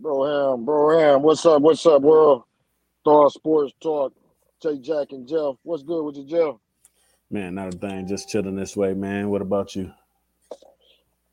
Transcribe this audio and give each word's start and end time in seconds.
Broham, 0.00 0.64
Broham, 0.64 1.22
what's 1.22 1.44
up? 1.44 1.60
What's 1.60 1.84
up, 1.84 2.02
world? 2.02 2.44
Star 3.00 3.30
Sports 3.30 3.72
Talk. 3.80 4.12
Jay 4.62 4.78
Jack 4.78 5.08
and 5.10 5.26
Jeff. 5.26 5.56
What's 5.62 5.82
good 5.82 6.02
with 6.04 6.16
you, 6.16 6.24
Jeff? 6.24 6.54
Man, 7.30 7.54
not 7.54 7.74
a 7.74 7.78
thing. 7.78 8.06
Just 8.06 8.28
chilling 8.28 8.56
this 8.56 8.76
way, 8.76 8.94
man. 8.94 9.28
What 9.28 9.42
about 9.42 9.74
you? 9.74 9.92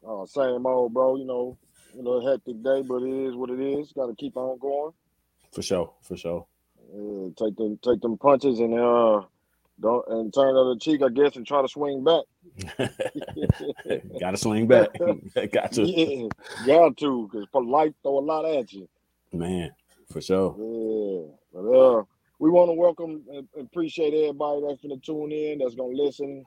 Uh, 0.07 0.25
same 0.25 0.65
old, 0.65 0.93
bro. 0.93 1.15
You 1.15 1.25
know, 1.25 1.57
you 1.95 2.03
know, 2.03 2.25
hectic 2.25 2.63
day, 2.63 2.81
but 2.81 3.03
it 3.03 3.27
is 3.27 3.35
what 3.35 3.49
it 3.49 3.59
is. 3.59 3.91
Got 3.91 4.07
to 4.07 4.15
keep 4.15 4.35
on 4.35 4.57
going. 4.59 4.93
For 5.51 5.61
sure, 5.61 5.93
for 6.01 6.17
sure. 6.17 6.45
Uh, 6.93 7.29
take 7.37 7.55
them, 7.55 7.79
take 7.83 8.01
them 8.01 8.17
punches, 8.17 8.59
and 8.59 8.73
uh, 8.79 9.21
don't 9.79 10.07
and 10.07 10.33
turn 10.33 10.53
the 10.53 10.61
other 10.61 10.79
cheek, 10.79 11.01
I 11.01 11.09
guess, 11.09 11.35
and 11.35 11.45
try 11.45 11.61
to 11.61 11.67
swing 11.67 12.03
back. 12.03 12.23
got 14.19 14.31
to 14.31 14.37
swing 14.37 14.67
back. 14.67 14.89
got 15.51 15.71
to. 15.73 15.83
Yeah, 15.83 16.27
got 16.65 16.97
to, 16.97 17.29
because 17.29 17.47
for 17.51 17.63
life 17.63 17.93
throw 18.01 18.19
a 18.19 18.21
lot 18.21 18.45
at 18.45 18.71
you. 18.71 18.87
Man, 19.33 19.71
for 20.11 20.21
sure. 20.21 20.55
Yeah, 20.57 21.35
but 21.53 21.69
uh, 21.69 22.03
we 22.39 22.49
want 22.49 22.69
to 22.69 22.73
welcome 22.73 23.23
and 23.33 23.47
appreciate 23.59 24.13
everybody 24.13 24.61
that's 24.67 24.81
to 24.81 24.97
tune 24.97 25.31
in, 25.31 25.59
that's 25.59 25.75
to 25.75 25.83
listen. 25.83 26.45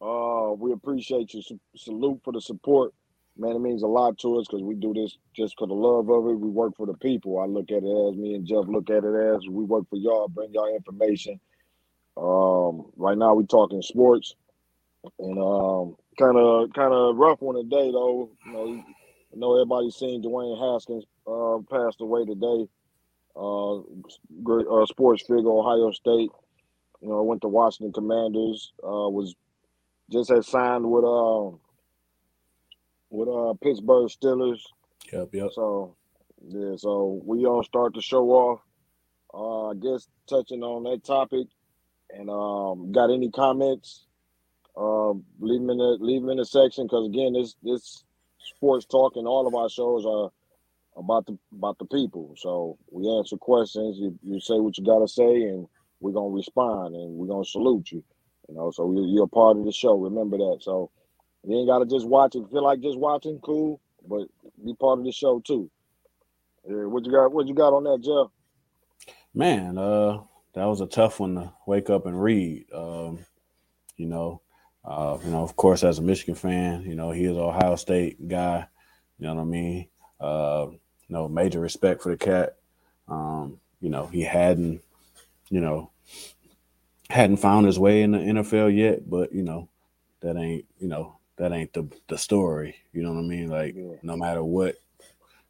Uh, 0.00 0.52
we 0.56 0.72
appreciate 0.72 1.34
you. 1.34 1.42
Salute 1.76 2.20
for 2.22 2.32
the 2.32 2.40
support. 2.40 2.94
Man, 3.36 3.54
it 3.54 3.60
means 3.60 3.82
a 3.82 3.86
lot 3.86 4.18
to 4.18 4.38
us 4.38 4.46
because 4.48 4.62
we 4.62 4.74
do 4.74 4.92
this 4.94 5.16
just 5.34 5.56
for 5.58 5.66
the 5.66 5.74
love 5.74 6.10
of 6.10 6.26
it. 6.26 6.38
We 6.38 6.48
work 6.48 6.76
for 6.76 6.86
the 6.86 6.94
people. 6.94 7.38
I 7.38 7.46
look 7.46 7.70
at 7.70 7.84
it 7.84 8.08
as 8.08 8.16
me 8.16 8.34
and 8.34 8.46
Jeff 8.46 8.64
look 8.66 8.90
at 8.90 9.04
it 9.04 9.14
as 9.14 9.48
we 9.48 9.64
work 9.64 9.88
for 9.88 9.96
y'all, 9.96 10.28
bring 10.28 10.52
y'all 10.52 10.74
information. 10.74 11.38
Um, 12.18 12.90
right 12.96 13.16
now 13.16 13.34
we're 13.34 13.44
talking 13.44 13.80
sports, 13.80 14.34
and 15.18 15.38
um, 15.38 15.96
kind 16.18 16.36
of 16.36 16.72
kind 16.72 16.92
of 16.92 17.16
rough 17.16 17.40
one 17.40 17.56
today 17.56 17.90
though. 17.92 18.30
You 18.46 18.52
know, 18.52 18.84
I 19.32 19.36
know 19.36 19.54
everybody's 19.54 19.94
seen 19.94 20.22
Dwayne 20.22 20.58
Haskins 20.58 21.04
uh, 21.26 21.58
passed 21.70 22.00
away 22.00 22.24
today. 22.24 22.66
Uh, 23.36 23.82
great 24.42 24.66
uh, 24.66 24.84
sports 24.86 25.22
figure, 25.22 25.48
Ohio 25.48 25.92
State. 25.92 26.30
You 27.00 27.08
know, 27.08 27.22
went 27.22 27.42
to 27.42 27.48
Washington 27.48 27.92
Commanders. 27.92 28.72
Uh, 28.82 29.08
was 29.08 29.36
just 30.10 30.30
had 30.30 30.44
signed 30.44 30.90
with 30.90 31.04
uh 31.04 31.56
with 33.10 33.28
uh 33.28 33.54
Pittsburgh 33.62 34.08
Steelers. 34.08 34.60
Yep, 35.12 35.28
yep. 35.32 35.50
So 35.54 35.94
yeah, 36.48 36.76
so 36.76 37.20
we 37.24 37.46
all 37.46 37.62
start 37.62 37.94
to 37.94 38.02
show 38.02 38.28
off. 38.30 38.60
Uh, 39.32 39.68
I 39.68 39.74
guess 39.74 40.08
touching 40.28 40.62
on 40.62 40.84
that 40.84 41.04
topic, 41.04 41.46
and 42.10 42.30
um, 42.30 42.92
got 42.92 43.10
any 43.10 43.30
comments? 43.30 44.04
Uh, 44.76 45.10
leave 45.40 45.60
them 45.60 45.70
in 45.70 45.78
the 45.78 45.98
leave 46.00 46.22
them 46.22 46.30
in 46.30 46.38
the 46.38 46.44
section 46.44 46.84
because 46.84 47.06
again, 47.06 47.32
this 47.32 47.56
this 47.62 48.04
sports 48.38 48.86
talk 48.86 49.16
and 49.16 49.26
all 49.26 49.46
of 49.46 49.54
our 49.54 49.68
shows 49.68 50.06
are 50.06 50.30
about 50.96 51.26
the 51.26 51.38
about 51.52 51.78
the 51.78 51.84
people. 51.86 52.34
So 52.36 52.78
we 52.90 53.08
answer 53.08 53.36
questions. 53.36 53.98
You, 53.98 54.18
you 54.22 54.40
say 54.40 54.54
what 54.54 54.78
you 54.78 54.84
gotta 54.84 55.08
say, 55.08 55.42
and 55.42 55.66
we're 56.00 56.12
gonna 56.12 56.34
respond, 56.34 56.94
and 56.94 57.14
we're 57.14 57.26
gonna 57.26 57.44
salute 57.44 57.90
you. 57.92 58.04
You 58.48 58.54
know, 58.54 58.70
so 58.70 58.90
you're, 58.92 59.06
you're 59.06 59.24
a 59.24 59.28
part 59.28 59.56
of 59.56 59.64
the 59.64 59.72
show. 59.72 59.96
Remember 59.96 60.38
that. 60.38 60.58
So 60.62 60.90
you 61.44 61.58
ain't 61.58 61.68
gotta 61.68 61.86
just 61.86 62.06
watch 62.06 62.34
it. 62.34 62.44
Feel 62.50 62.64
like 62.64 62.80
just 62.80 62.98
watching, 62.98 63.38
cool, 63.40 63.80
but 64.08 64.28
be 64.64 64.74
part 64.74 64.98
of 64.98 65.04
the 65.04 65.12
show 65.12 65.40
too. 65.40 65.70
Yeah, 66.68 66.84
what 66.84 67.04
you 67.04 67.12
got? 67.12 67.32
What 67.32 67.46
you 67.46 67.54
got 67.54 67.72
on 67.72 67.84
that, 67.84 68.00
Jeff? 68.02 69.14
Man, 69.34 69.78
uh, 69.78 70.18
that 70.58 70.66
was 70.66 70.80
a 70.80 70.86
tough 70.86 71.20
one 71.20 71.36
to 71.36 71.52
wake 71.66 71.88
up 71.88 72.06
and 72.06 72.20
read. 72.20 72.66
Um, 72.72 73.20
you 73.96 74.06
know, 74.06 74.42
uh, 74.84 75.18
you 75.24 75.30
know, 75.30 75.42
of 75.42 75.54
course, 75.54 75.84
as 75.84 75.98
a 75.98 76.02
Michigan 76.02 76.34
fan, 76.34 76.82
you 76.82 76.94
know, 76.94 77.10
he 77.10 77.24
is 77.24 77.36
an 77.36 77.42
Ohio 77.42 77.76
State 77.76 78.26
guy. 78.26 78.66
You 79.18 79.26
know 79.26 79.34
what 79.34 79.42
I 79.42 79.44
mean? 79.44 79.88
Uh, 80.20 80.66
you 80.70 81.14
know, 81.14 81.28
major 81.28 81.60
respect 81.60 82.02
for 82.02 82.10
the 82.10 82.16
cat. 82.16 82.56
Um, 83.06 83.60
you 83.80 83.88
know, 83.88 84.06
he 84.06 84.22
hadn't, 84.22 84.82
you 85.48 85.60
know, 85.60 85.90
hadn't 87.08 87.38
found 87.38 87.66
his 87.66 87.78
way 87.78 88.02
in 88.02 88.12
the 88.12 88.18
NFL 88.18 88.76
yet, 88.76 89.08
but 89.08 89.32
you 89.32 89.42
know, 89.42 89.68
that 90.20 90.36
ain't, 90.36 90.64
you 90.78 90.88
know, 90.88 91.18
that 91.36 91.52
ain't 91.52 91.72
the 91.72 91.88
the 92.08 92.18
story. 92.18 92.76
You 92.92 93.02
know 93.02 93.12
what 93.12 93.20
I 93.20 93.26
mean? 93.26 93.48
Like, 93.48 93.74
yeah. 93.76 93.94
no 94.02 94.16
matter 94.16 94.42
what 94.42 94.76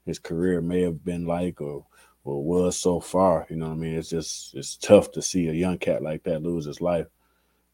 his 0.04 0.18
career 0.18 0.60
may 0.60 0.82
have 0.82 1.04
been 1.04 1.26
like 1.26 1.60
or 1.60 1.86
or 2.28 2.44
was 2.44 2.78
so 2.78 3.00
far, 3.00 3.46
you 3.48 3.56
know 3.56 3.68
what 3.68 3.74
I 3.74 3.76
mean? 3.76 3.94
It's 3.94 4.10
just 4.10 4.54
it's 4.54 4.76
tough 4.76 5.12
to 5.12 5.22
see 5.22 5.48
a 5.48 5.52
young 5.52 5.78
cat 5.78 6.02
like 6.02 6.24
that 6.24 6.42
lose 6.42 6.66
his 6.66 6.80
life 6.80 7.06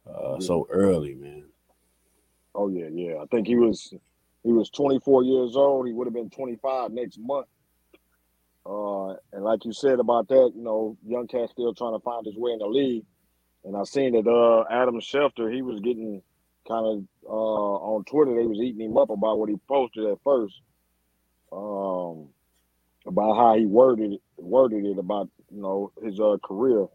uh, 0.09 0.37
yeah. 0.38 0.47
so 0.47 0.66
early, 0.70 1.15
man. 1.15 1.44
Oh 2.54 2.69
yeah, 2.69 2.88
yeah. 2.93 3.16
I 3.20 3.26
think 3.26 3.47
he 3.47 3.56
was 3.56 3.93
he 4.44 4.53
was 4.53 4.70
24 4.70 5.25
years 5.25 5.56
old. 5.56 5.87
He 5.87 5.93
would 5.93 6.06
have 6.06 6.14
been 6.14 6.31
25 6.31 6.93
next 6.93 7.19
month. 7.19 7.47
Uh, 8.66 9.10
and 9.32 9.43
like 9.43 9.64
you 9.64 9.72
said 9.72 9.98
about 9.98 10.28
that, 10.28 10.53
you 10.54 10.62
know, 10.62 10.97
young 11.04 11.26
cat 11.26 11.50
still 11.50 11.75
trying 11.75 11.94
to 11.94 12.03
find 12.04 12.25
his 12.25 12.37
way 12.37 12.53
in 12.53 12.59
the 12.59 12.66
league. 12.66 13.04
And 13.64 13.76
I 13.76 13.84
seen 13.84 14.12
that 14.12 14.31
uh, 14.31 14.64
Adam 14.72 15.00
Schefter, 15.00 15.53
he 15.53 15.62
was 15.62 15.81
getting 15.81 16.22
kind 16.69 16.87
of 16.87 17.04
uh, 17.28 17.32
on 17.32 18.04
Twitter, 18.04 18.34
they 18.34 18.47
was 18.47 18.59
eating 18.59 18.87
him 18.87 18.97
up 18.97 19.10
about 19.10 19.38
what 19.38 19.48
he 19.48 19.56
posted 19.69 20.06
at 20.06 20.19
first, 20.22 20.54
um, 21.53 22.28
about 23.06 23.37
how 23.37 23.54
he 23.56 23.66
worded 23.66 24.12
it, 24.12 24.20
worded 24.36 24.84
it 24.84 24.98
about 24.98 25.28
you 25.50 25.60
know 25.60 25.92
his 26.02 26.20
uh, 26.20 26.36
career, 26.42 26.86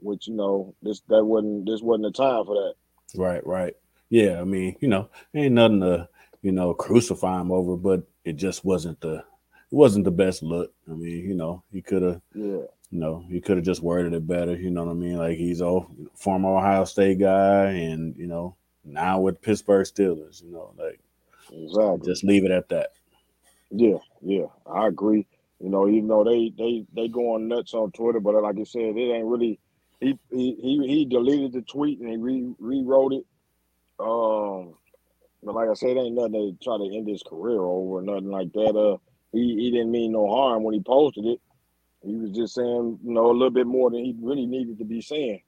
which 0.00 0.28
you 0.28 0.34
know 0.34 0.74
this 0.82 1.02
that 1.08 1.24
wasn't 1.24 1.66
this 1.66 1.82
wasn't 1.82 2.04
the 2.04 2.12
time 2.12 2.44
for 2.44 2.54
that. 2.54 2.74
Right, 3.18 3.46
right, 3.46 3.74
yeah. 4.08 4.40
I 4.40 4.44
mean, 4.44 4.76
you 4.80 4.88
know, 4.88 5.08
ain't 5.34 5.54
nothing 5.54 5.80
to 5.80 6.08
you 6.42 6.52
know 6.52 6.74
crucify 6.74 7.40
him 7.40 7.52
over, 7.52 7.76
but 7.76 8.02
it 8.24 8.34
just 8.34 8.64
wasn't 8.64 9.00
the 9.00 9.16
it 9.16 9.24
wasn't 9.70 10.04
the 10.04 10.10
best 10.10 10.42
look. 10.42 10.72
I 10.88 10.94
mean, 10.94 11.28
you 11.28 11.34
know, 11.34 11.62
he 11.72 11.82
could 11.82 12.02
have, 12.02 12.20
yeah, 12.34 12.62
you 12.90 13.00
know, 13.00 13.24
he 13.28 13.40
could 13.40 13.56
have 13.56 13.66
just 13.66 13.82
worded 13.82 14.14
it 14.14 14.26
better. 14.26 14.56
You 14.56 14.70
know 14.70 14.84
what 14.84 14.92
I 14.92 14.94
mean? 14.94 15.16
Like 15.16 15.38
he's 15.38 15.60
a 15.60 15.80
former 16.14 16.56
Ohio 16.56 16.84
State 16.84 17.18
guy, 17.18 17.70
and 17.70 18.16
you 18.16 18.26
know, 18.26 18.56
now 18.84 19.20
with 19.20 19.42
Pittsburgh 19.42 19.86
Steelers. 19.86 20.42
You 20.42 20.52
know, 20.52 20.72
like 20.78 21.00
exactly. 21.52 22.06
Just 22.06 22.24
leave 22.24 22.44
it 22.44 22.50
at 22.50 22.68
that. 22.68 22.90
Yeah, 23.70 23.98
yeah, 24.22 24.46
I 24.66 24.86
agree. 24.86 25.26
You 25.60 25.70
know, 25.70 25.88
even 25.88 26.08
though 26.08 26.24
they 26.24 26.52
they 26.56 26.84
they 26.94 27.08
going 27.08 27.48
nuts 27.48 27.74
on 27.74 27.90
Twitter, 27.92 28.20
but 28.20 28.34
like 28.42 28.56
I 28.58 28.64
said, 28.64 28.96
it 28.96 29.12
ain't 29.12 29.26
really. 29.26 29.58
He 30.00 30.18
he 30.30 30.84
he, 30.86 31.04
deleted 31.06 31.54
the 31.54 31.62
tweet 31.62 32.00
and 32.00 32.10
he 32.10 32.16
re, 32.18 32.54
rewrote 32.58 33.14
it. 33.14 33.24
Um, 33.98 34.74
but 35.42 35.54
like 35.54 35.70
I 35.70 35.74
said, 35.74 35.96
ain't 35.96 36.14
nothing 36.14 36.32
to 36.32 36.56
try 36.62 36.76
to 36.76 36.96
end 36.96 37.08
his 37.08 37.22
career 37.22 37.60
over, 37.60 38.02
nothing 38.02 38.30
like 38.30 38.52
that. 38.52 38.76
Uh, 38.76 38.98
he, 39.32 39.56
he 39.56 39.70
didn't 39.70 39.90
mean 39.90 40.12
no 40.12 40.28
harm 40.28 40.64
when 40.64 40.74
he 40.74 40.80
posted 40.80 41.24
it. 41.24 41.40
He 42.04 42.14
was 42.14 42.30
just 42.32 42.54
saying, 42.54 42.98
you 43.02 43.12
know, 43.12 43.30
a 43.30 43.32
little 43.32 43.50
bit 43.50 43.66
more 43.66 43.90
than 43.90 44.04
he 44.04 44.14
really 44.20 44.46
needed 44.46 44.78
to 44.78 44.84
be 44.84 45.00
saying. 45.00 45.40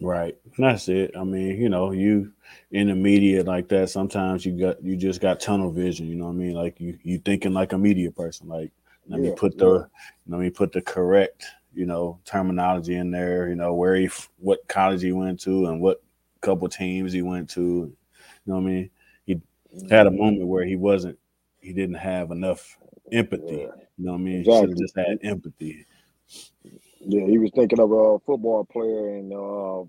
Right. 0.00 0.36
That's 0.58 0.88
it. 0.88 1.12
I 1.16 1.24
mean, 1.24 1.60
you 1.60 1.68
know, 1.68 1.92
you 1.92 2.32
in 2.70 2.88
the 2.88 2.94
media 2.94 3.44
like 3.44 3.68
that, 3.68 3.90
sometimes 3.90 4.44
you 4.44 4.58
got 4.58 4.82
you 4.82 4.96
just 4.96 5.20
got 5.20 5.40
tunnel 5.40 5.70
vision, 5.70 6.08
you 6.08 6.16
know 6.16 6.26
what 6.26 6.32
I 6.32 6.36
mean? 6.36 6.54
Like 6.54 6.80
you 6.80 6.98
you 7.02 7.18
thinking 7.18 7.52
like 7.52 7.72
a 7.72 7.78
media 7.78 8.10
person. 8.10 8.48
Like 8.48 8.72
let 9.08 9.20
yeah, 9.20 9.30
me 9.30 9.36
put 9.36 9.58
the 9.58 9.72
yeah. 9.72 9.84
let 10.28 10.40
me 10.40 10.50
put 10.50 10.72
the 10.72 10.80
correct, 10.80 11.44
you 11.74 11.86
know, 11.86 12.18
terminology 12.24 12.96
in 12.96 13.10
there, 13.10 13.48
you 13.48 13.56
know, 13.56 13.74
where 13.74 13.96
he 13.96 14.08
what 14.38 14.66
college 14.68 15.02
he 15.02 15.12
went 15.12 15.40
to 15.40 15.66
and 15.66 15.80
what 15.80 16.02
couple 16.40 16.68
teams 16.68 17.12
he 17.12 17.22
went 17.22 17.48
to. 17.50 17.60
You 17.60 17.96
know 18.46 18.54
what 18.54 18.60
I 18.60 18.64
mean? 18.64 18.90
He 19.24 19.40
had 19.88 20.06
a 20.06 20.10
moment 20.10 20.46
where 20.46 20.64
he 20.64 20.76
wasn't 20.76 21.18
he 21.60 21.72
didn't 21.72 21.96
have 21.96 22.30
enough 22.30 22.76
empathy. 23.10 23.44
Yeah. 23.46 23.82
You 23.96 24.06
know 24.06 24.12
what 24.12 24.18
I 24.18 24.22
mean? 24.22 24.40
Exactly. 24.40 24.60
Should 24.60 24.70
have 24.70 24.78
just 24.78 24.96
had 24.96 25.18
empathy. 25.22 25.86
Yeah, 27.00 27.26
he 27.26 27.38
was 27.38 27.50
thinking 27.54 27.80
of 27.80 27.90
a 27.90 28.18
football 28.20 28.64
player 28.64 29.16
and 29.16 29.32
uh, 29.32 29.84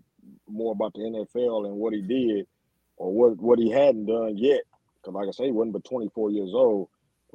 more 0.47 0.71
about 0.71 0.93
the 0.93 1.01
NFL 1.01 1.67
and 1.67 1.75
what 1.75 1.93
he 1.93 2.01
did 2.01 2.47
or 2.97 3.11
what 3.11 3.37
what 3.37 3.59
he 3.59 3.69
hadn't 3.69 4.05
done 4.05 4.37
yet. 4.37 4.61
Because, 5.01 5.13
like 5.15 5.27
I 5.27 5.31
say, 5.31 5.45
he 5.45 5.51
wasn't 5.51 5.73
but 5.73 5.83
24 5.83 6.31
years 6.31 6.51
old. 6.53 6.89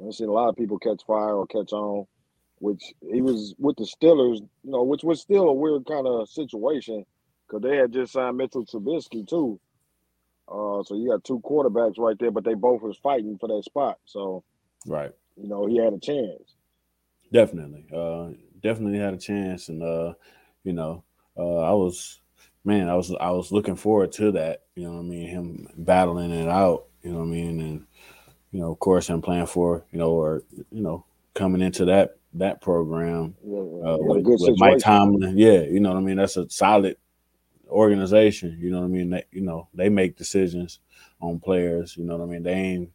I've 0.05 0.13
seen 0.13 0.29
a 0.29 0.33
lot 0.33 0.49
of 0.49 0.55
people 0.55 0.79
catch 0.79 1.03
fire 1.05 1.35
or 1.35 1.47
catch 1.47 1.71
on, 1.73 2.05
which 2.59 2.93
he 3.01 3.21
was 3.21 3.55
with 3.57 3.77
the 3.77 3.83
Steelers, 3.83 4.39
you 4.63 4.71
know, 4.71 4.83
which 4.83 5.03
was 5.03 5.21
still 5.21 5.49
a 5.49 5.53
weird 5.53 5.85
kind 5.85 6.07
of 6.07 6.29
situation 6.29 7.05
because 7.47 7.61
they 7.61 7.77
had 7.77 7.91
just 7.91 8.13
signed 8.13 8.37
Mitchell 8.37 8.65
Trubisky 8.65 9.27
too. 9.27 9.59
Uh, 10.47 10.83
so 10.83 10.95
you 10.95 11.09
got 11.09 11.23
two 11.23 11.39
quarterbacks 11.41 11.99
right 11.99 12.17
there, 12.19 12.31
but 12.31 12.43
they 12.43 12.55
both 12.55 12.81
was 12.81 12.97
fighting 12.97 13.37
for 13.37 13.47
that 13.47 13.63
spot. 13.63 13.99
So, 14.05 14.43
right, 14.87 15.11
you 15.35 15.47
know, 15.47 15.67
he 15.67 15.77
had 15.77 15.93
a 15.93 15.99
chance. 15.99 16.55
Definitely, 17.31 17.85
uh, 17.95 18.29
definitely 18.61 18.97
had 18.97 19.13
a 19.13 19.17
chance, 19.17 19.69
and 19.69 19.83
uh, 19.83 20.13
you 20.63 20.73
know, 20.73 21.03
uh, 21.37 21.59
I 21.59 21.71
was, 21.73 22.19
man, 22.65 22.89
I 22.89 22.95
was, 22.95 23.13
I 23.19 23.31
was 23.31 23.51
looking 23.51 23.75
forward 23.75 24.11
to 24.13 24.31
that. 24.31 24.63
You 24.75 24.89
know, 24.89 24.97
I 24.97 25.01
mean, 25.03 25.27
him 25.27 25.67
battling 25.77 26.31
it 26.31 26.49
out. 26.49 26.85
You 27.03 27.13
know, 27.13 27.21
I 27.21 27.25
mean, 27.25 27.59
and 27.61 27.85
you 28.51 28.59
know, 28.59 28.71
of 28.71 28.79
course, 28.79 29.07
him 29.07 29.21
playing 29.21 29.47
for, 29.47 29.85
you 29.91 29.99
know, 29.99 30.11
or 30.11 30.43
you 30.71 30.81
know, 30.81 31.05
coming 31.33 31.61
into 31.61 31.85
that 31.85 32.17
that 32.33 32.61
program 32.61 33.35
uh, 33.43 33.97
with, 33.99 34.25
with 34.25 34.59
Mike 34.59 34.79
Tomlin. 34.79 35.37
Yeah, 35.37 35.61
you 35.61 35.79
know 35.79 35.89
what 35.89 35.97
I 35.97 36.01
mean. 36.01 36.17
That's 36.17 36.37
a 36.37 36.49
solid 36.49 36.97
organization. 37.67 38.57
You 38.61 38.71
know 38.71 38.79
what 38.79 38.85
I 38.85 38.89
mean. 38.89 39.09
They, 39.09 39.23
you 39.31 39.41
know, 39.41 39.67
they 39.73 39.89
make 39.89 40.17
decisions 40.17 40.79
on 41.21 41.39
players. 41.39 41.97
You 41.97 42.05
know 42.05 42.17
what 42.17 42.23
I 42.23 42.27
mean. 42.27 42.43
They 42.43 42.53
ain't, 42.53 42.89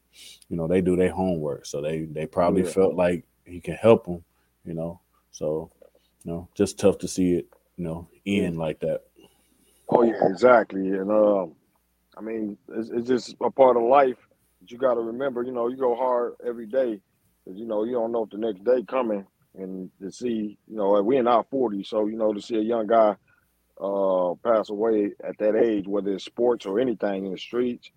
you 0.49 0.56
know, 0.56 0.67
they 0.67 0.81
do 0.81 0.97
their 0.97 1.12
homework. 1.12 1.67
So 1.67 1.81
they 1.81 2.05
they 2.05 2.27
probably 2.27 2.62
yeah. 2.62 2.71
felt 2.71 2.95
like 2.95 3.25
he 3.45 3.61
can 3.61 3.75
help 3.75 4.07
them. 4.07 4.25
you 4.65 4.75
know. 4.75 5.00
So, 5.31 5.71
you 6.25 6.33
know, 6.33 6.49
just 6.55 6.79
tough 6.79 6.99
to 6.99 7.09
see 7.09 7.35
it, 7.35 7.47
you 7.77 7.85
know, 7.85 8.09
end 8.27 8.59
like 8.59 8.81
that. 8.81 9.03
Oh 9.89 10.03
yeah, 10.03 10.15
exactly. 10.23 10.91
And 10.91 11.11
um, 11.11 11.53
I 12.17 12.21
mean, 12.21 12.57
it's, 12.69 12.91
it's 12.91 13.09
just 13.09 13.37
a 13.41 13.50
part 13.50 13.77
of 13.77 13.83
life. 13.83 14.24
But 14.64 14.70
you 14.70 14.78
got 14.78 14.94
to 14.94 15.00
remember, 15.00 15.43
you 15.43 15.52
know, 15.52 15.69
you 15.69 15.76
go 15.76 15.94
hard 15.94 16.37
every 16.46 16.64
day, 16.66 16.99
because 17.44 17.61
you 17.61 17.66
know 17.66 17.84
you 17.84 17.93
don't 17.93 18.12
know 18.12 18.25
if 18.25 18.31
the 18.31 18.38
next 18.38 18.64
day 18.64 18.82
coming, 18.88 19.26
and 19.55 19.90
to 20.00 20.11
see, 20.11 20.56
you 20.66 20.76
know, 20.76 21.02
we 21.02 21.19
in 21.19 21.28
our 21.28 21.44
40s, 21.52 21.88
so 21.88 22.06
you 22.06 22.16
know, 22.16 22.32
to 22.32 22.40
see 22.40 22.56
a 22.56 22.62
young 22.62 22.87
guy 22.87 23.14
uh 23.78 24.32
pass 24.43 24.70
away 24.70 25.11
at 25.22 25.37
that 25.38 25.55
age, 25.55 25.87
whether 25.87 26.14
it's 26.14 26.25
sports 26.25 26.64
or 26.64 26.81
anything 26.81 27.26
in 27.26 27.32
the 27.32 27.38
streets, 27.38 27.90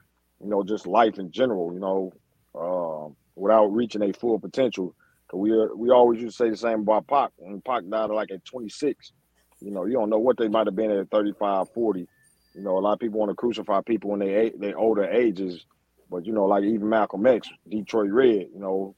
you 0.43 0.49
know, 0.49 0.61
just 0.61 0.85
life 0.87 1.19
in 1.19 1.31
general, 1.31 1.73
you 1.73 1.79
know, 1.79 2.11
um, 2.59 3.15
without 3.37 3.67
reaching 3.67 4.03
a 4.03 4.11
full 4.11 4.37
potential. 4.37 4.93
Cause 5.31 5.39
we 5.39 5.51
are, 5.51 5.73
we 5.73 5.89
always 5.89 6.21
used 6.21 6.37
to 6.37 6.43
say 6.43 6.49
the 6.49 6.57
same 6.57 6.81
about 6.81 7.07
Pac. 7.07 7.31
When 7.37 7.61
Pac 7.61 7.83
died 7.89 8.09
like 8.09 8.31
at 8.31 8.43
26, 8.43 9.13
you 9.61 9.71
know, 9.71 9.85
you 9.85 9.93
don't 9.93 10.09
know 10.09 10.19
what 10.19 10.37
they 10.37 10.49
might 10.49 10.67
have 10.67 10.75
been 10.75 10.91
at 10.91 11.09
35, 11.11 11.67
40. 11.73 12.07
You 12.55 12.61
know, 12.61 12.77
a 12.77 12.81
lot 12.81 12.93
of 12.93 12.99
people 12.99 13.19
want 13.19 13.29
to 13.29 13.35
crucify 13.35 13.79
people 13.85 14.09
when 14.09 14.19
they 14.19 14.51
they 14.59 14.73
older 14.73 15.05
ages, 15.05 15.65
but 16.09 16.25
you 16.25 16.33
know, 16.33 16.45
like 16.45 16.63
even 16.63 16.89
Malcolm 16.89 17.25
X, 17.25 17.49
Detroit 17.69 18.11
Red, 18.11 18.47
you 18.53 18.59
know, 18.59 18.95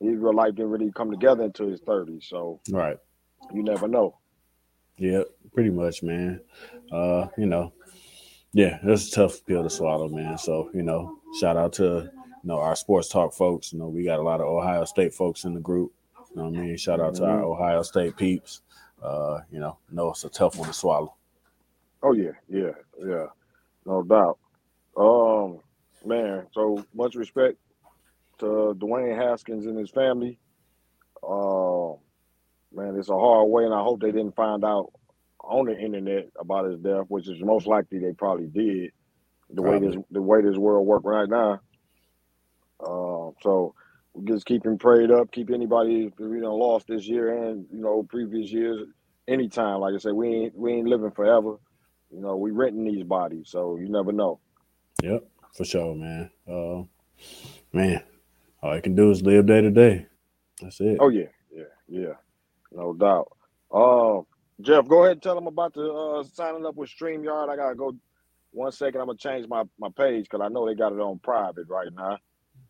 his 0.00 0.16
real 0.16 0.34
life 0.34 0.54
didn't 0.54 0.70
really 0.70 0.92
come 0.92 1.10
together 1.10 1.44
until 1.44 1.68
his 1.68 1.80
30s. 1.80 2.24
So 2.24 2.60
right, 2.70 2.98
you 3.52 3.62
never 3.62 3.88
know. 3.88 4.18
Yeah, 4.98 5.22
pretty 5.52 5.70
much, 5.70 6.02
man. 6.02 6.40
Uh, 6.90 7.26
you 7.36 7.46
know, 7.46 7.72
yeah, 8.52 8.78
it's 8.82 9.08
a 9.08 9.10
tough 9.12 9.44
pill 9.46 9.62
to 9.62 9.70
swallow, 9.70 10.08
man. 10.08 10.38
So, 10.38 10.70
you 10.72 10.82
know, 10.82 11.18
shout 11.38 11.56
out 11.56 11.74
to 11.74 11.82
you 11.82 12.10
know 12.44 12.58
our 12.58 12.76
sports 12.76 13.08
talk 13.08 13.34
folks. 13.34 13.72
You 13.72 13.78
know, 13.78 13.88
we 13.88 14.04
got 14.04 14.18
a 14.18 14.22
lot 14.22 14.40
of 14.40 14.46
Ohio 14.46 14.84
State 14.84 15.12
folks 15.12 15.44
in 15.44 15.54
the 15.54 15.60
group. 15.60 15.92
You 16.30 16.36
know 16.36 16.48
what 16.48 16.58
I 16.58 16.62
mean? 16.62 16.76
Shout 16.76 17.00
out 17.00 17.14
to 17.16 17.24
our 17.24 17.38
mm-hmm. 17.38 17.44
Ohio 17.44 17.82
State 17.82 18.16
peeps. 18.16 18.62
Uh, 19.02 19.40
you 19.50 19.60
know, 19.60 19.76
know 19.90 20.10
it's 20.10 20.24
a 20.24 20.30
tough 20.30 20.56
one 20.56 20.68
to 20.68 20.74
swallow. 20.74 21.14
Oh 22.02 22.12
yeah, 22.12 22.32
yeah, 22.48 22.72
yeah, 23.04 23.26
no 23.84 24.02
doubt. 24.02 24.38
Um, 24.96 25.60
man, 26.04 26.46
so 26.52 26.84
much 26.94 27.14
respect 27.14 27.58
to 28.38 28.76
Dwayne 28.78 29.16
Haskins 29.16 29.66
and 29.66 29.78
his 29.78 29.90
family. 29.90 30.38
Uh, 31.22 31.94
man, 32.72 32.96
it's 32.98 33.08
a 33.08 33.18
hard 33.18 33.48
way, 33.48 33.64
and 33.64 33.74
I 33.74 33.82
hope 33.82 34.00
they 34.00 34.12
didn't 34.12 34.36
find 34.36 34.64
out 34.64 34.92
on 35.40 35.66
the 35.66 35.78
internet 35.78 36.28
about 36.38 36.66
his 36.66 36.78
death, 36.80 37.06
which 37.08 37.28
is 37.28 37.40
most 37.40 37.66
likely 37.66 37.98
they 37.98 38.12
probably 38.12 38.46
did. 38.46 38.92
The 39.50 39.62
probably. 39.62 39.88
way 39.88 39.94
this 39.94 40.04
the 40.10 40.22
way 40.22 40.42
this 40.42 40.56
world 40.56 40.86
work 40.86 41.02
right 41.04 41.28
now. 41.28 41.60
Uh, 42.80 43.30
so 43.42 43.74
we 44.12 44.24
just 44.24 44.46
keep 44.46 44.66
him 44.66 44.76
prayed 44.78 45.10
up. 45.10 45.30
Keep 45.30 45.50
anybody 45.50 46.12
you 46.18 46.40
know 46.40 46.56
lost 46.56 46.88
this 46.88 47.06
year 47.06 47.44
and 47.44 47.66
you 47.72 47.80
know 47.80 48.02
previous 48.08 48.50
years. 48.50 48.88
Anytime, 49.28 49.80
like 49.80 49.94
I 49.94 49.98
said, 49.98 50.12
we 50.12 50.28
ain't 50.28 50.56
we 50.56 50.72
ain't 50.72 50.88
living 50.88 51.10
forever. 51.10 51.56
You 52.12 52.20
know, 52.20 52.36
we 52.36 52.50
renting 52.52 52.84
these 52.84 53.04
bodies, 53.04 53.48
so 53.48 53.76
you 53.76 53.88
never 53.88 54.12
know. 54.12 54.38
Yep, 55.02 55.24
for 55.56 55.64
sure, 55.64 55.94
man. 55.94 56.30
Uh, 56.46 56.82
man, 57.72 58.02
all 58.62 58.72
I 58.72 58.80
can 58.80 58.94
do 58.94 59.10
is 59.10 59.22
live 59.22 59.46
day 59.46 59.60
to 59.62 59.70
day. 59.70 60.06
That's 60.60 60.80
it. 60.80 60.98
Oh 61.00 61.08
yeah, 61.08 61.28
yeah, 61.52 61.64
yeah, 61.88 62.14
no 62.72 62.92
doubt. 62.92 63.32
Uh, 63.70 64.22
Jeff, 64.60 64.86
go 64.88 65.04
ahead 65.04 65.12
and 65.12 65.22
tell 65.22 65.34
them 65.34 65.46
about 65.46 65.74
the 65.74 65.92
uh, 65.92 66.24
signing 66.24 66.64
up 66.64 66.76
with 66.76 66.90
StreamYard. 66.90 67.48
I 67.48 67.56
gotta 67.56 67.74
go 67.74 67.94
one 68.52 68.72
second. 68.72 69.00
I'm 69.00 69.06
gonna 69.06 69.18
change 69.18 69.48
my, 69.48 69.64
my 69.78 69.88
page 69.96 70.24
because 70.24 70.44
I 70.44 70.48
know 70.48 70.66
they 70.66 70.74
got 70.74 70.92
it 70.92 71.00
on 71.00 71.18
private 71.18 71.68
right 71.68 71.92
now. 71.94 72.18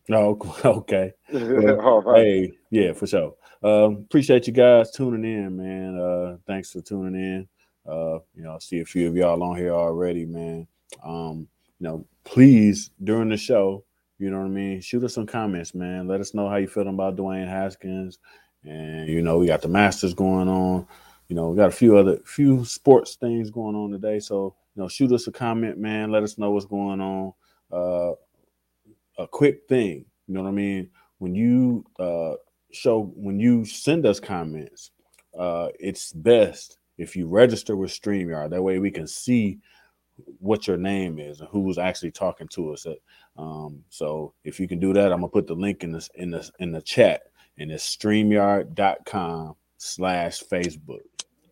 No, 0.09 0.37
oh, 0.41 0.61
okay. 0.79 1.13
Well, 1.31 1.81
All 1.85 2.01
right. 2.01 2.23
Hey, 2.23 2.51
yeah, 2.71 2.93
for 2.93 3.07
sure. 3.07 3.35
Um, 3.63 4.05
appreciate 4.05 4.47
you 4.47 4.53
guys 4.53 4.91
tuning 4.91 5.23
in, 5.23 5.57
man. 5.57 5.99
Uh, 5.99 6.37
thanks 6.45 6.71
for 6.71 6.81
tuning 6.81 7.15
in. 7.15 7.47
Uh, 7.85 8.19
you 8.35 8.43
know, 8.43 8.55
I 8.55 8.59
see 8.59 8.79
a 8.79 8.85
few 8.85 9.07
of 9.07 9.15
y'all 9.15 9.41
on 9.41 9.57
here 9.57 9.73
already, 9.73 10.25
man. 10.25 10.67
Um, 11.03 11.47
you 11.79 11.87
know, 11.87 12.05
please 12.23 12.91
during 13.03 13.29
the 13.29 13.37
show, 13.37 13.83
you 14.19 14.29
know 14.29 14.39
what 14.39 14.45
I 14.45 14.49
mean, 14.49 14.81
shoot 14.81 15.03
us 15.03 15.13
some 15.13 15.27
comments, 15.27 15.75
man. 15.75 16.07
Let 16.07 16.21
us 16.21 16.33
know 16.33 16.49
how 16.49 16.55
you 16.55 16.67
feeling 16.67 16.89
about 16.89 17.15
Dwayne 17.15 17.47
Haskins. 17.47 18.19
And 18.63 19.07
you 19.07 19.21
know, 19.21 19.37
we 19.37 19.47
got 19.47 19.61
the 19.61 19.67
Masters 19.67 20.13
going 20.13 20.49
on 20.49 20.87
you 21.27 21.35
know, 21.35 21.49
we 21.49 21.57
got 21.57 21.69
a 21.69 21.71
few 21.71 21.97
other 21.97 22.19
few 22.25 22.63
sports 22.63 23.15
things 23.15 23.49
going 23.49 23.75
on 23.75 23.91
today. 23.91 24.19
So, 24.19 24.55
you 24.75 24.81
know, 24.81 24.87
shoot 24.87 25.11
us 25.11 25.27
a 25.27 25.31
comment, 25.31 25.77
man. 25.77 26.11
Let 26.11 26.23
us 26.23 26.37
know 26.37 26.51
what's 26.51 26.65
going 26.65 27.01
on. 27.01 27.33
Uh, 27.71 28.13
a 29.17 29.27
quick 29.27 29.67
thing, 29.67 30.05
you 30.27 30.33
know 30.33 30.43
what 30.43 30.49
I 30.49 30.51
mean? 30.51 30.89
When 31.17 31.35
you 31.35 31.83
uh, 31.99 32.35
show, 32.71 33.11
when 33.15 33.39
you 33.39 33.65
send 33.65 34.05
us 34.05 34.19
comments, 34.19 34.91
uh, 35.37 35.69
it's 35.79 36.13
best 36.13 36.77
if 36.97 37.15
you 37.15 37.27
register 37.27 37.75
with 37.75 37.91
StreamYard. 37.91 38.51
That 38.51 38.63
way 38.63 38.79
we 38.79 38.91
can 38.91 39.07
see 39.07 39.59
what 40.39 40.67
your 40.67 40.77
name 40.77 41.19
is 41.19 41.39
and 41.39 41.49
who's 41.49 41.77
actually 41.77 42.11
talking 42.11 42.47
to 42.49 42.73
us. 42.73 42.85
Um, 43.37 43.83
so 43.89 44.33
if 44.43 44.59
you 44.59 44.67
can 44.67 44.79
do 44.79 44.93
that, 44.93 45.11
I'm 45.11 45.19
gonna 45.19 45.29
put 45.29 45.47
the 45.47 45.53
link 45.53 45.83
in 45.83 45.91
this 45.91 46.09
in 46.15 46.31
the 46.31 46.49
in 46.59 46.71
the 46.71 46.81
chat 46.81 47.23
and 47.57 47.71
it's 47.71 47.95
streamyard.com 47.95 49.55
slash 49.77 50.43
Facebook. 50.43 51.01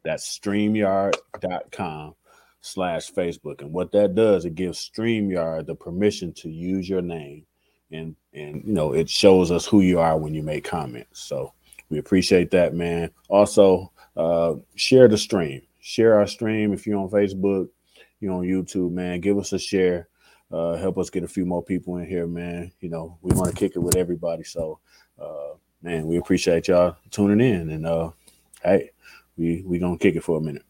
That's 0.04 0.38
streamyard.com 0.40 2.16
slash 2.62 3.12
Facebook. 3.12 3.62
And 3.62 3.72
what 3.72 3.92
that 3.92 4.16
does, 4.16 4.46
it 4.46 4.56
gives 4.56 4.90
StreamYard 4.90 5.66
the 5.66 5.76
permission 5.76 6.34
to 6.34 6.50
use 6.50 6.88
your 6.88 7.02
name. 7.02 7.46
And 7.92 8.16
and 8.34 8.64
you 8.66 8.74
know, 8.74 8.94
it 8.94 9.10
shows 9.10 9.52
us 9.52 9.66
who 9.66 9.82
you 9.82 10.00
are 10.00 10.18
when 10.18 10.34
you 10.34 10.44
make 10.44 10.64
comments. 10.64 11.22
So 11.22 11.54
we 11.90 12.00
appreciate 12.00 12.52
that, 12.52 12.74
man. 12.74 13.12
Also, 13.30 13.92
uh, 14.18 14.56
share 14.76 15.08
the 15.08 15.18
stream. 15.18 15.62
Share 15.80 16.18
our 16.18 16.26
stream 16.26 16.74
if 16.74 16.88
you're 16.88 17.00
on 17.00 17.10
Facebook, 17.10 17.70
you're 18.20 18.34
on 18.34 18.44
YouTube, 18.44 18.92
man. 18.92 19.22
Give 19.22 19.38
us 19.38 19.54
a 19.54 19.60
share. 19.60 20.08
Uh, 20.52 20.76
help 20.76 20.98
us 20.98 21.10
get 21.10 21.24
a 21.24 21.28
few 21.28 21.46
more 21.46 21.64
people 21.64 21.98
in 21.98 22.08
here, 22.08 22.28
man. 22.28 22.72
You 22.80 22.90
know, 22.90 23.18
we 23.22 23.36
want 23.36 23.50
to 23.50 23.56
kick 23.56 23.74
it 23.76 23.80
with 23.80 23.96
everybody. 23.96 24.44
So 24.44 24.80
uh, 25.20 25.56
man, 25.82 26.08
we 26.08 26.18
appreciate 26.18 26.68
y'all 26.68 26.96
tuning 27.12 27.40
in. 27.40 27.70
And 27.70 27.86
uh, 27.86 28.12
hey, 28.64 28.92
we 29.38 29.64
we 29.66 29.80
gonna 29.80 29.98
kick 29.98 30.16
it 30.16 30.24
for 30.24 30.38
a 30.38 30.42
minute. 30.42 30.66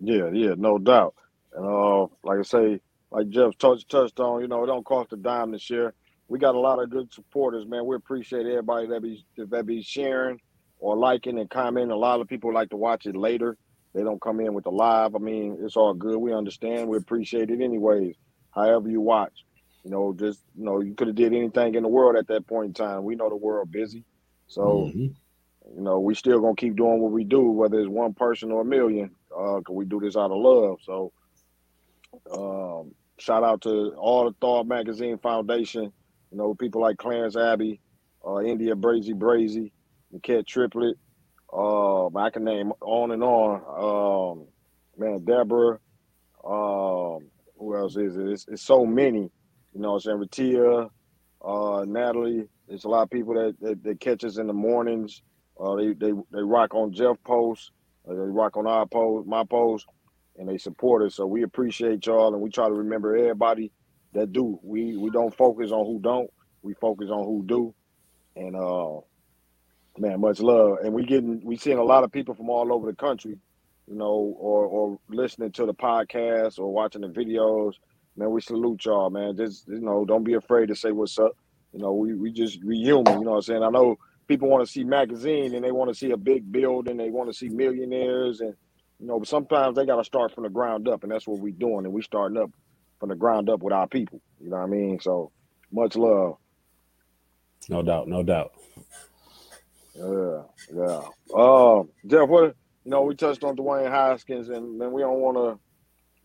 Yeah, 0.00 0.30
yeah, 0.32 0.54
no 0.56 0.78
doubt. 0.78 1.14
And 1.54 1.66
uh, 1.66 2.06
like 2.22 2.38
I 2.38 2.42
say, 2.42 2.80
like 3.10 3.28
Jeff 3.28 3.56
touched 3.58 3.88
touched 3.88 4.20
on, 4.20 4.40
you 4.40 4.48
know, 4.48 4.64
it 4.64 4.66
don't 4.66 4.84
cost 4.84 5.12
a 5.12 5.16
dime 5.16 5.52
to 5.52 5.58
share. 5.58 5.94
We 6.28 6.38
got 6.38 6.56
a 6.56 6.60
lot 6.60 6.82
of 6.82 6.90
good 6.90 7.12
supporters, 7.12 7.66
man. 7.66 7.86
We 7.86 7.96
appreciate 7.96 8.46
everybody 8.46 8.88
that 8.88 9.02
be 9.02 9.24
that 9.36 9.66
be 9.66 9.82
sharing 9.82 10.40
or 10.78 10.96
liking 10.96 11.38
and 11.38 11.48
commenting. 11.48 11.92
A 11.92 11.96
lot 11.96 12.20
of 12.20 12.28
people 12.28 12.52
like 12.52 12.70
to 12.70 12.76
watch 12.76 13.06
it 13.06 13.16
later. 13.16 13.56
They 13.96 14.04
don't 14.04 14.20
come 14.20 14.40
in 14.40 14.54
with 14.54 14.64
the 14.64 14.70
live. 14.70 15.16
I 15.16 15.18
mean, 15.18 15.58
it's 15.62 15.76
all 15.76 15.94
good. 15.94 16.18
We 16.18 16.34
understand. 16.34 16.88
We 16.88 16.98
appreciate 16.98 17.50
it 17.50 17.62
anyways. 17.62 18.14
However 18.50 18.88
you 18.90 19.00
watch, 19.00 19.32
you 19.84 19.90
know, 19.90 20.14
just 20.18 20.42
you 20.56 20.64
know, 20.64 20.80
you 20.80 20.94
could 20.94 21.08
have 21.08 21.16
did 21.16 21.32
anything 21.32 21.74
in 21.74 21.82
the 21.82 21.88
world 21.88 22.16
at 22.16 22.28
that 22.28 22.46
point 22.46 22.68
in 22.68 22.74
time. 22.74 23.04
We 23.04 23.16
know 23.16 23.30
the 23.30 23.36
world 23.36 23.72
busy, 23.72 24.04
so 24.46 24.92
mm-hmm 24.94 25.06
you 25.74 25.82
know, 25.82 25.98
we 25.98 26.14
still 26.14 26.40
gonna 26.40 26.56
keep 26.56 26.76
doing 26.76 27.00
what 27.00 27.12
we 27.12 27.24
do, 27.24 27.40
whether 27.50 27.78
it's 27.80 27.88
one 27.88 28.14
person 28.14 28.52
or 28.52 28.62
a 28.62 28.64
million, 28.64 29.10
uh, 29.32 29.60
cause 29.60 29.74
we 29.74 29.84
do 29.84 30.00
this 30.00 30.16
out 30.16 30.30
of 30.30 30.38
love. 30.38 30.78
So, 30.82 31.12
um, 32.32 32.94
shout 33.18 33.42
out 33.42 33.62
to 33.62 33.94
all 33.96 34.24
the 34.24 34.36
Thawed 34.40 34.68
Magazine 34.68 35.18
Foundation. 35.18 35.92
You 36.30 36.38
know, 36.38 36.54
people 36.54 36.80
like 36.80 36.98
Clarence 36.98 37.36
Abbey, 37.36 37.80
uh, 38.26 38.40
India 38.40 38.74
Brazy 38.74 39.14
Brazy, 39.14 39.72
and 40.12 40.22
Cat 40.22 40.46
Triplett. 40.46 40.96
Uh, 41.52 42.08
I 42.16 42.30
can 42.30 42.44
name 42.44 42.72
on 42.80 43.12
and 43.12 43.22
on. 43.22 44.38
Um, 44.40 44.46
man, 44.98 45.24
Deborah. 45.24 45.78
Um, 46.44 47.28
who 47.58 47.76
else 47.76 47.96
is 47.96 48.16
it? 48.16 48.28
It's, 48.28 48.46
it's 48.48 48.62
so 48.62 48.86
many. 48.86 49.30
You 49.74 49.80
know, 49.80 49.94
I'm 49.94 50.00
saying 50.00 50.18
Ratia, 50.18 50.88
uh, 51.44 51.84
Natalie. 51.86 52.48
There's 52.68 52.84
a 52.84 52.88
lot 52.88 53.02
of 53.02 53.10
people 53.10 53.34
that, 53.34 53.56
that, 53.60 53.82
that 53.84 54.00
catch 54.00 54.24
us 54.24 54.38
in 54.38 54.46
the 54.46 54.52
mornings. 54.52 55.22
Uh, 55.60 55.76
they 55.76 55.94
they 55.94 56.12
they 56.32 56.42
rock 56.42 56.74
on 56.74 56.92
Jeff 56.92 57.16
post. 57.24 57.72
Uh, 58.08 58.14
they 58.14 58.20
rock 58.20 58.56
on 58.56 58.66
our 58.66 58.86
post, 58.86 59.26
my 59.28 59.44
post, 59.44 59.86
and 60.36 60.48
they 60.48 60.58
support 60.58 61.02
us. 61.02 61.14
So 61.16 61.26
we 61.26 61.42
appreciate 61.42 62.06
y'all, 62.06 62.32
and 62.34 62.42
we 62.42 62.50
try 62.50 62.68
to 62.68 62.74
remember 62.74 63.16
everybody 63.16 63.72
that 64.14 64.32
do. 64.32 64.58
We 64.62 64.96
we 64.96 65.10
don't 65.10 65.36
focus 65.36 65.72
on 65.72 65.86
who 65.86 66.00
don't. 66.00 66.30
We 66.62 66.74
focus 66.74 67.10
on 67.10 67.24
who 67.24 67.44
do. 67.46 67.74
And 68.36 68.56
uh, 68.56 69.00
man, 69.98 70.20
much 70.20 70.40
love. 70.40 70.78
And 70.82 70.92
we 70.92 71.04
getting 71.04 71.40
we 71.44 71.56
seeing 71.56 71.78
a 71.78 71.84
lot 71.84 72.04
of 72.04 72.12
people 72.12 72.34
from 72.34 72.50
all 72.50 72.72
over 72.72 72.90
the 72.90 72.96
country, 72.96 73.38
you 73.86 73.94
know, 73.94 74.34
or 74.38 74.66
or 74.66 74.98
listening 75.08 75.52
to 75.52 75.66
the 75.66 75.74
podcast 75.74 76.58
or 76.58 76.72
watching 76.72 77.02
the 77.02 77.08
videos. 77.08 77.74
Man, 78.16 78.30
we 78.30 78.40
salute 78.40 78.84
y'all, 78.84 79.10
man. 79.10 79.36
Just 79.36 79.68
you 79.68 79.80
know, 79.80 80.04
don't 80.04 80.24
be 80.24 80.34
afraid 80.34 80.66
to 80.68 80.74
say 80.74 80.92
what's 80.92 81.18
up. 81.18 81.36
You 81.72 81.80
know, 81.80 81.92
we 81.92 82.14
we 82.14 82.32
just 82.32 82.64
we 82.64 82.78
human. 82.78 83.18
You 83.18 83.24
know 83.24 83.32
what 83.32 83.36
I'm 83.36 83.42
saying? 83.42 83.62
I 83.62 83.70
know 83.70 83.96
people 84.26 84.48
want 84.48 84.66
to 84.66 84.70
see 84.70 84.84
magazine 84.84 85.54
and 85.54 85.64
they 85.64 85.72
want 85.72 85.90
to 85.90 85.94
see 85.94 86.10
a 86.10 86.16
big 86.16 86.50
building. 86.50 86.96
They 86.96 87.10
want 87.10 87.30
to 87.30 87.36
see 87.36 87.48
millionaires, 87.48 88.40
and 88.40 88.54
you 88.98 89.06
know, 89.06 89.18
but 89.18 89.28
sometimes 89.28 89.76
they 89.76 89.86
got 89.86 89.96
to 89.96 90.04
start 90.04 90.34
from 90.34 90.44
the 90.44 90.50
ground 90.50 90.88
up, 90.88 91.02
and 91.02 91.12
that's 91.12 91.26
what 91.26 91.38
we're 91.38 91.52
doing. 91.52 91.84
And 91.84 91.92
we 91.92 92.02
starting 92.02 92.38
up 92.38 92.50
from 92.98 93.10
the 93.10 93.14
ground 93.14 93.50
up 93.50 93.62
with 93.62 93.72
our 93.72 93.86
people. 93.86 94.20
You 94.40 94.50
know 94.50 94.56
what 94.56 94.64
I 94.64 94.66
mean? 94.66 95.00
So 95.00 95.32
much 95.70 95.96
love. 95.96 96.36
No 97.68 97.82
doubt, 97.82 98.08
no 98.08 98.22
doubt. 98.22 98.52
Yeah, 99.96 100.42
yeah. 100.74 101.02
Uh, 101.36 101.84
Jeff, 102.06 102.28
what 102.28 102.56
you 102.84 102.92
know, 102.92 103.02
we 103.02 103.16
touched 103.16 103.44
on 103.44 103.56
Dwayne 103.56 103.90
Haskins, 103.90 104.50
and 104.50 104.78
man, 104.78 104.92
we 104.92 105.02
don't 105.02 105.20
want 105.20 105.38
to, 105.38 105.74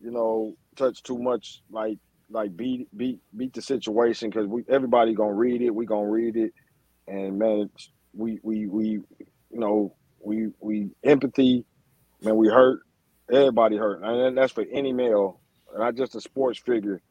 you 0.04 0.12
know, 0.12 0.54
touch 0.76 1.02
too 1.02 1.18
much 1.18 1.62
like 1.70 1.98
like 2.30 2.56
beat 2.56 2.88
beat 2.96 3.20
beat 3.36 3.54
the 3.54 3.62
situation 3.62 4.30
because 4.30 4.46
we 4.48 4.64
everybody 4.68 5.14
gonna 5.14 5.34
read 5.34 5.62
it. 5.62 5.74
We 5.74 5.86
gonna 5.86 6.10
read 6.10 6.36
it, 6.36 6.54
and 7.08 7.38
man, 7.38 7.70
we 8.14 8.40
we 8.42 8.66
we 8.66 8.88
you 8.90 9.04
know 9.60 9.96
we 10.24 10.48
we 10.60 10.90
empathy, 11.04 11.66
man. 12.22 12.36
We 12.36 12.48
hurt. 12.48 12.80
Everybody 13.32 13.76
hurt, 13.78 14.02
and 14.04 14.38
that's 14.38 14.52
for 14.52 14.64
any 14.72 14.92
male, 14.92 15.40
not 15.76 15.96
just 15.96 16.16
a 16.16 16.20
sports 16.22 16.60
figure, 16.60 17.02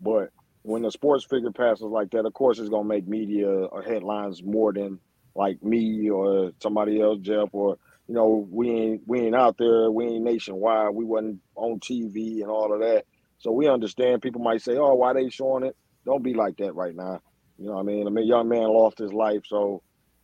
but 0.00 0.30
when 0.62 0.84
a 0.84 0.90
sports 0.92 1.24
figure 1.24 1.52
passes 1.52 1.82
like 1.84 2.10
that, 2.12 2.26
of 2.26 2.34
course, 2.34 2.58
it's 2.58 2.70
gonna 2.70 2.88
make 2.88 3.08
media 3.08 3.48
or 3.48 3.82
headlines 3.82 4.42
more 4.42 4.72
than 4.72 5.00
like 5.38 5.62
me 5.62 6.10
or 6.10 6.52
somebody 6.62 7.00
else, 7.00 7.20
Jeff, 7.20 7.50
or 7.52 7.78
you 8.08 8.14
know, 8.14 8.46
we 8.50 8.70
ain't 8.70 9.02
we 9.06 9.20
ain't 9.20 9.36
out 9.36 9.56
there, 9.58 9.90
we 9.90 10.06
ain't 10.06 10.24
nationwide, 10.24 10.94
we 10.94 11.04
wasn't 11.04 11.40
on 11.56 11.80
TV 11.80 12.42
and 12.42 12.50
all 12.50 12.74
of 12.74 12.80
that. 12.80 13.04
So 13.38 13.52
we 13.52 13.68
understand 13.68 14.22
people 14.22 14.42
might 14.42 14.62
say, 14.62 14.76
"Oh, 14.76 14.94
why 14.94 15.14
they 15.14 15.30
showing 15.30 15.64
it?" 15.64 15.76
Don't 16.04 16.24
be 16.24 16.34
like 16.34 16.56
that 16.58 16.74
right 16.74 16.94
now. 16.96 17.20
You 17.58 17.66
know 17.66 17.74
what 17.74 17.80
I 17.80 17.84
mean? 17.84 18.06
I 18.06 18.10
mean, 18.10 18.26
young 18.26 18.48
man 18.48 18.64
lost 18.68 18.98
his 18.98 19.12
life, 19.12 19.42
so 19.46 19.82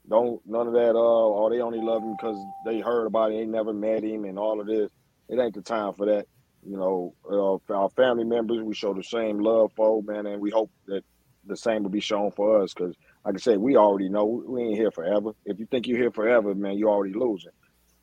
don't 0.09 0.43
none 0.47 0.67
of 0.67 0.75
that. 0.75 0.97
Uh, 0.97 0.99
oh, 0.99 1.49
they 1.51 1.61
only 1.61 1.81
love 1.81 2.03
him 2.03 2.17
because 2.17 2.39
they 2.67 2.81
heard 2.81 3.07
about 3.07 3.33
it, 3.33 3.37
they 3.39 3.47
never 3.47 3.73
met 3.73 4.03
him, 4.05 4.25
and 4.25 4.39
all 4.39 4.61
of 4.61 4.67
this. 4.67 4.91
It 5.29 5.39
ain't 5.39 5.55
the 5.55 5.63
time 5.63 5.95
for 5.95 6.07
that. 6.07 6.27
You 6.67 6.77
know, 6.77 7.15
uh, 7.31 7.75
our 7.75 7.91
family 7.91 8.25
members, 8.25 8.63
we 8.63 8.75
show 8.75 8.95
the 8.95 9.05
same 9.05 9.39
love 9.39 9.73
for, 9.77 10.03
man, 10.03 10.27
and 10.27 10.41
we 10.41 10.51
hope 10.51 10.71
that 10.87 11.05
the 11.47 11.57
same 11.57 11.83
will 11.83 11.91
be 11.91 12.01
shown 12.01 12.31
for 12.33 12.63
us. 12.63 12.75
Because, 12.75 12.95
like 13.25 13.35
I 13.35 13.39
said, 13.39 13.59
we 13.59 13.77
already 13.77 14.09
know 14.09 14.25
we 14.47 14.63
ain't 14.63 14.77
here 14.77 14.91
forever. 14.91 15.33
If 15.45 15.59
you 15.59 15.67
think 15.67 15.87
you're 15.87 15.99
here 15.99 16.11
forever, 16.11 16.55
man, 16.55 16.77
you 16.77 16.89
already 16.89 17.15
losing. 17.15 17.53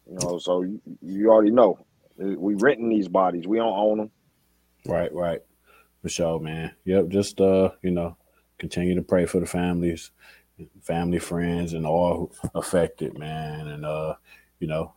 You 0.09 0.17
know, 0.21 0.39
so 0.39 0.63
you, 0.63 0.81
you 1.01 1.29
already 1.29 1.51
know 1.51 1.77
we 2.17 2.55
renting 2.55 2.89
these 2.89 3.07
bodies. 3.07 3.47
We 3.47 3.57
don't 3.57 3.77
own 3.77 3.97
them. 3.97 4.11
Right, 4.85 5.13
right. 5.13 5.41
For 6.01 6.09
sure, 6.09 6.39
man. 6.39 6.71
Yep. 6.85 7.09
Just 7.09 7.39
uh, 7.39 7.71
you 7.81 7.91
know, 7.91 8.17
continue 8.57 8.95
to 8.95 9.01
pray 9.01 9.25
for 9.25 9.39
the 9.39 9.45
families, 9.45 10.11
family, 10.81 11.19
friends, 11.19 11.73
and 11.73 11.85
all 11.85 12.31
affected, 12.55 13.17
man. 13.17 13.67
And 13.67 13.85
uh, 13.85 14.15
you 14.59 14.67
know, 14.67 14.93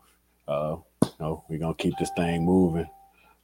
uh, 0.49 0.77
you 1.03 1.11
know, 1.21 1.45
we're 1.49 1.59
gonna 1.59 1.75
keep 1.75 1.95
this 1.99 2.11
thing 2.17 2.45
moving. 2.45 2.89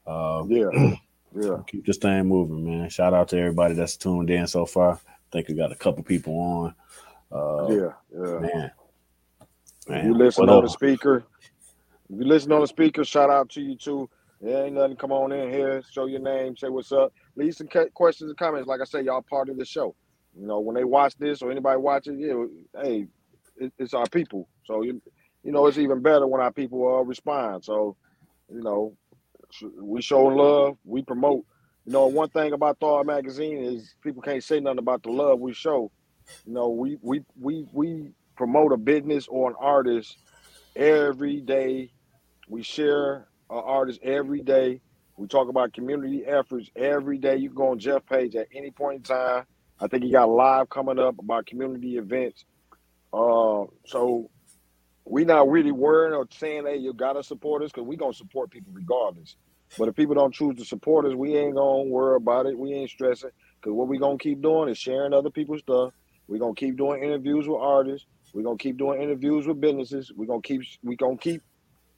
Uh, 0.07 0.45
yeah. 0.49 0.95
Yeah. 1.33 1.59
Keep 1.69 1.87
this 1.87 1.99
thing 1.99 2.27
moving, 2.27 2.65
man. 2.65 2.89
Shout 2.89 3.15
out 3.15 3.29
to 3.29 3.39
everybody 3.39 3.75
that's 3.75 3.97
tuned 3.97 4.31
in 4.31 4.49
so 4.49 4.67
far. 4.67 4.99
I 5.31 5.37
think 5.37 5.49
we 5.49 5.55
got 5.55 5.71
a 5.71 5.77
couple 5.77 6.03
people 6.03 6.35
on. 6.35 6.75
Uh, 7.31 7.73
yeah, 7.73 7.93
yeah. 8.13 8.39
Man. 8.41 8.71
man. 9.89 10.07
You 10.07 10.15
listen 10.15 10.49
on 10.49 10.65
the 10.65 10.69
speaker. 10.69 11.25
If 12.09 12.19
you 12.19 12.25
listen 12.25 12.51
on 12.51 12.63
the 12.63 12.67
speaker, 12.67 13.05
shout 13.05 13.31
out 13.31 13.49
to 13.51 13.61
you 13.61 13.77
too. 13.77 14.11
There 14.41 14.67
ain't 14.67 14.75
nothing. 14.75 14.97
Come 14.97 15.13
on 15.13 15.31
in 15.31 15.53
here, 15.53 15.83
show 15.93 16.07
your 16.07 16.21
name, 16.21 16.57
say 16.57 16.69
what's 16.69 16.91
up. 16.91 17.13
Leave 17.37 17.55
some 17.55 17.69
questions 17.95 18.29
and 18.31 18.39
comments. 18.39 18.67
Like 18.67 18.81
I 18.81 18.85
say, 18.85 19.03
y'all 19.03 19.23
part 19.23 19.49
of 19.49 19.57
the 19.57 19.65
show. 19.65 19.95
You 20.37 20.49
know, 20.49 20.59
when 20.59 20.75
they 20.75 20.85
watch 20.85 21.15
this 21.17 21.43
or 21.43 21.53
anybody 21.53 21.79
watching, 21.79 22.19
yeah, 22.19 22.83
hey, 22.83 23.07
it, 23.57 23.73
it's 23.79 23.95
our 23.95 24.07
people. 24.07 24.49
So 24.65 24.83
you, 24.83 25.01
you 25.45 25.53
know, 25.53 25.67
it's 25.67 25.79
even 25.79 26.03
better 26.03 26.27
when 26.27 26.41
our 26.41 26.53
people 26.53 26.97
uh, 26.97 27.03
respond. 27.03 27.65
So, 27.65 27.97
you 28.53 28.63
know, 28.63 28.97
we 29.81 30.03
show 30.03 30.25
love, 30.25 30.77
we 30.85 31.03
promote. 31.03 31.45
You 31.91 31.95
know, 31.95 32.07
one 32.07 32.29
thing 32.29 32.53
about 32.53 32.79
Thawed 32.79 33.05
Magazine 33.05 33.59
is 33.59 33.97
people 34.01 34.23
can't 34.23 34.45
say 34.45 34.61
nothing 34.61 34.79
about 34.79 35.03
the 35.03 35.11
love 35.11 35.41
we 35.41 35.53
show. 35.53 35.91
You 36.47 36.53
know, 36.53 36.69
we 36.69 36.97
we 37.03 37.25
we 37.37 37.67
we 37.73 38.13
promote 38.37 38.71
a 38.71 38.77
business 38.77 39.27
or 39.27 39.51
an 39.51 39.57
artist 39.59 40.17
every 40.77 41.41
day. 41.41 41.91
We 42.49 42.63
share 42.63 43.27
our 43.51 43.65
artists 43.65 44.01
every 44.05 44.41
day. 44.41 44.81
We 45.17 45.27
talk 45.27 45.49
about 45.49 45.73
community 45.73 46.25
efforts 46.25 46.71
every 46.77 47.19
day. 47.19 47.39
You 47.39 47.49
can 47.49 47.57
go 47.57 47.71
on 47.73 47.81
Jeff 47.81 48.07
page 48.07 48.37
at 48.37 48.47
any 48.55 48.71
point 48.71 48.99
in 48.99 49.03
time. 49.03 49.47
I 49.81 49.89
think 49.89 50.05
he 50.05 50.13
got 50.13 50.29
live 50.29 50.69
coming 50.69 51.01
up 51.01 51.19
about 51.19 51.47
community 51.47 51.97
events. 51.97 52.45
Uh, 53.13 53.65
so 53.85 54.31
we 55.05 55.25
not 55.25 55.49
really 55.49 55.73
worrying 55.73 56.15
or 56.15 56.29
saying, 56.31 56.67
hey, 56.67 56.77
you 56.77 56.93
gotta 56.93 57.25
support 57.25 57.65
us 57.65 57.73
because 57.73 57.89
we 57.89 57.97
gonna 57.97 58.15
support 58.15 58.53
people 58.53 58.71
regardless. 58.73 59.35
But 59.79 59.89
if 59.89 59.95
people 59.97 60.15
don't 60.15 60.35
choose 60.35 60.57
to 60.57 60.65
support 60.65 61.07
us, 61.07 61.15
we 61.15 61.37
ain't 61.37 61.55
gonna 61.55 61.85
worry 61.85 62.17
about 62.17 62.47
it. 62.47 62.59
We 62.59 62.73
ain't 62.73 62.91
stressing 62.91 63.31
because 63.61 63.75
what 63.75 63.89
we 63.89 63.99
gonna 63.99 64.19
keep 64.19 64.43
doing 64.43 64.69
is 64.69 64.79
sharing 64.79 65.13
other 65.13 65.31
people's 65.31 65.61
stuff. 65.61 65.93
we 66.29 66.39
gonna 66.39 66.55
keep 66.55 66.77
doing 66.77 67.03
interviews 67.03 67.47
with 67.49 67.61
artists. 67.61 68.07
we 68.35 68.43
gonna 68.43 68.57
keep 68.57 68.77
doing 68.77 69.01
interviews 69.01 69.47
with 69.47 69.61
businesses. 69.61 70.13
we 70.17 70.27
gonna 70.27 70.43
keep 70.43 70.63
we 70.83 70.97
gonna 70.97 71.17
keep 71.17 71.43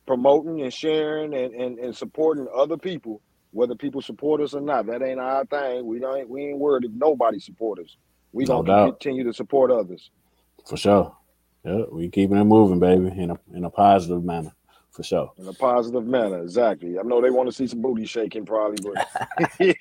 promoting 0.06 0.62
and 0.62 0.72
sharing 0.72 1.34
and, 1.34 1.54
and, 1.54 1.78
and 1.78 1.96
supporting 1.96 2.46
other 2.54 2.76
people, 2.76 3.20
whether 3.52 3.74
people 3.74 4.02
support 4.02 4.40
us 4.40 4.54
or 4.54 4.60
not. 4.60 4.86
That 4.86 5.02
ain't 5.02 5.20
our 5.20 5.44
thing. 5.46 5.86
We 5.86 5.98
don't 5.98 6.28
we 6.28 6.46
ain't 6.46 6.58
worried 6.58 6.84
if 6.84 6.92
nobody 6.92 7.38
support 7.38 7.78
us. 7.78 7.96
We 8.32 8.44
no 8.44 8.62
gonna 8.62 8.66
doubt. 8.66 9.00
continue 9.00 9.24
to 9.24 9.32
support 9.32 9.70
others. 9.70 10.10
For 10.66 10.76
sure. 10.76 11.16
Yeah, 11.64 11.82
we 11.90 12.08
keeping 12.10 12.36
it 12.38 12.44
moving, 12.44 12.80
baby, 12.80 13.06
in 13.16 13.30
a 13.30 13.38
in 13.54 13.64
a 13.64 13.70
positive 13.70 14.24
manner. 14.24 14.52
For 14.92 15.02
sure. 15.02 15.32
In 15.38 15.48
a 15.48 15.54
positive 15.54 16.04
manner, 16.06 16.42
exactly. 16.42 16.98
I 16.98 17.02
know 17.02 17.22
they 17.22 17.30
want 17.30 17.48
to 17.48 17.52
see 17.52 17.66
some 17.66 17.80
booty 17.80 18.04
shaking, 18.04 18.44
probably, 18.44 18.76
but 18.82 19.08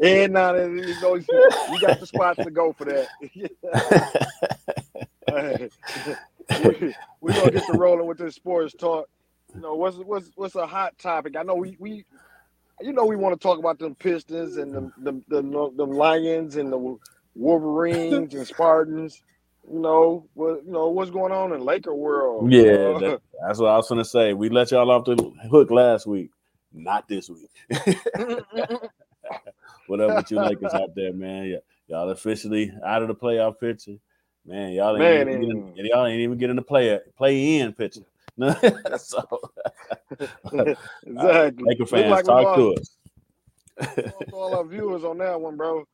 and 0.00 0.32
now 0.32 0.54
you 0.54 0.94
know 1.00 1.16
you 1.16 1.80
got 1.80 1.98
the 1.98 2.06
spots 2.06 2.38
to 2.44 2.50
go 2.52 2.72
for 2.72 2.84
that. 2.84 3.08
we, 7.20 7.32
are 7.32 7.34
gonna 7.34 7.50
get 7.50 7.66
to 7.66 7.72
rolling 7.72 8.06
with 8.06 8.18
this 8.18 8.36
sports 8.36 8.74
talk. 8.74 9.08
You 9.54 9.60
know, 9.60 9.74
what's 9.74 9.96
what's 9.96 10.30
what's 10.36 10.54
a 10.54 10.66
hot 10.66 10.96
topic? 10.98 11.34
I 11.36 11.42
know 11.42 11.56
we 11.56 11.76
we 11.80 12.04
you 12.80 12.92
know 12.92 13.06
we 13.06 13.16
want 13.16 13.34
to 13.34 13.42
talk 13.42 13.58
about 13.58 13.80
them 13.80 13.96
Pistons 13.96 14.56
and 14.56 14.72
the 14.72 14.92
the 14.98 15.20
the, 15.28 15.42
the 15.76 15.86
Lions 15.86 16.56
and 16.56 16.72
the 16.72 16.96
Wolverines 17.34 18.34
and 18.34 18.46
Spartans. 18.46 19.20
You 19.70 19.80
know 19.80 20.28
what? 20.34 20.64
You 20.64 20.72
know 20.72 20.88
what's 20.88 21.10
going 21.10 21.32
on 21.32 21.52
in 21.52 21.60
Laker 21.60 21.94
world. 21.94 22.52
Yeah, 22.52 22.62
that, 22.62 23.20
that's 23.46 23.58
what 23.58 23.68
I 23.70 23.76
was 23.76 23.88
gonna 23.88 24.04
say. 24.04 24.32
We 24.32 24.48
let 24.48 24.70
y'all 24.70 24.90
off 24.90 25.04
the 25.04 25.16
hook 25.50 25.70
last 25.70 26.06
week, 26.06 26.30
not 26.72 27.08
this 27.08 27.28
week. 27.28 27.50
Whatever 29.88 30.24
you 30.28 30.40
Lakers 30.40 30.74
out 30.74 30.94
there, 30.94 31.12
man. 31.12 31.46
Yeah, 31.46 31.58
Y'all 31.88 32.10
officially 32.10 32.72
out 32.84 33.02
of 33.02 33.08
the 33.08 33.14
playoff 33.14 33.60
picture. 33.60 33.96
Man, 34.44 34.72
y'all 34.72 34.96
ain't, 34.96 35.28
Man, 35.28 35.42
even, 35.42 35.72
in, 35.76 35.86
y'all 35.86 36.06
ain't 36.06 36.20
even 36.20 36.38
getting 36.38 36.56
the 36.56 36.62
play 36.62 36.98
play 37.16 37.58
in 37.58 37.72
picture. 37.72 38.02
so 38.98 39.40
exactly. 41.06 41.64
Laker 41.64 41.86
fans, 41.86 42.10
like 42.10 42.24
talk 42.24 42.56
to 42.56 42.74
us. 42.74 42.98
all 44.32 44.56
our 44.56 44.64
viewers 44.64 45.04
on 45.04 45.18
that 45.18 45.40
one, 45.40 45.56
bro. 45.56 45.84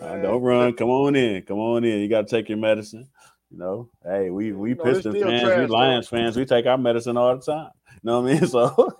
Uh, 0.00 0.16
don't 0.16 0.42
run. 0.42 0.74
Come 0.74 0.90
on 0.90 1.16
in. 1.16 1.42
Come 1.42 1.58
on 1.58 1.84
in. 1.84 2.00
You 2.00 2.08
got 2.08 2.26
to 2.26 2.36
take 2.36 2.48
your 2.48 2.58
medicine. 2.58 3.08
You 3.50 3.58
know, 3.58 3.88
hey, 4.04 4.28
we 4.28 4.52
we 4.52 4.70
you 4.70 4.74
know, 4.74 4.84
Piston 4.84 5.12
fans, 5.12 5.42
trash, 5.42 5.58
we 5.58 5.66
Lions 5.66 6.08
fans, 6.08 6.36
we 6.36 6.44
take 6.44 6.66
our 6.66 6.76
medicine 6.76 7.16
all 7.16 7.34
the 7.34 7.42
time. 7.42 7.70
You 7.86 8.00
know 8.04 8.20
what 8.20 8.30
I 8.30 8.34
mean? 8.34 8.46
So 8.46 8.98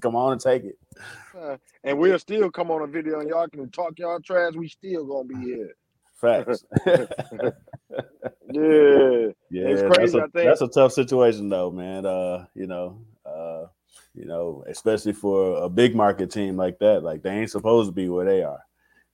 come 0.00 0.14
on 0.14 0.32
and 0.32 0.40
take 0.40 0.64
it. 0.64 0.78
Uh, 1.36 1.56
and 1.82 1.98
we'll 1.98 2.18
still 2.18 2.50
come 2.50 2.70
on 2.70 2.82
a 2.82 2.86
video 2.86 3.18
and 3.20 3.28
y'all 3.28 3.48
can 3.48 3.68
talk 3.70 3.98
y'all 3.98 4.20
trash. 4.20 4.54
We 4.54 4.68
still 4.68 5.04
gonna 5.04 5.24
be 5.24 5.44
here. 5.44 5.74
Facts. 6.14 6.64
yeah. 6.86 7.06
Yeah. 9.50 9.68
It's 9.68 9.96
crazy. 9.96 10.18
That's 10.18 10.34
a, 10.34 10.44
that's 10.44 10.60
a, 10.60 10.68
tough 10.68 10.92
situation 10.92 11.48
though, 11.48 11.70
man. 11.70 12.06
Uh, 12.06 12.46
you 12.54 12.66
know, 12.66 13.00
uh, 13.26 13.66
you 14.14 14.26
know, 14.26 14.64
especially 14.68 15.12
for 15.12 15.62
a 15.62 15.68
big 15.68 15.94
market 15.94 16.30
team 16.30 16.56
like 16.56 16.78
that. 16.78 17.02
Like 17.02 17.22
they 17.22 17.30
ain't 17.30 17.50
supposed 17.50 17.88
to 17.88 17.92
be 17.92 18.08
where 18.08 18.24
they 18.24 18.42
are. 18.42 18.60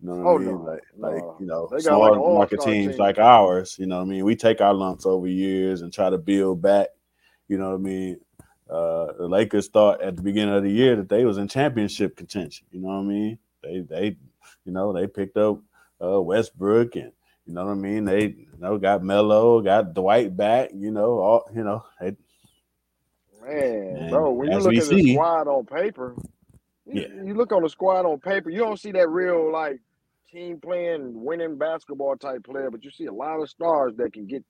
You 0.01 0.09
know 0.09 0.17
what 0.17 0.27
oh, 0.27 0.35
I 0.37 0.39
mean? 0.39 0.49
No, 0.49 0.63
like, 0.63 0.83
no. 0.97 1.09
like 1.09 1.41
you 1.41 1.47
know, 1.47 1.69
small 1.79 2.01
like 2.01 2.19
market 2.19 2.61
teams 2.61 2.93
team. 2.93 3.01
like 3.01 3.19
ours. 3.19 3.77
You 3.79 3.87
know 3.87 3.97
what 3.97 4.03
I 4.03 4.07
mean? 4.07 4.25
We 4.25 4.37
take 4.37 4.61
our 4.61 4.75
lumps 4.75 5.07
over 5.07 5.27
years 5.27 5.83
and 5.83 5.93
try 5.93 6.09
to 6.09 6.19
build 6.19 6.63
back. 6.63 6.89
You 7.49 7.59
know 7.59 7.71
what 7.71 7.77
I 7.77 7.79
mean? 7.79 8.21
Uh, 8.71 9.13
the 9.19 9.27
Lakers 9.29 9.69
thought 9.69 10.03
at 10.03 10.15
the 10.15 10.23
beginning 10.23 10.55
of 10.55 10.63
the 10.63 10.71
year 10.71 10.95
that 10.97 11.09
they 11.09 11.25
was 11.25 11.39
in 11.39 11.49
championship 11.49 12.17
contention. 12.17 12.67
You 12.71 12.81
know 12.81 12.89
what 12.89 12.95
I 12.95 13.03
mean? 13.03 13.39
They 13.63 13.81
they 13.81 14.17
you 14.65 14.73
know 14.73 14.93
they 14.93 15.07
picked 15.07 15.37
up 15.37 15.61
uh, 16.03 16.21
Westbrook 16.23 16.95
and 16.95 17.13
you 17.47 17.55
know 17.55 17.65
what 17.65 17.73
I 17.73 17.75
mean. 17.75 18.05
They 18.05 18.23
you 18.27 18.59
know 18.59 18.79
got 18.79 19.03
Melo, 19.03 19.61
got 19.63 19.95
Dwight 19.95 20.37
back. 20.37 20.71
You 20.75 20.93
know 20.93 21.19
all 21.19 21.51
you 21.55 21.65
know. 21.65 21.85
They, 22.01 22.17
Man, 23.43 24.11
bro, 24.11 24.33
when 24.33 24.51
you 24.53 24.59
look 24.59 24.75
at 24.75 24.83
see, 24.85 25.03
the 25.03 25.15
squad 25.15 25.49
on 25.49 25.65
paper, 25.65 26.15
you, 26.85 27.01
yeah. 27.01 27.23
you 27.25 27.35
look 27.35 27.51
on 27.53 27.63
the 27.63 27.71
squad 27.71 28.05
on 28.05 28.19
paper, 28.21 28.51
you 28.51 28.59
don't 28.59 28.79
see 28.79 28.93
that 28.93 29.09
real 29.09 29.51
like 29.51 29.81
team 30.33 30.61
playing, 30.61 31.13
winning 31.25 31.57
basketball 31.59 32.17
type 32.17 32.45
player, 32.45 32.71
but 32.71 32.85
you 32.85 32.91
see 32.91 33.07
a 33.07 33.13
lot 33.13 33.41
of 33.41 33.49
stars 33.49 33.95
that 33.97 34.13
can 34.13 34.27
get 34.27 34.45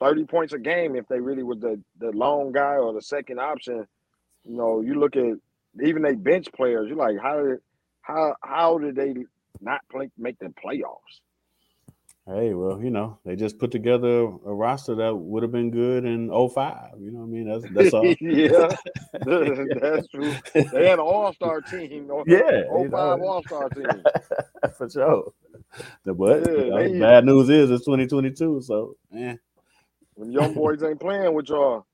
30 0.00 0.24
points 0.24 0.52
a 0.52 0.58
game 0.58 0.96
if 0.96 1.06
they 1.08 1.20
really 1.20 1.42
was 1.42 1.58
the, 1.60 1.80
the 1.98 2.10
lone 2.12 2.52
guy 2.52 2.76
or 2.76 2.92
the 2.92 3.02
second 3.02 3.38
option. 3.38 3.86
You 4.44 4.56
know, 4.56 4.80
you 4.80 4.98
look 4.98 5.16
at 5.16 5.34
even 5.84 6.02
they 6.02 6.14
bench 6.14 6.48
players, 6.52 6.88
you're 6.88 6.96
like, 6.96 7.18
how 7.22 7.42
did 7.42 7.58
how 8.02 8.34
how 8.42 8.78
did 8.78 8.96
they 8.96 9.14
not 9.60 9.80
play, 9.90 10.10
make 10.18 10.38
the 10.38 10.46
playoffs. 10.46 11.20
Hey, 12.26 12.54
well, 12.54 12.80
you 12.80 12.90
know, 12.90 13.18
they 13.24 13.34
just 13.34 13.58
put 13.58 13.70
together 13.72 14.20
a 14.24 14.54
roster 14.54 14.94
that 14.96 15.16
would 15.16 15.42
have 15.42 15.50
been 15.50 15.70
good 15.70 16.04
in 16.04 16.28
05. 16.28 16.90
You 17.00 17.10
know 17.10 17.20
what 17.20 17.26
I 17.26 17.28
mean? 17.28 17.48
That's 17.48 17.64
that's 17.72 17.94
all. 17.94 18.04
yeah, 18.20 18.76
that's 19.80 20.06
true. 20.08 20.32
They 20.54 20.86
had 20.86 20.98
an 20.98 21.00
all 21.00 21.32
star 21.32 21.60
team. 21.60 22.08
Yeah, 22.26 22.62
05 22.70 22.94
all 22.94 23.42
star 23.44 23.68
team. 23.70 23.88
For 24.76 24.88
sure. 24.88 25.32
The 26.04 26.14
but 26.14 26.46
Yeah, 26.46 26.52
you 26.52 26.70
know, 26.70 26.76
they- 26.92 26.98
bad 27.00 27.24
news 27.24 27.48
is 27.48 27.70
it's 27.70 27.84
2022. 27.84 28.60
So, 28.62 28.96
eh. 29.16 29.36
Them 30.16 30.30
young 30.30 30.52
boys 30.54 30.82
ain't 30.82 31.00
playing 31.00 31.32
with 31.32 31.48
y'all. 31.48 31.86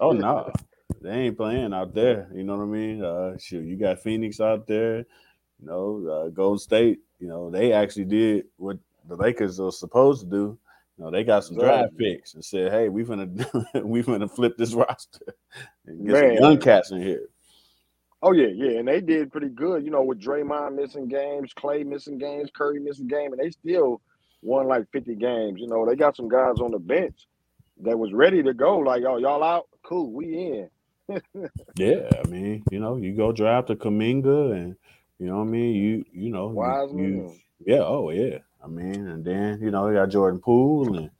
Oh 0.00 0.12
no, 0.12 0.52
they 1.00 1.10
ain't 1.10 1.36
playing 1.36 1.72
out 1.72 1.94
there. 1.94 2.28
You 2.34 2.44
know 2.44 2.56
what 2.56 2.64
I 2.64 2.66
mean? 2.66 3.02
Uh, 3.02 3.38
shoot, 3.38 3.64
you 3.64 3.76
got 3.76 4.00
Phoenix 4.00 4.40
out 4.40 4.66
there. 4.66 4.98
You 4.98 5.66
know, 5.66 6.06
uh, 6.06 6.28
Golden 6.28 6.58
State. 6.58 7.00
You 7.18 7.28
know, 7.28 7.50
they 7.50 7.72
actually 7.72 8.04
did 8.04 8.46
what 8.56 8.78
the 9.10 9.16
Lakers 9.16 9.58
are 9.58 9.72
supposed 9.72 10.22
to 10.22 10.26
do. 10.30 10.58
You 10.96 11.04
know, 11.04 11.10
they 11.10 11.24
got 11.24 11.44
some 11.44 11.56
draft 11.56 11.88
Exactly. 11.88 12.14
picks 12.14 12.34
and 12.34 12.44
said, 12.44 12.70
"Hey, 12.70 12.88
we 12.88 13.04
finna 13.04 13.28
we 13.84 14.02
gonna 14.02 14.28
flip 14.28 14.56
this 14.56 14.72
roster 14.74 15.34
and 15.86 16.06
get 16.06 16.16
some 16.16 16.32
young 16.32 16.58
cats 16.58 16.92
in 16.92 17.02
here." 17.02 17.26
Oh 18.22 18.32
yeah, 18.32 18.48
yeah, 18.48 18.78
and 18.78 18.86
they 18.86 19.00
did 19.00 19.32
pretty 19.32 19.48
good. 19.48 19.84
You 19.84 19.90
know, 19.90 20.02
with 20.02 20.20
Draymond 20.20 20.76
missing 20.76 21.08
games, 21.08 21.52
Clay 21.54 21.82
missing 21.82 22.18
games, 22.18 22.50
Curry 22.54 22.78
missing 22.78 23.08
game, 23.08 23.32
and 23.32 23.40
they 23.40 23.50
still 23.50 24.00
won 24.42 24.68
like 24.68 24.86
fifty 24.92 25.16
games. 25.16 25.60
You 25.60 25.66
know, 25.66 25.84
they 25.86 25.96
got 25.96 26.16
some 26.16 26.28
guys 26.28 26.60
on 26.60 26.70
the 26.70 26.78
bench 26.78 27.26
that 27.82 27.98
was 27.98 28.12
ready 28.12 28.42
to 28.42 28.54
go. 28.54 28.78
Like, 28.78 29.02
oh, 29.04 29.16
y'all 29.16 29.42
out? 29.42 29.68
Cool, 29.82 30.12
we 30.12 30.26
in. 30.36 30.70
Yeah, 31.74 32.08
I 32.24 32.28
mean, 32.28 32.62
you 32.70 32.78
know, 32.78 32.96
you 32.96 33.12
go 33.16 33.32
draft 33.32 33.70
a 33.70 33.74
Kuminga, 33.74 34.52
and 34.52 34.76
you 35.18 35.26
know 35.26 35.38
what 35.38 35.48
I 35.48 35.50
mean. 35.50 35.74
You 35.74 36.04
you 36.12 36.30
know, 36.30 36.48
Wiseman. 36.48 36.98
you- 37.04 37.34
yeah, 37.66 37.80
oh 37.80 38.10
yeah. 38.10 38.38
I 38.62 38.68
mean, 38.68 39.08
and 39.08 39.24
then 39.24 39.60
you 39.60 39.70
know 39.70 39.88
they 39.88 39.94
got 39.94 40.10
Jordan 40.10 40.40
Poole, 40.40 40.96
and 40.96 41.10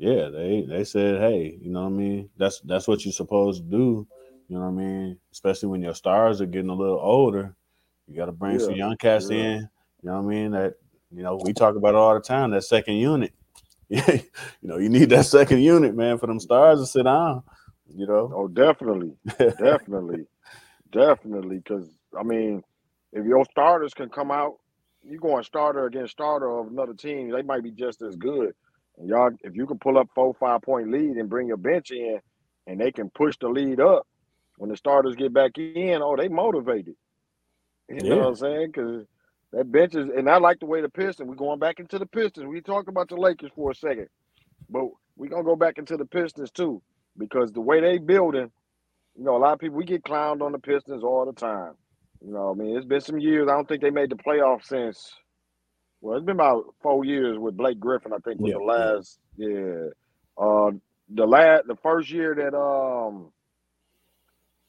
yeah, 0.00 0.28
they 0.28 0.64
they 0.66 0.84
said, 0.84 1.20
hey, 1.20 1.58
you 1.60 1.70
know 1.70 1.82
what 1.82 1.88
I 1.88 1.90
mean. 1.90 2.30
That's 2.38 2.60
that's 2.60 2.88
what 2.88 3.04
you're 3.04 3.12
supposed 3.12 3.64
to 3.64 3.70
do. 3.70 4.06
You 4.48 4.56
know 4.56 4.62
what 4.62 4.68
I 4.68 4.70
mean. 4.70 5.18
Especially 5.30 5.68
when 5.68 5.82
your 5.82 5.94
stars 5.94 6.40
are 6.40 6.46
getting 6.46 6.70
a 6.70 6.74
little 6.74 6.98
older, 6.98 7.54
you 8.08 8.16
got 8.16 8.26
to 8.26 8.32
bring 8.32 8.58
some 8.58 8.74
young 8.74 8.96
cats 8.96 9.28
yeah. 9.30 9.36
in. 9.36 9.68
You 10.02 10.10
know 10.10 10.22
what 10.22 10.32
I 10.32 10.34
mean. 10.34 10.50
That 10.52 10.74
you 11.14 11.22
know 11.22 11.38
we 11.44 11.52
talk 11.52 11.76
about 11.76 11.90
it 11.90 11.96
all 11.96 12.14
the 12.14 12.20
time. 12.20 12.50
That 12.50 12.64
second 12.64 12.94
unit. 12.94 13.34
you 13.90 14.22
know, 14.62 14.78
you 14.78 14.88
need 14.88 15.10
that 15.10 15.26
second 15.26 15.58
unit, 15.60 15.96
man, 15.96 16.16
for 16.16 16.28
them 16.28 16.40
stars 16.40 16.80
to 16.80 16.86
sit 16.86 17.02
down. 17.02 17.42
You 17.94 18.06
know. 18.06 18.32
Oh, 18.34 18.48
definitely, 18.48 19.16
definitely, 19.36 20.26
definitely. 20.92 21.58
Because 21.58 21.90
I 22.18 22.22
mean, 22.22 22.62
if 23.12 23.26
your 23.26 23.44
starters 23.50 23.92
can 23.92 24.08
come 24.08 24.30
out, 24.30 24.59
you 25.02 25.18
going 25.18 25.44
starter 25.44 25.86
against 25.86 26.12
starter 26.12 26.50
of 26.50 26.68
another 26.68 26.94
team, 26.94 27.30
they 27.30 27.42
might 27.42 27.62
be 27.62 27.70
just 27.70 28.02
as 28.02 28.16
good. 28.16 28.54
And 28.98 29.08
y'all, 29.08 29.30
if 29.42 29.56
you 29.56 29.66
can 29.66 29.78
pull 29.78 29.98
up 29.98 30.08
four, 30.14 30.34
five 30.34 30.62
point 30.62 30.90
lead 30.90 31.16
and 31.16 31.28
bring 31.28 31.48
your 31.48 31.56
bench 31.56 31.90
in, 31.90 32.20
and 32.66 32.80
they 32.80 32.92
can 32.92 33.10
push 33.10 33.36
the 33.40 33.48
lead 33.48 33.80
up 33.80 34.06
when 34.58 34.70
the 34.70 34.76
starters 34.76 35.16
get 35.16 35.32
back 35.32 35.56
in, 35.58 36.02
oh, 36.02 36.16
they 36.16 36.28
motivated. 36.28 36.94
You 37.88 38.08
know 38.08 38.18
what 38.18 38.26
I'm 38.26 38.34
saying? 38.36 38.66
Because 38.68 39.06
that 39.52 39.70
bench 39.72 39.94
is, 39.94 40.08
and 40.16 40.30
I 40.30 40.36
like 40.36 40.60
the 40.60 40.66
way 40.66 40.80
the 40.80 40.88
Pistons. 40.88 41.28
We're 41.28 41.34
going 41.34 41.58
back 41.58 41.80
into 41.80 41.98
the 41.98 42.06
Pistons. 42.06 42.46
We 42.46 42.60
talked 42.60 42.88
about 42.88 43.08
the 43.08 43.16
Lakers 43.16 43.50
for 43.56 43.72
a 43.72 43.74
second, 43.74 44.08
but 44.68 44.84
we're 45.16 45.30
gonna 45.30 45.42
go 45.42 45.56
back 45.56 45.78
into 45.78 45.96
the 45.96 46.06
Pistons 46.06 46.50
too 46.50 46.82
because 47.18 47.52
the 47.52 47.60
way 47.60 47.80
they 47.80 47.98
building, 47.98 48.50
you 49.16 49.24
know, 49.24 49.36
a 49.36 49.38
lot 49.38 49.54
of 49.54 49.58
people 49.58 49.76
we 49.76 49.84
get 49.84 50.04
clowned 50.04 50.42
on 50.42 50.52
the 50.52 50.58
Pistons 50.58 51.02
all 51.02 51.26
the 51.26 51.32
time. 51.32 51.72
You 52.24 52.32
know, 52.34 52.52
I 52.52 52.54
mean, 52.54 52.76
it's 52.76 52.86
been 52.86 53.00
some 53.02 53.20
years. 53.20 53.48
I 53.48 53.52
don't 53.54 53.68
think 53.68 53.82
they 53.82 53.90
made 53.90 54.10
the 54.10 54.16
playoffs 54.16 54.66
since. 54.66 55.12
Well, 56.02 56.16
it's 56.18 56.26
been 56.26 56.36
about 56.36 56.74
four 56.82 57.04
years 57.04 57.38
with 57.38 57.56
Blake 57.56 57.80
Griffin. 57.80 58.12
I 58.14 58.18
think 58.18 58.40
was 58.40 58.52
Yeah, 58.52 58.54
the 58.54 58.60
last. 58.60 59.18
Yeah, 59.36 59.90
uh, 60.38 60.72
the 61.14 61.26
last, 61.26 61.66
the 61.68 61.76
first 61.82 62.10
year 62.10 62.34
that 62.36 62.56
um 62.56 63.32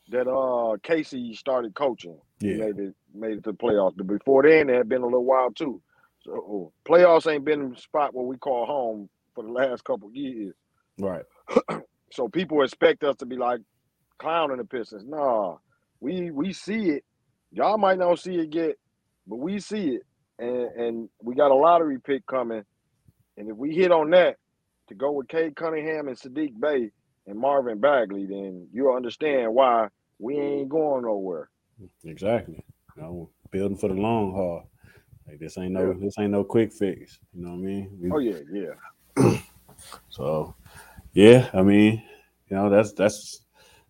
that 0.09 0.29
uh 0.29 0.77
Casey 0.83 1.33
started 1.35 1.75
coaching, 1.75 2.19
he 2.43 2.49
Yeah. 2.49 2.53
made 2.53 2.79
it 2.79 2.95
made 3.13 3.39
it 3.39 3.43
to 3.45 3.51
the 3.53 3.57
playoffs. 3.57 3.95
But 3.97 4.07
before 4.07 4.43
then, 4.43 4.69
it 4.69 4.75
had 4.77 4.89
been 4.89 5.01
a 5.03 5.05
little 5.05 5.25
while 5.25 5.51
too. 5.51 5.81
So 6.25 6.73
playoffs 6.87 7.31
ain't 7.31 7.45
been 7.45 7.71
the 7.71 7.77
spot 7.77 8.13
where 8.15 8.25
we 8.25 8.37
call 8.37 8.65
home 8.65 9.09
for 9.35 9.43
the 9.43 9.51
last 9.51 9.83
couple 9.85 10.09
of 10.09 10.15
years. 10.15 10.55
Right. 10.99 11.25
So 12.13 12.29
people 12.29 12.63
expect 12.63 13.03
us 13.03 13.17
to 13.17 13.25
be 13.25 13.37
like 13.37 13.61
clowning 14.19 14.57
the 14.57 14.65
Pistons. 14.65 15.03
Nah, 15.05 15.57
we 15.99 16.31
we 16.31 16.53
see 16.53 16.89
it. 16.91 17.05
Y'all 17.51 17.77
might 17.77 17.97
not 17.97 18.19
see 18.19 18.35
it 18.35 18.53
yet, 18.53 18.75
but 19.27 19.37
we 19.37 19.59
see 19.59 19.95
it, 19.95 20.01
and 20.39 20.65
and 20.81 21.09
we 21.21 21.35
got 21.35 21.51
a 21.51 21.55
lottery 21.55 21.99
pick 21.99 22.25
coming. 22.25 22.63
And 23.37 23.49
if 23.49 23.55
we 23.57 23.73
hit 23.75 23.91
on 23.91 24.09
that 24.11 24.37
to 24.87 24.95
go 24.95 25.11
with 25.11 25.27
Cade 25.27 25.55
Cunningham 25.55 26.07
and 26.07 26.17
Saddiq 26.17 26.59
Bey 26.59 26.91
and 27.27 27.39
Marvin 27.39 27.79
Bagley, 27.79 28.25
then 28.25 28.67
you'll 28.73 28.95
understand 28.95 29.53
why 29.53 29.87
we 30.19 30.37
ain't 30.37 30.69
going 30.69 31.03
nowhere. 31.03 31.49
Exactly. 32.05 32.63
You 32.95 33.01
know, 33.01 33.29
building 33.51 33.77
for 33.77 33.87
the 33.87 33.95
long 33.95 34.33
haul. 34.33 34.69
Like 35.27 35.39
this 35.39 35.57
ain't 35.57 35.73
no 35.73 35.93
this 35.93 36.15
ain't 36.19 36.31
no 36.31 36.43
quick 36.43 36.71
fix. 36.73 37.19
You 37.33 37.43
know 37.43 37.51
what 37.51 37.55
I 37.55 37.59
mean? 37.59 37.97
We- 38.01 38.11
Oh 38.11 38.19
yeah, 38.19 38.39
yeah. 38.51 39.39
So 40.09 40.55
yeah, 41.13 41.49
I 41.53 41.63
mean, 41.63 42.03
you 42.49 42.55
know, 42.55 42.69
that's 42.69 42.93
that's 42.93 43.43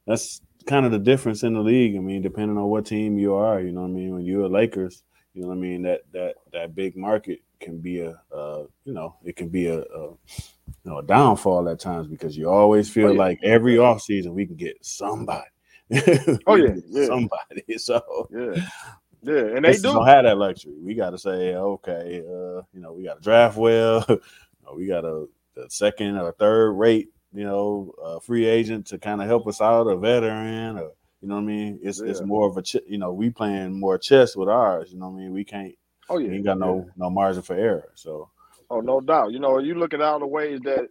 that's 0.08 0.42
kind 0.72 0.86
of 0.86 0.92
the 0.94 1.00
difference 1.00 1.44
in 1.44 1.54
the 1.54 1.60
league. 1.60 1.98
I 1.98 2.00
mean, 2.00 2.22
depending 2.22 2.58
on 2.58 2.66
what 2.70 2.86
team 2.86 3.18
you 3.20 3.34
are, 3.36 3.60
you 3.60 3.74
know 3.74 3.82
what 3.82 3.88
I 3.90 3.92
mean? 3.92 4.14
When 4.14 4.24
you're 4.26 4.46
a 4.46 4.48
Lakers, 4.50 5.04
you 5.34 5.42
know 5.42 5.50
what 5.50 5.58
I 5.58 5.60
mean, 5.60 5.82
that 5.84 6.02
that 6.14 6.36
that 6.54 6.76
big 6.76 6.96
market 6.96 7.40
can 7.60 7.80
be 7.80 8.00
a 8.00 8.12
uh, 8.34 8.64
you 8.86 8.94
know, 8.94 9.16
it 9.26 9.36
can 9.36 9.50
be 9.50 9.68
a, 9.68 9.80
a 9.82 10.04
you 10.10 10.86
know, 10.86 11.00
a 11.00 11.04
downfall 11.04 11.68
at 11.70 11.80
times 11.80 12.08
because 12.08 12.38
you 12.38 12.50
always 12.50 12.90
feel 12.90 13.10
Oh, 13.10 13.12
yeah. 13.12 13.20
like 13.20 13.40
every 13.44 13.76
offseason 13.76 14.34
we 14.34 14.46
can 14.46 14.56
get 14.56 14.78
somebody. 14.84 15.46
Oh, 16.48 16.56
yeah, 16.56 16.76
yeah. 16.88 17.06
somebody. 17.06 17.64
So 17.78 18.02
Yeah. 18.32 18.56
Yeah. 19.24 19.56
And 19.58 19.66
they 19.66 19.74
do. 19.74 19.82
don't 19.94 20.08
have 20.08 20.24
that 20.24 20.38
luxury. 20.38 20.74
We 20.82 20.96
got 20.96 21.10
to 21.12 21.18
say, 21.18 21.54
okay, 21.56 22.20
uh, 22.26 22.62
you 22.74 22.80
know, 22.82 22.94
we 22.94 23.04
got 23.04 23.16
to 23.16 23.22
draft 23.22 23.58
well. 23.58 24.06
we 24.76 24.88
got 24.88 25.04
a, 25.06 25.28
a 25.58 25.70
second 25.70 26.18
or 26.18 26.32
third 26.32 26.72
rate, 26.74 27.10
you 27.34 27.46
know, 27.46 27.94
a 28.04 28.22
free 28.22 28.46
agent 28.46 28.88
to 28.88 29.00
kind 29.00 29.22
of 29.22 29.28
help 29.28 29.48
us 29.48 29.62
out, 29.62 29.88
a 29.88 29.98
veteran, 29.98 30.78
or 30.78 30.92
you 31.22 31.28
know 31.30 31.36
what 31.36 31.42
I 31.42 31.46
mean. 31.46 31.80
It's 31.84 32.02
it's 32.02 32.22
more 32.22 32.48
of 32.50 32.58
a, 32.58 32.62
ch- 32.64 32.78
you 32.88 32.98
know, 32.98 33.14
we 33.14 33.30
playing 33.30 33.80
more 33.80 33.98
chess 33.98 34.36
with 34.36 34.50
ours. 34.50 34.92
You 34.94 35.00
know 35.00 35.10
what 35.10 35.18
I 35.20 35.24
mean. 35.24 35.34
We 35.34 35.46
can't, 35.46 35.76
Oh 36.10 36.20
we 36.26 36.34
yeah. 36.34 36.38
ain't 36.38 36.46
got 36.46 36.60
yeah. 36.60 36.60
no 36.60 36.92
no 36.98 37.10
margin 37.10 37.44
for 37.44 37.56
error. 37.56 37.90
So 37.96 38.32
Oh, 38.70 38.82
no 38.82 39.02
doubt. 39.02 39.34
You 39.34 39.40
know, 39.40 39.60
you 39.60 39.76
look 39.76 39.94
at 39.96 40.02
all 40.02 40.20
the 40.20 40.28
ways 40.28 40.62
that, 40.66 40.88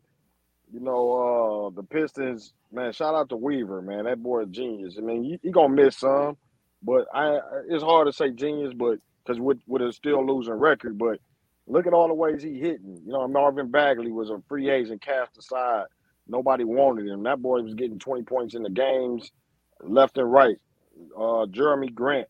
you 0.73 0.81
know, 0.81 1.71
uh 1.73 1.77
the 1.77 1.85
Pistons, 1.85 2.55
man, 2.73 2.93
shout 2.93 3.15
out 3.15 3.29
to 3.31 3.37
Weaver, 3.37 3.83
man. 3.83 4.05
That 4.07 4.23
boy 4.23 4.43
a 4.43 4.47
genius. 4.47 4.97
I 4.99 5.03
mean, 5.03 5.25
he, 5.25 5.41
he 5.43 5.51
gonna 5.53 5.75
miss 5.75 5.99
some, 5.99 6.39
but 6.83 7.07
I 7.15 7.39
I- 7.39 7.43
it's 7.69 7.85
hard 7.85 8.09
to 8.09 8.13
say 8.15 8.31
genius, 8.33 8.75
but 8.77 8.99
because 9.25 9.41
with 9.41 9.61
with 9.67 9.83
a 9.83 9.93
still 9.93 10.27
losing 10.27 10.55
record, 10.55 10.99
but 10.99 11.21
look 11.69 11.87
at 11.87 11.95
all 11.95 12.09
the 12.09 12.15
ways 12.15 12.43
he 12.43 12.59
hitting. 12.61 13.03
You 13.07 13.13
know, 13.13 13.29
Marvin 13.29 13.71
Bagley 13.71 14.13
was 14.13 14.31
a 14.31 14.43
free 14.49 14.71
agent 14.71 15.03
cast 15.03 15.39
aside. 15.39 15.87
Nobody 16.31 16.65
wanted 16.65 17.07
him. 17.07 17.25
That 17.25 17.43
boy 17.43 17.63
was 17.63 17.75
getting 17.75 17.99
20 17.99 18.23
points 18.23 18.55
in 18.55 18.63
the 18.63 18.71
games 18.71 19.31
left 19.83 20.19
and 20.19 20.31
right. 20.31 20.57
Uh 21.17 21.47
Jerami 21.47 21.93
Grant. 21.93 22.29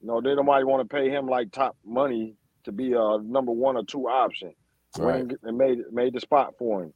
You 0.00 0.08
know, 0.08 0.20
they 0.20 0.30
don't 0.30 0.46
nobody 0.46 0.64
want 0.64 0.88
to 0.88 0.94
pay 0.94 1.10
him 1.10 1.26
like 1.26 1.52
top 1.52 1.76
money 1.84 2.36
to 2.64 2.72
be 2.72 2.92
a 2.92 3.18
number 3.18 3.52
one 3.52 3.76
or 3.76 3.84
two 3.84 4.08
option 4.08 4.54
right, 4.98 5.30
and 5.42 5.58
made 5.58 5.78
made 5.92 6.14
the 6.14 6.20
spot 6.20 6.54
for 6.58 6.84
him. 6.84 6.92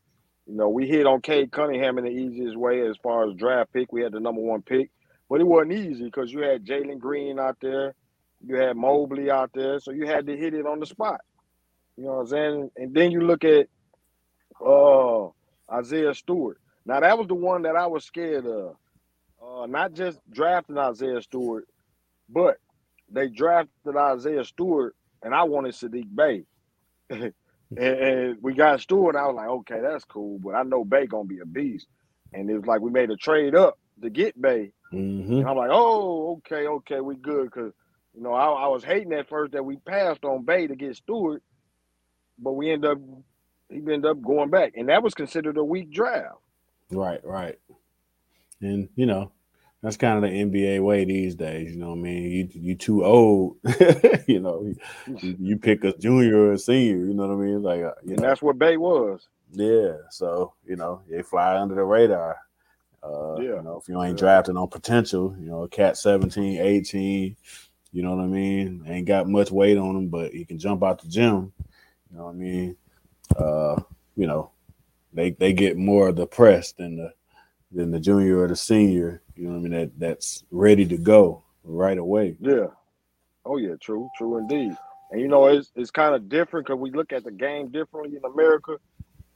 You 0.47 0.57
know, 0.57 0.69
we 0.69 0.87
hit 0.87 1.07
on 1.07 1.23
Cade 1.23 1.53
Cunningham 1.53 1.99
in 1.99 2.05
the 2.05 2.11
easiest 2.11 2.57
way 2.57 2.87
as 2.87 2.97
far 3.03 3.29
as 3.29 3.35
draft 3.35 3.73
pick. 3.73 3.93
We 3.93 4.03
had 4.03 4.13
the 4.13 4.21
number 4.21 4.43
one 4.43 4.63
pick, 4.63 4.91
but 5.29 5.41
it 5.41 5.47
wasn't 5.47 5.73
easy 5.73 6.05
because 6.05 6.33
you 6.33 6.41
had 6.41 6.67
Jalen 6.67 6.99
Green 6.99 7.39
out 7.39 7.57
there, 7.61 7.95
you 8.45 8.57
had 8.57 8.77
Mobley 8.77 9.31
out 9.31 9.51
there, 9.55 9.81
so 9.81 9.91
you 9.91 10.07
had 10.07 10.27
to 10.27 10.37
hit 10.37 10.55
it 10.55 10.67
on 10.67 10.81
the 10.81 10.87
spot. 10.87 11.21
You 11.97 12.05
know 12.05 12.15
what 12.15 12.21
I'm 12.21 12.27
saying? 12.27 12.71
And 12.77 12.95
then 12.95 13.11
you 13.11 13.21
look 13.21 13.45
at 13.45 13.69
uh 14.65 15.29
Isaiah 15.75 16.15
Stewart. 16.15 16.59
Now 16.87 17.01
that 17.01 17.19
was 17.19 17.29
the 17.29 17.35
one 17.35 17.63
that 17.63 17.77
I 17.77 17.87
was 17.87 18.05
scared 18.05 18.47
of. 18.47 18.77
Uh, 19.43 19.67
not 19.67 19.95
just 19.95 20.21
drafting 20.31 20.79
Isaiah 20.79 21.23
Stewart, 21.23 21.67
but 22.29 22.59
they 23.11 23.29
drafted 23.29 23.97
Isaiah 23.97 24.45
Stewart, 24.45 24.95
and 25.23 25.35
I 25.35 25.45
wanted 25.45 25.75
Saddiq 25.75 26.15
Bey. 26.15 26.45
and, 27.11 27.33
and 27.77 28.39
we 28.43 28.55
got 28.55 28.81
Stewart. 28.81 29.17
I 29.17 29.27
was 29.27 29.37
like, 29.37 29.49
okay, 29.49 29.81
that's 29.83 30.05
cool, 30.05 30.39
but 30.39 30.55
I 30.55 30.63
know 30.63 30.85
Bey 30.85 31.07
gonna 31.07 31.25
be 31.25 31.41
a 31.41 31.47
beast. 31.47 31.87
And 32.33 32.51
it 32.51 32.57
was 32.57 32.67
like 32.67 32.81
we 32.81 32.91
made 32.91 33.11
a 33.11 33.17
trade 33.17 33.55
up 33.55 33.79
to 34.03 34.11
get 34.11 34.41
Bey, 34.41 34.73
hmm 34.93 35.41
and 35.41 35.49
I'm 35.49 35.57
like, 35.57 35.71
oh, 35.73 36.39
okay, 36.39 36.67
okay, 36.67 37.01
we 37.01 37.17
good, 37.17 37.51
cause 37.53 37.73
you 38.15 38.23
know 38.23 38.33
I, 38.33 38.47
I 38.47 38.69
was 38.69 38.85
hating 38.85 39.13
at 39.15 39.29
first 39.29 39.53
that 39.53 39.65
we 39.65 39.77
passed 39.77 40.25
on 40.25 40.45
Bey 40.45 40.67
to 40.67 40.77
get 40.77 40.97
Stewart, 40.97 41.43
but 42.39 42.53
we 42.53 42.71
end 42.71 42.85
up 42.85 42.99
he 43.75 43.81
ended 43.81 44.07
up 44.07 44.23
going 44.23 44.51
back, 44.51 44.75
and 44.77 44.89
that 44.89 45.03
was 45.03 45.15
considered 45.15 45.57
a 45.57 45.65
weak 45.65 45.91
draft. 45.91 46.37
right, 46.91 47.25
right. 47.25 47.59
And 48.61 48.89
you 48.95 49.07
know, 49.07 49.33
that's 49.83 49.97
kind 49.97 50.17
of 50.17 50.31
the 50.31 50.37
NBA 50.37 50.83
way 50.83 51.05
these 51.05 51.35
days. 51.35 51.73
You 51.73 51.81
know 51.81 51.91
what 51.91 51.99
I 51.99 52.03
mean? 52.03 52.23
You 52.31 52.49
you 52.53 52.75
too 52.75 53.05
old. 53.05 53.57
you 54.27 54.41
know, 54.41 54.73
you, 55.07 55.37
you, 55.39 55.57
pick 55.59 55.85
a 55.85 55.97
junior 55.99 56.37
or 56.39 56.53
a 56.53 56.59
senior. 56.59 57.05
You 57.05 57.15
know 57.15 57.27
what 57.27 57.35
I 57.35 57.47
mean? 57.47 57.63
Like, 57.63 57.83
uh, 57.83 57.93
and 58.03 58.17
know. 58.21 58.29
that's 58.29 58.41
what 58.41 58.59
Bey 58.59 58.77
was. 58.77 59.29
Yeah. 59.53 59.97
So 60.11 60.55
you 60.65 60.77
know, 60.77 61.03
they 61.11 61.23
fly 61.23 61.61
under 61.61 61.75
the 61.75 61.85
radar. 61.85 62.39
Uh, 63.03 63.35
yeah. 63.37 63.57
You 63.57 63.63
know, 63.63 63.79
if 63.83 63.89
you 63.89 64.01
ain't 64.01 64.17
yeah. 64.17 64.21
drafted 64.21 64.57
on 64.57 64.69
potential, 64.69 65.37
you 65.39 65.47
know, 65.47 65.65
a 65.65 65.69
cat 65.69 65.99
17, 65.99 66.59
18, 66.59 67.37
you 67.93 68.03
know 68.03 68.17
what 68.17 68.25
I 68.25 68.27
mean? 68.27 68.85
Ain't 68.87 69.07
got 69.07 69.29
much 69.29 69.51
weight 69.51 69.77
on 69.77 69.95
him, 69.97 70.09
but 70.09 70.33
he 70.33 70.47
can 70.47 70.59
jump 70.59 70.83
out 70.83 71.03
the 71.03 71.09
gym. 71.09 71.53
You 72.11 72.17
know 72.17 72.25
what 72.25 72.31
I 72.31 72.35
mean? 72.35 72.77
Uh, 73.37 73.81
you 74.17 74.27
know, 74.27 74.51
they 75.13 75.31
they 75.31 75.53
get 75.53 75.77
more 75.77 76.09
of 76.09 76.17
the 76.17 76.27
press 76.27 76.73
than 76.73 76.97
the 76.97 77.13
than 77.73 77.91
the 77.91 78.01
junior 78.01 78.41
or 78.41 78.49
the 78.49 78.57
senior. 78.57 79.23
You 79.37 79.45
know 79.45 79.53
what 79.53 79.59
I 79.59 79.63
mean? 79.63 79.73
That 79.73 79.99
that's 79.99 80.45
ready 80.51 80.87
to 80.87 80.97
go 80.97 81.43
right 81.65 81.99
away. 81.99 82.37
Yeah. 82.41 82.67
Oh 83.45 83.57
yeah, 83.57 83.75
true, 83.81 84.09
true 84.17 84.39
indeed. 84.39 84.77
And 85.11 85.21
you 85.21 85.29
know, 85.29 85.47
it's 85.47 85.71
it's 85.77 85.91
kind 85.91 86.15
of 86.15 86.29
different 86.29 86.67
because 86.67 86.81
we 86.81 86.91
look 86.91 87.13
at 87.13 87.25
the 87.25 87.31
game 87.31 87.69
differently 87.69 88.17
in 88.17 88.25
America, 88.25 88.79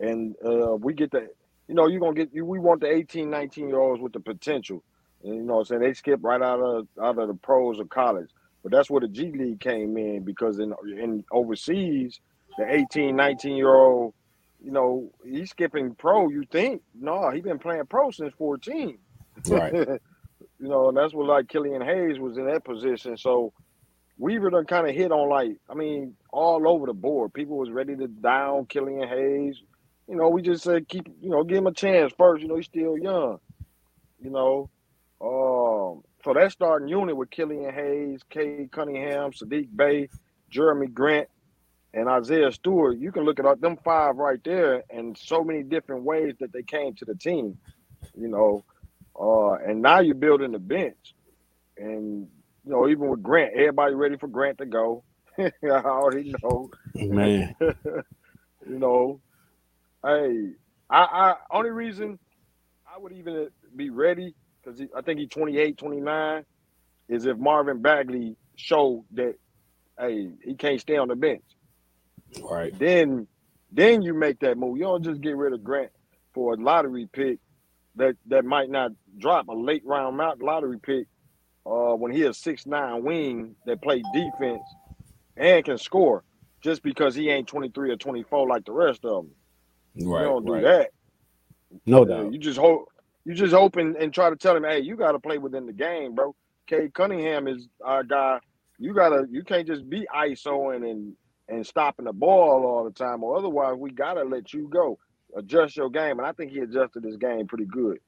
and 0.01 0.35
uh, 0.45 0.77
we 0.77 0.95
get 0.95 1.11
the, 1.11 1.29
you 1.67 1.75
know, 1.75 1.87
you're 1.87 2.01
gonna 2.01 2.15
get 2.15 2.33
you. 2.33 2.45
We 2.45 2.59
want 2.59 2.81
the 2.81 2.91
18, 2.91 3.29
19 3.29 3.69
year 3.69 3.79
olds 3.79 4.01
with 4.01 4.13
the 4.13 4.21
potential. 4.21 4.83
And, 5.25 5.35
you 5.35 5.43
know, 5.43 5.59
I'm 5.59 5.65
saying 5.65 5.81
they 5.81 5.95
skip 5.95 6.21
right 6.23 6.41
out 6.41 6.61
of 6.61 6.89
out 7.03 7.19
of 7.19 7.29
the 7.29 7.35
pros 7.35 7.81
of 7.81 7.89
college. 7.89 8.31
But 8.63 8.73
that's 8.73 8.91
where 8.91 9.01
the 9.01 9.09
G 9.09 9.31
League 9.31 9.61
came 9.61 9.97
in 9.97 10.25
because 10.25 10.59
in 10.59 10.75
in 10.97 11.25
overseas, 11.31 12.21
the 12.59 12.67
18, 12.71 13.17
19 13.17 13.57
year 13.57 13.75
old 13.75 14.13
you 14.63 14.73
know, 14.73 15.11
he's 15.25 15.51
skipping 15.51 15.95
pro. 15.95 16.29
You 16.29 16.45
think 16.51 16.83
no, 16.95 17.31
he 17.31 17.41
been 17.41 17.59
playing 17.59 17.87
pro 17.87 18.11
since 18.11 18.35
fourteen. 18.37 18.99
Right. 19.49 19.73
you 20.59 20.69
know, 20.69 20.89
and 20.89 20.97
that's 20.97 21.15
what 21.15 21.27
like 21.27 21.49
Killian 21.49 21.83
Hayes 21.83 22.19
was 22.19 22.37
in 22.37 22.47
that 22.47 22.65
position. 22.65 23.17
So 23.17 23.53
Weaver 24.19 24.51
done 24.51 24.67
kind 24.67 24.89
of 24.89 24.95
hit 24.95 25.13
on 25.13 25.29
like, 25.29 25.59
I 25.71 25.75
mean, 25.75 26.17
all 26.33 26.69
over 26.69 26.87
the 26.87 26.93
board. 26.93 27.33
People 27.33 27.57
was 27.57 27.71
ready 27.71 27.95
to 27.97 28.09
down 28.09 28.67
Killian 28.67 29.09
Hayes. 29.09 29.63
You 30.09 30.17
know, 30.17 30.29
we 30.29 30.43
just 30.43 30.65
said 30.65 30.89
keep, 30.89 31.07
you 31.21 31.31
know, 31.31 31.45
give 31.45 31.59
him 31.59 31.67
a 31.67 31.73
chance 31.73 32.13
first. 32.19 32.43
You 32.43 32.49
know, 32.49 32.57
he's 32.57 32.67
still 32.67 32.99
young. 32.99 33.39
You 34.21 34.31
know, 34.31 34.71
um, 35.21 36.03
so 36.25 36.35
that 36.35 36.51
starting 36.51 36.89
unit 36.89 37.17
with 37.17 37.31
Killian 37.31 37.73
Hayes, 37.73 38.21
Cade 38.29 38.73
Cunningham, 38.73 39.31
Saddiq 39.31 39.69
Bey, 39.77 40.09
Jerami 40.53 40.93
Grant, 40.93 41.29
and 41.95 42.09
Isaiah 42.09 42.53
Stewart, 42.53 42.99
you 42.99 43.13
can 43.13 43.25
look 43.25 43.41
at 43.41 43.61
them 43.61 43.79
five 43.83 44.17
right 44.17 44.41
there 44.45 44.83
and 44.91 45.17
so 45.17 45.43
many 45.43 45.63
different 45.63 46.05
ways 46.05 46.35
that 46.41 46.53
they 46.53 46.63
came 46.63 46.95
to 46.97 47.05
the 47.05 47.15
team, 47.15 47.57
you 48.17 48.29
know. 48.29 48.65
Uh, 49.19 49.55
and 49.55 49.83
now 49.83 50.01
you're 50.01 50.15
building 50.15 50.53
the 50.53 50.59
bench. 50.59 51.15
And, 51.77 52.29
you 52.65 52.73
know, 52.73 52.89
even 52.89 53.09
with 53.09 53.23
Grant, 53.23 53.53
everybody 53.55 53.95
ready 53.95 54.17
for 54.17 54.29
Grant 54.29 54.59
to 54.59 54.67
go. 54.67 55.03
I 55.39 55.51
already 55.63 56.35
know. 56.43 56.71
Man. 56.95 57.55
you 57.61 58.79
know, 58.79 59.21
hey, 60.05 60.51
I, 60.91 60.99
I 60.99 61.35
only 61.51 61.71
reason 61.71 62.19
I 62.87 62.99
would 62.99 63.13
even 63.13 63.49
be 63.75 63.91
ready, 63.91 64.35
because 64.63 64.81
I 64.97 65.01
think 65.03 65.21
he's 65.21 65.31
28, 65.31 65.79
29, 65.79 66.45
is 67.09 67.27
if 67.27 67.39
Marvin 67.39 67.81
Bagley 67.81 68.37
showed 68.57 69.05
that, 69.15 69.35
hey, 69.99 70.31
he 70.45 70.55
can't 70.55 70.81
stay 70.81 70.97
on 70.97 71.09
the 71.09 71.17
bench. 71.17 71.43
Right. 72.43 72.77
Then 72.79 73.27
then 73.73 74.03
you 74.03 74.15
make 74.15 74.41
that 74.41 74.57
move. 74.57 74.79
You 74.79 74.85
don't 74.85 75.03
just 75.03 75.21
get 75.21 75.37
rid 75.37 75.53
of 75.53 75.63
Grant 75.63 75.91
for 76.33 76.55
a 76.55 76.57
lottery 76.57 77.09
pick 77.13 77.39
that 77.97 78.17
that 78.27 78.45
might 78.45 78.71
not 78.71 78.93
drop 79.19 79.49
a 79.49 79.55
late 79.55 79.85
round 79.85 80.19
lottery 80.41 80.79
pick 80.79 81.07
uh, 81.67 81.95
when 81.95 82.13
he 82.13 82.23
is 82.23 82.39
six 82.39 82.67
nine 82.67 83.03
wing 83.03 83.55
that 83.67 83.83
play 83.83 84.03
defense 84.13 84.63
and 85.37 85.65
can 85.65 85.79
score 85.79 86.25
just 86.61 86.83
because 86.83 87.15
he 87.15 87.31
ain't 87.31 87.47
23 87.47 87.91
or 87.91 87.97
24 87.97 88.49
like 88.49 88.65
the 88.65 88.73
rest 88.73 89.05
of 89.05 89.25
them. 89.25 90.09
Right. 90.09 90.23
You 90.23 90.29
don't 90.29 90.47
do 90.47 90.55
right. 90.55 90.63
that. 90.63 90.91
No 91.87 92.05
doubt. 92.05 92.33
You 92.33 92.39
just 92.39 92.59
hope 92.59 92.89
you 93.25 93.35
just 93.35 93.53
hope 93.53 93.77
and, 93.77 93.97
and 93.97 94.13
try 94.13 94.31
to 94.31 94.37
tell 94.37 94.57
him, 94.57 94.65
hey, 94.65 94.81
you 94.81 94.97
gotta 94.97 95.19
play 95.19 95.39
within 95.39 95.67
the 95.67 95.73
game, 95.73 96.15
bro. 96.15 96.35
Cade 96.67 96.95
Cunningham 96.95 97.47
is 97.47 97.69
our 97.85 98.03
guy. 98.03 98.39
You 98.79 98.95
gotta 98.95 99.27
you 99.31 99.45
can't 99.45 99.67
just 99.67 99.89
be 99.89 100.07
ISOing 100.15 100.89
and 100.89 101.15
and 101.49 101.67
stopping 101.67 102.05
the 102.05 102.13
ball 102.13 102.65
all 102.65 102.85
the 102.85 102.91
time, 102.91 103.23
or 103.23 103.37
otherwise 103.37 103.77
we 103.79 103.91
gotta 103.91 104.23
let 104.23 104.53
you 104.53 104.69
go. 104.69 104.99
Adjust 105.37 105.77
your 105.77 105.91
game, 105.91 106.19
and 106.19 106.27
I 106.27 106.33
think 106.33 106.53
he 106.53 106.61
adjusted 106.61 107.05
his 107.05 107.17
game 107.17 107.47
pretty 107.47 107.67
good. 107.67 107.99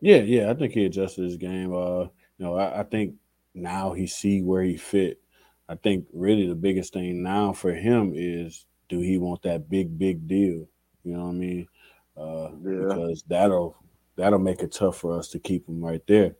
Yeah, 0.00 0.18
yeah, 0.18 0.50
I 0.50 0.54
think 0.54 0.72
he 0.72 0.84
adjusted 0.84 1.24
his 1.24 1.36
game. 1.36 1.74
Uh, 1.74 2.02
you 2.02 2.44
know, 2.44 2.56
I, 2.56 2.80
I 2.80 2.82
think 2.82 3.14
now 3.54 3.92
he 3.92 4.06
see 4.06 4.42
where 4.42 4.62
he 4.62 4.76
fit. 4.76 5.20
I 5.68 5.74
think 5.74 6.06
really 6.12 6.46
the 6.46 6.54
biggest 6.54 6.92
thing 6.92 7.22
now 7.22 7.52
for 7.52 7.72
him 7.72 8.12
is 8.14 8.66
do 8.88 9.00
he 9.00 9.18
want 9.18 9.42
that 9.42 9.68
big 9.68 9.98
big 9.98 10.28
deal? 10.28 10.68
You 11.04 11.16
know 11.16 11.24
what 11.24 11.30
I 11.30 11.32
mean? 11.32 11.68
Uh, 12.16 12.50
yeah. 12.62 12.88
Because 12.88 13.24
that'll 13.26 13.76
that'll 14.16 14.38
make 14.38 14.60
it 14.60 14.72
tough 14.72 14.98
for 14.98 15.18
us 15.18 15.28
to 15.30 15.38
keep 15.38 15.68
him 15.68 15.84
right 15.84 16.02
there. 16.06 16.36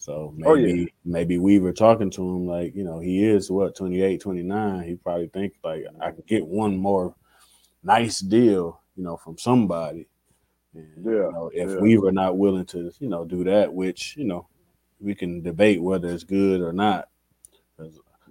So 0.00 0.32
maybe 0.34 0.48
oh, 0.48 0.54
yeah. 0.54 0.86
maybe 1.04 1.38
Weaver 1.38 1.74
talking 1.74 2.10
to 2.12 2.22
him 2.22 2.46
like, 2.46 2.74
you 2.74 2.84
know, 2.84 3.00
he 3.00 3.22
is 3.22 3.50
what 3.50 3.76
28, 3.76 4.20
29. 4.20 4.82
He 4.82 4.94
probably 4.96 5.28
think 5.28 5.54
like 5.62 5.84
I 6.00 6.10
can 6.10 6.24
get 6.26 6.46
one 6.46 6.78
more 6.78 7.14
nice 7.82 8.20
deal, 8.20 8.80
you 8.96 9.04
know, 9.04 9.18
from 9.18 9.36
somebody. 9.36 10.08
And, 10.74 11.04
yeah. 11.04 11.12
You 11.12 11.32
know, 11.32 11.50
if 11.52 11.68
yeah. 11.68 11.76
Weaver 11.76 12.12
not 12.12 12.38
willing 12.38 12.64
to, 12.66 12.90
you 12.98 13.08
know, 13.08 13.26
do 13.26 13.44
that, 13.44 13.74
which, 13.74 14.16
you 14.16 14.24
know, 14.24 14.48
we 15.00 15.14
can 15.14 15.42
debate 15.42 15.82
whether 15.82 16.08
it's 16.08 16.24
good 16.24 16.62
or 16.62 16.72
not. 16.72 17.08
Yeah. 17.78 17.88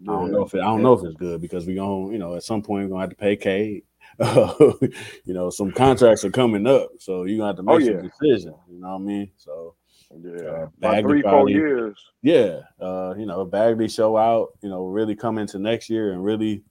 I 0.08 0.12
don't 0.12 0.32
know 0.32 0.46
if 0.46 0.56
it, 0.56 0.62
I 0.62 0.66
don't 0.66 0.82
know 0.82 0.94
if 0.94 1.06
it's 1.06 1.18
good 1.18 1.40
because 1.40 1.68
we 1.68 1.76
going, 1.76 2.14
you 2.14 2.18
know, 2.20 2.36
at 2.36 2.44
some 2.44 2.64
point 2.64 2.86
we're 2.86 2.90
gonna 2.90 3.02
have 3.02 3.10
to 3.12 3.16
pay 3.16 3.36
Cade. 3.36 3.84
you 4.20 5.34
know, 5.34 5.52
some 5.52 5.72
contracts 5.72 6.26
are 6.26 6.32
coming 6.32 6.66
up, 6.66 6.90
so 6.98 7.26
you're 7.26 7.38
gonna 7.38 7.50
have 7.50 7.58
to 7.58 7.72
oh, 7.72 7.78
make 7.78 7.90
oh, 7.90 8.00
some 8.00 8.10
decisions. 8.10 8.56
You 8.72 8.80
know 8.80 8.90
what 8.90 8.96
I 8.96 9.00
mean? 9.00 9.32
So 9.38 9.76
yeah, 10.18 10.42
uh, 10.42 10.68
about 10.78 11.02
three, 11.02 11.22
probably, 11.22 11.22
four 11.22 11.50
years. 11.50 12.12
Yeah, 12.22 12.62
uh, 12.80 13.14
you 13.18 13.26
know, 13.26 13.46
Bagley 13.46 13.88
show 13.88 14.18
out. 14.18 14.50
You 14.62 14.70
know, 14.70 14.86
really 14.86 15.16
come 15.16 15.38
into 15.38 15.60
next 15.60 15.90
year 15.90 16.14
and 16.14 16.24
really 16.24 16.64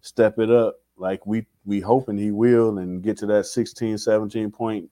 step 0.00 0.38
it 0.38 0.50
up 0.50 0.76
like 0.96 1.26
we 1.26 1.46
we 1.64 1.80
hoping 1.80 2.16
he 2.16 2.30
will 2.30 2.78
and 2.78 3.02
get 3.02 3.16
to 3.18 3.26
that 3.26 3.46
16, 3.46 3.98
17 3.98 4.50
point 4.50 4.90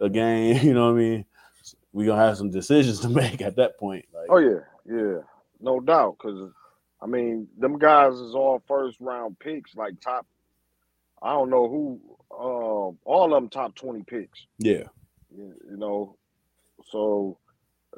a 0.00 0.08
game. 0.08 0.56
You 0.64 0.74
know 0.74 0.86
what 0.86 0.98
I 0.98 1.02
mean? 1.02 1.24
We 1.92 2.06
gonna 2.06 2.24
have 2.24 2.36
some 2.36 2.50
decisions 2.50 3.00
to 3.00 3.08
make 3.10 3.42
at 3.42 3.56
that 3.56 3.78
point. 3.78 4.06
Like, 4.12 4.26
oh 4.30 4.38
yeah, 4.38 4.60
yeah, 4.86 5.18
no 5.60 5.80
doubt. 5.80 6.16
Because 6.18 6.50
I 7.02 7.06
mean, 7.06 7.46
them 7.58 7.78
guys 7.78 8.14
is 8.14 8.34
all 8.34 8.62
first 8.66 8.98
round 9.00 9.38
picks, 9.38 9.74
like 9.76 10.00
top. 10.00 10.26
I 11.22 11.32
don't 11.32 11.50
know 11.50 11.68
who. 11.68 12.00
Uh, 12.30 12.90
all 13.04 13.24
of 13.24 13.30
them 13.30 13.48
top 13.48 13.74
twenty 13.74 14.02
picks. 14.02 14.46
Yeah. 14.58 14.84
You, 15.36 15.54
you 15.70 15.76
know, 15.76 16.16
so, 16.90 17.38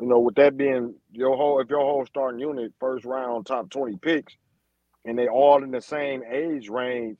you 0.00 0.06
know, 0.06 0.20
with 0.20 0.34
that 0.36 0.56
being 0.56 0.94
your 1.12 1.36
whole, 1.36 1.60
if 1.60 1.68
your 1.68 1.80
whole 1.80 2.06
starting 2.06 2.40
unit 2.40 2.72
first 2.78 3.04
round 3.04 3.46
top 3.46 3.70
twenty 3.70 3.96
picks, 3.96 4.34
and 5.04 5.18
they 5.18 5.28
all 5.28 5.62
in 5.62 5.70
the 5.70 5.80
same 5.80 6.22
age 6.30 6.68
range, 6.68 7.18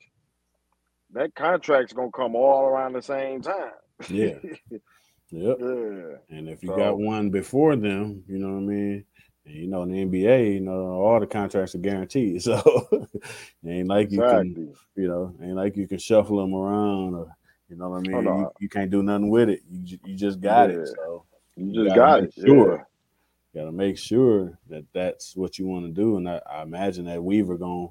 that 1.12 1.34
contract's 1.34 1.92
gonna 1.92 2.10
come 2.12 2.34
all 2.36 2.64
around 2.66 2.92
the 2.92 3.02
same 3.02 3.42
time. 3.42 3.72
Yeah. 4.08 4.34
yep. 5.30 5.56
Yeah. 5.60 6.16
And 6.30 6.48
if 6.48 6.62
you 6.62 6.70
so, 6.70 6.76
got 6.76 6.98
one 6.98 7.30
before 7.30 7.76
them, 7.76 8.22
you 8.28 8.38
know 8.38 8.48
what 8.48 8.58
I 8.58 8.66
mean. 8.66 9.04
And 9.46 9.54
you 9.54 9.66
know, 9.68 9.82
in 9.82 9.90
the 9.90 10.04
NBA, 10.04 10.54
you 10.54 10.60
know, 10.60 10.72
all 10.72 11.20
the 11.20 11.26
contracts 11.26 11.74
are 11.74 11.78
guaranteed. 11.78 12.42
So 12.42 13.08
ain't 13.66 13.88
like 13.88 14.10
you 14.10 14.22
exactly. 14.22 14.54
can, 14.54 14.74
you 14.96 15.08
know, 15.08 15.34
ain't 15.42 15.56
like 15.56 15.76
you 15.76 15.88
can 15.88 15.98
shuffle 15.98 16.38
them 16.38 16.54
around 16.54 17.14
or, 17.14 17.28
you 17.68 17.76
know 17.76 17.90
what 17.90 17.98
I 17.98 18.00
mean. 18.00 18.22
You, 18.22 18.50
you, 18.60 18.68
can't 18.68 18.90
do 18.90 19.02
nothing 19.02 19.28
with 19.28 19.48
it. 19.48 19.60
You 19.68 19.98
you 20.04 20.14
just 20.14 20.40
got 20.40 20.70
yeah. 20.70 20.80
it. 20.80 20.88
So 20.88 21.24
you 21.56 21.84
just 21.84 21.96
got 21.96 22.24
it. 22.24 22.34
Sure. 22.34 22.86
Yeah. 23.54 23.62
Got 23.62 23.66
to 23.66 23.72
make 23.72 23.96
sure 23.96 24.58
that 24.68 24.84
that's 24.92 25.34
what 25.34 25.58
you 25.58 25.66
want 25.66 25.86
to 25.86 25.90
do, 25.90 26.18
and 26.18 26.28
I, 26.28 26.42
I 26.50 26.62
imagine 26.62 27.06
that 27.06 27.24
Weaver 27.24 27.56
going, 27.56 27.88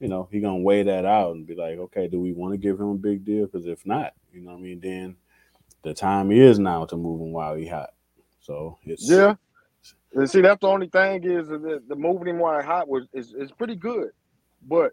you 0.00 0.08
know, 0.08 0.28
he 0.32 0.40
gonna 0.40 0.58
weigh 0.58 0.82
that 0.84 1.04
out 1.04 1.34
and 1.34 1.46
be 1.46 1.54
like, 1.54 1.78
okay, 1.78 2.08
do 2.08 2.20
we 2.20 2.32
want 2.32 2.54
to 2.54 2.58
give 2.58 2.80
him 2.80 2.88
a 2.88 2.94
big 2.94 3.24
deal? 3.24 3.46
Because 3.46 3.66
if 3.66 3.84
not, 3.84 4.14
you 4.32 4.40
know, 4.40 4.52
what 4.52 4.58
I 4.58 4.62
mean, 4.62 4.80
then 4.80 5.16
the 5.82 5.92
time 5.92 6.32
is 6.32 6.58
now 6.58 6.86
to 6.86 6.96
move 6.96 7.20
him 7.20 7.32
while 7.32 7.54
he 7.54 7.66
hot. 7.66 7.90
So 8.40 8.78
it's 8.84 9.08
yeah. 9.08 9.34
And 10.14 10.30
see, 10.30 10.40
that's 10.40 10.60
the 10.60 10.68
only 10.68 10.88
thing 10.88 11.24
is 11.24 11.48
that 11.48 11.82
the 11.86 11.96
moving 11.96 12.28
him 12.28 12.38
while 12.38 12.58
he 12.58 12.66
hot 12.66 12.88
was 12.88 13.06
is, 13.12 13.34
is 13.34 13.52
pretty 13.52 13.76
good, 13.76 14.10
but 14.66 14.92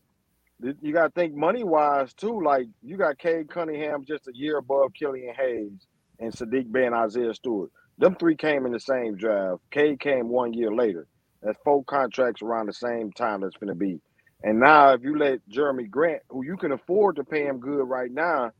you 0.81 0.93
got 0.93 1.03
to 1.03 1.11
think 1.11 1.33
money 1.33 1.63
wise 1.63 2.13
too. 2.13 2.41
Like 2.41 2.67
you 2.83 2.97
got 2.97 3.17
Cade 3.17 3.49
Cunningham 3.49 4.03
just 4.05 4.27
a 4.27 4.35
year 4.35 4.57
above 4.57 4.93
Killian 4.93 5.33
Hayes 5.35 5.87
and 6.19 6.33
Saddiq 6.33 6.71
Bey 6.71 6.85
and 6.85 6.95
Isaiah 6.95 7.33
Stewart. 7.33 7.71
Them 7.97 8.15
three 8.15 8.35
came 8.35 8.65
in 8.65 8.71
the 8.71 8.79
same 8.79 9.15
draft. 9.15 9.61
Cade 9.71 9.99
came 9.99 10.29
one 10.29 10.53
year 10.53 10.73
later. 10.73 11.07
That's 11.41 11.57
four 11.63 11.83
contracts 11.85 12.41
around 12.41 12.67
the 12.67 12.73
same 12.73 13.11
time 13.11 13.41
that's 13.41 13.55
going 13.57 13.69
to 13.69 13.75
be. 13.75 14.01
And 14.43 14.59
now, 14.59 14.93
if 14.93 15.01
you 15.03 15.17
let 15.17 15.39
Jerami 15.49 15.89
Grant, 15.89 16.21
who 16.29 16.43
you 16.43 16.57
can 16.57 16.71
afford 16.71 17.17
to 17.17 17.23
pay 17.23 17.45
him 17.45 17.59
good 17.59 17.83
right 17.85 18.11
now, 18.11 18.51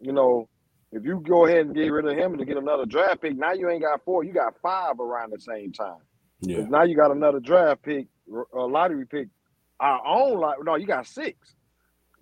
you 0.00 0.12
know, 0.12 0.48
if 0.92 1.04
you 1.04 1.22
go 1.26 1.46
ahead 1.46 1.66
and 1.66 1.74
get 1.74 1.90
rid 1.90 2.06
of 2.06 2.16
him 2.16 2.38
to 2.38 2.44
get 2.44 2.56
another 2.56 2.86
draft 2.86 3.22
pick, 3.22 3.36
now 3.36 3.52
you 3.52 3.70
ain't 3.70 3.82
got 3.82 4.04
four, 4.04 4.24
you 4.24 4.32
got 4.32 4.54
five 4.62 5.00
around 5.00 5.32
the 5.32 5.40
same 5.40 5.72
time. 5.72 6.00
Yeah. 6.40 6.66
Now 6.68 6.82
you 6.84 6.96
got 6.96 7.12
another 7.12 7.40
draft 7.40 7.82
pick, 7.82 8.06
a 8.54 8.58
lottery 8.58 9.06
pick, 9.06 9.28
our 9.80 10.04
own 10.06 10.40
lot. 10.40 10.56
No, 10.64 10.76
you 10.76 10.86
got 10.86 11.06
six 11.06 11.54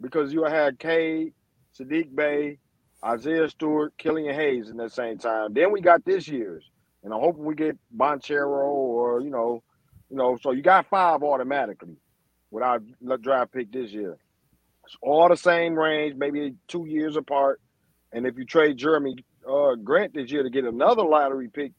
because 0.01 0.33
you 0.33 0.45
had 0.45 0.79
Cade, 0.79 1.33
Saddiq 1.79 2.15
Bey, 2.15 2.59
Isaiah 3.05 3.49
Stewart, 3.49 3.95
Killian 3.99 4.35
Hayes 4.35 4.69
in 4.71 4.77
the 4.77 4.89
same 4.89 5.19
time. 5.19 5.55
Then 5.55 5.73
we 5.73 5.81
got 5.81 6.05
this 6.05 6.29
year's, 6.29 6.65
and 7.03 7.13
I'm 7.13 7.21
hoping 7.21 7.45
we 7.45 7.55
get 7.55 7.79
Banchero 7.97 8.67
or 8.67 9.21
you 9.21 9.31
know, 9.31 9.63
you 10.11 10.17
know. 10.17 10.39
So 10.43 10.53
you 10.53 10.63
got 10.63 10.89
five 10.91 11.23
automatically 11.23 11.97
with 12.51 12.63
our 12.63 12.81
draft 13.21 13.53
pick 13.53 13.73
this 13.73 13.93
year. 13.93 14.19
It's 14.85 14.97
all 15.03 15.29
the 15.29 15.37
same 15.37 15.75
range, 15.75 16.17
maybe 16.17 16.55
two 16.69 16.87
years 16.87 17.17
apart. 17.17 17.61
And 18.13 18.27
if 18.27 18.37
you 18.37 18.45
trade 18.45 18.79
Jerami 18.79 19.23
uh, 19.49 19.77
Grant 19.77 20.15
this 20.15 20.31
year 20.33 20.43
to 20.43 20.51
get 20.51 20.65
another 20.65 21.05
lottery 21.05 21.49
pick 21.49 21.73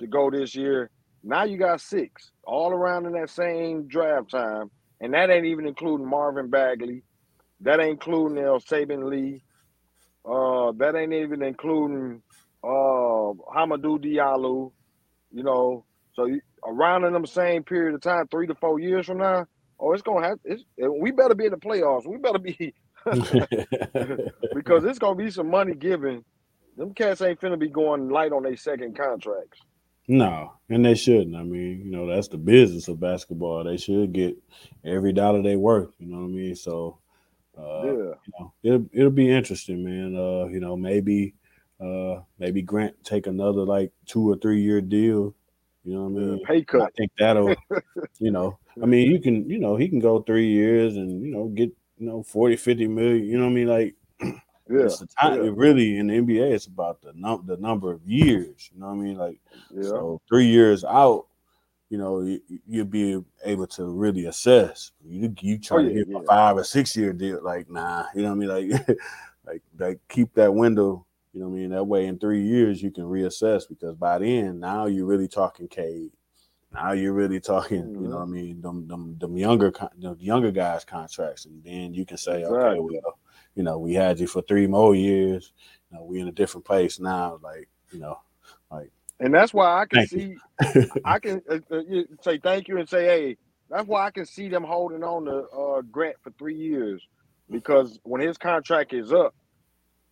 to 0.00 0.06
go 0.06 0.30
this 0.30 0.54
year, 0.54 0.90
now 1.22 1.44
you 1.44 1.58
got 1.58 1.80
six 1.80 2.32
all 2.44 2.72
around 2.72 3.06
in 3.06 3.12
that 3.12 3.30
same 3.30 3.86
draft 3.88 4.32
time. 4.32 4.70
And 5.00 5.14
that 5.14 5.30
ain't 5.30 5.46
even 5.46 5.66
including 5.66 6.08
Marvin 6.08 6.50
Bagley. 6.50 7.02
That 7.60 7.80
ain't 7.80 7.92
including 7.92 8.38
El 8.38 8.60
Saben 8.60 9.04
Lee. 9.08 9.42
Uh, 10.28 10.72
that 10.78 10.96
ain't 10.96 11.12
even 11.12 11.42
including 11.42 12.22
uh, 12.64 12.66
Hamidou 12.66 14.02
Diallo. 14.02 14.72
You 15.32 15.42
know, 15.42 15.84
so 16.14 16.26
you, 16.26 16.40
around 16.66 17.04
in 17.04 17.12
them 17.12 17.26
same 17.26 17.62
period 17.62 17.94
of 17.94 18.00
time, 18.00 18.26
three 18.28 18.46
to 18.46 18.54
four 18.54 18.80
years 18.80 19.06
from 19.06 19.18
now, 19.18 19.46
oh, 19.78 19.92
it's 19.92 20.02
gonna 20.02 20.26
have. 20.26 20.38
It's, 20.44 20.62
we 21.00 21.10
better 21.10 21.34
be 21.34 21.46
in 21.46 21.52
the 21.52 21.58
playoffs. 21.58 22.06
We 22.06 22.16
better 22.16 22.38
be 22.38 22.74
because 24.54 24.84
it's 24.84 24.98
gonna 24.98 25.14
be 25.16 25.30
some 25.30 25.50
money 25.50 25.74
given. 25.74 26.24
Them 26.76 26.92
cats 26.92 27.22
ain't 27.22 27.40
finna 27.40 27.58
be 27.58 27.68
going 27.68 28.10
light 28.10 28.32
on 28.32 28.42
their 28.42 28.56
second 28.56 28.96
contracts. 28.96 29.60
No, 30.08 30.52
and 30.68 30.84
they 30.84 30.94
shouldn't. 30.94 31.34
I 31.34 31.42
mean, 31.42 31.82
you 31.84 31.90
know, 31.90 32.06
that's 32.06 32.28
the 32.28 32.36
business 32.36 32.86
of 32.88 33.00
basketball. 33.00 33.64
They 33.64 33.76
should 33.76 34.12
get 34.12 34.36
every 34.84 35.12
dollar 35.12 35.42
they 35.42 35.56
worth. 35.56 35.90
You 35.98 36.06
know 36.06 36.18
what 36.18 36.24
I 36.24 36.28
mean? 36.28 36.54
So, 36.54 36.98
uh, 37.58 37.82
yeah, 37.84 37.92
you 37.92 38.32
know, 38.38 38.52
it'll 38.62 38.86
it'll 38.92 39.10
be 39.10 39.30
interesting, 39.30 39.84
man. 39.84 40.16
Uh, 40.16 40.46
you 40.46 40.60
know, 40.60 40.76
maybe 40.76 41.34
uh 41.80 42.20
maybe 42.38 42.62
Grant 42.62 42.94
take 43.04 43.26
another 43.26 43.62
like 43.62 43.92
two 44.06 44.30
or 44.30 44.36
three 44.36 44.60
year 44.60 44.80
deal. 44.80 45.34
You 45.84 45.94
know 45.94 46.04
what 46.04 46.20
I 46.20 46.24
mean? 46.24 46.38
Yeah, 46.38 46.46
pay 46.46 46.64
cut. 46.64 46.82
I 46.82 46.88
think 46.96 47.12
that'll, 47.16 47.54
you 48.18 48.32
know, 48.32 48.58
I 48.82 48.86
mean, 48.86 49.10
you 49.10 49.20
can, 49.20 49.48
you 49.48 49.58
know, 49.58 49.76
he 49.76 49.88
can 49.88 50.00
go 50.00 50.20
three 50.20 50.48
years 50.48 50.96
and 50.96 51.22
you 51.22 51.30
know 51.30 51.46
get 51.48 51.70
you 51.98 52.06
know 52.06 52.22
40, 52.22 52.56
50 52.56 52.88
million. 52.88 53.24
You 53.24 53.38
know 53.38 53.44
what 53.44 53.50
I 53.50 53.54
mean? 53.54 53.68
Like 53.68 53.94
yeah, 54.20 54.84
it's 54.84 54.98
the 54.98 55.06
time. 55.06 55.42
Yeah. 55.42 55.48
It 55.48 55.56
really 55.56 55.96
in 55.98 56.08
the 56.08 56.14
NBA, 56.14 56.52
it's 56.52 56.66
about 56.66 57.00
the 57.02 57.12
num 57.14 57.44
the 57.46 57.56
number 57.56 57.92
of 57.92 58.02
years. 58.04 58.68
You 58.72 58.80
know 58.80 58.86
what 58.86 58.94
I 58.94 58.96
mean? 58.96 59.16
Like 59.16 59.38
yeah. 59.70 59.82
so, 59.82 60.20
three 60.28 60.46
years 60.46 60.84
out, 60.84 61.26
you 61.88 61.98
know, 61.98 62.20
you, 62.20 62.40
will 62.66 62.84
be 62.84 63.22
able 63.44 63.66
to 63.68 63.86
really 63.86 64.26
assess. 64.26 64.92
You 65.04 65.34
you 65.40 65.58
try 65.58 65.78
oh, 65.78 65.80
yeah, 65.80 65.88
to 65.88 65.94
get 65.94 66.08
yeah. 66.08 66.18
a 66.18 66.22
five 66.22 66.56
or 66.56 66.64
six 66.64 66.96
year 66.96 67.12
deal, 67.12 67.40
like 67.42 67.70
nah. 67.70 68.06
You 68.14 68.22
know 68.22 68.34
what 68.34 68.52
I 68.52 68.58
mean? 68.64 68.70
Like 68.72 68.98
like 69.46 69.62
like 69.78 70.00
keep 70.08 70.34
that 70.34 70.52
window. 70.52 71.06
You 71.32 71.42
know 71.42 71.48
what 71.48 71.56
I 71.56 71.60
mean? 71.60 71.70
That 71.70 71.84
way, 71.84 72.06
in 72.06 72.18
three 72.18 72.42
years, 72.42 72.82
you 72.82 72.90
can 72.90 73.04
reassess 73.04 73.68
because 73.68 73.94
by 73.94 74.18
then, 74.18 74.58
now 74.58 74.86
you're 74.86 75.06
really 75.06 75.28
talking 75.28 75.68
Cade. 75.68 76.12
Now 76.72 76.92
you're 76.92 77.12
really 77.12 77.40
talking, 77.40 77.82
mm-hmm. 77.82 78.02
you 78.02 78.08
know, 78.08 78.16
what 78.16 78.22
I 78.22 78.26
mean, 78.26 78.60
them, 78.60 78.88
them, 78.88 79.16
them 79.18 79.36
younger, 79.36 79.72
the 79.98 80.16
younger 80.18 80.50
guys' 80.50 80.84
contracts, 80.84 81.44
and 81.44 81.62
then 81.62 81.94
you 81.94 82.04
can 82.04 82.16
say, 82.16 82.40
exactly. 82.40 82.58
okay, 82.58 82.80
well, 82.80 83.18
you 83.54 83.62
know, 83.62 83.78
we 83.78 83.94
had 83.94 84.18
you 84.18 84.26
for 84.26 84.42
three 84.42 84.66
more 84.66 84.94
years. 84.94 85.52
You 85.90 85.98
know, 85.98 86.04
we 86.04 86.20
in 86.20 86.28
a 86.28 86.32
different 86.32 86.64
place 86.64 86.98
now. 86.98 87.38
Like, 87.42 87.68
you 87.92 88.00
know. 88.00 88.18
And 89.20 89.34
that's 89.34 89.54
why 89.54 89.80
I 89.80 89.86
can 89.86 90.06
see, 90.06 90.36
I 91.04 91.18
can 91.18 91.42
uh, 91.50 91.58
uh, 91.70 91.80
say 92.22 92.38
thank 92.38 92.68
you 92.68 92.78
and 92.78 92.88
say, 92.88 93.04
hey, 93.04 93.36
that's 93.70 93.86
why 93.88 94.06
I 94.06 94.10
can 94.10 94.26
see 94.26 94.48
them 94.48 94.62
holding 94.62 95.02
on 95.02 95.24
to 95.24 95.46
uh, 95.48 95.82
Grant 95.90 96.16
for 96.22 96.30
three 96.38 96.56
years, 96.56 97.02
because 97.50 97.98
when 98.02 98.20
his 98.20 98.36
contract 98.36 98.92
is 98.92 99.12
up, 99.12 99.34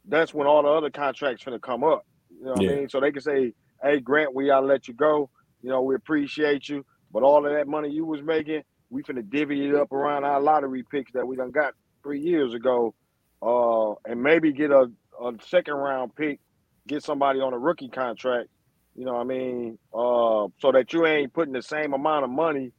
that's 0.06 0.34
when 0.34 0.46
all 0.46 0.62
the 0.62 0.68
other 0.68 0.90
contracts 0.90 1.44
gonna 1.44 1.58
come 1.58 1.84
up. 1.84 2.06
You 2.30 2.46
know 2.46 2.52
what 2.52 2.62
yeah. 2.62 2.70
I 2.70 2.76
mean? 2.76 2.88
So 2.88 3.00
they 3.00 3.12
can 3.12 3.22
say, 3.22 3.52
hey, 3.82 4.00
Grant, 4.00 4.34
we 4.34 4.46
gotta 4.46 4.66
let 4.66 4.88
you 4.88 4.94
go. 4.94 5.30
You 5.62 5.70
know, 5.70 5.82
we 5.82 5.94
appreciate 5.94 6.68
you, 6.68 6.84
but 7.12 7.22
all 7.22 7.46
of 7.46 7.52
that 7.52 7.68
money 7.68 7.90
you 7.90 8.04
was 8.04 8.22
making, 8.22 8.62
we 8.90 9.02
finna 9.02 9.28
divvy 9.28 9.68
it 9.68 9.74
up 9.74 9.92
around 9.92 10.24
our 10.24 10.40
lottery 10.40 10.82
picks 10.90 11.12
that 11.12 11.26
we 11.26 11.36
done 11.36 11.50
got 11.50 11.74
three 12.02 12.20
years 12.20 12.54
ago 12.54 12.94
uh, 13.42 13.92
and 14.10 14.22
maybe 14.22 14.52
get 14.52 14.70
a, 14.70 14.90
a 15.22 15.32
second 15.46 15.74
round 15.74 16.14
pick, 16.16 16.40
get 16.86 17.02
somebody 17.02 17.40
on 17.40 17.52
a 17.52 17.58
rookie 17.58 17.88
contract. 17.88 18.48
You 18.94 19.06
know 19.06 19.14
what 19.14 19.22
I 19.22 19.24
mean? 19.24 19.78
Uh, 19.94 20.48
so 20.60 20.72
that 20.72 20.92
you 20.92 21.06
ain't 21.06 21.32
putting 21.34 21.54
the 21.54 21.62
same 21.62 21.94
amount 21.94 22.24
of 22.24 22.30
money 22.30 22.72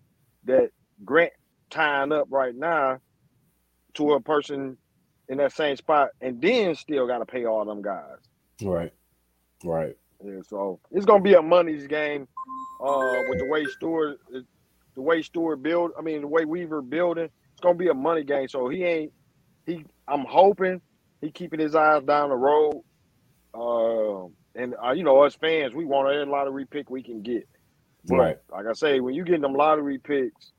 that 0.45 0.69
Grant 1.06 1.34
tying 1.71 2.12
up 2.12 2.28
right 2.32 2.56
now 2.56 2.99
to 3.95 4.13
a 4.13 4.21
person 4.21 4.78
in 5.30 5.38
that 5.39 5.54
same 5.54 5.78
spot, 5.78 6.10
and 6.21 6.41
then 6.41 6.75
still 6.75 7.08
got 7.08 7.19
to 7.19 7.25
pay 7.25 7.45
all 7.45 7.65
them 7.65 7.82
guys. 7.82 8.17
Right. 8.62 8.93
Right. 9.63 9.95
Yeah. 10.23 10.41
So 10.47 10.80
it's 10.91 11.06
gonna 11.06 11.23
be 11.23 11.36
a 11.36 11.41
money's 11.41 11.88
game. 11.88 12.28
Uh, 12.80 13.23
with 13.28 13.39
the 13.39 13.45
way 13.45 13.67
Stewart, 13.67 14.17
the 14.95 15.01
way 15.01 15.21
Stewart 15.21 15.62
build, 15.63 15.91
I 15.97 16.01
mean 16.01 16.21
the 16.21 16.28
way 16.28 16.45
Weaver 16.45 16.82
building, 16.82 17.25
it's 17.25 17.62
gonna 17.62 17.75
be 17.78 17.89
a 17.89 17.93
money 17.93 18.23
game. 18.23 18.47
So 18.49 18.69
he 18.69 18.84
ain't 18.84 19.13
he 19.65 19.86
I'm 20.08 20.25
hoping 20.25 20.82
he 21.21 21.32
keeping 21.32 21.60
his 21.60 21.75
eyes 21.75 22.04
down 22.04 22.30
the 22.30 22.36
road. 22.36 22.82
Uh, 23.54 24.28
and 24.56 24.76
uh, 24.84 24.91
you 24.91 25.04
know, 25.04 25.22
us 25.24 25.36
fans, 25.36 25.74
we 25.74 25.86
want 25.86 26.10
every 26.10 26.26
lottery 26.26 26.65
pick 26.65 26.89
we 26.89 27.04
can 27.04 27.22
get. 27.22 27.48
But, 28.08 28.15
right. 28.18 28.38
Like 28.52 28.65
I 28.68 28.74
say, 28.74 29.00
when 29.00 29.15
you 29.15 29.24
get 29.24 29.41
them 29.41 29.54
lottery 29.54 29.98
picks, 29.98 30.52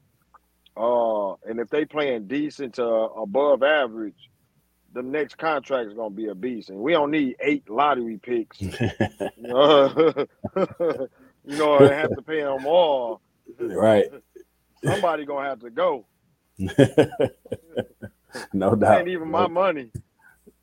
uh, 0.77 1.33
and 1.49 1.59
if 1.59 1.71
they 1.71 1.85
playing 1.85 2.27
decent 2.27 2.75
to 2.75 2.85
above 2.85 3.63
average, 3.63 4.31
the 4.93 5.03
next 5.03 5.39
contract 5.39 5.89
is 5.89 5.95
gonna 5.95 6.11
be 6.11 6.29
a 6.29 6.35
beast. 6.35 6.71
And 6.71 6.79
we 6.79 6.93
don't 6.93 7.11
need 7.11 7.37
eight 7.41 7.69
lottery 7.69 8.19
picks. 8.19 8.61
you 8.61 8.71
know, 9.39 10.27
you 10.57 11.57
know, 11.57 11.79
and 11.79 11.91
have 11.91 12.15
to 12.15 12.23
pay 12.23 12.43
them 12.43 12.67
all. 12.67 13.21
Right. 13.59 14.07
Somebody 14.85 15.25
gonna 15.25 15.49
have 15.49 15.61
to 15.61 15.71
go. 15.71 16.07
no 18.53 18.75
doubt. 18.75 19.01
ain't 19.01 19.09
even 19.09 19.31
my 19.31 19.47
money. 19.47 19.91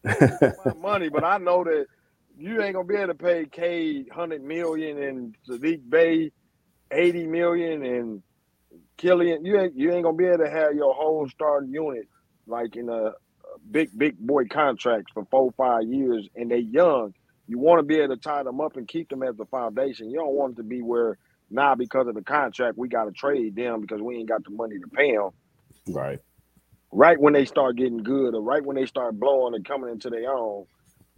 my 0.03 0.73
money, 0.79 1.09
but 1.09 1.23
I 1.23 1.37
know 1.37 1.63
that 1.63 1.85
you 2.37 2.61
ain't 2.61 2.73
gonna 2.75 2.87
be 2.87 2.95
able 2.95 3.07
to 3.07 3.15
pay 3.15 3.45
K 3.45 4.05
hundred 4.11 4.43
million 4.43 5.01
and 5.01 5.35
Saddiq 5.47 5.89
Bey 5.89 6.31
eighty 6.91 7.27
million 7.27 7.83
and 7.85 8.23
Killian. 8.97 9.45
You 9.45 9.59
ain't 9.59 9.75
you 9.75 9.91
ain't 9.91 10.03
gonna 10.03 10.17
be 10.17 10.25
able 10.25 10.45
to 10.45 10.49
have 10.49 10.73
your 10.73 10.93
whole 10.93 11.27
starting 11.29 11.71
unit 11.71 12.07
like 12.47 12.75
in 12.75 12.89
a 12.89 13.13
big 13.71 13.89
big 13.97 14.17
boy 14.19 14.45
contracts 14.45 15.11
for 15.13 15.25
four 15.31 15.51
five 15.57 15.83
years 15.83 16.27
and 16.35 16.51
they 16.51 16.59
young. 16.59 17.13
You 17.47 17.59
want 17.59 17.79
to 17.79 17.83
be 17.83 17.97
able 17.99 18.15
to 18.15 18.21
tie 18.21 18.43
them 18.43 18.61
up 18.61 18.77
and 18.77 18.87
keep 18.87 19.09
them 19.09 19.23
as 19.23 19.35
the 19.35 19.45
foundation. 19.45 20.09
You 20.09 20.17
don't 20.17 20.33
want 20.33 20.53
it 20.53 20.57
to 20.57 20.63
be 20.63 20.81
where 20.81 21.17
now 21.49 21.75
because 21.75 22.07
of 22.07 22.15
the 22.15 22.23
contract 22.23 22.77
we 22.77 22.87
got 22.87 23.05
to 23.05 23.11
trade 23.11 23.55
them 23.55 23.81
because 23.81 24.01
we 24.01 24.17
ain't 24.17 24.29
got 24.29 24.43
the 24.43 24.51
money 24.51 24.79
to 24.79 24.87
pay 24.87 25.11
them. 25.15 25.31
Right 25.87 26.19
right 26.91 27.19
when 27.19 27.33
they 27.33 27.45
start 27.45 27.75
getting 27.75 28.03
good 28.03 28.35
or 28.35 28.41
right 28.41 28.63
when 28.65 28.75
they 28.75 28.85
start 28.85 29.19
blowing 29.19 29.55
and 29.55 29.65
coming 29.65 29.89
into 29.91 30.09
their 30.09 30.31
own, 30.31 30.65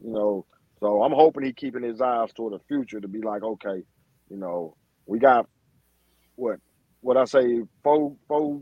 you 0.04 0.12
know. 0.12 0.46
So 0.86 1.02
I'm 1.02 1.14
hoping 1.14 1.44
he 1.44 1.52
keeping 1.52 1.82
his 1.82 2.00
eyes 2.00 2.32
toward 2.32 2.54
the 2.54 2.60
future 2.68 3.02
to 3.02 3.08
be 3.08 3.20
like, 3.20 3.42
okay, 3.42 3.82
you 4.30 4.38
know, 4.38 4.76
we 5.08 5.18
got 5.18 5.48
what 6.36 6.60
what 7.02 7.18
I 7.18 7.26
say, 7.26 7.64
four 7.82 8.16
four 8.28 8.62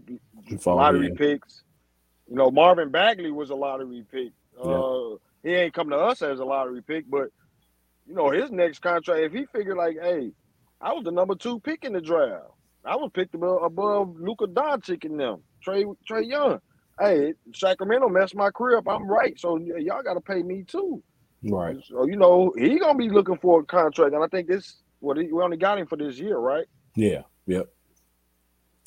lottery 0.65 1.09
yeah. 1.09 1.17
picks. 1.17 1.63
You 2.29 2.37
know, 2.37 2.49
Marvin 2.49 2.91
Bagley 2.91 3.29
was 3.29 3.49
a 3.49 3.55
lottery 3.55 4.05
pick. 4.09 4.31
Yeah. 4.55 4.71
Uh, 4.71 5.15
he 5.43 5.49
ain't 5.49 5.73
come 5.73 5.89
to 5.89 5.97
us 5.97 6.21
as 6.21 6.39
a 6.39 6.45
lottery 6.45 6.81
pick, 6.81 7.09
but 7.09 7.27
you 8.07 8.15
know, 8.15 8.29
his 8.29 8.49
next 8.51 8.79
contract, 8.79 9.19
if 9.19 9.33
he 9.33 9.45
figured 9.53 9.75
like, 9.75 9.97
hey, 10.01 10.31
I 10.79 10.93
was 10.93 11.03
the 11.03 11.11
number 11.11 11.35
two 11.35 11.59
pick 11.59 11.83
in 11.83 11.91
the 11.91 11.99
draft. 11.99 12.45
I 12.85 12.95
was 12.95 13.11
picked 13.13 13.35
above, 13.35 13.63
above 13.63 14.15
Luka 14.17 14.45
Doncic 14.45 15.03
and 15.03 15.19
them, 15.19 15.41
Trey 15.61 15.83
Trae 16.09 16.25
Young 16.25 16.61
hey, 16.99 17.33
Sacramento 17.53 18.09
messed 18.09 18.35
my 18.35 18.49
career 18.51 18.77
up. 18.77 18.87
I'm 18.87 19.07
right, 19.07 19.39
so 19.39 19.57
y'all 19.57 20.03
got 20.03 20.13
to 20.13 20.21
pay 20.21 20.43
me 20.43 20.63
too. 20.63 21.01
Right. 21.43 21.77
So 21.87 22.05
you 22.05 22.15
know 22.15 22.53
he 22.57 22.79
gonna 22.79 22.97
be 22.97 23.09
looking 23.09 23.37
for 23.37 23.61
a 23.61 23.63
contract, 23.63 24.13
and 24.13 24.23
I 24.23 24.27
think 24.27 24.47
this 24.47 24.77
what 24.99 25.17
we 25.17 25.31
only 25.33 25.57
got 25.57 25.77
him 25.77 25.87
for 25.87 25.97
this 25.97 26.17
year, 26.17 26.37
right? 26.37 26.65
Yeah. 26.95 27.23
Yep. 27.47 27.67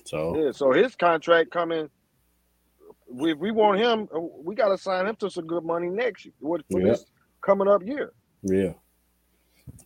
So 0.05 0.37
yeah, 0.37 0.53
so 0.53 0.73
his 0.73 0.95
contract 0.97 1.51
coming. 1.51 1.88
If 3.09 3.38
we 3.38 3.53
want 3.53 3.79
him, 3.79 4.09
we 4.42 4.57
got 4.57 4.69
to 4.69 4.79
sign 4.79 5.07
him 5.07 5.14
to 5.16 5.31
some 5.31 5.47
good 5.47 5.64
money 5.64 5.88
next 5.88 6.25
year 6.25 6.35
for 6.40 6.81
yep. 6.81 6.88
this 6.88 7.05
coming 7.40 7.69
up 7.69 7.85
year. 7.85 8.12
Yeah. 8.42 8.73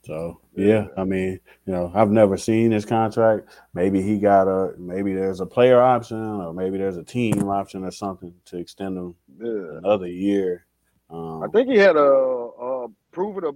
So 0.04 0.40
yeah, 0.56 0.86
I 0.96 1.04
mean, 1.04 1.40
you 1.66 1.72
know, 1.72 1.90
I've 1.94 2.10
never 2.10 2.36
seen 2.36 2.70
his 2.70 2.84
contract. 2.84 3.48
Maybe 3.74 4.02
he 4.02 4.18
got 4.18 4.48
a 4.48 4.74
maybe 4.78 5.14
there's 5.14 5.40
a 5.40 5.46
player 5.46 5.80
option 5.80 6.18
or 6.18 6.52
maybe 6.52 6.78
there's 6.78 6.96
a 6.96 7.04
team 7.04 7.48
option 7.48 7.84
or 7.84 7.90
something 7.90 8.32
to 8.46 8.58
extend 8.58 8.96
him 8.96 9.14
yeah. 9.38 9.78
another 9.78 10.06
year. 10.06 10.66
Um, 11.10 11.42
I 11.42 11.48
think 11.48 11.68
he 11.68 11.76
had 11.76 11.96
a 11.96 12.39
prove 13.10 13.38
it 13.38 13.44
a 13.44 13.52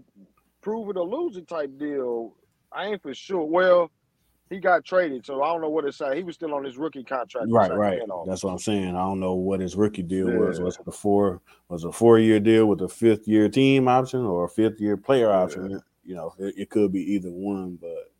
prove 0.61 0.91
it 0.91 0.97
or 0.97 1.07
lose 1.07 1.37
it 1.37 1.49
type 1.49 1.71
deal. 1.79 2.35
I 2.73 2.87
ain't 2.87 3.03
for 3.03 3.15
sure. 3.15 3.45
Well, 3.45 3.91
he 4.51 4.61
got 4.61 4.85
traded, 4.85 5.25
so 5.25 5.43
I 5.43 5.53
don't 5.53 5.63
know 5.63 5.71
what 5.71 5.85
it 5.85 5.95
said. 5.95 6.17
He 6.17 6.23
was 6.23 6.35
still 6.35 6.55
on 6.55 6.65
his 6.65 6.77
rookie 6.77 7.05
contract. 7.05 7.47
Right, 7.51 7.75
right. 7.75 8.01
That's 8.27 8.45
what 8.45 8.51
I'm 8.51 8.59
saying. 8.59 8.91
I 8.91 9.01
don't 9.01 9.21
know 9.21 9.35
what 9.35 9.61
his 9.61 9.75
rookie 9.75 10.03
deal 10.03 10.29
yeah. 10.29 10.39
was. 10.39 10.61
Was 10.61 10.77
it 10.77 10.87
a 10.87 10.93
four? 10.93 11.41
Was 11.69 11.85
a 11.85 11.93
four 11.93 12.19
year 12.19 12.41
deal 12.41 12.67
with 12.67 12.81
a 12.83 12.89
fifth 12.89 13.27
year 13.27 13.49
team 13.49 13.89
option 13.89 14.21
or 14.21 14.45
a 14.45 14.49
fifth 14.49 14.81
year 14.81 14.97
player 14.97 15.31
option? 15.31 15.71
Yeah. 15.71 15.79
You 16.05 16.15
know, 16.17 16.35
it, 16.39 16.55
it, 16.59 16.71
could 16.71 16.93
be 16.93 17.01
either 17.15 17.31
one, 17.31 17.79
but 17.81 18.13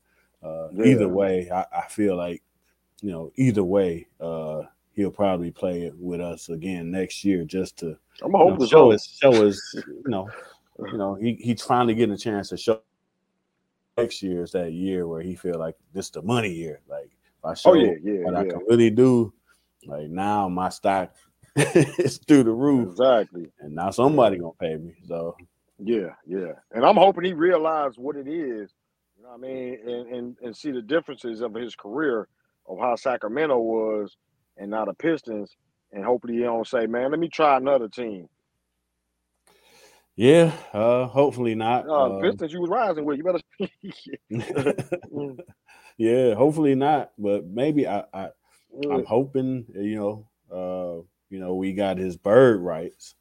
uh, 0.43 0.69
yeah. 0.73 0.87
either 0.87 1.09
way, 1.09 1.51
I, 1.51 1.67
I, 1.71 1.87
feel 1.89 2.17
like 2.17 2.43
you 3.03 3.11
know 3.11 3.31
either 3.37 3.63
way, 3.63 4.07
uh, 4.19 4.63
he'll 4.93 5.11
probably 5.11 5.51
play 5.51 5.83
it 5.83 5.95
with 5.99 6.23
us 6.23 6.49
again 6.49 6.91
next 6.91 7.25
year 7.25 7.45
just 7.45 7.77
to 7.79 7.99
I'm 8.23 8.33
you 8.33 8.57
know, 8.57 8.67
show 8.67 8.93
us 8.93 9.19
show 9.21 9.47
us 9.47 9.61
you 9.75 10.03
know 10.07 10.31
you 10.79 10.99
know 10.99 11.15
he, 11.15 11.35
he's 11.41 11.63
finally 11.63 11.95
getting 11.95 12.15
a 12.15 12.19
chance 12.19 12.49
to 12.49 12.57
show 12.57 12.81
next 13.97 14.23
year 14.23 14.43
is 14.43 14.53
that 14.53 14.73
year 14.73 15.07
where 15.07 15.23
he 15.23 15.35
feel 15.35 15.59
like 15.59 15.77
this 15.93 16.11
the 16.11 16.23
money 16.23 16.51
year. 16.51 16.81
Like 16.89 17.11
if 17.39 17.45
I 17.45 17.51
oh, 17.51 17.55
show 17.55 17.71
oh, 17.71 17.75
yeah, 17.75 17.93
yeah, 18.03 18.21
what 18.21 18.35
yeah. 18.35 18.41
I 18.41 18.45
can 18.45 18.61
really 18.69 18.91
do, 18.91 19.33
like 19.87 20.09
now 20.09 20.49
my 20.49 20.69
stock 20.69 21.15
is 21.57 22.19
through 22.27 22.45
the 22.45 22.53
roof. 22.53 22.91
Exactly. 22.91 23.51
And 23.61 23.75
now 23.75 23.91
somebody 23.91 24.39
gonna 24.39 24.53
pay 24.59 24.77
me. 24.77 24.95
So 25.07 25.37
yeah, 25.79 26.11
yeah. 26.27 26.53
And 26.73 26.85
I'm 26.85 26.97
hoping 26.97 27.25
he 27.25 27.33
realized 27.33 27.99
what 27.99 28.17
it 28.17 28.29
is, 28.29 28.73
you 29.17 29.23
know 29.23 29.31
what 29.31 29.35
I 29.35 29.37
mean, 29.39 29.79
and, 29.87 30.15
and 30.15 30.37
and 30.43 30.57
see 30.57 30.71
the 30.71 30.83
differences 30.83 31.41
of 31.41 31.55
his 31.55 31.75
career 31.75 32.29
of 32.67 32.79
how 32.79 32.97
Sacramento 32.97 33.59
was 33.59 34.17
and 34.57 34.71
now 34.71 34.85
the 34.85 34.95
Pistons. 34.95 35.55
And 35.93 36.05
hopefully 36.05 36.35
he 36.35 36.41
don't 36.41 36.67
say, 36.67 36.87
man, 36.87 37.13
let 37.13 37.21
me 37.21 37.29
try 37.29 37.57
another 37.57 37.89
team. 37.89 38.29
Yeah, 40.17 40.53
uh, 40.73 41.07
hopefully 41.07 41.55
not. 41.55 41.89
Uh, 41.89 42.17
uh, 42.17 42.21
Pistons, 42.21 42.53
you 42.53 42.61
was 42.61 42.71
rising 42.71 43.05
with. 43.05 43.19
You 43.19 43.25
better. 43.25 43.41
yeah, 45.97 46.35
hopefully 46.35 46.77
not. 46.77 47.13
But 47.19 47.47
maybe 47.47 47.89
I, 47.89 48.05
I 48.13 48.29
I'm 48.91 49.05
hoping 49.05 49.67
you 49.75 49.97
know, 49.97 50.29
uh, 50.53 51.03
you 51.31 51.41
know, 51.41 51.55
we 51.55 51.73
got 51.73 51.99
his 51.99 52.17
bird 52.17 52.61
rights. 52.61 53.15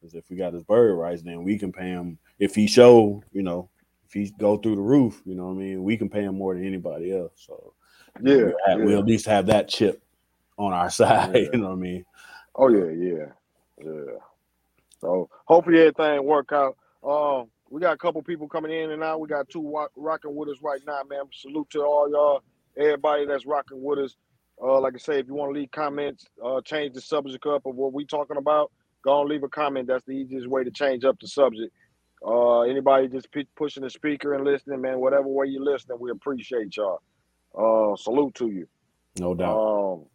Because 0.00 0.14
if 0.14 0.28
we 0.28 0.36
got 0.36 0.52
his 0.52 0.62
bird 0.62 0.96
rights, 0.96 1.22
then 1.22 1.44
we 1.44 1.58
can 1.58 1.72
pay 1.72 1.88
him. 1.88 2.18
If 2.38 2.54
he 2.54 2.66
show, 2.66 3.22
you 3.32 3.42
know, 3.42 3.70
if 4.06 4.12
he 4.12 4.30
go 4.38 4.58
through 4.58 4.76
the 4.76 4.82
roof, 4.82 5.22
you 5.24 5.34
know, 5.34 5.46
what 5.46 5.52
I 5.52 5.56
mean, 5.56 5.82
we 5.82 5.96
can 5.96 6.10
pay 6.10 6.24
him 6.24 6.36
more 6.36 6.54
than 6.54 6.66
anybody 6.66 7.16
else. 7.16 7.32
So 7.36 7.72
yeah, 8.20 8.34
we'll, 8.34 8.52
yeah. 8.66 8.74
we'll 8.76 8.98
at 8.98 9.06
least 9.06 9.24
have 9.26 9.46
that 9.46 9.68
chip 9.68 10.02
on 10.58 10.74
our 10.74 10.90
side. 10.90 11.34
Yeah. 11.34 11.48
You 11.54 11.58
know 11.58 11.68
what 11.68 11.72
I 11.72 11.76
mean? 11.76 12.04
Oh 12.54 12.68
yeah, 12.68 12.90
yeah, 12.90 13.26
yeah. 13.82 14.18
So 15.04 15.30
hopefully 15.46 15.80
everything 15.80 16.24
work 16.24 16.52
out. 16.52 16.78
Uh, 17.06 17.44
we 17.70 17.82
got 17.82 17.94
a 17.94 17.98
couple 17.98 18.22
people 18.22 18.48
coming 18.48 18.72
in 18.72 18.92
and 18.92 19.04
out. 19.04 19.20
We 19.20 19.28
got 19.28 19.50
two 19.50 19.70
rock, 19.70 19.92
rocking 19.96 20.36
with 20.36 20.50
us 20.50 20.58
right 20.62 20.80
now, 20.86 21.02
man. 21.10 21.24
Salute 21.34 21.70
to 21.72 21.82
all 21.82 22.10
y'all, 22.10 22.42
everybody 22.78 23.26
that's 23.26 23.46
rocking 23.46 23.82
with 23.82 24.00
us. 24.00 24.16
Uh, 24.62 24.80
like 24.80 24.94
I 24.96 24.98
say, 24.98 25.20
if 25.20 25.28
you 25.28 25.34
want 25.34 25.54
to 25.54 25.60
leave 25.60 25.72
comments, 25.72 26.26
uh, 26.44 26.62
change 26.62 26.94
the 26.94 27.02
subject 27.02 27.46
up 27.46 27.66
of 27.66 27.76
what 27.76 27.94
we 27.94 28.06
talking 28.06 28.38
about, 28.38 28.72
go 29.04 29.22
and 29.22 29.30
leave 29.30 29.44
a 29.44 29.50
comment. 29.50 29.88
That's 29.88 30.06
the 30.06 30.12
easiest 30.14 30.48
way 30.48 30.64
to 30.64 30.72
change 30.72 31.04
up 31.04 31.18
the 31.20 31.28
subject. 31.28 31.72
Uh, 32.26 32.62
anybody 32.62 33.08
just 33.08 33.32
p- 33.32 33.48
pushing 33.56 33.84
the 33.84 33.90
speaker 33.90 34.34
and 34.34 34.44
listening, 34.44 34.82
man, 34.82 35.00
whatever 35.00 35.28
way 35.28 35.46
you're 35.48 35.64
listening, 35.64 35.98
we 36.00 36.10
appreciate 36.12 36.76
y'all. 36.76 37.02
Uh, 37.58 37.96
salute 37.96 38.34
to 38.36 38.48
you. 38.48 38.66
No 39.16 39.34
doubt. 39.34 39.64
Um, 39.92 40.06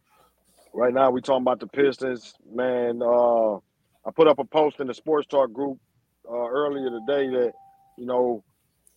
right 0.73 0.93
now 0.93 1.11
we 1.11 1.21
talking 1.21 1.43
about 1.43 1.59
the 1.61 1.67
Pistons, 1.67 2.35
man. 2.53 3.01
Uh, 3.03 3.57
I 4.05 4.11
put 4.11 4.27
up 4.27 4.39
a 4.39 4.45
post 4.45 4.79
in 4.79 4.87
the 4.87 4.93
Sports 4.93 5.27
Talk 5.27 5.51
group 5.51 5.77
uh, 6.29 6.47
earlier 6.49 6.89
today 6.89 7.27
that 7.29 7.53
you 7.97 8.05
know 8.05 8.43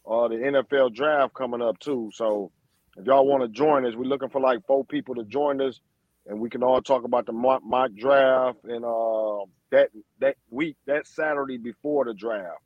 uh, 0.07 0.29
the 0.29 0.37
NFL 0.37 0.95
draft 0.95 1.35
coming 1.35 1.63
up 1.63 1.79
too. 1.79 2.11
So 2.15 2.51
if 2.97 3.07
y'all 3.07 3.27
want 3.27 3.43
to 3.43 3.49
join 3.49 3.87
us, 3.87 3.95
we're 3.95 4.05
looking 4.05 4.31
for 4.31 4.41
like 4.41 4.67
four 4.67 4.85
people 4.85 5.15
to 5.17 5.25
join 5.25 5.61
us, 5.61 5.81
and 6.27 6.41
we 6.41 6.51
can 6.51 6.63
all 6.63 6.81
talk 6.81 7.05
about 7.05 7.27
the 7.27 7.33
mock, 7.33 7.63
mock 7.65 7.91
draft 7.95 8.59
and 8.65 8.85
uh, 8.85 9.45
that 9.71 9.91
that 10.21 10.37
week, 10.51 10.77
that 10.87 11.07
Saturday 11.07 11.59
before 11.59 12.05
the 12.05 12.15
draft, 12.15 12.63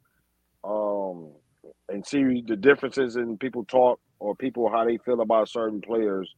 um, 0.65 1.33
and 1.89 2.07
see 2.07 2.43
the 2.47 2.57
differences 2.57 3.17
in 3.17 3.39
people 3.39 3.65
talk 3.65 4.01
or 4.19 4.35
people 4.35 4.71
how 4.71 4.85
they 4.85 4.99
feel 4.99 5.21
about 5.21 5.49
certain 5.49 5.81
players, 5.81 6.35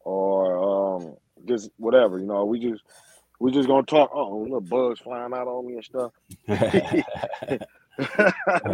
or 0.00 0.96
um, 0.96 1.14
just 1.48 1.70
whatever. 1.76 2.18
You 2.18 2.26
know, 2.26 2.44
we 2.44 2.60
just 2.60 2.82
we 3.38 3.52
just 3.52 3.68
gonna 3.68 3.84
talk. 3.84 4.10
Oh, 4.12 4.38
little 4.38 4.60
bugs 4.60 5.00
flying 5.00 5.32
out 5.32 5.48
on 5.48 5.66
me 5.66 5.74
and 5.74 5.84
stuff. 5.84 6.12
they 6.46 7.58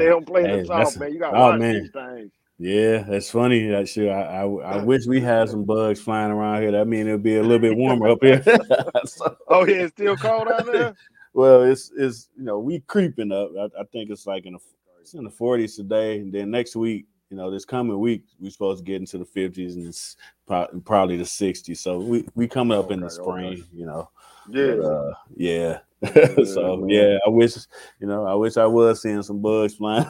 don't 0.07 0.27
play 0.27 0.43
hey, 0.45 0.63
the 0.63 0.67
song, 0.67 1.01
man. 1.01 1.13
You 1.13 1.19
gotta 1.19 1.37
oh, 1.37 1.41
watch 1.41 1.61
man. 1.61 1.75
these 1.75 1.91
things. 1.91 2.33
Yeah, 2.59 2.99
that's 3.03 3.31
funny. 3.31 3.67
That 3.69 3.89
shit. 3.89 4.09
I, 4.09 4.23
I, 4.23 4.45
I 4.45 4.77
wish 4.85 5.07
we 5.07 5.21
had 5.21 5.49
some 5.49 5.65
bugs 5.65 6.01
flying 6.01 6.31
around 6.31 6.63
here. 6.63 6.73
That 6.73 6.87
mean 6.87 7.07
it'll 7.07 7.19
be 7.19 7.37
a 7.37 7.43
little 7.43 7.59
bit 7.59 7.77
warmer 7.77 8.09
up 8.09 8.19
here. 8.23 8.43
so, 9.05 9.37
oh 9.49 9.67
yeah, 9.67 9.83
it's 9.83 9.93
still 9.93 10.17
cold 10.17 10.49
out 10.49 10.67
there. 10.67 10.95
Well, 11.35 11.63
it's 11.63 11.91
it's 11.97 12.29
you 12.37 12.45
know 12.45 12.59
we 12.59 12.81
creeping 12.81 13.33
up. 13.33 13.51
I, 13.59 13.81
I 13.81 13.85
think 13.93 14.11
it's 14.11 14.27
like 14.27 14.47
in 14.47 14.55
the 14.55 14.61
it's 15.01 15.15
in 15.15 15.25
the 15.25 15.31
forties 15.31 15.77
today, 15.77 16.19
and 16.19 16.33
then 16.33 16.51
next 16.51 16.77
week 16.77 17.07
you 17.33 17.39
know, 17.39 17.51
this 17.51 17.65
coming 17.65 17.99
week 17.99 18.25
we're 18.39 18.51
supposed 18.51 18.85
to 18.85 18.85
get 18.85 19.01
into 19.01 19.17
the 19.17 19.25
50s 19.25 19.73
and 19.73 19.87
it's 19.87 20.17
probably 20.47 21.17
the 21.17 21.25
60s. 21.25 21.79
So 21.79 21.99
we 21.99 22.27
we 22.35 22.47
coming 22.47 22.77
up 22.77 22.85
okay, 22.87 22.95
in 22.95 23.01
the 23.01 23.09
spring, 23.09 23.55
okay. 23.55 23.65
you 23.73 23.87
know. 23.87 24.11
Yeah. 24.49 24.75
But, 24.81 24.85
uh, 24.85 25.15
yeah. 25.37 25.79
so 26.45 26.85
yeah, 26.89 27.19
I 27.25 27.29
wish 27.29 27.55
you 28.01 28.09
know, 28.09 28.27
I 28.27 28.35
wish 28.35 28.57
I 28.57 28.67
was 28.67 29.01
seeing 29.01 29.23
some 29.23 29.41
bugs 29.41 29.75
flying 29.77 30.05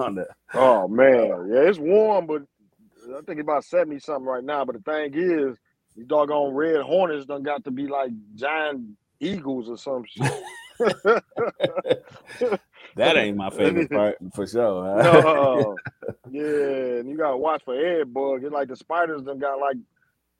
around 0.00 0.16
there. 0.16 0.34
Oh 0.54 0.88
man, 0.88 1.48
yeah, 1.48 1.68
it's 1.68 1.78
warm, 1.78 2.26
but 2.26 2.42
I 3.16 3.20
think 3.22 3.40
about 3.40 3.64
70 3.64 4.00
something 4.00 4.26
right 4.26 4.42
now. 4.42 4.64
But 4.64 4.76
the 4.76 4.82
thing 4.82 5.14
is, 5.14 5.56
these 5.94 6.06
doggone 6.06 6.52
red 6.52 6.82
hornets 6.82 7.26
done 7.26 7.44
got 7.44 7.62
to 7.64 7.70
be 7.70 7.86
like 7.86 8.10
giant 8.34 8.96
eagles 9.20 9.68
or 9.68 9.78
some 9.78 10.04
shit. 10.04 10.32
that 12.96 13.16
ain't 13.16 13.36
my 13.36 13.50
favorite 13.50 13.90
part 13.90 14.16
for 14.34 14.48
sure. 14.48 15.00
Huh? 15.00 15.20
no, 15.22 15.76
yeah, 16.28 16.98
and 16.98 17.08
you 17.08 17.16
gotta 17.16 17.36
watch 17.36 17.62
for 17.64 17.74
air 17.76 18.04
bug. 18.04 18.42
It's 18.42 18.52
like 18.52 18.66
the 18.66 18.76
spiders 18.76 19.22
done 19.22 19.38
got 19.38 19.60
like 19.60 19.76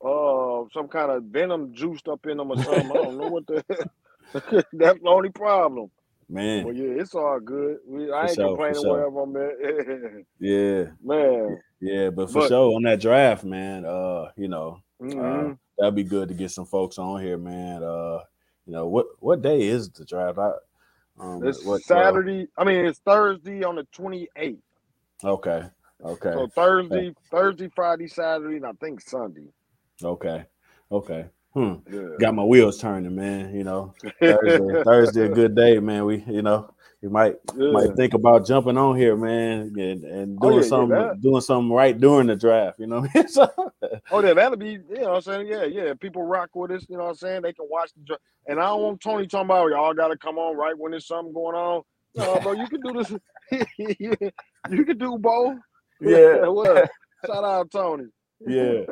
uh 0.05 0.65
some 0.73 0.89
kind 0.89 1.11
of 1.11 1.25
venom 1.25 1.73
juiced 1.73 2.09
up 2.09 2.27
in 2.27 2.37
them 2.37 2.51
or 2.51 2.63
something. 2.63 2.91
I 2.91 2.95
don't 2.95 3.19
know 3.19 3.29
what 3.29 3.47
the 3.47 3.65
that's 4.73 5.01
the 5.01 5.09
only 5.09 5.31
problem. 5.31 5.91
Man. 6.29 6.65
Well, 6.65 6.75
yeah, 6.75 7.01
it's 7.01 7.15
all 7.15 7.39
good. 7.39 7.79
We, 7.87 8.11
I 8.11 8.27
ain't 8.27 8.35
sure, 8.35 8.49
complaining 8.49 8.83
sure. 8.83 8.93
wherever 8.93 9.21
I'm 9.21 9.37
at. 9.37 10.25
yeah. 10.41 10.85
Man. 11.03 11.61
Yeah, 11.81 12.11
but 12.11 12.31
for 12.31 12.41
but, 12.41 12.49
sure 12.49 12.75
on 12.75 12.83
that 12.83 13.01
draft, 13.01 13.45
man, 13.45 13.85
uh, 13.85 14.31
you 14.37 14.49
know, 14.49 14.81
uh, 15.01 15.05
mm-hmm. 15.05 15.51
uh, 15.53 15.55
that'd 15.79 15.95
be 15.95 16.03
good 16.03 16.29
to 16.29 16.35
get 16.35 16.51
some 16.51 16.67
folks 16.67 16.99
on 16.99 17.23
here, 17.23 17.39
man. 17.39 17.85
Uh, 17.85 18.21
you 18.67 18.73
know, 18.73 18.89
what 18.89 19.07
what 19.21 19.43
day 19.43 19.63
is 19.63 19.89
the 19.91 20.05
draft? 20.05 20.39
I 20.39 20.53
um, 21.19 21.47
it's 21.47 21.65
what, 21.65 21.83
Saturday. 21.83 22.49
Uh, 22.59 22.63
I 22.63 22.65
mean, 22.65 22.85
it's 22.85 22.99
Thursday 22.99 23.63
on 23.63 23.77
the 23.77 23.85
28th. 23.97 24.59
Okay. 25.25 25.63
Okay. 26.05 26.33
So 26.33 26.47
Thursday, 26.49 27.15
Thursday, 27.31 27.71
Friday, 27.75 28.09
Saturday, 28.09 28.57
and 28.57 28.67
I 28.67 28.73
think 28.73 29.01
Sunday. 29.01 29.49
Okay. 30.03 30.45
Okay. 30.91 31.27
Hmm. 31.55 31.75
Yeah. 31.91 32.09
Got 32.21 32.35
my 32.35 32.45
wheels 32.45 32.79
turning, 32.79 33.15
man. 33.15 33.55
You 33.55 33.65
know, 33.65 33.95
Thursday, 34.21 34.83
Thursday, 34.85 35.23
a 35.23 35.29
good 35.29 35.55
day, 35.55 35.79
man. 35.79 36.05
We, 36.05 36.23
you 36.29 36.43
know, 36.43 36.71
you 37.01 37.09
might 37.09 37.37
yeah. 37.57 37.71
might 37.71 37.97
think 37.97 38.13
about 38.13 38.47
jumping 38.47 38.77
on 38.77 38.95
here, 38.95 39.17
man, 39.17 39.73
and, 39.79 40.05
and 40.05 40.39
doing 40.39 40.55
oh, 40.55 40.61
yeah, 40.61 40.63
something, 40.63 40.99
yeah, 40.99 41.13
doing 41.19 41.41
something 41.41 41.73
right 41.73 41.99
during 41.99 42.27
the 42.27 42.37
draft. 42.37 42.79
You 42.79 42.89
know. 42.89 43.07
so, 43.29 43.49
oh, 44.11 44.23
yeah, 44.23 44.35
that'll 44.35 44.59
be. 44.59 44.73
You 44.73 44.85
know, 44.91 45.09
what 45.09 45.17
I'm 45.17 45.23
saying, 45.23 45.47
yeah, 45.47 45.65
yeah. 45.65 45.95
People 45.99 46.25
rock 46.25 46.51
with 46.55 46.73
us. 46.73 46.85
You 46.91 46.99
know, 46.99 47.05
what 47.05 47.11
I'm 47.11 47.17
saying 47.17 47.43
they 47.43 47.55
can 47.55 47.67
watch 47.71 47.91
the 47.95 48.03
draft. 48.03 48.23
And 48.47 48.61
I 48.61 48.67
don't 48.67 48.83
want 48.83 49.01
Tony 49.01 49.27
talking 49.27 49.47
about 49.47 49.71
y'all 49.71 49.95
got 49.95 50.09
to 50.09 50.19
come 50.19 50.37
on 50.37 50.57
right 50.57 50.77
when 50.77 50.91
there's 50.91 51.07
something 51.07 51.33
going 51.33 51.57
on. 51.57 51.83
No, 52.17 52.39
bro, 52.41 52.53
you 52.53 52.67
can 52.69 52.81
do 52.81 52.93
this. 52.93 53.13
you 53.79 54.85
can 54.85 54.99
do 54.99 55.19
both. 55.19 55.57
Yeah. 56.01 56.45
shout 57.27 57.45
out 57.45 57.71
Tony. 57.71 58.05
Yeah. 58.47 58.83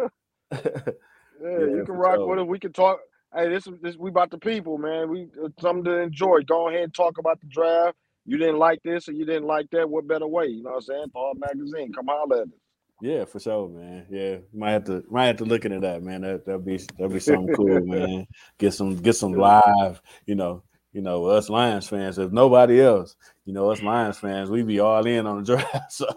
Yeah, 1.43 1.59
you 1.59 1.85
can 1.85 1.95
rock 1.95 2.19
with 2.21 2.38
it. 2.38 2.47
We 2.47 2.59
can 2.59 2.73
talk. 2.73 3.01
Hey, 3.35 3.49
this 3.49 3.69
this 3.83 3.96
we 3.96 4.11
about 4.11 4.31
the 4.31 4.38
people, 4.38 4.79
man. 4.79 5.11
We 5.11 5.29
uh, 5.42 5.48
something 5.61 5.85
to 5.85 5.98
enjoy. 5.98 6.42
Go 6.42 6.69
ahead 6.69 6.85
and 6.85 6.94
talk 6.94 7.19
about 7.19 7.40
the 7.40 7.46
draft. 7.48 7.96
You 8.25 8.38
didn't 8.38 8.59
like 8.59 8.83
this 8.83 9.09
or 9.09 9.13
you 9.13 9.27
didn't 9.27 9.46
like 9.46 9.69
that. 9.73 9.88
What 9.88 10.07
better 10.07 10.27
way? 10.27 10.46
You 10.46 10.63
know 10.63 10.71
what 10.71 10.77
I'm 10.77 10.83
saying? 10.83 11.07
Thawed 11.13 11.38
Magazine, 11.38 11.92
come 11.92 12.07
holler 12.07 12.42
at 12.42 12.48
us. 12.48 12.55
Yeah, 13.02 13.25
for 13.25 13.40
sure, 13.40 13.69
man. 13.69 14.07
Yeah, 14.09 14.37
might 14.55 14.71
have 14.71 14.85
to 14.85 15.05
might 15.11 15.27
have 15.27 15.37
to 15.38 15.44
look 15.44 15.65
into 15.65 15.81
that, 15.81 16.02
man. 16.02 16.23
That 16.23 16.46
that'd 16.46 16.65
be 16.65 16.79
that'd 16.96 17.13
be 17.13 17.21
something 17.21 17.55
cool, 17.55 17.81
man. 17.85 18.27
Get 18.59 18.73
some 18.73 18.96
get 18.96 19.15
some 19.15 19.33
live, 19.33 20.00
you 20.27 20.37
know, 20.37 20.63
you 20.92 21.02
know, 21.02 21.27
us 21.27 21.50
Lions 21.50 21.88
fans. 21.88 22.19
If 22.19 22.31
nobody 22.31 22.81
else, 22.81 23.17
you 23.44 23.52
know, 23.52 23.71
us 23.71 23.83
Lions 23.83 24.17
fans, 24.17 24.48
we 24.48 24.63
be 24.63 24.81
all 24.81 25.05
in 25.07 25.27
on 25.27 25.42
the 25.42 25.44
draft. 25.44 25.75
So 25.90 26.09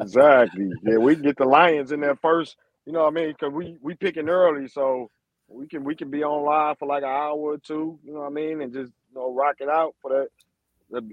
exactly, 0.00 0.70
yeah, 0.84 0.96
we 0.96 1.16
get 1.16 1.36
the 1.36 1.44
Lions 1.44 1.92
in 1.92 2.00
there 2.00 2.16
first 2.16 2.56
you 2.86 2.92
know 2.92 3.04
what 3.04 3.12
I 3.16 3.20
mean? 3.20 3.28
Because 3.28 3.52
we 3.52 3.76
we 3.80 3.94
picking 3.94 4.28
early, 4.28 4.68
so 4.68 5.10
we 5.48 5.66
can 5.66 5.84
we 5.84 5.94
can 5.94 6.10
be 6.10 6.22
on 6.22 6.44
live 6.44 6.78
for 6.78 6.88
like 6.88 7.02
an 7.02 7.08
hour 7.08 7.36
or 7.36 7.58
two. 7.58 7.98
You 8.04 8.12
know 8.12 8.20
what 8.20 8.26
I 8.26 8.30
mean? 8.30 8.60
And 8.60 8.72
just 8.72 8.92
you 9.08 9.14
know 9.14 9.34
rock 9.34 9.56
it 9.60 9.68
out 9.68 9.94
for 10.00 10.10
that 10.10 10.28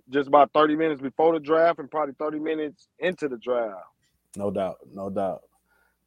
just 0.10 0.28
about 0.28 0.52
30 0.54 0.76
minutes 0.76 1.02
before 1.02 1.34
the 1.34 1.40
draft 1.40 1.80
and 1.80 1.90
probably 1.90 2.16
30 2.18 2.40
minutes 2.40 2.88
into 3.00 3.28
the 3.28 3.38
draft. 3.38 3.86
No 4.36 4.52
doubt, 4.52 4.78
no 4.92 5.10
doubt. 5.10 5.42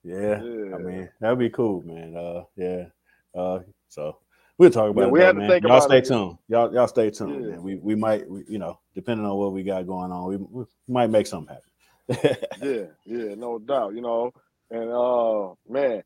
Yeah, 0.03 0.43
yeah. 0.43 0.75
I 0.75 0.79
mean 0.79 1.09
that'd 1.21 1.39
be 1.39 1.51
cool, 1.51 1.83
man. 1.83 2.17
Uh, 2.17 2.45
yeah. 2.57 2.87
Uh, 3.35 3.61
so 3.89 4.19
we'll 4.59 4.71
talk 4.71 4.91
about 4.91 5.03
yeah, 5.03 5.07
it. 5.09 5.13
We 5.13 5.19
though, 5.21 5.27
have 5.27 5.35
to 5.35 5.41
man. 5.41 5.51
think 5.51 5.65
y'all 5.65 5.81
stay 5.81 5.99
it. 5.99 6.05
tuned. 6.07 6.39
Y'all, 6.49 6.73
y'all 6.73 6.89
stay 6.89 7.11
tuned, 7.11 7.45
yeah. 7.45 7.51
man. 7.51 7.63
We 7.63 7.77
we 7.77 7.95
might, 7.95 8.29
we, 8.29 8.45
you 8.49 8.59
know, 8.59 8.79
depending 8.95 9.27
on 9.27 9.37
what 9.37 9.53
we 9.53 9.63
got 9.63 9.87
going 9.87 10.11
on, 10.11 10.29
we, 10.29 10.37
we 10.37 10.65
might 10.89 11.11
make 11.11 11.27
something 11.27 11.55
happen. 11.55 12.37
yeah, 12.63 12.87
yeah, 13.05 13.35
no 13.35 13.59
doubt. 13.59 13.95
You 13.95 14.01
know, 14.01 14.33
and 14.71 14.91
uh, 14.91 15.55
man, 15.69 16.03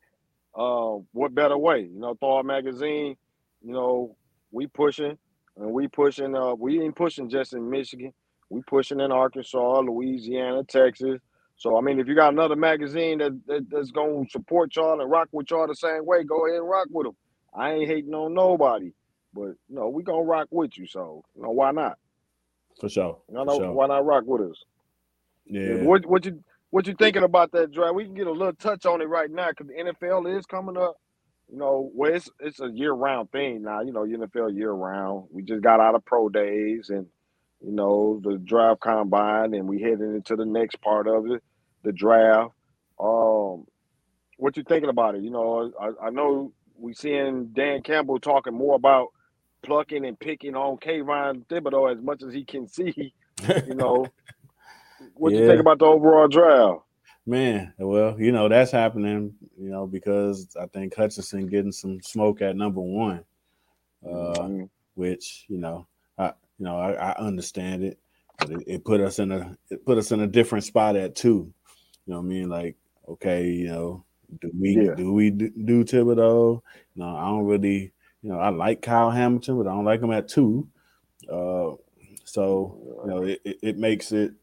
uh, 0.55 0.97
what 1.11 1.35
better 1.35 1.57
way? 1.57 1.81
You 1.81 1.99
know, 1.99 2.15
Thawed 2.15 2.45
magazine. 2.45 3.15
You 3.61 3.73
know, 3.73 4.15
we 4.51 4.67
pushing 4.67 5.17
and 5.57 5.71
we 5.71 5.87
pushing. 5.87 6.35
Uh, 6.35 6.55
we 6.55 6.81
ain't 6.81 6.95
pushing 6.95 7.29
just 7.29 7.53
in 7.53 7.69
Michigan. 7.69 8.13
We 8.49 8.61
pushing 8.61 8.99
in 8.99 9.11
Arkansas, 9.11 9.79
Louisiana, 9.79 10.63
Texas. 10.63 11.19
So 11.57 11.77
I 11.77 11.81
mean, 11.81 11.99
if 11.99 12.07
you 12.07 12.15
got 12.15 12.33
another 12.33 12.55
magazine 12.55 13.19
that, 13.19 13.39
that 13.47 13.69
that's 13.69 13.91
gonna 13.91 14.23
support 14.29 14.75
y'all 14.75 14.99
and 14.99 15.09
rock 15.09 15.29
with 15.31 15.49
y'all 15.49 15.67
the 15.67 15.75
same 15.75 16.05
way, 16.05 16.23
go 16.23 16.47
ahead 16.47 16.59
and 16.59 16.69
rock 16.69 16.87
with 16.91 17.07
them. 17.07 17.15
I 17.53 17.71
ain't 17.73 17.89
hating 17.89 18.13
on 18.13 18.33
nobody, 18.33 18.91
but 19.33 19.55
you 19.69 19.75
know 19.75 19.89
we 19.89 20.03
gonna 20.03 20.23
rock 20.23 20.47
with 20.51 20.77
you. 20.77 20.85
So 20.85 21.23
you 21.35 21.43
know 21.43 21.51
why 21.51 21.71
not? 21.71 21.97
For 22.79 22.89
sure. 22.89 23.19
You 23.29 23.35
know, 23.35 23.57
sure. 23.57 23.71
why 23.71 23.87
not 23.87 24.05
rock 24.05 24.23
with 24.25 24.51
us? 24.51 24.63
Yeah. 25.45 25.61
yeah. 25.61 25.83
What 25.83 26.05
what 26.05 26.25
you 26.25 26.43
what 26.75 26.87
you 26.87 26.93
thinking 26.93 27.23
about 27.23 27.53
that 27.53 27.71
draft? 27.71 27.95
We 27.95 28.03
can 28.03 28.15
get 28.15 28.27
a 28.27 28.31
little 28.33 28.51
touch 28.51 28.85
on 28.85 29.01
it 29.01 29.07
right 29.07 29.31
now 29.31 29.47
because 29.47 29.67
the 29.67 29.81
NFL 29.81 30.37
is 30.37 30.45
coming 30.45 30.75
up. 30.75 30.97
You 31.49 31.57
know, 31.57 31.89
well, 31.95 32.13
it's 32.13 32.29
it's 32.41 32.59
a 32.59 32.67
year 32.67 32.91
round 32.91 33.31
thing 33.31 33.61
now. 33.63 33.79
You 33.79 33.93
know, 33.93 34.01
NFL 34.01 34.53
year 34.53 34.73
round. 34.73 35.27
We 35.31 35.41
just 35.41 35.63
got 35.63 35.79
out 35.79 35.95
of 35.95 36.03
pro 36.03 36.27
days 36.27 36.89
and 36.89 37.07
you 37.63 37.71
know, 37.71 38.19
the 38.21 38.37
draft 38.39 38.81
combine, 38.81 39.53
and 39.53 39.69
we 39.69 39.81
heading 39.81 40.15
into 40.15 40.35
the 40.35 40.45
next 40.45 40.81
part 40.81 41.07
of 41.07 41.25
it, 41.31 41.41
the 41.85 41.93
draft. 41.93 42.51
Um, 42.99 43.63
what 44.35 44.57
you 44.57 44.63
thinking 44.67 44.89
about 44.89 45.15
it? 45.15 45.21
You 45.21 45.29
know, 45.29 45.71
I, 45.79 46.07
I 46.07 46.09
know 46.09 46.51
we 46.77 46.93
seeing 46.93 47.53
Dan 47.53 47.83
Campbell 47.83 48.19
talking 48.19 48.53
more 48.53 48.75
about 48.75 49.13
plucking 49.63 50.05
and 50.05 50.19
picking 50.19 50.57
on 50.57 50.75
Kayvon 50.75 51.45
Thibodeaux 51.45 51.95
as 51.95 52.03
much 52.03 52.21
as 52.21 52.33
he 52.33 52.43
can 52.43 52.67
see. 52.67 53.13
You 53.65 53.75
know, 53.75 54.07
what 55.15 55.33
yeah. 55.33 55.39
you 55.39 55.47
think 55.47 55.59
about 55.59 55.79
the 55.79 55.85
overall 55.85 56.27
draft? 56.27 56.81
Man, 57.25 57.73
well, 57.79 58.19
you 58.19 58.31
know 58.31 58.47
that's 58.47 58.71
happening. 58.71 59.33
You 59.59 59.69
know 59.69 59.87
because 59.87 60.55
I 60.59 60.67
think 60.67 60.95
Hutchinson 60.95 61.47
getting 61.47 61.71
some 61.71 62.01
smoke 62.01 62.41
at 62.41 62.55
number 62.55 62.81
one, 62.81 63.23
uh, 64.05 64.33
mm-hmm. 64.37 64.63
which 64.93 65.45
you 65.47 65.57
know 65.57 65.87
you 66.57 66.65
know, 66.65 66.77
I, 66.77 67.11
I 67.11 67.11
understand 67.17 67.83
it, 67.83 67.99
but 68.39 68.51
it, 68.51 68.63
it, 68.67 68.85
put 68.85 69.01
us 69.01 69.19
in 69.19 69.31
a 69.31 69.55
it 69.69 69.85
put 69.85 69.97
us 69.97 70.11
in 70.11 70.21
a 70.21 70.27
different 70.27 70.63
spot 70.63 70.95
at 70.95 71.15
two. 71.15 71.51
You 72.05 72.13
know 72.13 72.19
what 72.19 72.25
I 72.25 72.29
mean? 72.29 72.49
Like, 72.49 72.75
okay, 73.09 73.47
you 73.47 73.67
know, 73.67 74.05
do 74.41 74.51
we 74.57 74.77
yeah. 74.77 74.95
do 74.95 75.13
we 75.13 75.31
do, 75.31 75.49
do 75.49 75.83
Thibodeaux? 75.83 76.61
No, 76.95 77.15
I 77.15 77.25
don't 77.25 77.45
really. 77.45 77.91
You 78.21 78.31
know, 78.31 78.39
I 78.39 78.49
like 78.49 78.81
Kyle 78.81 79.11
Hamilton, 79.11 79.57
but 79.57 79.67
I 79.67 79.71
don't 79.71 79.85
like 79.85 80.01
him 80.01 80.11
at 80.11 80.27
two. 80.27 80.67
Uh, 81.31 81.73
so 82.23 82.79
you 83.03 83.09
know, 83.09 83.23
it, 83.23 83.39
it, 83.45 83.57
it 83.61 83.77
makes 83.77 84.11
it 84.11 84.33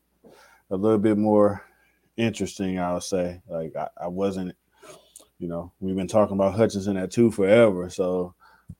a 0.72 0.76
little 0.76 0.98
bit 0.98 1.16
more 1.16 1.64
interesting. 2.16 2.80
I'll 2.80 3.00
say, 3.00 3.40
like 3.48 3.76
I, 3.76 3.88
I 4.02 4.08
wasn't. 4.08 4.56
You 5.38 5.48
know, 5.48 5.72
we've 5.80 5.96
been 5.96 6.08
talking 6.08 6.36
about 6.36 6.54
Hutchinson 6.54 6.96
at 6.96 7.10
two 7.10 7.30
forever, 7.30 7.90
so 7.90 8.34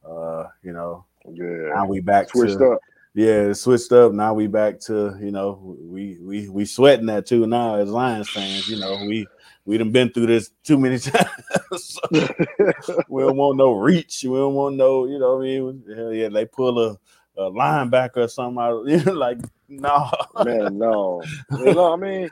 uh, 0.05 0.45
you 0.63 0.73
know, 0.73 1.05
yeah. 1.29 1.73
Now 1.75 1.87
we 1.87 2.01
back 2.01 2.31
switched 2.31 2.59
to, 2.59 2.73
up 2.73 2.81
yeah, 3.15 3.53
switched 3.53 3.93
up. 3.93 4.13
Now 4.13 4.33
we 4.33 4.47
back 4.47 4.81
to 4.81 5.17
you 5.21 5.31
know 5.31 5.77
we 5.79 6.19
we 6.21 6.49
we 6.49 6.65
sweating 6.65 7.07
that 7.07 7.27
too 7.27 7.47
now 7.47 7.77
as 7.77 7.91
Lions 7.91 8.31
fans. 8.31 8.69
You 8.69 8.81
know 8.81 9.05
we 9.07 9.27
we 9.67 9.77
done 9.77 9.91
been 9.91 10.11
through 10.11 10.27
this 10.27 10.51
too 10.65 10.79
many 10.79 10.99
times. 10.99 11.99
we 12.11 13.23
don't 13.23 13.37
want 13.37 13.59
no 13.59 13.73
reach. 13.73 14.25
We 14.25 14.37
don't 14.37 14.55
want 14.55 14.77
no 14.77 15.07
you 15.07 15.19
know 15.19 15.39
I 15.39 15.43
mean 15.43 15.85
hell 15.95 16.13
yeah 16.13 16.31
they 16.31 16.47
pull 16.47 16.79
a, 16.79 16.99
a 17.37 17.51
linebacker 17.51 18.19
or 18.19 18.29
something 18.29 18.63
out. 18.63 18.87
You 18.87 19.05
know, 19.05 19.13
like 19.13 19.39
no 19.81 20.11
man 20.45 20.79
no 20.79 21.23
you 21.59 21.75
know 21.75 21.91
what 21.91 21.93
I 21.93 21.97
mean 21.97 22.31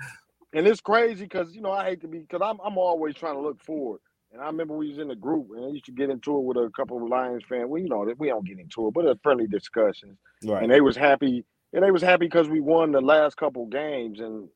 and 0.53 0.67
it's 0.67 0.81
crazy 0.81 1.25
because 1.25 1.55
you 1.55 1.61
know 1.61 1.73
I 1.73 1.85
hate 1.85 2.01
to 2.03 2.09
be 2.09 2.19
because 2.21 2.41
I'm 2.43 2.59
I'm 2.65 2.79
always 2.79 3.15
trying 3.15 3.35
to 3.35 3.41
look 3.41 3.63
forward. 3.63 4.01
And 4.33 4.41
I 4.41 4.47
remember 4.47 4.77
we 4.77 4.89
was 4.89 4.99
in 4.99 5.09
the 5.09 5.17
group 5.17 5.49
and 5.57 5.65
I 5.65 5.69
used 5.69 5.87
to 5.87 5.93
get 5.93 6.09
into 6.09 6.37
it 6.37 6.45
with 6.45 6.57
a 6.57 6.71
couple 6.77 7.03
of 7.03 7.09
Lions 7.09 7.43
fans. 7.49 7.69
We 7.69 7.83
you 7.83 7.89
know 7.89 8.07
we 8.19 8.29
don't 8.29 8.47
get 8.47 8.59
into 8.59 8.89
it, 8.89 8.95
but 8.95 9.07
a 9.07 9.19
friendly 9.23 9.47
discussions. 9.47 10.19
Right. 10.45 10.63
And 10.63 10.73
they 10.73 10.81
was 10.81 10.97
happy. 10.97 11.45
And 11.73 11.85
they 11.85 11.91
was 11.93 12.03
happy 12.03 12.27
because 12.27 12.49
we 12.49 12.61
won 12.61 12.93
the 12.93 13.01
last 13.01 13.37
couple 13.37 13.67
games. 13.67 14.21
And 14.21 14.49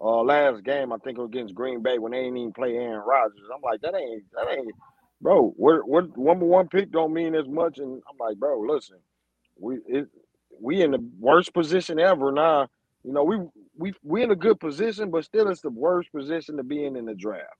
uh 0.00 0.22
last 0.22 0.64
game 0.64 0.92
I 0.92 0.98
think 0.98 1.18
it 1.18 1.20
was 1.20 1.30
against 1.30 1.54
Green 1.54 1.82
Bay 1.82 1.98
when 1.98 2.12
they 2.12 2.22
didn't 2.22 2.38
even 2.38 2.52
play 2.52 2.76
Aaron 2.76 3.02
Rodgers. 3.06 3.48
I'm 3.54 3.62
like, 3.62 3.80
that 3.82 3.94
ain't 3.94 4.24
that 4.34 4.46
ain't 4.50 4.74
bro, 5.20 5.52
what 5.56 5.86
what 5.86 6.16
number 6.16 6.46
one 6.46 6.68
pick 6.68 6.90
don't 6.90 7.12
mean 7.12 7.34
as 7.34 7.48
much. 7.48 7.78
And 7.78 8.02
I'm 8.08 8.18
like, 8.18 8.36
bro, 8.36 8.60
listen, 8.60 8.98
we 9.58 9.78
it 9.86 10.08
we 10.60 10.82
in 10.82 10.90
the 10.90 11.04
worst 11.18 11.52
position 11.54 11.98
ever 11.98 12.32
now. 12.32 12.68
You 13.04 13.12
know, 13.12 13.24
we 13.24 13.38
we 13.76 13.94
we 14.02 14.22
in 14.22 14.30
a 14.30 14.36
good 14.36 14.60
position, 14.60 15.10
but 15.10 15.24
still 15.24 15.48
it's 15.48 15.62
the 15.62 15.70
worst 15.70 16.12
position 16.12 16.56
to 16.58 16.62
be 16.62 16.84
in 16.84 16.96
in 16.96 17.06
the 17.06 17.14
draft. 17.14 17.56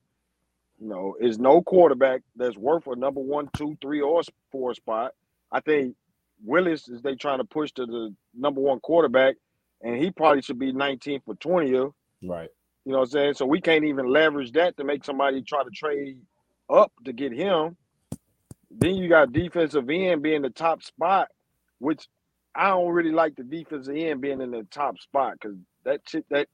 You 0.79 0.89
know, 0.89 1.17
is 1.21 1.39
no 1.39 1.63
quarterback 1.63 2.23
that's 2.37 2.57
worth 2.57 2.87
a 2.87 2.97
number 2.97 3.21
one, 3.21 3.49
two, 3.57 3.77
three, 3.81 4.01
or 4.01 4.23
four 4.51 4.75
spot. 4.75 5.13
I 5.53 5.61
think 5.61 5.95
Willis 6.45 6.89
is 6.89 7.03
they 7.03 7.15
trying 7.15 7.39
to 7.39 7.45
push 7.45 7.73
to 7.73 7.87
the 7.87 8.15
number 8.35 8.61
one 8.61 8.81
quarterback, 8.81 9.37
and 9.83 9.97
he 9.97 10.11
probably 10.11 10.43
should 10.43 10.59
be 10.59 10.73
19th 10.73 11.23
or 11.27 11.35
20th. 11.35 11.93
Right. 12.23 12.49
You 12.85 12.93
know 12.93 12.99
what 12.99 13.05
I'm 13.05 13.11
saying? 13.11 13.35
So 13.35 13.47
we 13.47 13.61
can't 13.61 13.85
even 13.85 14.09
leverage 14.09 14.53
that 14.53 14.77
to 14.79 14.85
make 14.85 15.05
somebody 15.05 15.43
try 15.43 15.63
to 15.63 15.71
trade 15.71 16.19
up 16.71 16.93
to 17.05 17.13
get 17.13 17.33
him. 17.33 17.77
Then 18.71 18.95
you 18.95 19.09
got 19.09 19.33
defensive 19.33 19.89
end 19.91 20.23
being 20.23 20.43
the 20.43 20.51
top 20.51 20.83
spot, 20.83 21.29
which 21.79 22.07
I 22.55 22.69
don't 22.69 22.93
really 22.93 23.13
like 23.13 23.37
the 23.37 23.45
defensive 23.45 23.95
end 23.97 24.21
being 24.21 24.41
in 24.41 24.51
the 24.51 24.67
top 24.71 24.99
spot 24.99 25.35
because 25.41 25.57
that 25.85 26.01
shit 26.07 26.27
that 26.31 26.49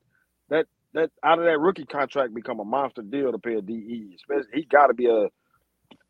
that 0.50 0.66
that 0.94 1.10
out 1.24 1.38
of 1.38 1.44
that 1.44 1.58
rookie 1.58 1.86
contract 1.86 2.34
become 2.34 2.60
a 2.60 2.64
monster 2.64 3.02
deal 3.02 3.32
to 3.32 3.38
pay 3.38 3.54
a 3.54 3.62
DE. 3.62 4.14
Especially 4.16 4.50
he 4.52 4.64
got 4.64 4.88
to 4.88 4.94
be 4.94 5.06
a 5.06 5.28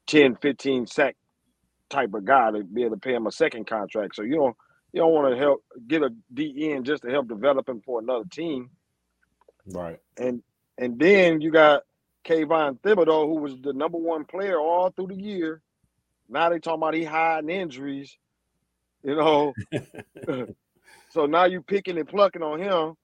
10, 0.06 0.36
15 0.36 0.86
sack 0.86 1.16
type 1.88 2.14
of 2.14 2.24
guy 2.24 2.50
to 2.50 2.64
be 2.64 2.82
able 2.82 2.96
to 2.96 3.00
pay 3.00 3.14
him 3.14 3.26
a 3.26 3.32
second 3.32 3.66
contract. 3.66 4.16
So 4.16 4.22
you 4.22 4.36
don't 4.36 4.56
you 4.92 5.00
don't 5.00 5.12
want 5.12 5.32
to 5.32 5.38
help 5.38 5.62
get 5.86 6.02
a 6.02 6.10
DE 6.32 6.70
in 6.70 6.84
just 6.84 7.02
to 7.02 7.10
help 7.10 7.28
develop 7.28 7.68
him 7.68 7.80
for 7.84 8.00
another 8.00 8.24
team. 8.30 8.70
Right. 9.66 9.98
And 10.16 10.42
and 10.78 10.98
then 10.98 11.40
you 11.40 11.50
got 11.50 11.82
Kayvon 12.24 12.80
Thibodeaux, 12.80 13.26
who 13.26 13.40
was 13.40 13.56
the 13.62 13.72
number 13.72 13.98
one 13.98 14.24
player 14.24 14.58
all 14.58 14.90
through 14.90 15.08
the 15.08 15.22
year. 15.22 15.62
Now 16.28 16.50
they 16.50 16.58
talking 16.58 16.80
about 16.80 16.94
he 16.94 17.04
hiding 17.04 17.50
injuries, 17.50 18.16
you 19.02 19.14
know. 19.14 19.54
so 21.10 21.26
now 21.26 21.44
you 21.44 21.62
picking 21.62 21.98
and 21.98 22.08
plucking 22.08 22.42
on 22.42 22.60
him. 22.60 22.94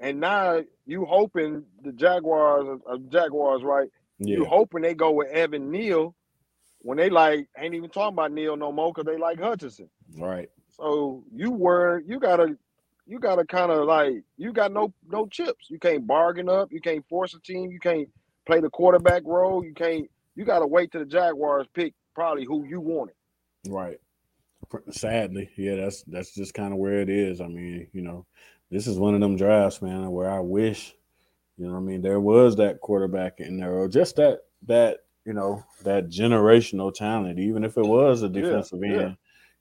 And 0.00 0.18
now 0.18 0.60
you 0.84 1.04
hoping 1.04 1.64
the 1.82 1.92
Jaguars, 1.92 2.80
uh, 2.90 2.96
Jaguars, 3.08 3.62
right? 3.62 3.88
Yeah. 4.18 4.38
You 4.38 4.44
hoping 4.44 4.82
they 4.82 4.94
go 4.94 5.12
with 5.12 5.28
Evan 5.28 5.70
Neal 5.70 6.14
when 6.80 6.98
they 6.98 7.08
like 7.08 7.48
ain't 7.56 7.74
even 7.74 7.88
talking 7.88 8.14
about 8.14 8.32
Neal 8.32 8.56
no 8.56 8.72
more 8.72 8.92
because 8.92 9.06
they 9.06 9.18
like 9.18 9.40
Hutchinson. 9.40 9.88
Right. 10.16 10.50
So 10.76 11.24
you 11.32 11.50
were 11.50 12.02
you 12.06 12.18
gotta 12.18 12.56
you 13.06 13.18
gotta 13.18 13.44
kind 13.44 13.70
of 13.70 13.86
like 13.86 14.24
you 14.36 14.52
got 14.52 14.72
no 14.72 14.92
no 15.08 15.26
chips. 15.26 15.66
You 15.68 15.78
can't 15.78 16.06
bargain 16.06 16.48
up. 16.48 16.72
You 16.72 16.80
can't 16.80 17.06
force 17.08 17.34
a 17.34 17.40
team. 17.40 17.70
You 17.70 17.78
can't 17.78 18.08
play 18.46 18.60
the 18.60 18.70
quarterback 18.70 19.22
role. 19.24 19.64
You 19.64 19.74
can't. 19.74 20.10
You 20.34 20.44
gotta 20.44 20.66
wait 20.66 20.92
till 20.92 21.00
the 21.00 21.06
Jaguars 21.06 21.66
pick 21.74 21.94
probably 22.14 22.44
who 22.44 22.64
you 22.64 22.80
wanted. 22.80 23.14
Right. 23.68 24.00
Sadly, 24.90 25.50
yeah, 25.56 25.76
that's 25.76 26.02
that's 26.04 26.34
just 26.34 26.54
kind 26.54 26.72
of 26.72 26.78
where 26.78 27.00
it 27.00 27.08
is. 27.08 27.40
I 27.40 27.46
mean, 27.46 27.88
you 27.92 28.02
know, 28.02 28.26
this 28.70 28.86
is 28.86 28.98
one 28.98 29.14
of 29.14 29.20
them 29.20 29.36
drafts, 29.36 29.82
man, 29.82 30.10
where 30.10 30.30
I 30.30 30.40
wish, 30.40 30.94
you 31.58 31.66
know, 31.66 31.76
I 31.76 31.80
mean, 31.80 32.02
there 32.02 32.20
was 32.20 32.56
that 32.56 32.80
quarterback 32.80 33.40
in 33.40 33.58
there, 33.58 33.72
or 33.72 33.88
just 33.88 34.16
that 34.16 34.40
that 34.66 34.98
you 35.24 35.32
know 35.32 35.64
that 35.84 36.08
generational 36.08 36.92
talent, 36.92 37.38
even 37.38 37.64
if 37.64 37.76
it 37.76 37.84
was 37.84 38.22
a 38.22 38.28
defensive 38.28 38.80
yeah, 38.82 38.88
end. 38.88 39.00
Yeah. 39.00 39.14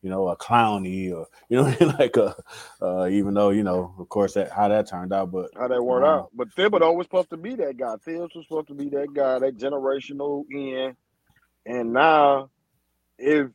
You 0.03 0.09
know, 0.09 0.30
a 0.30 0.36
Clowney, 0.36 1.14
or 1.14 1.28
you 1.47 1.57
know, 1.57 1.76
like 1.99 2.18
a, 2.18 2.36
uh, 2.82 3.07
even 3.07 3.36
though 3.36 3.51
you 3.51 3.64
know, 3.64 3.93
of 3.99 4.09
course, 4.09 4.34
that 4.34 4.49
how 4.51 4.68
that 4.68 4.89
turned 4.89 5.14
out, 5.14 5.32
but 5.32 5.51
how 5.55 5.68
that 5.68 5.84
worked 5.84 6.07
um, 6.07 6.12
out. 6.12 6.30
But 6.34 6.49
Thibodeaux 6.55 6.95
was 6.95 7.05
supposed 7.05 7.30
to 7.30 7.38
be 7.38 7.53
that 7.55 7.78
guy. 7.78 7.97
Fields 7.97 8.34
was 8.34 8.47
supposed 8.47 8.70
to 8.70 8.74
be 8.74 8.89
that 8.89 9.14
guy, 9.14 9.38
that 9.38 9.59
generational 9.59 10.43
end. 10.51 10.95
And 11.68 11.93
now, 11.93 12.49
if 13.20 13.51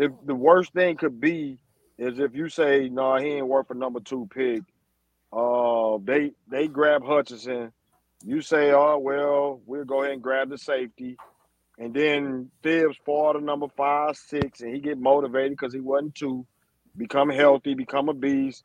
if 0.00 0.12
the 0.24 0.34
worst 0.34 0.72
thing 0.72 0.96
could 0.96 1.20
be 1.20 1.58
is 1.98 2.18
if 2.18 2.34
you 2.34 2.48
say 2.48 2.88
no, 2.88 3.02
nah, 3.02 3.18
he 3.20 3.28
ain't 3.32 3.46
worth 3.46 3.70
a 3.70 3.74
number 3.74 4.00
two 4.00 4.26
pick. 4.34 4.62
Uh, 5.30 5.98
they 6.02 6.32
they 6.50 6.66
grab 6.68 7.04
Hutchinson. 7.04 7.70
You 8.24 8.40
say, 8.40 8.72
oh 8.72 8.98
well, 8.98 9.60
we'll 9.66 9.84
go 9.84 10.02
ahead 10.02 10.14
and 10.14 10.22
grab 10.22 10.48
the 10.48 10.56
safety, 10.56 11.18
and 11.78 11.92
then 11.92 12.50
Thibs 12.62 12.96
fall 13.04 13.34
to 13.34 13.40
number 13.40 13.66
five, 13.76 14.16
six, 14.16 14.62
and 14.62 14.74
he 14.74 14.80
get 14.80 14.98
motivated 14.98 15.52
because 15.52 15.74
he 15.74 15.80
wasn't 15.80 16.14
two, 16.14 16.46
become 16.96 17.28
healthy, 17.28 17.74
become 17.74 18.08
a 18.08 18.14
beast, 18.14 18.64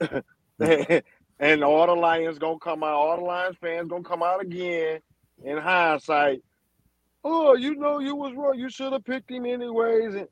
and 0.60 1.64
all 1.64 1.86
the 1.86 1.94
Lions 1.94 2.38
gonna 2.38 2.58
come 2.60 2.84
out, 2.84 2.94
all 2.94 3.16
the 3.16 3.24
Lions 3.24 3.56
fans 3.60 3.88
gonna 3.88 4.04
come 4.04 4.22
out 4.22 4.40
again 4.40 5.00
in 5.44 5.58
hindsight. 5.58 6.42
Oh, 7.24 7.54
you 7.56 7.74
know 7.74 7.98
you 7.98 8.14
was 8.14 8.34
wrong. 8.36 8.56
You 8.56 8.70
should 8.70 8.92
have 8.92 9.04
picked 9.04 9.32
him 9.32 9.46
anyways. 9.46 10.14
And 10.14 10.28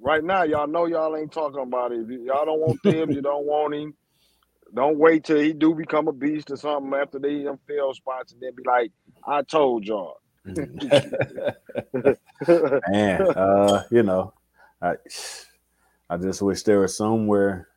right 0.00 0.22
now, 0.22 0.42
y'all 0.42 0.66
know 0.66 0.86
y'all 0.86 1.16
ain't 1.16 1.32
talking 1.32 1.62
about 1.62 1.92
it. 1.92 2.00
If 2.00 2.20
y'all 2.20 2.44
don't 2.44 2.60
want 2.60 2.82
them, 2.82 3.10
you 3.10 3.22
don't 3.22 3.46
want 3.46 3.74
him. 3.74 3.94
Don't 4.74 4.98
wait 4.98 5.24
till 5.24 5.38
he 5.38 5.52
do 5.52 5.74
become 5.74 6.08
a 6.08 6.12
beast 6.12 6.50
or 6.50 6.56
something 6.56 6.98
after 6.98 7.18
they 7.18 7.44
them 7.44 7.58
fail 7.66 7.94
spots 7.94 8.32
and 8.32 8.40
then 8.40 8.54
be 8.56 8.62
like, 8.66 8.90
I 9.26 9.42
told 9.42 9.86
y'all. 9.86 10.18
Man, 10.46 10.78
uh, 13.22 13.82
you 13.90 14.02
know, 14.02 14.34
I 14.82 14.94
I 16.10 16.16
just 16.18 16.42
wish 16.42 16.62
there 16.64 16.80
was 16.80 16.96
somewhere 16.96 17.68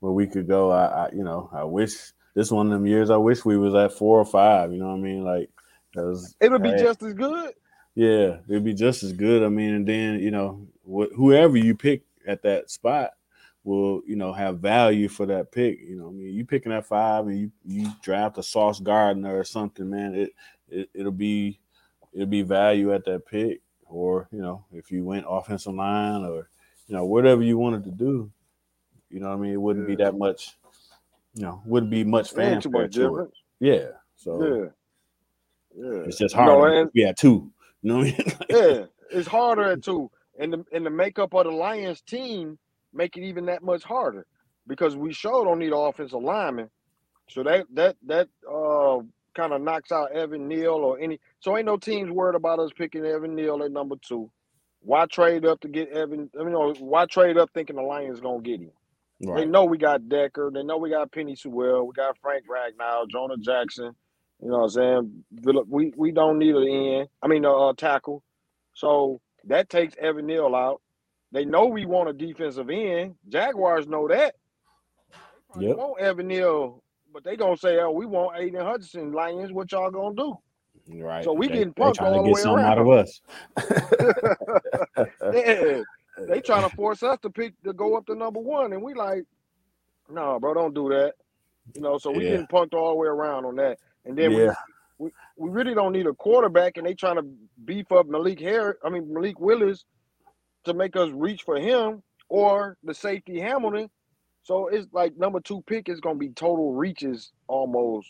where 0.00 0.12
we 0.12 0.26
could 0.26 0.48
go. 0.48 0.70
I, 0.70 0.86
I 0.86 1.10
you 1.12 1.22
know, 1.22 1.48
I 1.52 1.64
wish 1.64 2.12
this 2.34 2.50
one 2.50 2.66
of 2.66 2.72
them 2.72 2.86
years. 2.86 3.10
I 3.10 3.16
wish 3.16 3.44
we 3.44 3.56
was 3.56 3.74
at 3.74 3.92
four 3.92 4.18
or 4.18 4.24
five. 4.24 4.72
You 4.72 4.78
know 4.78 4.88
what 4.88 4.94
I 4.94 5.00
mean? 5.00 5.24
Like, 5.24 5.50
it 6.40 6.50
would 6.50 6.62
be 6.62 6.72
just 6.72 7.02
as 7.02 7.14
good. 7.14 7.54
Yeah, 7.94 8.38
it'd 8.48 8.64
be 8.64 8.74
just 8.74 9.02
as 9.02 9.12
good. 9.12 9.42
I 9.42 9.48
mean, 9.48 9.74
and 9.74 9.86
then 9.86 10.20
you 10.20 10.30
know, 10.30 10.66
wh- 10.90 11.14
whoever 11.14 11.56
you 11.56 11.74
pick 11.74 12.02
at 12.26 12.42
that 12.42 12.70
spot 12.70 13.12
will 13.64 14.02
you 14.06 14.16
know 14.16 14.32
have 14.32 14.58
value 14.58 15.08
for 15.08 15.26
that 15.26 15.52
pick. 15.52 15.80
You 15.80 15.96
know, 15.96 16.08
I 16.08 16.12
mean, 16.12 16.34
you 16.34 16.44
picking 16.44 16.72
at 16.72 16.86
five 16.86 17.26
and 17.26 17.38
you 17.38 17.52
you 17.64 17.90
draft 18.02 18.38
a 18.38 18.42
Sauce 18.42 18.80
Gardner 18.80 19.38
or 19.38 19.44
something, 19.44 19.88
man. 19.88 20.14
It, 20.14 20.32
it 20.68 20.90
it'll 20.94 21.12
be 21.12 21.60
it'll 22.12 22.26
be 22.26 22.42
value 22.42 22.92
at 22.94 23.04
that 23.04 23.26
pick, 23.26 23.60
or 23.86 24.28
you 24.32 24.40
know, 24.40 24.64
if 24.72 24.90
you 24.90 25.04
went 25.04 25.26
offensive 25.28 25.74
line 25.74 26.24
or 26.24 26.48
you 26.86 26.96
know 26.96 27.04
whatever 27.04 27.42
you 27.42 27.58
wanted 27.58 27.84
to 27.84 27.90
do, 27.90 28.30
you 29.10 29.20
know, 29.20 29.28
what 29.28 29.38
I 29.38 29.40
mean, 29.40 29.52
it 29.52 29.60
wouldn't 29.60 29.88
yeah. 29.88 29.96
be 29.96 30.02
that 30.04 30.16
much. 30.16 30.56
You 31.34 31.42
know, 31.42 31.62
wouldn't 31.64 31.92
be 31.92 32.02
much 32.02 32.32
fan 32.32 32.60
too 32.60 32.70
much 32.70 32.92
difference. 32.92 33.36
Yeah, 33.60 33.88
so 34.16 34.42
yeah, 34.42 34.64
yeah, 35.76 36.00
it's 36.00 36.18
just 36.18 36.34
hard. 36.34 36.48
No, 36.48 36.90
we 36.92 37.02
had 37.02 37.16
two. 37.16 37.52
You 37.82 37.92
know, 37.92 38.02
yeah, 38.50 38.86
it's 39.10 39.28
harder 39.28 39.70
at 39.70 39.82
two, 39.82 40.10
and 40.40 40.52
the 40.52 40.64
and 40.72 40.84
the 40.84 40.90
makeup 40.90 41.34
of 41.34 41.44
the 41.44 41.50
Lions 41.50 42.00
team 42.00 42.58
make 42.92 43.16
it 43.16 43.22
even 43.22 43.46
that 43.46 43.62
much 43.62 43.84
harder 43.84 44.26
because 44.66 44.96
we 44.96 45.12
sure 45.12 45.44
don't 45.44 45.58
need 45.58 45.72
an 45.72 45.78
offensive 45.78 46.22
lineman. 46.22 46.70
So 47.28 47.42
that 47.44 47.66
that 47.74 47.96
that 48.06 48.28
uh 48.50 48.98
kind 49.34 49.52
of 49.52 49.62
knocks 49.62 49.92
out 49.92 50.12
Evan 50.12 50.48
Neal 50.48 50.72
or 50.72 50.98
any. 50.98 51.20
So 51.38 51.56
ain't 51.56 51.66
no 51.66 51.76
teams 51.76 52.10
worried 52.10 52.34
about 52.34 52.58
us 52.58 52.70
picking 52.76 53.04
Evan 53.04 53.34
Neal 53.34 53.62
at 53.62 53.70
number 53.70 53.96
two. 54.06 54.30
Why 54.80 55.06
trade 55.06 55.44
up 55.44 55.60
to 55.60 55.68
get 55.68 55.90
Evan? 55.90 56.30
I 56.38 56.42
mean, 56.42 56.54
why 56.54 57.06
trade 57.06 57.36
up 57.36 57.50
thinking 57.52 57.76
the 57.76 57.82
Lions 57.82 58.20
gonna 58.20 58.40
get 58.40 58.60
him? 58.60 58.72
Right. 59.22 59.40
They 59.40 59.44
know 59.44 59.64
we 59.66 59.76
got 59.76 60.08
Decker. 60.08 60.50
They 60.52 60.62
know 60.62 60.78
we 60.78 60.88
got 60.88 61.12
Penei 61.12 61.38
Sewell. 61.38 61.86
We 61.86 61.92
got 61.92 62.16
Frank 62.22 62.44
Ragnow, 62.48 63.08
Jonah 63.10 63.36
Jackson. 63.36 63.94
You 64.42 64.48
know 64.48 64.60
what 64.60 64.64
I'm 64.64 64.70
saying? 64.70 65.24
We 65.68 65.92
we 65.94 66.10
don't 66.10 66.38
need 66.38 66.54
an 66.54 66.66
end. 66.66 67.08
I 67.22 67.28
mean, 67.28 67.44
a 67.44 67.52
uh, 67.52 67.72
tackle. 67.76 68.22
So 68.72 69.20
that 69.44 69.68
takes 69.68 69.94
Evan 69.98 70.26
Neal 70.26 70.54
out. 70.54 70.80
They 71.32 71.44
know 71.44 71.66
we 71.66 71.86
want 71.86 72.08
a 72.08 72.12
defensive 72.12 72.70
end. 72.70 73.14
Jaguars 73.28 73.86
know 73.86 74.08
that. 74.08 74.34
They 75.56 75.68
yep. 75.68 75.76
want 75.76 76.00
Evan 76.00 76.28
Neal 76.28 76.82
but 77.12 77.24
they 77.24 77.36
gonna 77.36 77.56
say, 77.56 77.78
"Oh, 77.78 77.90
we 77.90 78.06
want 78.06 78.38
Aidan 78.38 78.64
Hutchinson, 78.64 79.12
Lions. 79.12 79.52
What 79.52 79.70
y'all 79.72 79.90
gonna 79.90 80.14
do?" 80.14 80.36
Right. 80.88 81.24
So 81.24 81.32
we 81.32 81.48
they, 81.48 81.54
getting 81.54 81.74
punked 81.74 82.00
all 82.00 82.22
the 82.22 82.30
way 82.30 82.42
around. 82.42 82.64
out 82.64 82.78
of 82.78 82.88
us. 82.88 83.20
yeah, 85.34 85.82
they 86.26 86.40
trying 86.40 86.68
to 86.68 86.74
force 86.74 87.02
us 87.02 87.18
to 87.22 87.30
pick 87.30 87.60
to 87.62 87.72
go 87.72 87.96
up 87.96 88.06
to 88.06 88.14
number 88.14 88.40
one, 88.40 88.72
and 88.72 88.82
we 88.82 88.94
like, 88.94 89.24
no, 90.08 90.38
bro, 90.40 90.54
don't 90.54 90.74
do 90.74 90.88
that. 90.90 91.14
You 91.74 91.82
know, 91.82 91.98
so 91.98 92.10
we 92.10 92.24
yeah. 92.24 92.30
getting 92.30 92.46
punked 92.46 92.74
all 92.74 92.90
the 92.90 92.96
way 92.96 93.08
around 93.08 93.44
on 93.44 93.56
that, 93.56 93.78
and 94.04 94.16
then 94.16 94.32
yeah. 94.32 94.54
We, 95.00 95.10
we 95.36 95.50
really 95.50 95.74
don't 95.74 95.92
need 95.92 96.06
a 96.06 96.14
quarterback, 96.14 96.76
and 96.76 96.86
they 96.86 96.94
trying 96.94 97.16
to 97.16 97.26
beef 97.64 97.90
up 97.92 98.06
Malik 98.06 98.40
Harris. 98.40 98.76
I 98.84 98.90
mean 98.90 99.12
Malik 99.12 99.40
Willis 99.40 99.84
to 100.64 100.74
make 100.74 100.96
us 100.96 101.10
reach 101.12 101.42
for 101.42 101.58
him 101.58 102.02
or 102.28 102.76
the 102.84 102.94
safety 102.94 103.40
Hamilton 103.40 103.88
so 104.42 104.68
it's 104.68 104.86
like 104.92 105.16
number 105.16 105.40
two 105.40 105.62
pick 105.62 105.88
is 105.88 106.00
gonna 106.00 106.18
be 106.18 106.30
total 106.30 106.74
reaches 106.74 107.32
almost 107.46 108.08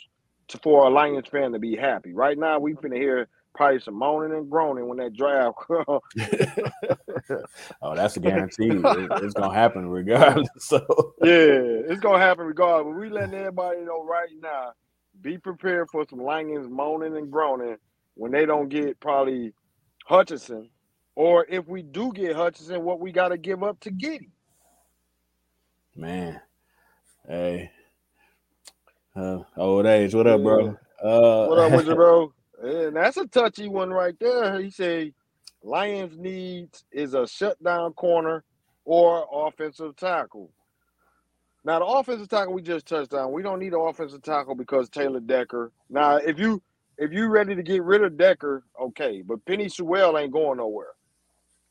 to, 0.49 0.59
for 0.59 0.87
a 0.87 0.91
Lions 0.91 1.29
fan 1.29 1.53
to 1.53 1.59
be 1.59 1.77
happy. 1.77 2.13
Right 2.13 2.39
now, 2.39 2.59
we've 2.59 2.77
finna 2.77 2.97
hear 2.97 3.29
probably 3.55 3.81
some 3.81 3.95
moaning 3.95 4.37
and 4.37 4.49
groaning 4.49 4.89
when 4.89 4.99
that 4.99 5.15
draft. 5.15 5.59
oh, 7.83 7.95
that's 7.95 8.17
a 8.17 8.21
guarantee. 8.21 8.69
it, 8.69 9.11
it's 9.23 9.35
gonna 9.35 9.55
happen 9.55 9.89
regardless. 9.89 10.49
So 10.61 11.15
yeah, 11.23 11.91
it's 11.91 12.01
gonna 12.01 12.19
happen 12.19 12.47
regardless. 12.47 12.97
We 12.97 13.11
letting 13.11 13.35
everybody 13.35 13.81
know 13.81 14.05
right 14.05 14.29
now. 14.41 14.73
Be 15.21 15.39
prepared 15.39 15.89
for 15.91 16.07
some 16.09 16.21
Lions 16.21 16.69
moaning 16.69 17.17
and 17.17 17.31
groaning 17.31 17.77
when 18.15 18.33
they 18.33 18.47
don't 18.47 18.69
get 18.69 19.01
probably 19.01 19.53
Hutchinson, 20.07 20.71
or 21.15 21.47
if 21.49 21.67
we 21.67 21.83
do 21.83 22.13
get 22.13 22.37
Hutchinson, 22.37 22.83
what 22.83 23.01
we 23.01 23.13
got 23.13 23.29
to 23.29 23.39
give 23.39 23.63
up 23.63 23.79
to 23.81 23.91
get 23.91 24.23
him. 24.23 24.33
Man, 25.97 26.41
hey, 27.29 27.71
uh, 29.17 29.41
old 29.57 29.87
age. 29.87 30.15
What 30.15 30.27
up, 30.27 30.43
bro? 30.43 30.77
Uh, 31.03 31.47
what 31.47 31.59
up 31.59 31.73
with 31.73 31.87
you, 31.87 31.95
bro? 31.97 32.33
And 32.63 32.97
that's 32.97 33.17
a 33.17 33.27
touchy 33.27 33.69
one 33.69 33.91
right 33.91 34.15
there. 34.21 34.61
He 34.61 34.71
said 34.71 35.13
Lions 35.63 36.17
needs 36.17 36.85
is 36.93 37.15
a 37.15 37.27
shutdown 37.27 37.93
corner 37.95 38.45
or 38.85 39.27
offensive 39.33 39.97
tackle. 39.97 40.51
Now 41.65 41.79
the 41.79 41.85
offensive 41.85 42.29
tackle 42.29 42.55
we 42.55 42.63
just 42.63 42.87
touched 42.87 43.13
on. 43.15 43.33
We 43.33 43.43
don't 43.43 43.59
need 43.59 43.75
an 43.75 43.81
offensive 43.81 44.23
tackle 44.23 44.55
because 44.55 44.89
Taylor 44.89 45.21
Decker. 45.21 45.73
Now 45.89 46.17
if 46.17 46.39
you 46.39 46.63
if 46.97 47.13
you 47.13 47.29
ready 47.29 47.55
to 47.55 47.63
get 47.63 47.83
rid 47.83 48.03
of 48.03 48.17
Decker, 48.17 48.65
okay, 48.81 49.23
but 49.23 49.45
Penei 49.45 49.71
Sewell 49.71 50.19
ain't 50.19 50.33
going 50.33 50.59
nowhere. 50.59 50.95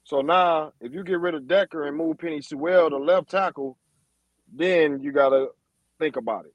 So 0.03 0.21
now 0.21 0.73
if 0.79 0.93
you 0.93 1.03
get 1.03 1.19
rid 1.19 1.35
of 1.35 1.47
Decker 1.47 1.85
and 1.87 1.97
move 1.97 2.17
Penei 2.17 2.43
Sewell 2.43 2.89
to 2.89 2.97
left 2.97 3.29
tackle, 3.29 3.77
then 4.51 5.01
you 5.01 5.11
got 5.11 5.29
to 5.29 5.49
think 5.99 6.15
about 6.15 6.45
it. 6.45 6.53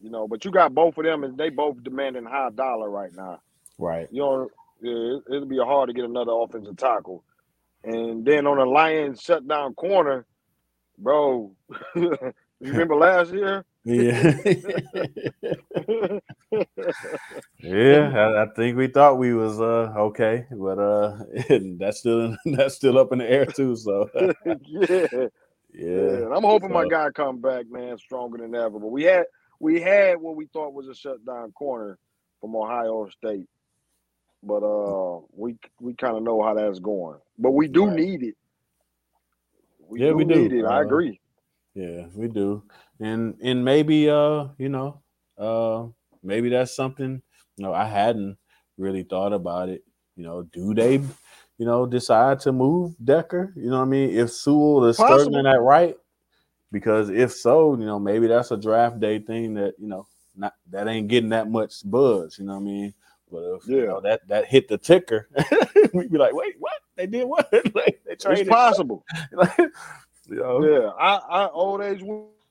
You 0.00 0.10
know, 0.10 0.26
but 0.26 0.44
you 0.44 0.50
got 0.50 0.74
both 0.74 0.98
of 0.98 1.04
them, 1.04 1.22
and 1.22 1.38
they 1.38 1.48
both 1.48 1.82
demanding 1.82 2.24
high 2.24 2.50
dollar 2.50 2.90
right 2.90 3.14
now. 3.14 3.40
Right. 3.78 4.08
You 4.10 4.20
know, 4.20 4.48
it, 4.80 5.22
it'll 5.32 5.46
be 5.46 5.58
hard 5.58 5.88
to 5.88 5.92
get 5.92 6.04
another 6.04 6.32
offensive 6.32 6.76
tackle. 6.76 7.22
And 7.84 8.24
then 8.24 8.46
on 8.46 8.58
the 8.58 8.64
Lions 8.64 9.20
shutdown 9.20 9.74
corner, 9.74 10.26
bro, 11.02 11.52
you 11.96 12.36
remember 12.60 12.96
last 12.96 13.32
year? 13.32 13.64
Yeah. 13.84 14.36
yeah, 17.58 18.12
I, 18.14 18.42
I, 18.42 18.46
think 18.54 18.76
we 18.76 18.86
thought 18.86 19.18
we 19.18 19.34
was 19.34 19.60
uh 19.60 19.92
okay, 19.96 20.46
but 20.52 20.78
uh 20.78 21.18
that's 21.78 21.98
still 21.98 22.36
that's 22.44 22.76
still 22.76 22.96
up 22.96 23.12
in 23.12 23.18
the 23.18 23.28
air 23.28 23.44
too. 23.44 23.74
So 23.74 24.08
yeah, 24.44 25.26
yeah, 25.74 26.28
I'm 26.32 26.44
hoping 26.44 26.68
so, 26.68 26.74
my 26.74 26.86
guy 26.86 27.10
come 27.10 27.40
back, 27.40 27.68
man, 27.68 27.98
stronger 27.98 28.38
than 28.38 28.54
ever. 28.54 28.78
But 28.78 28.92
we 28.92 29.02
had 29.02 29.24
we 29.58 29.80
had 29.80 30.20
what 30.20 30.36
we 30.36 30.46
thought 30.46 30.74
was 30.74 30.86
a 30.86 30.94
shutdown 30.94 31.50
corner 31.52 31.98
from 32.40 32.54
Ohio 32.54 33.08
State, 33.08 33.48
but 34.44 34.62
uh, 34.62 35.20
we 35.32 35.56
we 35.80 35.94
kind 35.94 36.16
of 36.16 36.22
know 36.22 36.40
how 36.40 36.54
that's 36.54 36.78
going. 36.78 37.18
But 37.36 37.50
we 37.50 37.66
do 37.66 37.86
right. 37.86 37.96
need 37.96 38.22
it. 38.22 38.36
We 39.88 40.00
yeah, 40.00 40.08
do 40.08 40.16
we 40.16 40.24
do. 40.24 40.34
Need 40.34 40.52
it. 40.52 40.64
Uh, 40.64 40.68
I 40.68 40.82
agree. 40.82 41.20
Yeah, 41.74 42.06
we 42.14 42.28
do, 42.28 42.62
and 43.00 43.34
and 43.42 43.64
maybe 43.64 44.08
uh, 44.08 44.48
you 44.58 44.68
know, 44.68 45.00
uh, 45.38 45.86
maybe 46.22 46.48
that's 46.50 46.74
something. 46.74 47.22
You 47.56 47.64
know, 47.64 47.72
I 47.72 47.84
hadn't 47.84 48.36
really 48.78 49.02
thought 49.02 49.32
about 49.32 49.68
it. 49.68 49.82
You 50.16 50.24
know, 50.24 50.42
do 50.42 50.74
they 50.74 51.00
you 51.62 51.66
know, 51.66 51.86
decide 51.86 52.40
to 52.40 52.50
move 52.50 52.96
Decker? 53.04 53.52
You 53.54 53.70
know 53.70 53.78
what 53.78 53.84
I 53.84 53.88
mean? 53.88 54.10
If 54.10 54.32
Sewell 54.32 54.84
is 54.86 54.96
Possible. 54.96 55.30
starting 55.30 55.46
at 55.46 55.60
right, 55.60 55.96
because 56.72 57.08
if 57.08 57.32
so, 57.32 57.76
you 57.78 57.86
know, 57.86 58.00
maybe 58.00 58.26
that's 58.26 58.50
a 58.50 58.56
draft 58.56 58.98
day 58.98 59.20
thing 59.20 59.54
that 59.54 59.74
you 59.78 59.86
know, 59.86 60.08
not 60.34 60.54
that 60.70 60.88
ain't 60.88 61.06
getting 61.06 61.30
that 61.30 61.48
much 61.48 61.88
buzz. 61.88 62.36
You 62.36 62.46
know 62.46 62.54
what 62.54 62.62
I 62.62 62.64
mean? 62.64 62.94
But 63.30 63.44
if 63.44 63.68
yeah. 63.68 63.76
you 63.76 63.86
know, 63.86 64.00
that 64.00 64.26
that 64.26 64.46
hit 64.46 64.66
the 64.66 64.76
ticker, 64.76 65.28
we'd 65.94 66.10
be 66.10 66.18
like, 66.18 66.34
wait, 66.34 66.56
what? 66.58 66.72
They 67.02 67.18
did 67.18 67.24
what? 67.24 67.52
like 67.74 68.00
they 68.06 68.14
traded. 68.14 68.46
It's 68.46 68.48
possible. 68.48 69.04
like, 69.32 69.58
you 69.58 70.36
know? 70.36 70.64
Yeah, 70.64 70.90
I, 70.90 71.16
I 71.16 71.48
old 71.48 71.82
age 71.82 72.00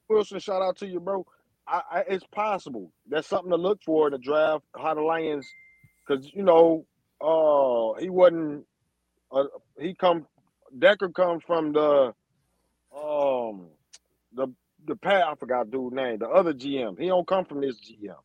Wilson. 0.09 0.39
Shout 0.39 0.61
out 0.61 0.77
to 0.79 0.87
you, 0.87 0.99
bro. 0.99 1.25
I, 1.65 1.81
I, 1.89 1.99
it's 2.01 2.25
possible. 2.33 2.91
That's 3.07 3.27
something 3.27 3.51
to 3.51 3.55
look 3.55 3.81
for 3.83 4.07
in 4.07 4.11
the 4.11 4.17
draft. 4.17 4.65
How 4.75 4.93
the 4.93 5.01
Lions, 5.01 5.47
because 6.05 6.29
you 6.33 6.43
know, 6.43 6.85
uh, 7.21 7.97
he 8.01 8.09
wasn't 8.09 8.65
uh, 9.31 9.45
he 9.79 9.93
come 9.93 10.27
Decker 10.77 11.09
comes 11.09 11.43
from 11.47 11.71
the 11.71 12.13
um 12.93 13.67
the 14.33 14.47
the 14.85 14.97
pat 14.97 15.23
I 15.27 15.35
forgot 15.35 15.71
dude 15.71 15.93
name, 15.93 16.19
the 16.19 16.27
other 16.27 16.53
GM. 16.53 16.99
He 16.99 17.07
don't 17.07 17.25
come 17.25 17.45
from 17.45 17.61
this 17.61 17.77
GM. 17.79 18.15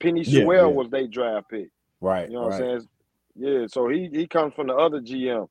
Penei 0.00 0.24
yeah, 0.26 0.40
Sewell 0.40 0.68
yeah. 0.68 0.74
was 0.74 0.90
their 0.90 1.06
draft 1.06 1.48
pick. 1.48 1.68
Right. 2.00 2.28
You 2.28 2.34
know 2.34 2.42
what 2.42 2.52
right. 2.52 2.62
I'm 2.62 2.80
saying? 2.80 2.88
Yeah, 3.36 3.66
so 3.68 3.88
he 3.88 4.08
he 4.12 4.26
comes 4.26 4.52
from 4.54 4.66
the 4.66 4.74
other 4.74 5.00
GM. 5.00 5.48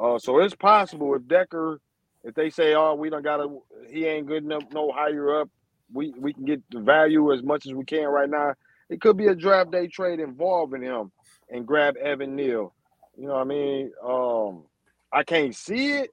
Uh 0.00 0.18
so 0.18 0.38
it's 0.40 0.54
possible 0.54 1.14
if 1.14 1.26
Decker 1.26 1.80
if 2.24 2.34
they 2.34 2.50
say, 2.50 2.74
oh, 2.74 2.94
we 2.94 3.10
don't 3.10 3.22
gotta 3.22 3.48
he 3.90 4.06
ain't 4.06 4.26
good 4.26 4.44
enough 4.44 4.64
no 4.72 4.92
higher 4.92 5.40
up, 5.40 5.48
we 5.92 6.12
we 6.18 6.32
can 6.32 6.44
get 6.44 6.62
the 6.70 6.80
value 6.80 7.32
as 7.32 7.42
much 7.42 7.66
as 7.66 7.72
we 7.72 7.84
can 7.84 8.06
right 8.06 8.28
now. 8.28 8.54
It 8.90 9.00
could 9.00 9.16
be 9.16 9.26
a 9.26 9.34
draft 9.34 9.70
day 9.70 9.86
trade 9.86 10.20
involving 10.20 10.82
him 10.82 11.10
and 11.50 11.66
grab 11.66 11.96
Evan 11.96 12.36
Neal. 12.36 12.74
You 13.16 13.26
know 13.26 13.34
what 13.34 13.40
I 13.40 13.44
mean? 13.44 13.92
Um, 14.04 14.64
I 15.12 15.24
can't 15.24 15.54
see 15.54 15.92
it, 15.92 16.10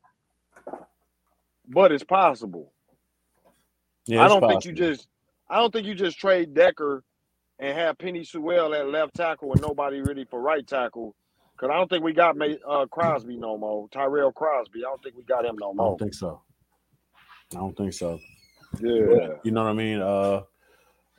but 1.67 1.91
it's 1.91 2.03
possible. 2.03 2.71
Yeah, 4.07 4.23
I 4.23 4.27
don't 4.27 4.41
possible. 4.41 4.61
think 4.61 4.65
you 4.65 4.73
just 4.73 5.07
I 5.49 5.57
don't 5.57 5.71
think 5.71 5.87
you 5.87 5.95
just 5.95 6.19
trade 6.19 6.53
Decker 6.53 7.03
and 7.59 7.77
have 7.77 7.97
Penei 7.97 8.25
Sewell 8.25 8.73
at 8.73 8.87
left 8.87 9.15
tackle 9.15 9.53
and 9.53 9.61
nobody 9.61 10.01
really 10.01 10.25
for 10.25 10.41
right 10.41 10.65
tackle. 10.65 11.15
Cause 11.57 11.69
I 11.71 11.77
don't 11.77 11.89
think 11.89 12.03
we 12.03 12.11
got 12.11 12.35
uh, 12.67 12.85
Crosby 12.87 13.37
no 13.37 13.57
more. 13.57 13.87
Tyrell 13.89 14.31
Crosby. 14.33 14.79
I 14.79 14.89
don't 14.89 15.01
think 15.01 15.15
we 15.15 15.23
got 15.23 15.45
him 15.45 15.55
no 15.57 15.73
more. 15.73 15.85
I 15.85 15.89
don't 15.89 15.99
think 15.99 16.13
so. 16.13 16.41
I 17.53 17.59
don't 17.59 17.77
think 17.77 17.93
so. 17.93 18.19
Yeah. 18.81 19.35
You 19.43 19.51
know 19.51 19.63
what 19.63 19.69
I 19.69 19.73
mean? 19.73 20.01
Uh 20.01 20.41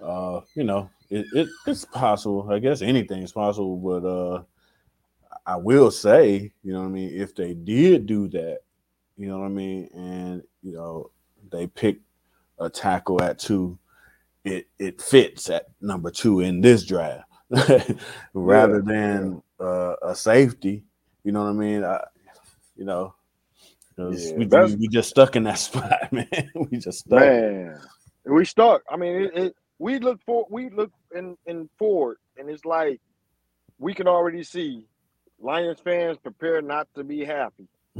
uh, 0.02 0.42
you 0.54 0.64
know, 0.64 0.90
it, 1.08 1.24
it 1.32 1.48
it's 1.66 1.86
possible. 1.86 2.48
I 2.50 2.58
guess 2.58 2.82
anything's 2.82 3.32
possible, 3.32 3.76
but 3.78 4.06
uh 4.06 4.42
I 5.46 5.56
will 5.56 5.90
say, 5.90 6.52
you 6.62 6.72
know 6.72 6.80
what 6.80 6.88
I 6.88 6.90
mean, 6.90 7.10
if 7.14 7.34
they 7.34 7.54
did 7.54 8.04
do 8.04 8.28
that, 8.28 8.58
you 9.16 9.28
know 9.28 9.38
what 9.38 9.46
I 9.46 9.50
mean, 9.50 9.88
and 9.94 10.42
you 10.62 10.72
know, 10.72 11.10
they 11.50 11.66
pick 11.66 12.00
a 12.58 12.68
tackle 12.68 13.22
at 13.22 13.38
two, 13.38 13.78
it 14.44 14.68
it 14.78 15.00
fits 15.00 15.48
at 15.48 15.68
number 15.80 16.10
two 16.10 16.40
in 16.40 16.60
this 16.60 16.84
draft 16.84 17.24
rather 18.34 18.82
yeah, 18.86 18.92
than. 18.92 19.42
Uh, 19.58 19.94
a 20.02 20.14
safety. 20.14 20.84
You 21.24 21.32
know 21.32 21.42
what 21.42 21.50
I 21.50 21.52
mean? 21.54 21.84
I, 21.84 22.04
you 22.76 22.84
know, 22.84 23.14
because 23.96 24.30
yeah, 24.32 24.36
we, 24.36 24.74
we 24.76 24.88
just 24.88 25.08
stuck 25.08 25.36
in 25.36 25.44
that 25.44 25.58
spot, 25.58 26.12
man. 26.12 26.28
we 26.54 26.78
just 26.78 27.00
stuck. 27.00 27.20
Man, 27.20 27.78
we 28.24 28.44
stuck. 28.44 28.82
I 28.90 28.96
mean, 28.96 29.22
it, 29.22 29.36
it, 29.36 29.56
we 29.78 29.98
look 29.98 30.20
for 30.24 30.46
we 30.50 30.70
look 30.70 30.92
in 31.14 31.36
in 31.46 31.68
forward, 31.78 32.18
and 32.36 32.50
it's 32.50 32.64
like 32.64 33.00
we 33.78 33.94
can 33.94 34.08
already 34.08 34.42
see 34.42 34.86
Lions 35.40 35.80
fans 35.80 36.18
prepare 36.18 36.62
not 36.62 36.88
to 36.94 37.04
be 37.04 37.24
happy. 37.24 37.68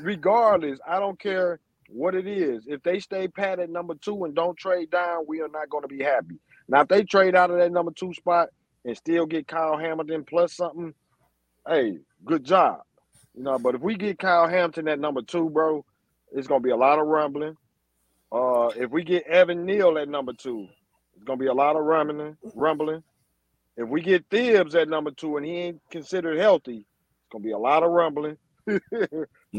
Regardless, 0.00 0.78
I 0.86 0.98
don't 1.00 1.18
care 1.18 1.60
what 1.88 2.14
it 2.14 2.26
is. 2.26 2.64
If 2.66 2.82
they 2.82 2.98
stay 3.00 3.28
pat 3.28 3.58
at 3.58 3.70
number 3.70 3.94
two 3.94 4.24
and 4.24 4.34
don't 4.34 4.56
trade 4.56 4.90
down, 4.90 5.24
we 5.26 5.40
are 5.40 5.48
not 5.48 5.68
going 5.70 5.82
to 5.82 5.88
be 5.88 6.02
happy. 6.02 6.38
Now, 6.68 6.82
if 6.82 6.88
they 6.88 7.04
trade 7.04 7.34
out 7.34 7.50
of 7.50 7.58
that 7.58 7.72
number 7.72 7.92
two 7.92 8.12
spot 8.14 8.48
and 8.84 8.96
still 8.96 9.26
get 9.26 9.46
Kyle 9.46 9.76
Hamilton 9.76 10.24
plus 10.24 10.54
something, 10.54 10.94
hey, 11.66 11.98
good 12.24 12.44
job. 12.44 12.80
You 13.34 13.44
know, 13.44 13.58
but 13.58 13.74
if 13.74 13.80
we 13.80 13.96
get 13.96 14.18
Kyle 14.18 14.48
Hamilton 14.48 14.88
at 14.88 15.00
number 15.00 15.22
two, 15.22 15.48
bro, 15.50 15.84
it's 16.32 16.46
gonna 16.46 16.60
be 16.60 16.70
a 16.70 16.76
lot 16.76 16.98
of 16.98 17.06
rumbling. 17.06 17.56
Uh, 18.30 18.68
if 18.76 18.90
we 18.90 19.04
get 19.04 19.26
Evan 19.26 19.64
Neal 19.64 19.98
at 19.98 20.08
number 20.08 20.32
two, 20.32 20.68
it's 21.14 21.24
gonna 21.24 21.38
be 21.38 21.46
a 21.46 21.54
lot 21.54 21.76
of 21.76 21.84
rumbling. 21.84 22.36
Rumbling. 22.54 23.02
If 23.76 23.88
we 23.88 24.02
get 24.02 24.26
Thibs 24.30 24.74
at 24.74 24.88
number 24.88 25.10
two 25.10 25.36
and 25.36 25.46
he 25.46 25.52
ain't 25.52 25.80
considered 25.90 26.38
healthy, 26.38 26.78
it's 26.78 27.28
gonna 27.30 27.44
be 27.44 27.52
a 27.52 27.58
lot 27.58 27.82
of 27.82 27.90
rumbling. 27.90 28.36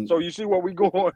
So 0.08 0.18
you 0.18 0.32
see 0.32 0.46
where 0.46 0.60
we 0.60 0.74
going. 0.74 1.14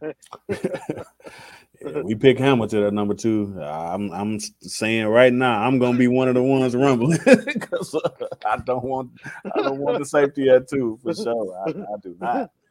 we 2.04 2.16
pick 2.16 2.38
Hamilton 2.40 2.84
at 2.84 2.94
number 2.94 3.14
two. 3.14 3.60
I'm 3.62 4.12
I'm 4.12 4.40
saying 4.40 5.08
right 5.08 5.34
now 5.34 5.62
I'm 5.62 5.80
gonna 5.80 5.98
be 5.98 6.08
one 6.08 6.28
of 6.28 6.36
the 6.36 6.44
ones 6.44 6.76
rumbling 6.76 7.20
because 7.46 7.96
uh, 7.96 8.28
I 8.46 8.58
don't 8.58 8.84
want 8.84 9.12
I 9.56 9.62
don't 9.62 9.80
want 9.80 10.00
the 10.00 10.06
safety 10.06 10.50
at 10.50 10.68
two 10.68 11.00
for 11.04 11.14
sure. 11.14 11.64
I, 11.68 11.70
I 11.70 11.98
do 12.02 12.16
not. 12.20 12.52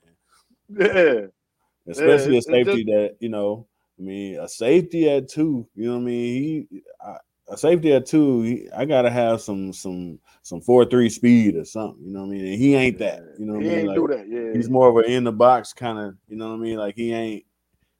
Yeah, 0.68 1.26
especially 1.88 2.32
yeah, 2.32 2.38
a 2.38 2.42
safety 2.42 2.84
just, 2.84 2.86
that 2.86 3.16
you 3.20 3.28
know. 3.28 3.68
I 4.00 4.02
mean, 4.02 4.40
a 4.40 4.48
safety 4.48 5.08
at 5.08 5.28
two. 5.28 5.68
You 5.76 5.86
know 5.86 5.92
what 5.92 6.00
I 6.00 6.04
mean? 6.04 6.66
He 6.70 6.82
I, 7.00 7.16
a 7.48 7.56
safety 7.56 7.92
at 7.92 8.06
two, 8.06 8.42
he, 8.42 8.68
I 8.76 8.84
gotta 8.84 9.10
have 9.10 9.40
some 9.40 9.72
some 9.72 10.18
some 10.42 10.60
four 10.60 10.84
three 10.84 11.08
speed 11.08 11.56
or 11.56 11.64
something. 11.64 12.04
You 12.04 12.12
know 12.12 12.20
what 12.20 12.26
I 12.26 12.30
mean? 12.30 12.46
And 12.46 12.54
he 12.58 12.74
ain't 12.74 12.98
that. 12.98 13.22
You 13.38 13.46
know 13.46 13.54
what 13.54 13.62
he 13.62 13.68
I 13.68 13.70
mean? 13.70 13.78
Ain't 13.78 13.88
like, 13.88 13.96
do 13.96 14.08
that. 14.08 14.28
Yeah. 14.28 14.52
He's 14.52 14.68
more 14.68 14.88
of 14.88 14.96
an 14.96 15.10
in 15.10 15.24
the 15.24 15.32
box 15.32 15.72
kind 15.72 15.98
of. 15.98 16.16
You 16.28 16.36
know 16.36 16.48
what 16.48 16.54
I 16.54 16.58
mean? 16.58 16.76
Like 16.78 16.96
he 16.96 17.12
ain't. 17.12 17.44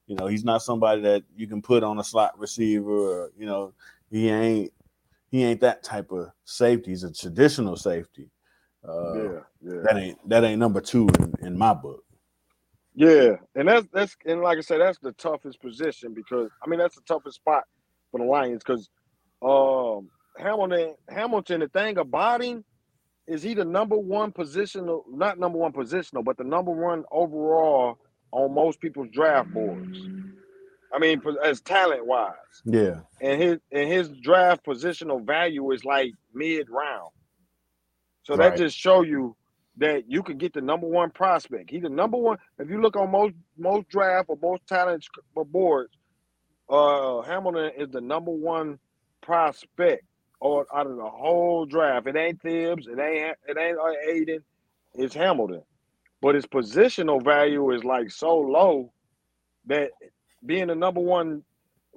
You 0.07 0.15
know, 0.15 0.27
he's 0.27 0.45
not 0.45 0.63
somebody 0.63 1.01
that 1.01 1.23
you 1.35 1.47
can 1.47 1.61
put 1.61 1.83
on 1.83 1.99
a 1.99 2.03
slot 2.03 2.39
receiver. 2.39 2.89
Or, 2.89 3.31
you 3.37 3.45
know, 3.45 3.73
he 4.09 4.29
ain't. 4.29 4.73
He 5.29 5.43
ain't 5.43 5.59
that 5.59 5.83
type 5.83 6.13
of 6.13 6.31
safety. 6.45 6.91
He's 6.91 7.03
a 7.03 7.11
traditional 7.11 7.75
safety. 7.75 8.29
Uh, 8.87 9.13
yeah, 9.13 9.39
yeah. 9.61 9.81
That 9.83 9.97
ain't 9.97 10.29
that 10.29 10.43
ain't 10.45 10.59
number 10.59 10.79
two 10.79 11.09
in, 11.19 11.33
in 11.47 11.57
my 11.57 11.73
book. 11.73 12.05
Yeah, 12.95 13.35
and 13.53 13.67
that's 13.67 13.87
that's 13.91 14.15
and 14.25 14.41
like 14.41 14.57
I 14.57 14.61
said, 14.61 14.79
that's 14.79 14.99
the 14.99 15.11
toughest 15.11 15.61
position 15.61 16.13
because 16.13 16.49
I 16.63 16.69
mean 16.69 16.79
that's 16.79 16.95
the 16.95 17.01
toughest 17.07 17.35
spot 17.35 17.63
for 18.09 18.19
the 18.19 18.25
Lions 18.25 18.63
because 18.65 18.89
um, 19.41 20.09
Hamilton, 20.37 20.95
Hamilton, 21.09 21.59
the 21.59 21.67
thing 21.67 21.97
about 21.97 22.43
him 22.43 22.63
is 23.27 23.43
he 23.43 23.53
the 23.53 23.65
number 23.65 23.97
one 23.97 24.31
positional, 24.31 25.03
not 25.11 25.37
number 25.37 25.57
one 25.57 25.73
positional, 25.73 26.23
but 26.23 26.37
the 26.37 26.43
number 26.43 26.71
one 26.71 27.03
overall 27.11 27.99
on 28.31 28.53
most 28.53 28.79
people's 28.79 29.09
draft 29.11 29.53
boards. 29.53 29.97
I 30.93 30.99
mean, 30.99 31.21
as 31.43 31.61
talent 31.61 32.05
wise. 32.05 32.33
Yeah. 32.65 33.01
And 33.21 33.41
his 33.41 33.59
and 33.71 33.89
his 33.89 34.09
draft 34.09 34.65
positional 34.65 35.25
value 35.25 35.71
is 35.71 35.83
like 35.83 36.13
mid 36.33 36.69
round. 36.69 37.11
So 38.23 38.35
right. 38.35 38.49
that 38.49 38.57
just 38.57 38.77
show 38.77 39.03
you 39.03 39.35
that 39.77 40.09
you 40.09 40.23
could 40.23 40.37
get 40.37 40.53
the 40.53 40.61
number 40.61 40.87
one 40.87 41.11
prospect. 41.11 41.69
He's 41.69 41.83
the 41.83 41.89
number 41.89 42.17
one. 42.17 42.37
If 42.57 42.69
you 42.69 42.81
look 42.81 42.95
on 42.95 43.11
most 43.11 43.33
most 43.57 43.89
draft 43.89 44.29
or 44.29 44.37
most 44.41 44.65
talent 44.67 45.05
boards, 45.33 45.93
uh, 46.69 47.21
Hamilton 47.21 47.71
is 47.77 47.89
the 47.89 48.01
number 48.01 48.31
one 48.31 48.79
prospect 49.21 50.03
or 50.39 50.65
out 50.73 50.87
of 50.87 50.97
the 50.97 51.09
whole 51.09 51.65
draft. 51.65 52.07
It 52.07 52.15
ain't 52.15 52.41
Thibs, 52.41 52.87
it 52.87 52.99
ain't 52.99 53.35
it 53.47 53.57
ain't 53.57 53.77
Aidan. 54.09 54.43
it's 54.95 55.13
Hamilton. 55.13 55.63
But 56.21 56.35
his 56.35 56.45
positional 56.45 57.23
value 57.23 57.71
is 57.71 57.83
like 57.83 58.09
so 58.11 58.37
low 58.37 58.91
that 59.67 59.91
being 60.45 60.67
the 60.67 60.75
number 60.75 61.01
one, 61.01 61.43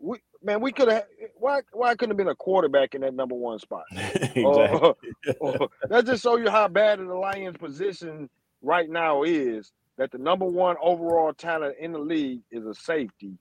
we, 0.00 0.18
man, 0.42 0.60
we 0.60 0.72
could 0.72 0.88
have. 0.88 1.04
Why 1.36 1.60
why 1.72 1.94
couldn't 1.94 2.10
have 2.10 2.18
been 2.18 2.28
a 2.28 2.34
quarterback 2.34 2.94
in 2.94 3.00
that 3.02 3.14
number 3.14 3.34
one 3.34 3.58
spot? 3.58 3.84
exactly. 3.92 4.92
That 5.88 6.06
just 6.06 6.22
show 6.22 6.36
you 6.36 6.50
how 6.50 6.68
bad 6.68 6.98
the 6.98 7.04
Lions' 7.14 7.56
position 7.56 8.28
right 8.62 8.88
now 8.88 9.22
is. 9.22 9.72
That 9.96 10.10
the 10.12 10.18
number 10.18 10.46
one 10.46 10.76
overall 10.82 11.32
talent 11.34 11.76
in 11.78 11.92
the 11.92 11.98
league 11.98 12.40
is 12.50 12.64
a 12.64 12.74
safety. 12.74 13.34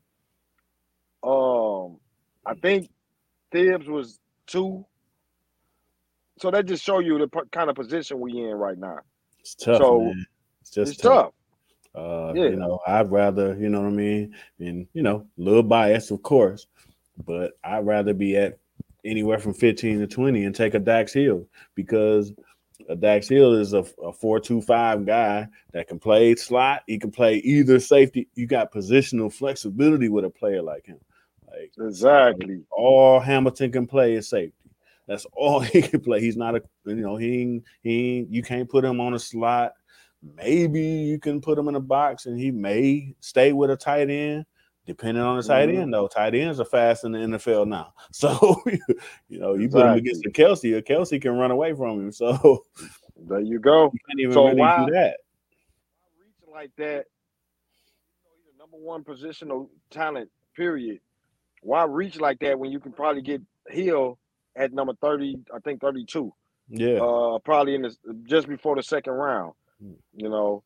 Um, 1.24 1.98
I 2.46 2.54
think 2.62 2.90
Thibs 3.52 3.88
was 3.88 4.20
two. 4.48 4.86
So 6.40 6.52
that 6.52 6.66
just 6.66 6.84
show 6.84 7.00
you 7.00 7.18
the 7.18 7.28
p- 7.28 7.48
kind 7.52 7.70
of 7.70 7.76
position 7.76 8.20
we 8.20 8.32
in 8.40 8.52
right 8.56 8.78
now. 8.78 9.00
It's 9.40 9.56
tough. 9.56 9.78
So 9.78 10.00
man. 10.00 10.26
It's 10.62 10.72
just 10.72 10.93
it's 10.93 11.01
tough. 11.01 11.26
tough. 11.26 11.34
Uh, 11.95 12.34
yeah. 12.36 12.49
You 12.49 12.55
know, 12.55 12.80
I'd 12.86 13.12
rather, 13.12 13.57
you 13.57 13.70
know 13.70 13.82
what 13.82 13.88
I 13.88 13.91
mean, 13.91 14.36
and 14.60 14.88
you 14.93 15.01
know, 15.01 15.28
a 15.38 15.41
little 15.41 15.64
bias, 15.64 16.12
of 16.12 16.22
course, 16.22 16.68
but 17.26 17.53
I'd 17.64 17.86
rather 17.86 18.14
be 18.14 18.38
at 18.38 18.60
anywhere 19.05 19.39
from 19.39 19.53
15 19.53 19.99
to 19.99 20.07
20 20.07 20.45
and 20.45 20.55
take 20.55 20.74
a 20.74 20.80
Dax 20.80 21.14
Hill 21.14 21.47
because 21.76 22.34
a 22.88 22.95
Dax 22.95 23.28
Hill 23.28 23.53
is 23.55 23.74
a, 23.74 23.86
a 24.03 24.14
four-two-five 24.14 25.05
guy 25.05 25.47
that 25.74 25.88
can 25.88 25.99
play 25.99 26.36
slot. 26.36 26.84
He 26.88 26.97
can 26.97 27.12
play 27.12 27.36
either 27.38 27.80
safety. 27.80 28.28
You 28.36 28.47
got 28.47 28.72
positional 28.72 29.32
flexibility 29.32 30.10
with 30.10 30.26
a 30.26 30.30
player 30.30 30.62
like 30.62 30.86
him. 30.86 30.99
Like 31.49 31.72
exactly, 31.80 32.62
all 32.72 33.20
Hamilton 33.20 33.72
can 33.72 33.88
play 33.88 34.14
is 34.14 34.30
safety. 34.30 34.53
That's 35.07 35.26
all 35.34 35.60
he 35.60 35.82
can 35.82 35.99
play. 36.01 36.22
He's 36.22 36.38
not 36.38 36.55
a 36.55 36.64
you 36.86 36.95
know 36.95 37.18
he 37.18 37.62
he 37.82 38.26
you 38.30 38.41
can't 38.41 38.70
put 38.70 38.86
him 38.86 39.01
on 39.01 39.14
a 39.14 39.20
slot. 39.20 39.74
Maybe 40.22 40.82
you 40.82 41.20
can 41.20 41.42
put 41.42 41.58
him 41.58 41.68
in 41.68 41.76
a 41.76 41.80
box 41.80 42.26
and 42.26 42.40
he 42.40 42.52
may 42.52 43.16
stay 43.20 43.54
with 43.54 43.70
a 43.70 43.78
tight 43.78 44.10
end, 44.10 44.46
depending 44.86 45.24
on 45.24 45.38
the 45.38 45.44
tight 45.44 45.70
mm-hmm. 45.70 45.82
end. 45.82 45.94
Though 45.94 46.08
tight 46.08 46.36
ends 46.36 46.60
are 46.60 46.66
fast 46.66 47.06
in 47.06 47.14
the 47.14 47.20
NFL 47.20 47.68
now, 47.68 47.94
so 48.12 48.62
you 48.66 49.40
know 49.40 49.54
you 49.54 49.66
exactly. 49.66 49.68
put 49.68 49.86
him 49.88 49.98
against 49.98 50.24
the 50.24 50.32
Kelce, 50.32 50.74
or 50.74 50.82
Kelce 50.82 51.22
can 51.22 51.38
run 51.38 51.52
away 51.52 51.74
from 51.74 52.00
him. 52.00 52.12
So 52.12 52.66
there 53.18 53.40
you 53.40 53.60
go. 53.60 53.86
You 53.86 54.00
can't 54.10 54.20
even 54.20 54.34
so 54.34 54.46
really 54.48 54.60
why, 54.60 54.86
do 54.86 54.92
that. 54.92 55.18
Reaching 56.20 56.54
like 56.54 56.72
that, 56.78 57.06
you 58.14 58.24
know, 58.24 58.36
he's 58.36 58.54
a 58.54 58.58
number 58.58 58.78
one 58.78 59.04
positional 59.04 59.70
talent. 59.90 60.30
Period 60.56 61.00
why 61.62 61.84
reach 61.86 62.20
like 62.20 62.40
that 62.40 62.58
when 62.58 62.72
you 62.72 62.80
can 62.80 62.92
probably 62.92 63.22
get 63.22 63.42
Hill 63.68 64.18
at 64.56 64.74
number 64.74 64.94
30, 65.02 65.38
I 65.54 65.60
think 65.60 65.82
32. 65.82 66.34
Yeah. 66.70 67.00
Uh, 67.00 67.40
probably 67.40 67.76
in 67.76 67.82
the 67.84 67.96
just 68.26 68.48
before 68.48 68.76
the 68.76 68.84
second 68.84 69.14
round. 69.14 69.54
You 69.80 70.30
know. 70.30 70.64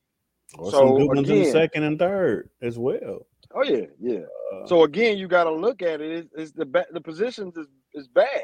Or 0.58 0.72
so 0.72 0.80
some 0.80 0.94
good 0.96 1.12
ones 1.14 1.30
in 1.30 1.40
the 1.40 1.46
second 1.46 1.84
and 1.84 2.00
third 2.00 2.50
as 2.62 2.78
well. 2.78 3.26
Oh 3.54 3.64
yeah, 3.64 3.88
yeah. 4.00 4.22
Uh, 4.54 4.68
so 4.68 4.84
again, 4.84 5.18
you 5.18 5.28
got 5.28 5.46
to 5.46 5.52
look 5.52 5.82
at 5.82 6.02
it. 6.02 6.12
It's, 6.12 6.30
it's 6.36 6.52
the 6.54 6.66
ba- 6.66 6.88
the 6.92 7.02
positions 7.02 7.58
is, 7.58 7.68
is 7.94 8.08
bad. 8.08 8.44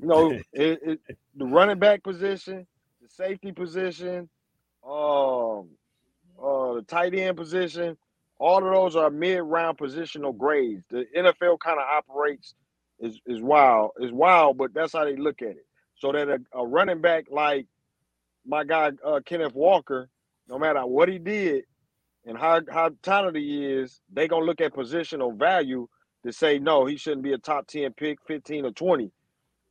You 0.00 0.08
know, 0.08 0.32
it, 0.52 0.80
it, 0.84 1.00
the 1.36 1.46
running 1.46 1.78
back 1.78 2.02
position, 2.04 2.66
the 3.02 3.08
safety 3.08 3.52
position, 3.52 4.28
um, 4.86 5.70
uh, 6.42 6.74
the 6.74 6.84
tight 6.88 7.14
end 7.14 7.36
position, 7.36 7.96
All 8.38 8.58
of 8.58 8.72
those 8.72 8.96
are 8.96 9.10
mid-round 9.10 9.78
positional 9.78 10.36
grades. 10.36 10.84
The 10.90 11.06
NFL 11.16 11.60
kind 11.60 11.78
of 11.80 11.86
operates 11.86 12.54
is 13.00 13.20
is 13.26 13.40
wild, 13.42 13.92
is 14.00 14.12
wild, 14.12 14.58
but 14.58 14.74
that's 14.74 14.92
how 14.92 15.04
they 15.04 15.16
look 15.16 15.42
at 15.42 15.50
it. 15.50 15.66
So 15.96 16.12
that 16.12 16.28
a, 16.28 16.40
a 16.54 16.66
running 16.66 17.00
back 17.00 17.26
like 17.30 17.66
my 18.48 18.64
guy 18.64 18.90
uh, 19.04 19.20
Kenneth 19.24 19.54
Walker, 19.54 20.08
no 20.48 20.58
matter 20.58 20.84
what 20.86 21.08
he 21.08 21.18
did 21.18 21.64
and 22.24 22.36
how 22.36 22.60
how 22.72 22.90
talented 23.02 23.42
he 23.42 23.64
is, 23.64 24.00
they 24.12 24.26
gonna 24.26 24.46
look 24.46 24.60
at 24.60 24.74
positional 24.74 25.38
value 25.38 25.86
to 26.24 26.32
say 26.32 26.58
no, 26.58 26.86
he 26.86 26.96
shouldn't 26.96 27.22
be 27.22 27.34
a 27.34 27.38
top 27.38 27.68
ten 27.68 27.92
pick, 27.92 28.18
fifteen 28.26 28.64
or 28.64 28.72
twenty. 28.72 29.12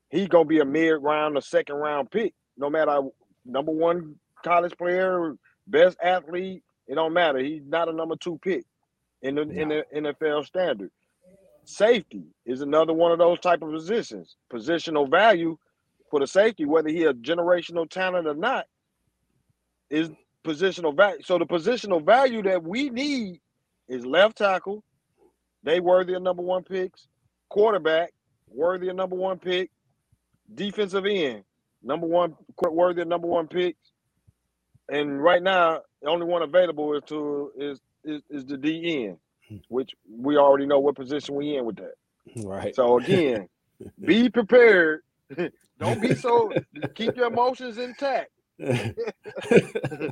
He 0.09 0.27
gonna 0.27 0.45
be 0.45 0.59
a 0.59 0.65
mid 0.65 1.01
round 1.01 1.37
or 1.37 1.41
second 1.41 1.75
round 1.75 2.11
pick, 2.11 2.33
no 2.57 2.69
matter 2.69 3.01
number 3.45 3.71
one 3.71 4.15
college 4.43 4.77
player, 4.77 5.35
best 5.67 5.97
athlete. 6.01 6.63
It 6.87 6.95
don't 6.95 7.13
matter. 7.13 7.39
He's 7.39 7.63
not 7.67 7.89
a 7.89 7.93
number 7.93 8.15
two 8.15 8.39
pick 8.41 8.63
in 9.21 9.35
the 9.35 9.41
in 9.41 9.69
the 9.69 9.83
NFL 9.95 10.45
standard. 10.45 10.91
Safety 11.65 12.23
is 12.45 12.61
another 12.61 12.93
one 12.93 13.11
of 13.11 13.17
those 13.17 13.39
type 13.41 13.61
of 13.61 13.71
positions. 13.71 14.37
Positional 14.53 15.09
value 15.09 15.57
for 16.09 16.19
the 16.19 16.27
safety, 16.27 16.65
whether 16.65 16.89
he 16.89 17.03
a 17.03 17.13
generational 17.13 17.89
talent 17.89 18.27
or 18.27 18.35
not, 18.35 18.65
is 19.89 20.09
positional 20.45 20.95
value. 20.95 21.21
So 21.23 21.37
the 21.37 21.45
positional 21.45 22.03
value 22.03 22.41
that 22.43 22.63
we 22.63 22.89
need 22.89 23.41
is 23.87 24.05
left 24.05 24.37
tackle. 24.37 24.83
They 25.63 25.79
worthy 25.79 26.13
of 26.13 26.23
number 26.23 26.43
one 26.43 26.63
picks. 26.63 27.07
Quarterback 27.49 28.13
worthy 28.49 28.89
of 28.89 28.95
number 28.95 29.15
one 29.15 29.39
pick. 29.39 29.71
Defensive 30.53 31.05
end 31.05 31.43
number 31.83 32.07
one 32.07 32.35
worthy 32.61 33.01
of 33.01 33.07
number 33.07 33.27
one 33.27 33.47
picks. 33.47 33.91
And 34.89 35.21
right 35.21 35.41
now, 35.41 35.81
the 36.01 36.09
only 36.09 36.25
one 36.25 36.41
available 36.41 36.93
is 36.93 37.03
to 37.07 37.51
is 37.57 37.81
is, 38.03 38.21
is 38.29 38.45
the 38.45 38.57
DN, 38.57 39.17
hmm. 39.47 39.57
which 39.67 39.91
we 40.09 40.37
already 40.37 40.65
know 40.65 40.79
what 40.79 40.95
position 40.95 41.35
we 41.35 41.57
in 41.57 41.65
with 41.65 41.77
that. 41.77 41.93
Right. 42.37 42.75
So 42.75 42.99
again, 42.99 43.47
be 44.05 44.29
prepared. 44.29 45.01
Don't 45.79 46.01
be 46.01 46.15
so 46.15 46.51
keep 46.95 47.15
your 47.15 47.27
emotions 47.27 47.77
intact. 47.77 48.31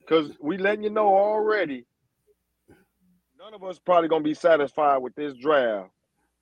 Because 0.00 0.32
we 0.40 0.58
letting 0.58 0.82
you 0.82 0.90
know 0.90 1.06
already, 1.06 1.86
none 3.38 3.54
of 3.54 3.62
us 3.64 3.78
probably 3.78 4.08
gonna 4.08 4.24
be 4.24 4.34
satisfied 4.34 4.98
with 4.98 5.14
this 5.14 5.32
draft. 5.34 5.90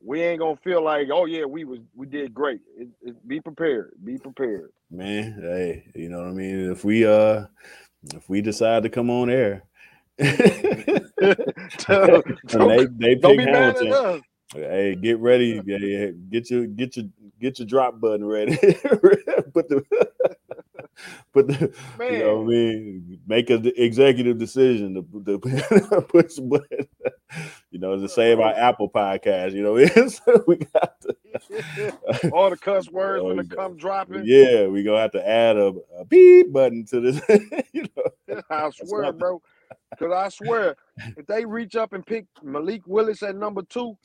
We 0.03 0.23
ain't 0.23 0.41
gonna 0.41 0.57
feel 0.57 0.83
like, 0.83 1.09
oh 1.13 1.27
yeah, 1.27 1.45
we 1.45 1.65
was 1.65 1.81
we 1.95 2.07
did 2.07 2.35
great. 2.35 2.61
It, 2.77 2.89
it, 3.03 3.29
be 3.29 3.41
prepared. 3.41 3.93
Be 4.03 4.17
prepared. 4.19 4.71
Man, 4.91 5.39
hey, 5.41 5.93
you 5.95 6.09
know 6.09 6.19
what 6.19 6.29
I 6.29 6.33
mean? 6.33 6.73
If 6.73 6.85
we 6.85 7.07
uh 7.07 7.45
if 8.15 8.29
we 8.29 8.41
decide 8.41 8.83
to 8.85 8.89
come 8.89 9.11
on 9.11 9.31
air 9.31 9.63
they, 10.19 10.35
they 11.87 13.17
pick 13.17 13.41
Hamilton. 13.41 14.23
Hey, 14.55 14.97
get 14.97 15.19
ready. 15.19 15.61
Get 16.31 16.51
your 16.51 16.67
get 16.67 16.97
your 16.97 17.07
get 17.41 17.59
your 17.59 17.67
drop 17.67 18.01
button 18.01 18.25
ready. 18.25 18.57
put 18.57 19.69
the 19.69 19.85
put 21.33 21.47
the 21.47 21.73
Man. 21.99 22.13
you 22.13 22.19
know 22.19 22.37
what 22.39 22.43
I 22.43 22.49
mean. 22.49 23.21
Make 23.29 23.51
an 23.51 23.71
executive 23.77 24.39
decision 24.39 24.95
to, 24.95 25.25
to 25.25 25.39
push 26.03 26.35
the 26.35 26.43
button. 26.43 26.89
You 27.71 27.79
know, 27.79 27.97
to 27.97 28.09
save 28.09 28.41
our 28.41 28.53
Apple 28.53 28.91
podcast. 28.91 29.53
You 29.53 29.63
know, 29.63 29.87
so 30.09 30.45
we 30.49 30.57
got 30.57 31.01
to, 31.03 32.31
all 32.33 32.51
the 32.51 32.57
cuss 32.57 32.91
words 32.91 33.23
when 33.23 33.37
they 33.37 33.45
come 33.45 33.77
dropping. 33.77 34.23
Yeah, 34.25 34.67
we 34.67 34.83
gonna 34.83 35.01
have 35.01 35.13
to 35.13 35.27
add 35.27 35.59
a, 35.59 35.73
a 35.97 36.05
beep 36.05 36.53
button 36.53 36.85
to 36.87 37.01
this. 37.01 37.23
you 37.73 37.85
know, 37.97 38.43
I 38.51 38.69
swear, 38.71 39.13
bro. 39.13 39.41
Because 39.91 40.13
I 40.13 40.29
swear, 40.29 40.77
if 41.17 41.27
they 41.27 41.45
reach 41.45 41.77
up 41.77 41.93
and 41.93 42.05
pick 42.05 42.27
Malik 42.43 42.83
Willis 42.87 43.23
at 43.23 43.37
number 43.37 43.63
two, 43.63 43.97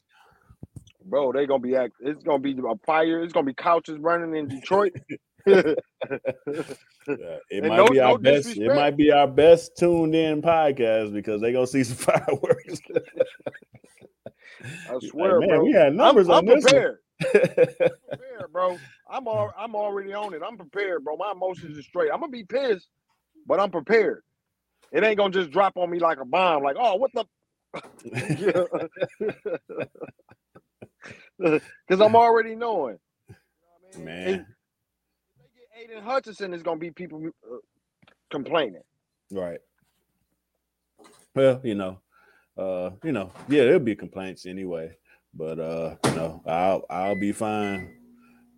bro, 1.05 1.31
they're 1.31 1.47
gonna 1.47 1.59
be 1.59 1.75
act. 1.75 1.93
It's 1.99 2.23
gonna 2.23 2.39
be 2.39 2.51
a 2.57 2.75
fire. 2.85 3.23
It's 3.23 3.33
gonna 3.33 3.45
be 3.45 3.53
couches 3.53 3.97
burning 3.97 4.35
in 4.35 4.47
Detroit. 4.47 4.93
yeah, 5.47 5.73
it 6.07 6.67
and 7.07 7.67
might 7.67 7.77
no, 7.77 7.87
be 7.87 7.99
our 7.99 8.13
no 8.13 8.17
best. 8.17 8.47
Disrespect. 8.47 8.71
It 8.71 8.75
might 8.75 8.97
be 8.97 9.11
our 9.11 9.27
best 9.27 9.77
tuned 9.77 10.15
in 10.15 10.41
podcast 10.41 11.13
because 11.13 11.41
they 11.41 11.51
gonna 11.53 11.67
see 11.67 11.83
some 11.83 11.97
fireworks. 12.15 12.81
I 14.89 14.99
swear, 15.09 15.39
like, 15.39 15.49
man, 15.49 15.57
bro. 15.57 15.65
We 15.65 15.71
had 15.73 15.93
numbers 15.93 16.29
I'm, 16.29 16.35
on 16.35 16.49
I'm 16.49 16.55
this. 16.55 16.63
Prepared. 16.63 16.97
prepared, 17.19 18.51
bro. 18.51 18.77
I'm 19.09 19.27
all, 19.27 19.51
I'm 19.57 19.75
already 19.75 20.13
on 20.13 20.33
it. 20.33 20.41
I'm 20.45 20.57
prepared, 20.57 21.03
bro. 21.03 21.15
My 21.15 21.31
emotions 21.31 21.77
are 21.77 21.83
straight. 21.83 22.11
I'm 22.11 22.19
gonna 22.19 22.31
be 22.31 22.43
pissed, 22.43 22.87
but 23.45 23.59
I'm 23.59 23.69
prepared. 23.69 24.23
It 24.91 25.03
ain't 25.03 25.17
gonna 25.17 25.33
just 25.33 25.51
drop 25.51 25.77
on 25.77 25.89
me 25.89 25.99
like 25.99 26.19
a 26.19 26.25
bomb. 26.25 26.63
Like, 26.63 26.77
oh, 26.79 26.95
what 26.95 27.11
the? 27.13 27.25
Because 31.37 32.01
I'm 32.01 32.15
already 32.15 32.55
knowing. 32.55 32.97
You 33.27 33.35
know 33.35 33.93
I 33.93 33.97
mean? 33.97 34.05
Man. 34.05 34.45
If 35.37 35.49
they 35.75 35.87
get 35.87 35.91
Aidan 35.91 36.03
Hutchinson, 36.03 36.53
is 36.53 36.63
gonna 36.63 36.79
be 36.79 36.91
people 36.91 37.21
uh, 37.27 37.57
complaining. 38.31 38.83
Right. 39.31 39.59
Well, 41.35 41.59
you 41.63 41.75
know, 41.75 41.99
uh, 42.57 42.91
you 43.03 43.11
know, 43.11 43.31
yeah, 43.49 43.65
there'll 43.65 43.79
be 43.79 43.95
complaints 43.95 44.45
anyway. 44.45 44.95
But 45.33 45.59
uh, 45.59 45.95
you 46.05 46.11
know, 46.11 46.41
I'll 46.47 46.85
I'll 46.89 47.19
be 47.19 47.33
fine 47.33 47.97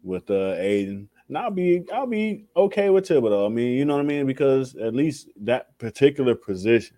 with 0.04 0.30
uh 0.30 0.54
Aidan 0.58 1.10
and 1.28 1.38
I'll 1.38 1.52
be 1.52 1.84
I'll 1.94 2.08
be 2.08 2.46
okay 2.56 2.90
with 2.90 3.08
Thibodeaux. 3.08 3.46
I 3.46 3.50
mean, 3.50 3.74
you 3.74 3.86
know 3.86 3.96
what 3.96 4.06
I 4.06 4.08
mean? 4.08 4.26
Because 4.26 4.76
at 4.76 4.94
least 4.94 5.30
that 5.42 5.78
particular 5.78 6.36
position, 6.36 6.98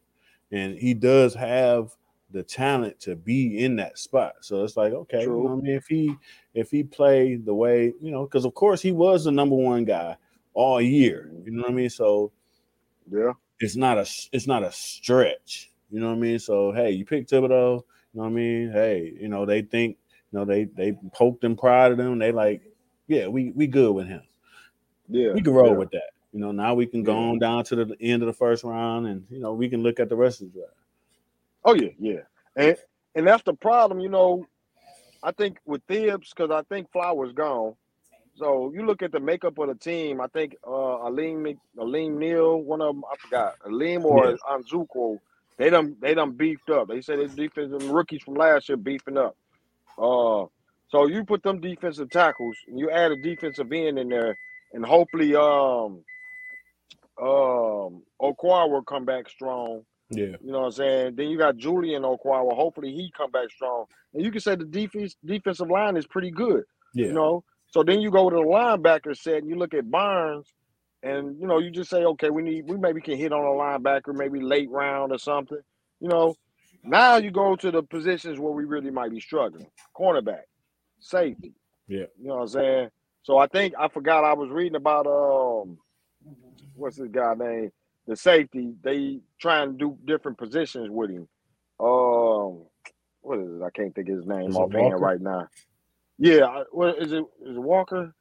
and 0.51 0.77
he 0.77 0.93
does 0.93 1.33
have 1.33 1.95
the 2.31 2.43
talent 2.43 2.99
to 3.01 3.15
be 3.15 3.63
in 3.63 3.75
that 3.77 3.97
spot. 3.97 4.35
So 4.41 4.63
it's 4.63 4.77
like, 4.77 4.93
okay, 4.93 5.21
you 5.21 5.29
know 5.29 5.51
I 5.51 5.55
mean, 5.55 5.67
if 5.67 5.87
he 5.87 6.15
if 6.53 6.69
he 6.71 6.83
played 6.83 7.45
the 7.45 7.53
way, 7.53 7.93
you 8.01 8.11
know, 8.11 8.23
because 8.23 8.45
of 8.45 8.53
course 8.53 8.81
he 8.81 8.91
was 8.91 9.23
the 9.23 9.31
number 9.31 9.55
one 9.55 9.85
guy 9.85 10.15
all 10.53 10.81
year. 10.81 11.31
You 11.43 11.51
know 11.51 11.63
what 11.63 11.71
I 11.71 11.73
mean? 11.73 11.89
So 11.89 12.31
yeah, 13.11 13.33
it's 13.59 13.75
not 13.75 13.97
a 13.97 14.07
it's 14.31 14.47
not 14.47 14.63
a 14.63 14.71
stretch. 14.71 15.71
You 15.91 15.99
know 15.99 16.09
what 16.09 16.17
I 16.17 16.19
mean? 16.19 16.39
So 16.39 16.71
hey, 16.71 16.91
you 16.91 17.05
pick 17.05 17.27
Thibodeaux, 17.27 17.83
you 18.13 18.19
know 18.19 18.23
what 18.23 18.27
I 18.27 18.29
mean? 18.29 18.71
Hey, 18.71 19.13
you 19.19 19.27
know, 19.27 19.45
they 19.45 19.61
think, 19.61 19.97
you 20.31 20.39
know, 20.39 20.45
they 20.45 20.65
they 20.65 20.93
poked 21.13 21.43
and 21.43 21.57
prodded 21.57 21.99
him. 21.99 22.19
They 22.19 22.31
like, 22.31 22.61
yeah, 23.07 23.27
we 23.27 23.51
we 23.51 23.67
good 23.67 23.93
with 23.93 24.07
him. 24.07 24.21
Yeah, 25.07 25.33
we 25.33 25.41
can 25.41 25.53
roll 25.53 25.71
yeah. 25.71 25.77
with 25.77 25.91
that. 25.91 26.11
You 26.31 26.39
know, 26.39 26.51
now 26.51 26.75
we 26.75 26.85
can 26.85 27.03
go 27.03 27.17
on 27.17 27.39
down 27.39 27.63
to 27.65 27.75
the 27.75 27.97
end 27.99 28.21
of 28.21 28.27
the 28.27 28.33
first 28.33 28.63
round, 28.63 29.07
and 29.07 29.25
you 29.31 29.39
know, 29.39 29.53
we 29.53 29.67
can 29.67 29.81
look 29.81 29.99
at 29.99 30.09
the 30.09 30.15
rest 30.15 30.41
of 30.41 30.53
the 30.53 30.59
draft. 30.59 30.73
Oh 31.65 31.75
yeah, 31.75 31.91
yeah, 31.99 32.21
and 32.55 32.77
and 33.15 33.27
that's 33.27 33.43
the 33.43 33.53
problem. 33.53 33.99
You 33.99 34.09
know, 34.09 34.45
I 35.23 35.31
think 35.31 35.57
with 35.65 35.81
Thibs 35.87 36.33
because 36.35 36.51
I 36.51 36.63
think 36.73 36.91
Flowers 36.91 37.33
gone. 37.33 37.75
So 38.37 38.71
you 38.73 38.85
look 38.85 39.01
at 39.01 39.11
the 39.11 39.19
makeup 39.19 39.57
of 39.57 39.67
the 39.67 39.75
team. 39.75 40.21
I 40.21 40.27
think 40.27 40.55
uh 40.65 40.99
Alim 41.05 41.45
Alim 41.77 42.17
Neal, 42.17 42.61
one 42.61 42.81
of 42.81 42.95
them, 42.95 43.03
I 43.11 43.15
forgot 43.17 43.53
Alim 43.65 44.05
or 44.05 44.31
yeah. 44.31 44.37
Anzuko. 44.49 45.19
They 45.57 45.69
done 45.69 45.97
they 46.01 46.13
done 46.13 46.31
beefed 46.31 46.69
up. 46.69 46.87
They 46.87 47.01
said 47.01 47.19
they 47.19 47.27
defensive 47.27 47.89
rookies 47.89 48.23
from 48.23 48.35
last 48.35 48.69
year 48.69 48.77
beefing 48.77 49.17
up. 49.17 49.35
Uh, 49.97 50.45
so 50.89 51.07
you 51.07 51.25
put 51.25 51.43
them 51.43 51.59
defensive 51.61 52.09
tackles, 52.09 52.57
and 52.67 52.79
you 52.79 52.89
add 52.89 53.11
a 53.11 53.17
defensive 53.21 53.71
end 53.71 53.99
in 53.99 54.09
there, 54.09 54.37
and 54.73 54.85
hopefully 54.85 55.35
um 55.35 56.03
um 57.21 58.03
Okwara 58.21 58.69
will 58.69 58.83
come 58.83 59.05
back 59.05 59.29
strong. 59.29 59.83
Yeah. 60.11 60.35
You 60.41 60.51
know 60.51 60.59
what 60.59 60.65
I'm 60.65 60.71
saying? 60.71 61.15
Then 61.15 61.29
you 61.29 61.37
got 61.37 61.57
Julian 61.57 62.03
Okwara. 62.03 62.55
Hopefully 62.55 62.91
he 62.91 63.11
come 63.15 63.31
back 63.31 63.49
strong. 63.51 63.85
And 64.13 64.23
you 64.23 64.31
can 64.31 64.41
say 64.41 64.55
the 64.55 64.65
defense 64.65 65.15
defensive 65.23 65.69
line 65.69 65.97
is 65.97 66.07
pretty 66.07 66.31
good. 66.31 66.63
Yeah. 66.93 67.07
You 67.07 67.13
know. 67.13 67.43
So 67.67 67.83
then 67.83 68.01
you 68.01 68.09
go 68.09 68.29
to 68.29 68.35
the 68.35 68.41
linebacker 68.41 69.15
set 69.15 69.37
and 69.37 69.49
you 69.49 69.55
look 69.55 69.75
at 69.75 69.89
Barnes 69.91 70.51
and 71.03 71.39
you 71.39 71.47
know, 71.47 71.59
you 71.59 71.69
just 71.69 71.89
say, 71.89 72.03
okay, 72.03 72.29
we 72.29 72.41
need 72.41 72.67
we 72.67 72.77
maybe 72.77 73.01
can 73.01 73.17
hit 73.17 73.31
on 73.31 73.41
a 73.41 73.47
linebacker, 73.47 74.13
maybe 74.13 74.41
late 74.41 74.69
round 74.69 75.11
or 75.11 75.19
something. 75.19 75.59
You 75.99 76.09
know, 76.09 76.35
now 76.83 77.17
you 77.17 77.31
go 77.31 77.55
to 77.55 77.71
the 77.71 77.83
positions 77.83 78.39
where 78.39 78.51
we 78.51 78.65
really 78.65 78.91
might 78.91 79.11
be 79.11 79.19
struggling. 79.19 79.67
Cornerback, 79.95 80.43
safety. 80.99 81.53
Yeah. 81.87 82.05
You 82.19 82.27
know 82.27 82.35
what 82.35 82.41
I'm 82.41 82.47
saying? 82.47 82.89
So 83.23 83.37
I 83.37 83.47
think 83.47 83.75
I 83.79 83.87
forgot 83.89 84.23
I 84.23 84.33
was 84.33 84.49
reading 84.49 84.75
about 84.75 85.05
um 85.05 85.77
what's 86.75 86.97
this 86.97 87.09
guy 87.09 87.33
name? 87.35 87.71
The 88.09 88.15
safety. 88.15 88.73
They 88.81 89.19
try 89.39 89.61
and 89.61 89.77
do 89.77 89.95
different 90.03 90.39
positions 90.39 90.89
with 90.89 91.11
him. 91.11 91.27
Um 91.79 92.65
what 93.21 93.37
is 93.37 93.51
it? 93.51 93.63
I 93.63 93.69
can't 93.69 93.93
think 93.93 94.09
of 94.09 94.15
his 94.17 94.25
name 94.25 94.55
offhand 94.55 94.99
right 94.99 95.21
now. 95.21 95.47
Yeah, 96.17 96.63
what 96.71 96.97
is 96.97 97.11
it? 97.11 97.23
Is 97.45 97.55
it 97.55 97.61
Walker? 97.61 98.15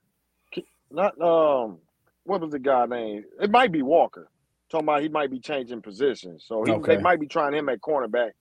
Not 0.91 1.19
um 1.23 1.79
what 2.25 2.43
was 2.43 2.51
the 2.51 2.59
guy 2.59 2.85
name? 2.85 3.25
It 3.41 3.51
might 3.51 3.73
be 3.73 3.81
Walker. 3.81 4.29
Talking 4.69 4.85
about 4.85 5.01
he 5.01 5.09
might 5.09 5.31
be 5.31 5.41
changing 5.41 5.81
positions. 5.81 6.45
So 6.47 6.65
he, 6.65 6.73
okay. 6.73 6.97
they 6.97 7.03
might 7.03 7.19
be 7.19 7.27
trying 7.27 7.55
him 7.55 7.71
at 7.71 7.81
cornerback. 7.81 8.33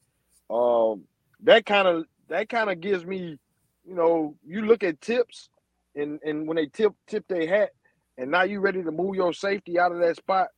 Um 0.49 1.05
that 1.43 1.65
kind 1.65 1.87
of 1.87 2.03
that 2.27 2.49
kind 2.49 2.69
of 2.69 2.81
gives 2.81 3.05
me, 3.05 3.39
you 3.87 3.95
know, 3.95 4.35
you 4.45 4.63
look 4.63 4.83
at 4.83 4.99
tips 4.99 5.47
and 5.95 6.19
and 6.25 6.45
when 6.45 6.57
they 6.57 6.65
tip 6.65 6.91
tip 7.07 7.25
their 7.29 7.47
hat, 7.47 7.69
and 8.17 8.31
now 8.31 8.43
you 8.43 8.59
ready 8.59 8.83
to 8.83 8.91
move 8.91 9.15
your 9.15 9.31
safety 9.31 9.79
out 9.79 9.93
of 9.93 9.99
that 9.99 10.17
spot 10.17 10.49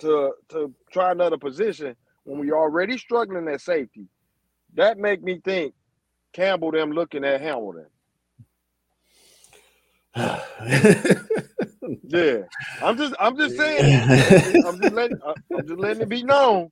to 0.00 0.32
to 0.50 0.72
try 0.92 1.12
another 1.12 1.38
position. 1.38 1.96
when 2.24 2.38
we 2.38 2.52
already 2.52 2.98
struggling 2.98 3.48
at 3.48 3.60
safety, 3.60 4.06
that 4.74 4.98
make 4.98 5.22
me 5.22 5.40
think 5.44 5.74
Campbell 6.32 6.72
them 6.72 6.92
looking 6.92 7.24
at 7.24 7.40
Hamilton. 7.40 7.86
yeah, 10.16 10.38
I'm 12.82 12.96
just 12.96 13.14
I'm 13.18 13.36
just 13.36 13.56
saying. 13.56 14.64
I'm 14.66 14.80
just 14.80 14.94
letting 14.94 15.18
I'm 15.24 15.34
just 15.66 15.80
letting 15.80 16.02
it 16.02 16.08
be 16.08 16.22
known. 16.22 16.70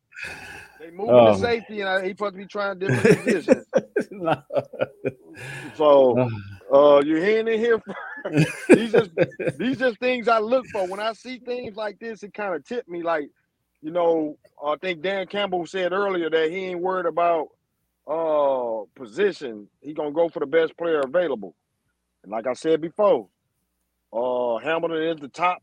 They 0.83 0.91
moving 0.91 1.15
um, 1.15 1.35
to 1.35 1.41
safety, 1.41 1.81
and 1.81 1.89
I, 1.89 2.03
he 2.03 2.11
supposed 2.11 2.35
to 2.35 2.39
be 2.39 2.47
trying 2.47 2.81
different 2.81 3.25
positions. 3.25 3.67
no. 4.11 4.43
So 5.77 6.29
uh, 6.73 7.03
you're 7.05 7.25
hearing 7.25 7.49
it 7.49 7.59
here. 7.61 7.83
these 8.71 8.93
just 8.93 9.11
these 9.59 9.79
just 9.79 9.99
things 10.01 10.29
I 10.29 10.41
look 10.41 10.67
for 10.73 10.87
when 10.89 11.01
I 11.01 11.15
see 11.15 11.41
things 11.41 11.77
like 11.77 12.01
this. 12.01 12.25
It 12.25 12.35
kind 12.35 12.55
of 12.55 12.65
tipped 12.67 12.89
me 12.91 13.03
like, 13.03 13.31
you 13.83 13.93
know, 13.93 14.39
I 14.65 14.77
think 14.83 15.03
Dan 15.03 15.27
Campbell 15.29 15.67
said 15.67 15.93
earlier 15.93 16.31
that 16.31 16.51
he 16.53 16.67
ain't 16.67 16.81
worried 16.81 17.07
about 17.07 17.49
uh 18.09 18.85
position. 18.97 19.69
He 19.83 19.95
gonna 19.95 20.13
go 20.13 20.29
for 20.31 20.41
the 20.41 20.47
best 20.47 20.77
player 20.79 21.01
available. 21.01 21.57
And 22.23 22.33
like 22.33 22.47
I 22.47 22.55
said 22.55 22.81
before, 22.81 23.29
uh 24.13 24.59
Hamilton 24.59 25.03
is 25.05 25.19
the 25.21 25.29
top 25.29 25.63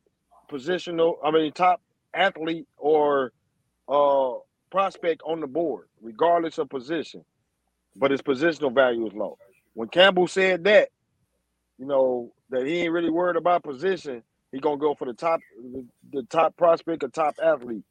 positional, 0.52 1.16
I 1.24 1.32
mean 1.32 1.52
top 1.54 1.82
athlete 2.14 2.68
or 2.78 3.34
uh 3.90 4.34
prospect 4.72 5.22
on 5.26 5.42
the 5.42 5.48
board, 5.48 5.88
regardless 6.02 6.58
of 6.60 6.70
position. 6.70 7.26
But 7.96 8.12
his 8.12 8.22
positional 8.22 8.74
value 8.74 9.08
is 9.08 9.14
low. 9.14 9.38
When 9.74 9.90
Campbell 9.90 10.28
said 10.28 10.64
that, 10.66 10.90
you 11.80 11.88
know, 11.88 12.34
that 12.52 12.68
he 12.68 12.82
ain't 12.82 12.94
really 12.94 13.12
worried 13.12 13.38
about 13.38 13.64
position, 13.64 14.24
he 14.54 14.60
gonna 14.60 14.78
go 14.78 14.96
for 14.96 15.06
the 15.06 15.14
top 15.16 15.42
the, 15.74 15.86
the 16.14 16.24
top 16.26 16.58
prospect 16.58 17.04
or 17.06 17.10
top 17.10 17.36
athlete. 17.44 17.86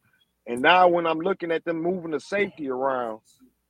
And 0.46 0.62
now 0.62 0.88
when 0.88 1.06
I'm 1.06 1.20
looking 1.20 1.52
at 1.52 1.64
them 1.64 1.82
moving 1.82 2.12
the 2.12 2.20
safety 2.20 2.70
around, 2.70 3.20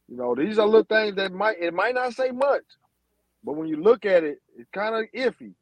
you 0.08 0.16
know, 0.16 0.34
these 0.36 0.58
are 0.58 0.66
little 0.66 0.84
things 0.84 1.16
that 1.16 1.32
might 1.32 1.58
it 1.60 1.74
might 1.74 1.94
not 1.94 2.14
say 2.14 2.32
much, 2.32 2.64
but 3.44 3.56
when 3.56 3.68
you 3.68 3.76
look 3.78 4.06
at 4.06 4.24
it, 4.24 4.38
it's 4.56 4.70
kind 4.72 4.94
of 4.96 5.06
iffy. 5.14 5.54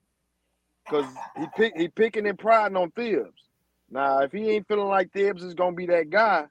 Cause 0.91 1.07
he 1.37 1.47
pick 1.57 1.77
he 1.77 1.89
picking 1.89 2.29
and 2.29 2.39
priding 2.39 2.77
on 2.77 2.93
Thibs. 2.93 3.43
Now, 3.91 4.21
if 4.21 4.33
he 4.33 4.51
ain't 4.51 4.69
feeling 4.69 4.89
like 4.89 5.13
Thibs 5.13 5.43
is 5.45 5.55
gonna 5.55 5.77
be 5.77 5.87
that 5.87 6.11
guy, 6.11 6.47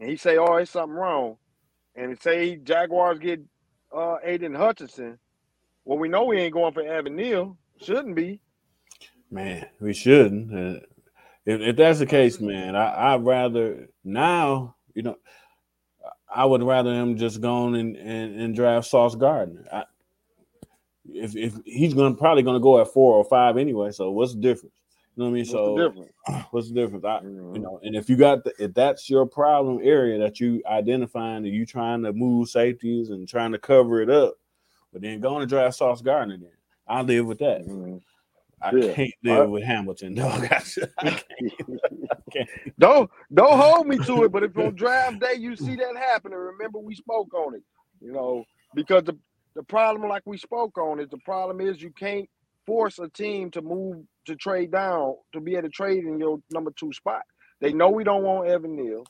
and 0.00 0.10
he 0.10 0.16
say, 0.16 0.38
"Oh, 0.38 0.56
it's 0.56 0.72
something 0.72 0.96
wrong," 0.96 1.38
and 1.96 2.20
say 2.20 2.56
Jaguars 2.56 3.18
get 3.20 3.40
uh 3.96 4.16
Aidan 4.24 4.54
Hutchinson, 4.54 5.18
well, 5.88 5.98
we 5.98 6.06
know 6.06 6.24
we 6.24 6.38
ain't 6.38 6.52
going 6.52 6.74
for 6.74 6.82
Evan 6.82 7.16
Neal. 7.16 7.56
Shouldn't 7.80 8.14
be. 8.14 8.40
Man, 9.30 9.64
we 9.80 9.94
shouldn't. 9.94 10.52
Uh, 10.52 10.80
if, 11.46 11.62
if 11.62 11.76
that's 11.76 11.98
the 11.98 12.04
case, 12.04 12.40
man, 12.40 12.76
I, 12.76 13.14
I'd 13.14 13.24
rather 13.24 13.88
now, 14.04 14.76
you 14.92 15.02
know, 15.02 15.16
I 16.28 16.44
would 16.44 16.62
rather 16.62 16.92
him 16.92 17.16
just 17.16 17.40
go 17.40 17.54
on 17.54 17.74
and, 17.74 17.96
and, 17.96 18.38
and 18.38 18.54
draft 18.54 18.86
Sauce 18.86 19.14
Gardner. 19.14 19.64
I, 19.72 19.84
if 21.06 21.34
if 21.34 21.54
he's 21.64 21.94
gonna 21.94 22.14
probably 22.14 22.42
gonna 22.42 22.60
go 22.60 22.82
at 22.82 22.88
four 22.88 23.14
or 23.14 23.24
five 23.24 23.56
anyway, 23.56 23.90
so 23.90 24.10
what's 24.10 24.34
the 24.34 24.42
difference? 24.42 24.74
You 25.16 25.22
know 25.22 25.30
what 25.30 25.30
I 25.30 25.32
mean? 25.32 25.40
What's 25.40 25.50
so 25.52 25.74
the 25.74 25.88
difference? 25.88 26.12
what's 26.50 26.68
the 26.68 26.74
difference? 26.74 27.04
I, 27.06 27.20
mm-hmm. 27.20 27.54
You 27.56 27.62
know, 27.62 27.80
and 27.82 27.96
if 27.96 28.10
you 28.10 28.16
got 28.16 28.44
the, 28.44 28.52
if 28.58 28.74
that's 28.74 29.08
your 29.08 29.24
problem 29.24 29.80
area 29.82 30.18
that 30.18 30.38
you 30.38 30.62
identifying 30.68 31.46
and 31.46 31.54
you 31.54 31.64
trying 31.64 32.02
to 32.02 32.12
move 32.12 32.50
safeties 32.50 33.08
and 33.08 33.26
trying 33.26 33.52
to 33.52 33.58
cover 33.58 34.02
it 34.02 34.10
up, 34.10 34.34
but 34.92 35.02
then 35.02 35.20
going 35.20 35.40
to 35.40 35.46
draft 35.46 35.76
Sauce 35.76 36.00
Gardner, 36.00 36.38
then 36.38 36.50
I 36.86 37.02
live 37.02 37.26
with 37.26 37.38
that. 37.38 37.66
Mm-hmm. 37.66 37.98
I 38.60 38.72
yeah. 38.74 38.92
can't 38.92 39.14
live 39.22 39.50
with 39.50 39.62
Hamilton, 39.62 40.14
dog. 40.14 40.44
I, 40.50 40.58
can't, 40.58 40.92
can't. 42.32 42.48
Don't 42.78 43.10
don't 43.32 43.56
hold 43.56 43.86
me 43.86 43.98
to 43.98 44.24
it. 44.24 44.32
But 44.32 44.42
if 44.42 44.58
on 44.58 44.74
draft 44.74 45.20
day 45.20 45.34
you 45.38 45.54
see 45.54 45.76
that 45.76 45.96
happening, 45.96 46.38
remember 46.38 46.78
we 46.78 46.94
spoke 46.94 47.32
on 47.34 47.54
it. 47.54 47.62
You 48.00 48.12
know, 48.12 48.44
because 48.74 49.04
the 49.04 49.16
the 49.54 49.62
problem, 49.62 50.08
like 50.08 50.22
we 50.26 50.38
spoke 50.38 50.76
on, 50.78 50.98
is 50.98 51.08
the 51.08 51.18
problem 51.18 51.60
is 51.60 51.80
you 51.80 51.90
can't 51.90 52.28
force 52.66 52.98
a 52.98 53.08
team 53.08 53.50
to 53.52 53.62
move 53.62 54.04
to 54.26 54.36
trade 54.36 54.72
down 54.72 55.14
to 55.32 55.40
be 55.40 55.52
able 55.52 55.62
to 55.62 55.68
trade 55.68 56.04
in 56.04 56.18
your 56.18 56.38
number 56.50 56.72
two 56.78 56.92
spot. 56.92 57.22
They 57.60 57.72
know 57.72 57.90
we 57.90 58.04
don't 58.04 58.22
want 58.22 58.48
Evan 58.48 58.76
Neal. 58.76 59.04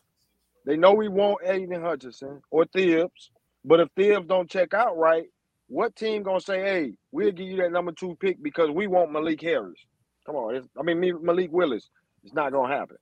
They 0.64 0.76
know 0.76 0.92
we 0.92 1.08
want 1.08 1.38
Aidan 1.44 1.82
Hutchinson 1.82 2.42
or 2.50 2.66
Thibs. 2.66 3.30
But 3.64 3.80
if 3.80 3.88
Thibs 3.96 4.26
don't 4.26 4.50
check 4.50 4.74
out 4.74 4.96
right, 4.96 5.26
what 5.68 5.94
team 5.94 6.22
gonna 6.22 6.40
say, 6.40 6.60
"Hey, 6.60 6.92
we'll 7.12 7.32
give 7.32 7.46
you 7.46 7.56
that 7.58 7.72
number 7.72 7.92
two 7.92 8.16
pick 8.20 8.42
because 8.42 8.70
we 8.70 8.86
want 8.86 9.12
Malik 9.12 9.40
Harris"? 9.40 9.78
Come 10.26 10.36
on, 10.36 10.68
I 10.78 10.82
mean 10.82 11.00
Malik 11.22 11.52
Willis. 11.52 11.88
It's 12.24 12.34
not 12.34 12.52
gonna 12.52 12.74
happen. 12.74 12.96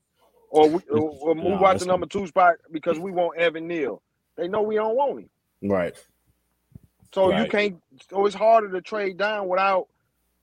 Or 0.51 0.69
we 0.69 0.81
or, 0.91 1.35
move 1.35 1.61
no, 1.61 1.67
out 1.67 1.79
the 1.79 1.87
number 1.87 2.07
two 2.07 2.27
spot 2.27 2.57
because 2.71 2.99
we 2.99 3.11
want 3.11 3.39
Evan 3.39 3.67
Neal. 3.67 4.03
They 4.37 4.49
know 4.49 4.63
we 4.63 4.77
don't 4.77 4.97
want 4.97 5.21
him. 5.21 5.31
Right. 5.63 5.95
So 7.13 7.31
right. 7.31 7.43
you 7.43 7.51
can't. 7.51 7.83
So 8.11 8.27
it's 8.27 8.35
harder 8.35 8.71
to 8.71 8.81
trade 8.81 9.17
down 9.17 9.49
without 9.49 9.89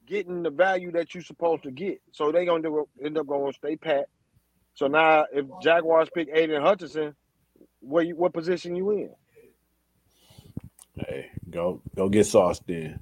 getting 0.05 0.43
the 0.43 0.49
value 0.49 0.91
that 0.91 1.13
you're 1.13 1.23
supposed 1.23 1.63
to 1.63 1.71
get. 1.71 2.01
So 2.11 2.31
they 2.31 2.45
gonna 2.45 2.63
do, 2.63 2.87
end 3.03 3.17
up 3.17 3.27
going 3.27 3.51
to 3.51 3.57
stay 3.57 3.75
pat. 3.75 4.07
So 4.75 4.87
now, 4.87 5.25
if 5.31 5.45
Jaguars 5.61 6.09
pick 6.13 6.29
Aidan 6.33 6.61
Hutchinson, 6.61 7.15
what 7.79 8.07
you, 8.07 8.15
what 8.15 8.33
position 8.33 8.75
you 8.75 8.91
in? 8.91 9.09
Hey, 10.95 11.29
go 11.53 11.81
go 11.95 12.09
get 12.09 12.25
sauce 12.25 12.59
then. 12.65 12.99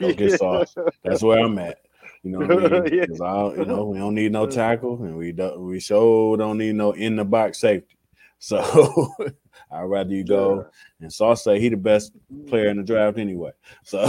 Go 0.00 0.12
get 0.12 0.38
sauce. 0.38 0.74
That's 1.04 1.22
where 1.22 1.44
I'm 1.44 1.58
at. 1.58 1.78
You 2.22 2.30
know 2.30 2.38
what 2.38 2.72
I 2.72 2.80
mean? 2.80 2.84
Because 3.00 3.20
I, 3.20 3.60
you 3.60 3.64
know, 3.66 3.84
we 3.84 3.98
don't 3.98 4.14
need 4.14 4.32
no 4.32 4.46
tackle, 4.46 5.02
and 5.02 5.16
we 5.16 5.32
do, 5.32 5.60
we 5.60 5.78
sure 5.78 6.36
don't 6.36 6.58
need 6.58 6.74
no 6.74 6.92
in 6.92 7.16
the 7.16 7.24
box 7.24 7.60
safety. 7.60 7.88
So 8.44 8.60
I'd 9.70 9.84
rather 9.84 10.10
you 10.10 10.22
go. 10.22 10.56
Yeah. 10.56 11.04
And 11.04 11.12
Sauce 11.12 11.44
say 11.44 11.58
he 11.58 11.70
the 11.70 11.78
best 11.78 12.12
player 12.46 12.68
in 12.68 12.76
the 12.76 12.82
draft 12.82 13.16
anyway. 13.16 13.52
So 13.84 14.04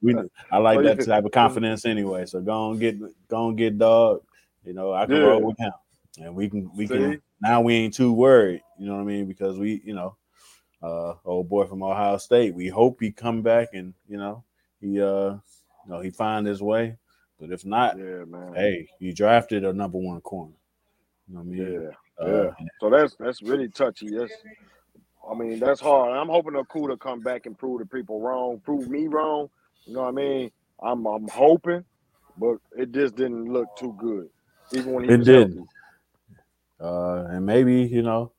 we, 0.00 0.14
I 0.52 0.58
like 0.58 0.78
oh, 0.78 0.82
that 0.84 1.04
type 1.04 1.24
of 1.24 1.32
confidence 1.32 1.84
anyway. 1.84 2.26
So 2.26 2.40
go 2.40 2.70
and 2.70 2.78
get 2.78 3.00
go 3.26 3.48
and 3.48 3.58
get 3.58 3.76
dog. 3.76 4.20
You 4.64 4.74
know, 4.74 4.92
I 4.92 5.06
can 5.06 5.16
yeah. 5.16 5.22
roll 5.22 5.42
with 5.42 5.58
him, 5.58 5.72
and 6.18 6.36
we 6.36 6.48
can 6.48 6.70
we 6.76 6.86
See? 6.86 6.94
can 6.94 7.22
now 7.40 7.60
we 7.60 7.74
ain't 7.74 7.94
too 7.94 8.12
worried. 8.12 8.62
You 8.78 8.86
know 8.86 8.94
what 8.94 9.02
I 9.02 9.04
mean? 9.04 9.26
Because 9.26 9.58
we, 9.58 9.82
you 9.84 9.94
know, 9.94 10.16
uh, 10.82 11.14
old 11.24 11.48
boy 11.48 11.64
from 11.64 11.82
Ohio 11.82 12.16
State. 12.18 12.54
We 12.54 12.68
hope 12.68 13.00
he 13.00 13.10
come 13.10 13.42
back 13.42 13.68
and 13.72 13.94
you 14.08 14.18
know 14.18 14.44
he 14.80 15.00
uh 15.00 15.34
you 15.34 15.88
know 15.88 16.00
he 16.00 16.10
find 16.10 16.46
his 16.46 16.62
way. 16.62 16.96
But 17.40 17.50
if 17.50 17.64
not, 17.64 17.98
yeah, 17.98 18.24
man. 18.24 18.54
Hey, 18.54 18.88
you 18.98 19.12
drafted 19.12 19.64
a 19.64 19.72
number 19.72 19.98
one 19.98 20.20
corner. 20.20 20.52
You 21.28 21.34
know 21.34 21.40
what 21.40 21.46
I 21.46 21.58
mean? 21.58 21.72
Yeah. 21.72 22.24
Uh, 22.24 22.44
yeah. 22.44 22.66
So 22.80 22.90
that's 22.90 23.16
that's 23.18 23.42
really 23.42 23.68
touchy. 23.68 24.10
That's 24.16 24.32
I 25.28 25.34
mean, 25.34 25.60
that's 25.60 25.80
hard. 25.80 26.16
I'm 26.16 26.28
hoping 26.28 26.52
Okudah 26.52 26.98
come 26.98 27.20
back 27.20 27.46
and 27.46 27.56
prove 27.56 27.78
the 27.78 27.86
people 27.86 28.20
wrong, 28.20 28.60
prove 28.64 28.88
me 28.88 29.06
wrong. 29.06 29.48
You 29.86 29.94
know 29.94 30.02
what 30.02 30.08
I 30.08 30.12
mean? 30.12 30.50
I'm 30.82 31.06
I'm 31.06 31.28
hoping, 31.28 31.84
but 32.36 32.56
it 32.76 32.92
just 32.92 33.16
didn't 33.16 33.52
look 33.52 33.66
too 33.76 33.94
good. 33.98 34.28
Even 34.72 34.92
when 34.92 35.04
he 35.04 35.10
it 35.10 35.24
did. 35.24 35.58
Uh, 36.80 37.26
and 37.30 37.46
maybe 37.46 37.82
you 37.82 38.02
know, 38.02 38.32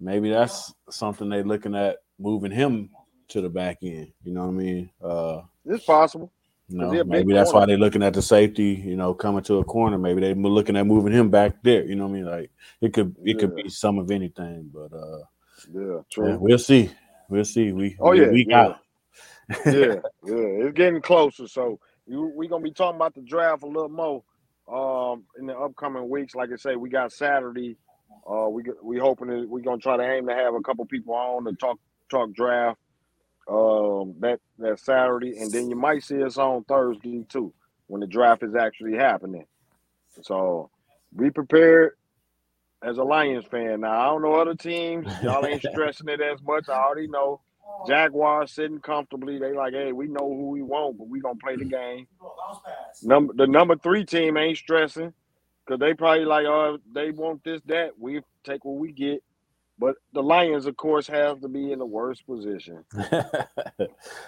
maybe 0.00 0.30
that's 0.30 0.72
something 0.90 1.28
they're 1.28 1.44
looking 1.44 1.74
at 1.74 1.98
moving 2.18 2.52
him 2.52 2.90
to 3.28 3.40
the 3.40 3.48
back 3.48 3.78
end. 3.82 4.12
You 4.24 4.32
know 4.32 4.46
what 4.46 4.48
I 4.48 4.52
mean? 4.52 4.90
Uh, 5.02 5.42
it's 5.64 5.84
possible. 5.84 6.32
You 6.68 6.78
know, 6.78 7.04
maybe 7.04 7.32
that's 7.32 7.52
why 7.52 7.66
they're 7.66 7.76
looking 7.76 8.02
at 8.02 8.14
the 8.14 8.22
safety, 8.22 8.80
you 8.84 8.94
know, 8.94 9.12
coming 9.12 9.42
to 9.44 9.58
a 9.58 9.64
corner. 9.64 9.98
Maybe 9.98 10.20
they're 10.20 10.36
looking 10.36 10.76
at 10.76 10.86
moving 10.86 11.12
him 11.12 11.28
back 11.28 11.56
there. 11.64 11.84
You 11.84 11.96
know 11.96 12.06
what 12.06 12.10
I 12.10 12.14
mean? 12.14 12.26
Like 12.26 12.50
it 12.80 12.92
could 12.92 13.16
it 13.24 13.34
yeah. 13.34 13.40
could 13.40 13.56
be 13.56 13.68
some 13.68 13.98
of 13.98 14.10
anything, 14.12 14.70
but 14.72 14.92
uh 14.92 15.18
yeah, 15.72 15.98
true. 16.10 16.28
Yeah, 16.28 16.36
we'll 16.36 16.58
see. 16.58 16.90
We'll 17.28 17.44
see. 17.44 17.72
We 17.72 17.96
oh 17.98 18.12
yeah, 18.12 18.28
week 18.28 18.46
yeah. 18.48 18.74
yeah, 19.48 19.64
yeah, 19.66 19.96
it's 20.24 20.76
getting 20.76 21.02
closer. 21.02 21.48
So 21.48 21.80
we're 22.06 22.48
gonna 22.48 22.62
be 22.62 22.70
talking 22.70 22.96
about 22.96 23.16
the 23.16 23.22
draft 23.22 23.64
a 23.64 23.66
little 23.66 23.88
more 23.88 24.22
um 24.72 25.24
in 25.40 25.46
the 25.46 25.58
upcoming 25.58 26.08
weeks. 26.08 26.36
Like 26.36 26.50
I 26.52 26.56
say, 26.56 26.76
we 26.76 26.88
got 26.88 27.12
Saturday. 27.12 27.76
Uh, 28.28 28.48
we 28.48 28.64
we 28.82 28.98
hoping 28.98 29.28
that 29.28 29.48
we're 29.48 29.60
gonna 29.62 29.78
try 29.78 29.96
to 29.96 30.02
aim 30.02 30.26
to 30.28 30.34
have 30.34 30.54
a 30.54 30.60
couple 30.60 30.84
people 30.86 31.14
on 31.14 31.44
to 31.44 31.52
talk 31.54 31.78
talk 32.10 32.32
draft 32.34 32.78
um, 33.48 34.14
that 34.20 34.40
that 34.58 34.78
Saturday, 34.80 35.38
and 35.38 35.52
then 35.52 35.68
you 35.68 35.76
might 35.76 36.02
see 36.04 36.22
us 36.22 36.38
on 36.38 36.64
Thursday 36.64 37.24
too 37.28 37.52
when 37.88 38.00
the 38.00 38.06
draft 38.06 38.42
is 38.42 38.54
actually 38.54 38.96
happening. 38.96 39.46
So 40.22 40.70
be 41.16 41.30
prepared 41.30 41.92
as 42.82 42.98
a 42.98 43.02
Lions 43.02 43.46
fan. 43.50 43.80
Now 43.82 44.00
I 44.00 44.06
don't 44.06 44.22
know 44.22 44.34
other 44.34 44.54
teams; 44.54 45.06
y'all 45.22 45.46
ain't 45.46 45.62
stressing 45.72 46.08
it 46.08 46.20
as 46.20 46.40
much. 46.42 46.68
I 46.68 46.74
already 46.74 47.08
know. 47.08 47.40
Jaguars 47.86 48.52
sitting 48.52 48.80
comfortably. 48.80 49.38
They 49.38 49.52
like, 49.54 49.72
hey, 49.74 49.92
we 49.92 50.06
know 50.08 50.28
who 50.28 50.50
we 50.50 50.62
want, 50.62 50.98
but 50.98 51.08
we 51.08 51.20
gonna 51.20 51.38
play 51.42 51.56
the 51.56 51.64
game. 51.64 52.06
Number 53.02 53.34
the 53.34 53.46
number 53.46 53.76
three 53.76 54.04
team 54.04 54.36
ain't 54.36 54.58
stressing 54.58 55.12
because 55.66 55.80
they 55.80 55.94
probably 55.94 56.24
like, 56.24 56.46
oh, 56.46 56.78
they 56.92 57.10
want 57.10 57.44
this, 57.44 57.60
that. 57.66 57.90
We 57.98 58.20
take 58.44 58.64
what 58.64 58.78
we 58.78 58.92
get. 58.92 59.22
But 59.80 59.96
the 60.12 60.22
Lions, 60.22 60.66
of 60.66 60.76
course, 60.76 61.06
have 61.06 61.40
to 61.40 61.48
be 61.48 61.72
in 61.72 61.78
the 61.78 61.86
worst 61.86 62.26
position. 62.26 62.84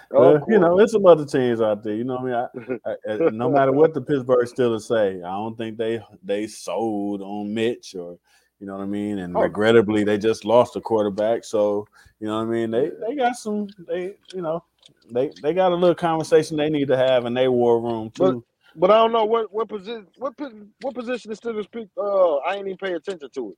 well, 0.09 0.43
you 0.47 0.57
know, 0.57 0.79
it's 0.79 0.93
some 0.93 1.05
other 1.05 1.25
teams 1.25 1.61
out 1.61 1.83
there. 1.83 1.93
You 1.93 2.05
know, 2.05 2.15
what 2.15 2.33
I 2.33 2.67
mean, 2.67 2.79
I, 2.85 2.91
I, 3.13 3.29
no 3.29 3.51
matter 3.51 3.71
what 3.71 3.93
the 3.93 4.01
Pittsburgh 4.01 4.47
Steelers 4.47 4.87
say, 4.87 5.21
I 5.21 5.29
don't 5.29 5.55
think 5.55 5.77
they 5.77 6.01
they 6.23 6.47
sold 6.47 7.21
on 7.21 7.53
Mitch 7.53 7.93
or 7.93 8.17
You 8.59 8.65
know 8.65 8.77
what 8.77 8.83
I 8.83 8.87
mean? 8.87 9.19
And 9.19 9.37
oh. 9.37 9.41
regrettably, 9.41 10.03
they 10.03 10.17
just 10.17 10.43
lost 10.43 10.75
a 10.75 10.81
quarterback. 10.81 11.43
So 11.43 11.87
you 12.19 12.25
know 12.25 12.37
what 12.37 12.47
I 12.47 12.49
mean? 12.49 12.71
They 12.71 12.89
they 13.05 13.15
got 13.15 13.35
some. 13.35 13.67
They 13.87 14.15
you 14.33 14.41
know 14.41 14.63
they 15.11 15.31
they 15.43 15.53
got 15.53 15.71
a 15.71 15.75
little 15.75 15.93
conversation 15.93 16.57
they 16.57 16.71
need 16.71 16.87
to 16.87 16.97
have 16.97 17.25
in 17.25 17.35
their 17.35 17.51
war 17.51 17.79
room 17.79 18.09
too. 18.09 18.43
But, 18.75 18.91
I 18.91 18.95
don't 18.95 19.11
know 19.11 19.25
what 19.25 19.53
what 19.53 19.69
position 19.69 20.07
what 20.17 20.33
what 20.81 20.95
position 20.95 21.29
the 21.29 21.37
Steelers 21.37 21.69
pick. 21.71 21.87
Uh, 21.97 22.37
I 22.37 22.55
ain't 22.55 22.67
even 22.67 22.77
pay 22.77 22.93
attention 22.93 23.29
to 23.33 23.51
it. 23.51 23.57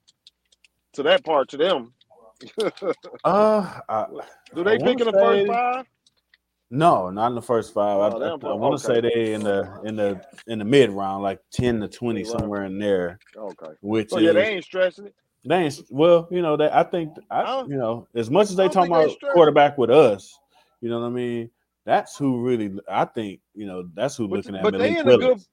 To 0.93 1.03
that 1.03 1.23
part, 1.23 1.49
to 1.49 1.57
them. 1.57 1.93
uh, 3.23 3.79
I, 3.87 4.05
do 4.53 4.63
they 4.63 4.77
pick 4.77 4.99
in 4.99 5.05
the 5.05 5.13
first 5.13 5.47
five? 5.47 5.85
No, 6.71 7.09
not 7.09 7.27
in 7.27 7.35
the 7.35 7.41
first 7.41 7.73
five. 7.73 8.13
Oh, 8.13 8.19
I, 8.19 8.27
I, 8.27 8.51
I 8.51 8.53
want 8.55 8.79
to 8.79 8.91
okay. 8.91 9.01
say 9.01 9.09
they 9.09 9.33
in 9.33 9.43
the 9.43 9.81
in 9.83 9.95
the 9.95 10.21
in 10.47 10.59
the 10.59 10.65
mid 10.65 10.89
round, 10.89 11.23
like 11.23 11.39
ten 11.51 11.79
to 11.81 11.87
twenty, 11.87 12.23
somewhere 12.23 12.65
in 12.65 12.79
there. 12.79 13.19
Okay. 13.37 13.73
Which 13.81 14.09
so, 14.09 14.19
yeah, 14.19 14.33
they 14.33 14.55
ain't 14.55 14.63
stressing 14.65 15.05
it. 15.07 15.15
They 15.45 15.55
ain't 15.55 15.81
well, 15.89 16.27
you 16.31 16.41
know. 16.41 16.57
They, 16.57 16.69
I 16.71 16.83
think 16.83 17.15
I, 17.29 17.61
you 17.61 17.77
know, 17.77 18.07
as 18.15 18.31
much 18.31 18.49
as 18.49 18.55
they 18.55 18.67
talk 18.67 18.87
about 18.87 19.11
quarterback 19.33 19.77
with 19.77 19.91
us, 19.91 20.37
you 20.81 20.89
know 20.89 20.99
what 20.99 21.07
I 21.07 21.11
mean. 21.11 21.51
That's 21.85 22.17
who 22.17 22.41
really. 22.41 22.77
I 22.89 23.05
think 23.05 23.41
you 23.53 23.67
know. 23.67 23.87
That's 23.93 24.15
who 24.15 24.27
but, 24.27 24.37
looking 24.37 24.55
at. 24.55 24.63
But 24.63 24.77
they 24.77 24.97
in 24.97 25.05
Willis. 25.05 25.47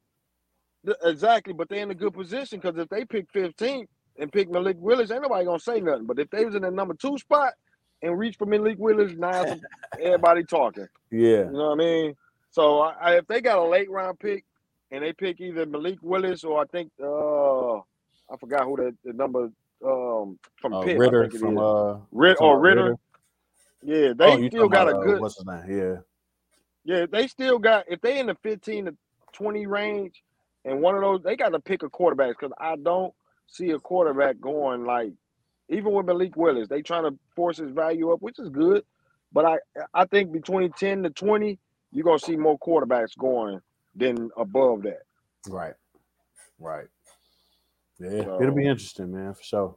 a 0.84 0.84
good. 0.84 0.96
Exactly, 1.04 1.52
but 1.52 1.68
they're 1.68 1.82
in 1.82 1.92
a 1.92 1.94
good 1.94 2.12
position 2.12 2.58
because 2.58 2.76
if 2.76 2.88
they 2.88 3.04
pick 3.04 3.32
15th 3.32 3.86
and 4.18 4.32
pick 4.32 4.50
Malik 4.50 4.76
Willis, 4.80 5.12
ain't 5.12 5.22
nobody 5.22 5.44
gonna 5.44 5.60
say 5.60 5.80
nothing. 5.80 6.06
But 6.06 6.18
if 6.18 6.28
they 6.30 6.44
was 6.44 6.56
in 6.56 6.62
the 6.62 6.72
number 6.72 6.94
two 6.94 7.16
spot, 7.18 7.52
and 8.02 8.18
reach 8.18 8.36
for 8.36 8.46
Malik 8.46 8.78
Willis, 8.78 9.12
now 9.16 9.44
everybody 10.00 10.44
talking. 10.44 10.88
Yeah. 11.10 11.44
You 11.44 11.52
know 11.52 11.70
what 11.70 11.72
I 11.72 11.76
mean? 11.76 12.16
So 12.50 12.80
I, 12.80 13.16
if 13.16 13.26
they 13.26 13.40
got 13.40 13.58
a 13.58 13.64
late 13.64 13.90
round 13.90 14.18
pick 14.18 14.44
and 14.90 15.02
they 15.02 15.12
pick 15.12 15.40
either 15.40 15.64
Malik 15.64 15.98
Willis 16.02 16.44
or 16.44 16.60
I 16.60 16.66
think 16.66 16.90
uh 17.02 17.76
I 17.76 18.36
forgot 18.38 18.64
who 18.64 18.76
the, 18.76 18.96
the 19.04 19.12
number 19.12 19.50
um 19.84 20.38
from 20.60 20.74
uh, 20.74 20.82
Pitt, 20.82 20.98
Ridder 20.98 21.30
from 21.30 21.58
uh 21.58 21.96
Rid- 22.10 22.36
or 22.40 22.60
Ridder. 22.60 22.82
Ridder. 22.82 22.96
Yeah, 23.84 24.12
they 24.16 24.24
oh, 24.24 24.48
still 24.48 24.68
got 24.68 24.88
a 24.88 24.94
good 24.94 25.20
what's 25.20 25.36
his 25.36 25.46
name? 25.46 25.64
Yeah. 25.68 25.96
Yeah, 26.84 27.06
they 27.10 27.26
still 27.26 27.58
got 27.58 27.84
if 27.88 28.00
they 28.00 28.18
in 28.18 28.26
the 28.26 28.36
15 28.42 28.86
to 28.86 28.96
20 29.32 29.66
range 29.66 30.22
and 30.64 30.80
one 30.80 30.94
of 30.94 31.00
those 31.00 31.22
they 31.22 31.36
got 31.36 31.50
to 31.50 31.60
pick 31.60 31.82
a 31.82 31.88
quarterback 31.88 32.38
because 32.38 32.52
I 32.58 32.76
don't 32.76 33.14
see 33.46 33.70
a 33.70 33.78
quarterback 33.78 34.40
going 34.40 34.84
like 34.84 35.12
even 35.68 35.92
with 35.92 36.06
Malik 36.06 36.36
Willis, 36.36 36.68
they 36.68 36.82
trying 36.82 37.04
to 37.04 37.18
force 37.34 37.56
his 37.56 37.70
value 37.70 38.12
up, 38.12 38.20
which 38.20 38.38
is 38.38 38.48
good. 38.48 38.84
But 39.32 39.44
I 39.46 39.58
I 39.94 40.04
think 40.06 40.32
between 40.32 40.72
10 40.72 41.04
to 41.04 41.10
20, 41.10 41.58
you're 41.92 42.04
gonna 42.04 42.18
see 42.18 42.36
more 42.36 42.58
quarterbacks 42.58 43.16
going 43.16 43.60
than 43.94 44.30
above 44.36 44.82
that. 44.82 45.02
Right. 45.48 45.74
Right. 46.58 46.86
Yeah, 47.98 48.24
so, 48.24 48.42
it'll 48.42 48.54
be 48.54 48.66
interesting, 48.66 49.12
man, 49.12 49.34
for 49.34 49.42
sure. 49.42 49.76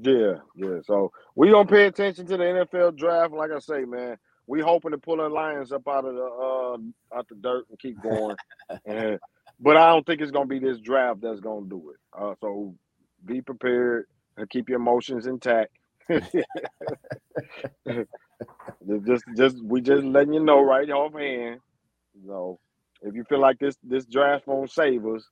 Yeah, 0.00 0.34
yeah. 0.56 0.80
So 0.84 1.12
we 1.34 1.50
gonna 1.50 1.68
pay 1.68 1.86
attention 1.86 2.26
to 2.26 2.36
the 2.36 2.44
NFL 2.44 2.96
draft. 2.96 3.32
Like 3.32 3.50
I 3.50 3.58
say, 3.60 3.84
man, 3.84 4.16
we 4.46 4.60
hoping 4.60 4.90
to 4.90 4.98
pull 4.98 5.20
our 5.20 5.30
Lions 5.30 5.72
up 5.72 5.86
out 5.88 6.04
of 6.04 6.14
the 6.14 6.22
uh 6.22 7.16
out 7.16 7.28
the 7.28 7.34
dirt 7.36 7.66
and 7.70 7.78
keep 7.78 8.00
going. 8.02 8.36
and 8.86 9.18
but 9.60 9.76
I 9.76 9.88
don't 9.88 10.04
think 10.06 10.20
it's 10.20 10.30
gonna 10.30 10.46
be 10.46 10.58
this 10.58 10.78
draft 10.78 11.20
that's 11.20 11.40
gonna 11.40 11.66
do 11.66 11.90
it. 11.90 11.96
Uh, 12.16 12.34
so 12.40 12.74
be 13.24 13.40
prepared 13.40 14.06
and 14.36 14.48
keep 14.50 14.68
your 14.68 14.78
emotions 14.78 15.26
intact. 15.26 15.70
just 19.06 19.24
just 19.36 19.64
we 19.64 19.80
just 19.80 20.04
letting 20.04 20.34
you 20.34 20.40
know 20.40 20.62
right 20.62 20.90
offhand. 20.90 21.60
Know, 22.22 22.60
if 23.02 23.14
you 23.14 23.24
feel 23.24 23.40
like 23.40 23.58
this 23.58 23.76
this 23.82 24.04
draft 24.04 24.46
won't 24.46 24.70
save 24.70 25.06
us, 25.06 25.26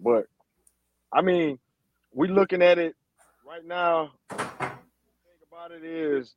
but 0.00 0.26
I 1.12 1.22
mean, 1.22 1.58
we 2.12 2.28
looking 2.28 2.62
at 2.62 2.78
it 2.78 2.94
right 3.48 3.64
now. 3.64 4.12
Thing 4.28 4.38
about 5.50 5.72
it 5.72 5.84
is 5.84 6.34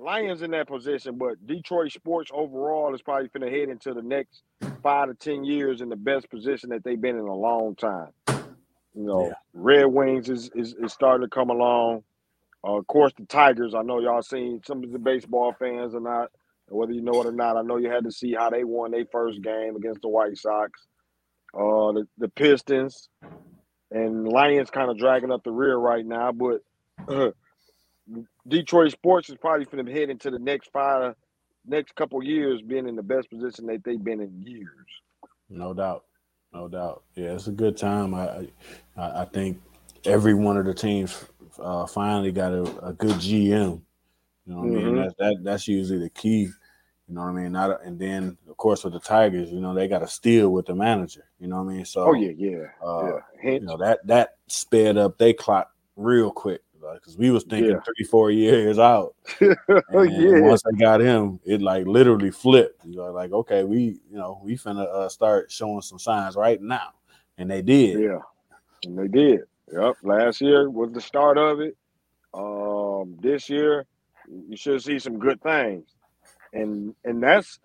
Lions 0.00 0.42
in 0.42 0.50
that 0.52 0.66
position, 0.66 1.16
but 1.18 1.46
Detroit 1.46 1.92
sports 1.92 2.30
overall 2.32 2.94
is 2.94 3.02
probably 3.02 3.28
going 3.28 3.50
to 3.50 3.58
head 3.58 3.68
into 3.68 3.92
the 3.92 4.02
next 4.02 4.42
five 4.82 5.08
to 5.08 5.14
ten 5.14 5.44
years 5.44 5.80
in 5.80 5.88
the 5.88 5.96
best 5.96 6.30
position 6.30 6.70
that 6.70 6.82
they've 6.84 7.00
been 7.00 7.18
in 7.18 7.26
a 7.26 7.34
long 7.34 7.74
time. 7.76 8.08
You 8.94 9.04
know, 9.04 9.26
yeah. 9.26 9.32
Red 9.52 9.84
Wings 9.84 10.28
is, 10.28 10.50
is, 10.54 10.74
is 10.74 10.92
starting 10.92 11.26
to 11.26 11.30
come 11.30 11.50
along. 11.50 12.02
Uh, 12.66 12.78
of 12.78 12.86
course, 12.86 13.12
the 13.16 13.24
Tigers. 13.26 13.74
I 13.74 13.82
know 13.82 14.00
y'all 14.00 14.22
seen 14.22 14.60
some 14.66 14.82
of 14.82 14.90
the 14.90 14.98
baseball 14.98 15.54
fans 15.58 15.94
or 15.94 16.00
not, 16.00 16.30
whether 16.68 16.92
you 16.92 17.02
know 17.02 17.20
it 17.20 17.26
or 17.26 17.32
not. 17.32 17.56
I 17.56 17.62
know 17.62 17.76
you 17.76 17.90
had 17.90 18.04
to 18.04 18.12
see 18.12 18.34
how 18.34 18.50
they 18.50 18.64
won 18.64 18.90
their 18.90 19.06
first 19.12 19.42
game 19.42 19.76
against 19.76 20.02
the 20.02 20.08
White 20.08 20.36
Sox. 20.36 20.86
Uh, 21.54 21.92
the, 21.92 22.08
the 22.18 22.28
Pistons 22.28 23.08
and 23.90 24.28
Lions 24.28 24.70
kind 24.70 24.90
of 24.90 24.98
dragging 24.98 25.32
up 25.32 25.42
the 25.44 25.50
rear 25.50 25.76
right 25.76 26.06
now, 26.06 26.32
but 26.32 26.60
uh, 27.08 27.30
Detroit 28.48 28.92
sports 28.92 29.28
is 29.28 29.36
probably 29.36 29.66
going 29.66 29.84
to 29.84 29.92
head 29.92 30.10
into 30.10 30.30
the 30.30 30.38
next 30.38 30.70
five, 30.72 31.14
next 31.66 31.94
couple 31.94 32.22
years 32.22 32.62
being 32.62 32.88
in 32.88 32.96
the 32.96 33.02
best 33.02 33.30
position 33.30 33.66
that 33.66 33.84
they've 33.84 34.02
been 34.02 34.20
in 34.20 34.42
years. 34.42 34.68
No 35.48 35.74
doubt 35.74 36.04
no 36.52 36.68
doubt. 36.68 37.02
Yeah, 37.14 37.32
it's 37.34 37.46
a 37.46 37.52
good 37.52 37.76
time. 37.76 38.14
I 38.14 38.48
I, 38.96 39.22
I 39.22 39.24
think 39.26 39.60
every 40.04 40.34
one 40.34 40.56
of 40.56 40.64
the 40.64 40.74
teams 40.74 41.24
uh, 41.58 41.86
finally 41.86 42.32
got 42.32 42.52
a, 42.52 42.62
a, 42.86 42.92
good 42.92 43.16
GM. 43.16 43.42
You 43.44 43.82
know 44.46 44.56
what 44.56 44.66
mm-hmm. 44.66 44.76
I 44.76 44.80
mean? 44.80 44.86
Mm-hmm. 44.86 44.96
That, 44.96 45.16
that 45.18 45.36
that's 45.42 45.68
usually 45.68 45.98
the 45.98 46.10
key. 46.10 46.48
You 47.08 47.14
know 47.14 47.22
what 47.22 47.30
I 47.30 47.32
mean? 47.32 47.52
Not 47.52 47.84
and 47.84 47.98
then 47.98 48.38
of 48.48 48.56
course 48.56 48.84
with 48.84 48.92
the 48.92 49.00
Tigers, 49.00 49.50
you 49.50 49.60
know 49.60 49.74
they 49.74 49.88
got 49.88 50.00
to 50.00 50.08
steal 50.08 50.50
with 50.50 50.66
the 50.66 50.74
manager. 50.74 51.24
You 51.38 51.48
know 51.48 51.62
what 51.62 51.70
I 51.70 51.74
mean? 51.74 51.84
So 51.84 52.04
oh 52.04 52.14
yeah, 52.14 52.32
yeah, 52.36 52.66
uh, 52.84 53.20
yeah. 53.42 53.50
You 53.52 53.60
know 53.60 53.76
that 53.78 54.06
that 54.06 54.36
sped 54.46 54.96
up 54.96 55.18
they 55.18 55.32
clock 55.32 55.70
real 55.96 56.30
quick 56.30 56.62
because 56.94 57.16
we 57.16 57.30
was 57.30 57.44
thinking 57.44 57.72
yeah. 57.72 57.80
three, 57.80 58.04
four 58.04 58.30
years 58.30 58.78
out. 58.78 59.14
yeah. 59.40 59.54
Once 59.68 60.62
I 60.66 60.76
got 60.78 61.00
him, 61.00 61.40
it 61.44 61.62
like 61.62 61.86
literally 61.86 62.30
flipped. 62.30 62.84
You 62.84 62.96
know, 62.96 63.12
like 63.12 63.32
okay, 63.32 63.64
we 63.64 64.00
you 64.10 64.18
know 64.18 64.40
we 64.42 64.56
finna 64.56 64.86
uh, 64.86 65.08
start 65.08 65.50
showing 65.50 65.82
some 65.82 65.98
signs 65.98 66.36
right 66.36 66.60
now, 66.60 66.92
and 67.38 67.50
they 67.50 67.62
did. 67.62 68.00
Yeah, 68.00 68.20
and 68.84 68.98
they 68.98 69.08
did. 69.08 69.40
Yep. 69.72 69.96
Last 70.02 70.40
year 70.40 70.68
was 70.68 70.90
the 70.92 71.00
start 71.00 71.38
of 71.38 71.60
it. 71.60 71.76
Um, 72.34 73.16
this 73.20 73.48
year 73.48 73.86
you 74.28 74.56
should 74.56 74.82
see 74.82 74.98
some 74.98 75.18
good 75.18 75.40
things, 75.42 75.86
and 76.52 76.94
and 77.04 77.22
that's 77.22 77.58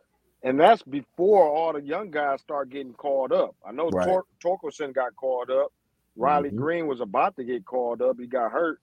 and 0.43 0.59
that's 0.59 0.84
before 0.84 1.47
all 1.47 1.74
the 1.74 1.82
young 1.82 2.11
guys 2.11 2.41
start 2.41 2.70
getting 2.70 2.93
called 2.93 3.32
up. 3.32 3.55
I 3.68 3.72
know 3.72 3.89
right. 3.89 4.05
Tor- 4.05 4.26
Torkelson 4.43 4.93
got 4.93 5.16
called 5.16 5.49
up. 5.49 5.72
Riley 6.16 6.49
mm-hmm. 6.49 6.57
Greene 6.57 6.88
was 6.88 7.01
about 7.01 7.36
to 7.36 7.43
get 7.43 7.66
called 7.66 8.01
up. 8.01 8.18
He 8.20 8.28
got 8.28 8.51
hurt. 8.51 8.80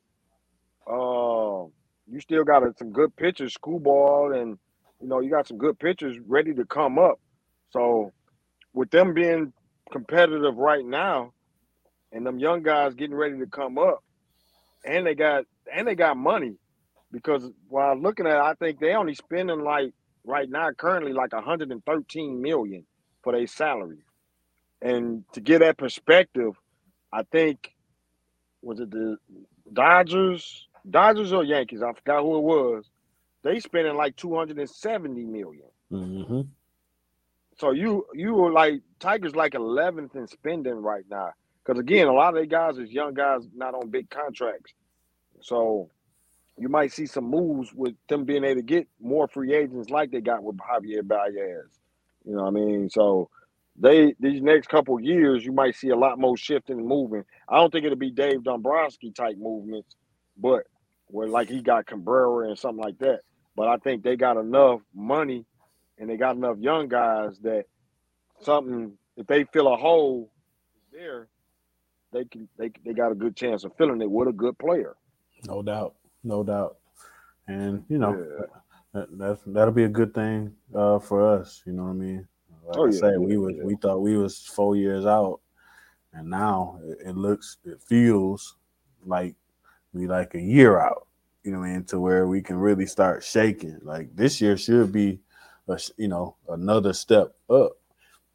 Uh, 0.86 1.66
you 2.10 2.20
still 2.20 2.44
got 2.44 2.62
some 2.78 2.92
good 2.92 3.16
pitchers, 3.16 3.56
Skubal, 3.56 4.40
and 4.40 4.58
you 5.00 5.08
know 5.08 5.20
you 5.20 5.30
got 5.30 5.48
some 5.48 5.58
good 5.58 5.78
pitchers 5.78 6.18
ready 6.26 6.54
to 6.54 6.64
come 6.66 6.98
up. 6.98 7.20
So 7.70 8.12
with 8.74 8.90
them 8.90 9.14
being 9.14 9.52
competitive 9.92 10.56
right 10.56 10.84
now, 10.84 11.32
and 12.12 12.26
them 12.26 12.38
young 12.38 12.62
guys 12.62 12.94
getting 12.94 13.16
ready 13.16 13.38
to 13.38 13.46
come 13.46 13.78
up, 13.78 14.04
and 14.84 15.06
they 15.06 15.14
got 15.14 15.44
and 15.72 15.86
they 15.88 15.94
got 15.94 16.16
money 16.16 16.56
because 17.12 17.50
while 17.68 17.96
looking 17.98 18.26
at, 18.26 18.34
it, 18.36 18.40
I 18.42 18.54
think 18.54 18.80
they 18.80 18.94
only 18.94 19.14
spending 19.14 19.62
like 19.64 19.92
right 20.24 20.48
now 20.50 20.70
currently 20.72 21.12
like 21.12 21.32
113 21.32 22.42
million 22.42 22.86
for 23.22 23.32
their 23.32 23.46
salary, 23.46 24.04
and 24.82 25.24
to 25.34 25.40
get 25.40 25.60
that 25.60 25.78
perspective, 25.78 26.54
I 27.12 27.22
think 27.24 27.72
was 28.62 28.80
it 28.80 28.90
the 28.90 29.16
Dodgers 29.72 30.68
Dodgers 30.88 31.32
or 31.32 31.44
Yankees, 31.44 31.82
I 31.82 31.92
forgot 31.92 32.22
who 32.22 32.36
it 32.36 32.42
was. 32.42 32.84
They 33.42 33.60
spending 33.60 33.96
like 33.96 34.16
270 34.16 35.24
million. 35.24 35.68
Mm-hmm. 35.90 36.40
So 37.58 37.70
you 37.72 38.06
you 38.14 38.34
were 38.34 38.52
like 38.52 38.80
Tigers 38.98 39.34
like 39.34 39.52
11th 39.52 40.16
in 40.16 40.26
spending 40.26 40.74
right 40.74 41.04
now. 41.10 41.30
Because 41.64 41.78
again, 41.78 42.08
a 42.08 42.12
lot 42.12 42.34
of 42.34 42.40
the 42.40 42.46
guys 42.46 42.78
is 42.78 42.90
young 42.90 43.14
guys 43.14 43.42
not 43.54 43.74
on 43.74 43.90
big 43.90 44.10
contracts. 44.10 44.72
So 45.40 45.90
you 46.58 46.68
might 46.68 46.92
see 46.92 47.06
some 47.06 47.24
moves 47.24 47.72
with 47.72 47.94
them 48.08 48.24
being 48.24 48.44
able 48.44 48.60
to 48.60 48.66
get 48.66 48.88
more 49.00 49.28
free 49.28 49.54
agents 49.54 49.90
like 49.90 50.10
they 50.10 50.20
got 50.20 50.42
with 50.42 50.56
Javier 50.56 51.06
Baez. 51.06 51.68
You 52.24 52.36
know 52.36 52.42
what 52.42 52.48
I 52.48 52.50
mean? 52.50 52.88
So 52.90 53.28
they 53.76 54.14
these 54.20 54.42
next 54.42 54.68
couple 54.68 55.00
years, 55.00 55.44
you 55.44 55.52
might 55.52 55.74
see 55.76 55.88
a 55.88 55.96
lot 55.96 56.18
more 56.18 56.36
shifting 56.36 56.78
and 56.78 56.86
moving. 56.86 57.24
I 57.48 57.56
don't 57.56 57.70
think 57.72 57.84
it'll 57.84 57.96
be 57.96 58.10
Dave 58.10 58.44
Dombrowski 58.44 59.10
type 59.12 59.36
movements, 59.38 59.94
but 60.36 60.64
where 61.12 61.28
like 61.28 61.48
he 61.48 61.60
got 61.60 61.86
Cabrera 61.86 62.48
and 62.48 62.58
something 62.58 62.82
like 62.82 62.98
that. 62.98 63.20
But 63.54 63.68
I 63.68 63.76
think 63.76 64.02
they 64.02 64.16
got 64.16 64.38
enough 64.38 64.80
money 64.94 65.44
and 65.98 66.08
they 66.08 66.16
got 66.16 66.36
enough 66.36 66.56
young 66.58 66.88
guys 66.88 67.38
that 67.42 67.66
something 68.40 68.92
if 69.16 69.26
they 69.26 69.44
fill 69.44 69.72
a 69.72 69.76
hole 69.76 70.30
there, 70.90 71.28
they 72.12 72.24
can 72.24 72.48
they 72.56 72.70
they 72.84 72.94
got 72.94 73.12
a 73.12 73.14
good 73.14 73.36
chance 73.36 73.64
of 73.64 73.76
filling 73.76 74.00
it 74.00 74.10
with 74.10 74.28
a 74.28 74.32
good 74.32 74.58
player. 74.58 74.96
No 75.46 75.62
doubt, 75.62 75.94
no 76.24 76.42
doubt, 76.42 76.78
and 77.46 77.84
you 77.88 77.98
know 77.98 78.16
yeah. 78.16 78.46
that, 78.94 79.18
that's 79.18 79.42
that'll 79.46 79.72
be 79.74 79.84
a 79.84 79.88
good 79.88 80.14
thing 80.14 80.54
uh, 80.74 80.98
for 80.98 81.38
us. 81.38 81.62
You 81.66 81.72
know 81.72 81.84
what 81.84 81.90
I 81.90 81.94
mean? 81.94 82.26
Like 82.66 82.76
oh, 82.78 82.86
I 82.86 82.90
yeah, 82.90 82.98
say, 82.98 83.10
yeah, 83.12 83.18
we 83.18 83.36
was 83.36 83.54
we 83.62 83.76
thought 83.76 83.98
we 83.98 84.16
was 84.16 84.38
four 84.38 84.76
years 84.76 85.04
out, 85.04 85.40
and 86.14 86.30
now 86.30 86.80
it, 86.84 87.08
it 87.08 87.16
looks 87.16 87.58
it 87.64 87.82
feels 87.82 88.56
like 89.04 89.34
be 89.94 90.06
like 90.06 90.34
a 90.34 90.40
year 90.40 90.78
out. 90.78 91.06
You 91.44 91.52
know, 91.52 91.58
what 91.58 91.66
I 91.66 91.72
mean, 91.72 91.84
to 91.84 91.98
where 91.98 92.26
we 92.26 92.40
can 92.40 92.56
really 92.56 92.86
start 92.86 93.24
shaking. 93.24 93.78
Like 93.82 94.14
this 94.14 94.40
year 94.40 94.56
should 94.56 94.92
be, 94.92 95.20
a, 95.68 95.80
you 95.96 96.08
know, 96.08 96.36
another 96.48 96.92
step 96.92 97.34
up. 97.50 97.72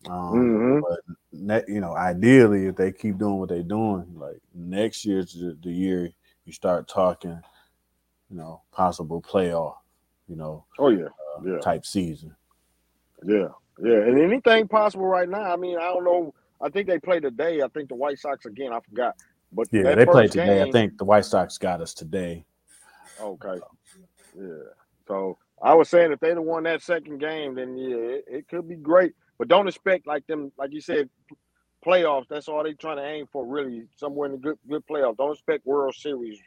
Um, 0.10 0.34
mm-hmm. 0.34 0.80
But 0.82 1.00
ne- 1.32 1.74
you 1.74 1.80
know, 1.80 1.96
ideally, 1.96 2.66
if 2.68 2.76
they 2.76 2.92
keep 2.92 3.18
doing 3.18 3.38
what 3.38 3.50
they're 3.50 3.64
doing, 3.64 4.14
like 4.16 4.40
next 4.54 5.06
year's 5.06 5.34
the, 5.34 5.58
the 5.62 5.72
year 5.72 6.12
you 6.46 6.54
start 6.54 6.88
talking, 6.88 7.42
you 8.30 8.38
know, 8.38 8.62
possible 8.72 9.22
playoff. 9.22 9.76
You 10.28 10.36
know. 10.36 10.66
Oh 10.80 10.90
yeah. 10.90 11.06
Uh, 11.06 11.42
yeah. 11.46 11.60
Type 11.60 11.86
season. 11.86 12.36
Yeah. 13.24 13.48
Yeah, 13.80 13.98
and 13.98 14.20
anything 14.20 14.68
possible 14.68 15.06
right 15.06 15.30
now. 15.30 15.54
I 15.54 15.56
mean, 15.56 15.78
I 15.78 15.94
don't 15.94 16.04
know. 16.04 16.34
I 16.60 16.70
think 16.70 16.88
they 16.88 16.98
play 16.98 17.20
today. 17.20 17.62
I 17.62 17.68
think 17.68 17.90
the 17.90 17.96
White 17.96 18.18
Sox 18.18 18.46
again. 18.46 18.74
I 18.74 18.80
forgot. 18.80 19.16
But 19.52 19.68
yeah, 19.72 19.96
they 19.96 20.06
played 20.06 20.32
today. 20.32 20.62
I 20.62 20.72
think 20.72 20.98
the 20.98 21.06
White 21.06 21.26
Sox 21.26 21.58
got 21.58 21.82
us 21.82 21.94
today. 21.94 22.46
Okay. 23.20 23.60
Yeah. 24.38 24.48
So 25.08 25.38
I 25.62 25.74
was 25.74 25.90
saying 25.90 26.12
if 26.12 26.20
they'd 26.20 26.30
have 26.30 26.44
won 26.44 26.64
that 26.64 26.82
second 26.82 27.20
game, 27.20 27.56
then 27.56 27.78
yeah, 27.78 27.96
it, 27.96 28.26
it, 28.28 28.48
could 28.48 28.68
be 28.68 28.76
great. 28.76 29.14
But 29.38 29.48
don't 29.48 29.68
expect 29.68 30.06
like 30.06 30.28
them, 30.28 30.52
like 30.58 30.74
you 30.74 30.82
said, 30.82 31.10
playoffs. 31.86 32.28
That's 32.30 32.48
all 32.48 32.64
they're 32.64 32.74
trying 32.74 32.98
to 32.98 33.06
aim 33.06 33.28
for, 33.32 33.46
really. 33.46 33.86
Somewhere 33.96 34.28
in 34.28 34.34
the 34.34 34.38
good 34.38 34.58
good 34.70 34.84
playoffs. 34.88 35.18
Don't 35.18 35.34
expect 35.34 35.66
World 35.66 35.96
Series 35.96 36.40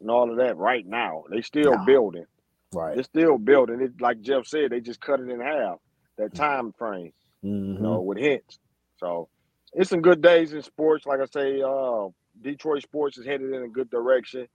and 0.00 0.10
all 0.10 0.30
of 0.30 0.36
that 0.36 0.56
right 0.56 0.86
now. 0.86 1.24
They 1.30 1.42
still 1.42 1.76
no. 1.76 1.84
building. 1.84 2.26
Right. 2.72 2.94
They're 2.94 3.04
still 3.04 3.38
building. 3.38 3.80
It 3.80 4.00
like 4.00 4.20
Jeff 4.20 4.46
said, 4.46 4.70
they 4.70 4.80
just 4.80 5.00
cut 5.00 5.20
it 5.20 5.28
in 5.28 5.40
half 5.40 5.78
that 6.18 6.34
time 6.34 6.72
frame, 6.72 7.12
mm-hmm. 7.44 7.74
you 7.74 7.80
know, 7.80 8.00
with 8.00 8.18
Hinch. 8.18 8.58
So 8.98 9.28
it's 9.72 9.90
some 9.90 10.02
good 10.02 10.22
days 10.22 10.52
in 10.52 10.62
sports. 10.62 11.06
Like 11.06 11.20
I 11.20 11.26
say, 11.26 11.62
uh, 11.62 12.08
Detroit 12.44 12.82
sports 12.82 13.18
is 13.18 13.26
headed 13.26 13.52
in 13.52 13.62
a 13.62 13.68
good 13.68 13.90
direction. 13.90 14.46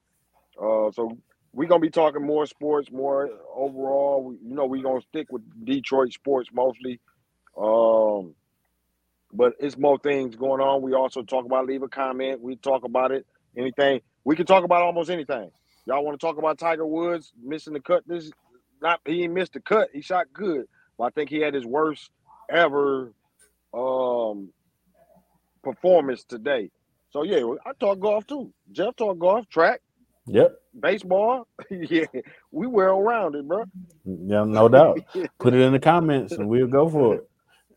Uh, 0.58 0.92
so 0.92 1.18
we're 1.52 1.68
gonna 1.68 1.82
be 1.82 1.90
talking 1.90 2.26
more 2.26 2.46
sports, 2.46 2.90
more 2.92 3.30
overall. 3.54 4.24
We, 4.24 4.36
you 4.36 4.56
know, 4.56 4.66
we're 4.66 4.84
gonna 4.84 5.02
stick 5.02 5.28
with 5.32 5.42
Detroit 5.66 6.14
sports 6.14 6.50
mostly. 6.54 7.00
Um, 7.58 8.36
but 9.34 9.54
it's 9.60 9.78
more 9.78 9.98
things 10.00 10.36
going 10.36 10.62
on. 10.62 10.82
We 10.82 10.94
also 10.94 11.24
talk 11.24 11.46
about 11.46 11.66
leave 11.66 11.84
a 11.84 11.90
comment. 11.90 12.42
We 12.42 12.56
talk 12.56 12.84
about 12.84 13.12
it. 13.12 13.26
Anything 13.58 14.02
we 14.24 14.36
can 14.36 14.46
talk 14.46 14.64
about 14.64 14.84
almost 14.84 15.10
anything. 15.10 15.50
Y'all 15.86 16.06
want 16.06 16.20
to 16.20 16.26
talk 16.26 16.38
about 16.38 16.60
Tiger 16.60 16.86
Woods 16.86 17.34
missing 17.42 17.74
the 17.74 17.80
cut? 17.80 18.04
This 18.06 18.32
not 18.82 19.02
he 19.06 19.28
missed 19.28 19.54
the 19.54 19.60
cut. 19.60 19.90
He 19.92 20.02
shot 20.02 20.28
good. 20.32 20.66
But 20.98 21.06
I 21.06 21.10
think 21.12 21.30
he 21.30 21.40
had 21.40 21.54
his 21.54 21.66
worst 21.66 22.12
ever 22.50 23.12
um, 23.74 24.50
performance 25.64 26.24
today. 26.24 26.72
So 27.12 27.24
yeah, 27.24 27.44
I 27.66 27.72
talk 27.80 28.00
golf 28.00 28.28
too. 28.28 28.54
Jeff 28.72 28.96
talk 28.96 29.20
golf, 29.20 29.48
track. 29.50 29.82
Yep. 30.28 30.58
Baseball. 30.80 31.48
yeah, 31.72 32.06
we 32.52 32.68
well 32.68 33.02
rounded, 33.02 33.48
bro. 33.48 33.66
Yeah, 34.06 34.46
no 34.46 34.70
doubt. 34.70 35.02
Put 35.40 35.54
it 35.54 35.62
in 35.62 35.74
the 35.74 35.80
comments 35.80 36.38
and 36.38 36.50
we'll 36.50 36.68
go 36.68 36.90
for 36.90 37.16
it. 37.16 37.30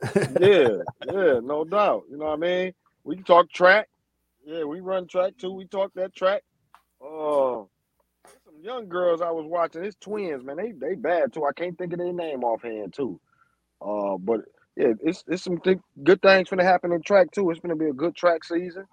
yeah, 0.41 0.68
yeah, 1.12 1.41
no 1.43 1.64
doubt. 1.64 2.05
You 2.11 2.18
know 2.18 2.26
what 2.26 2.35
I 2.35 2.37
mean? 2.37 2.72
We 3.05 3.16
can 3.16 3.24
talk 3.24 3.51
track. 3.53 3.89
Yeah, 4.45 4.64
we 4.64 4.80
run 4.80 5.07
track 5.09 5.35
too. 5.39 5.53
We 5.53 5.66
talk 5.66 5.93
that 5.95 6.14
track. 6.14 6.43
Oh, 7.03 7.68
some 8.45 8.62
young 8.62 8.89
girls 8.89 9.22
I 9.22 9.30
was 9.30 9.47
watching. 9.47 9.85
It's 9.85 9.97
twins, 10.01 10.45
man. 10.45 10.57
They 10.57 10.72
they 10.72 10.95
bad 10.97 11.33
too. 11.33 11.45
I 11.45 11.53
can't 11.53 11.78
think 11.78 11.93
of 11.93 11.99
their 12.01 12.12
name 12.12 12.45
offhand 12.45 12.95
too. 12.95 13.20
Uh, 13.80 14.16
but 14.18 14.41
yeah, 14.76 14.93
it's 15.03 15.24
it's 15.28 15.45
some 15.45 15.59
th- 15.61 15.78
good 16.03 16.22
things 16.22 16.51
going 16.51 16.59
to 16.59 16.64
happen 16.64 16.93
in 16.93 17.03
track 17.03 17.30
too. 17.33 17.51
It's 17.51 17.61
going 17.61 17.76
to 17.76 17.83
be 17.85 17.91
a 17.91 17.95
good 17.95 18.16
track 18.16 18.45
season. 18.45 18.87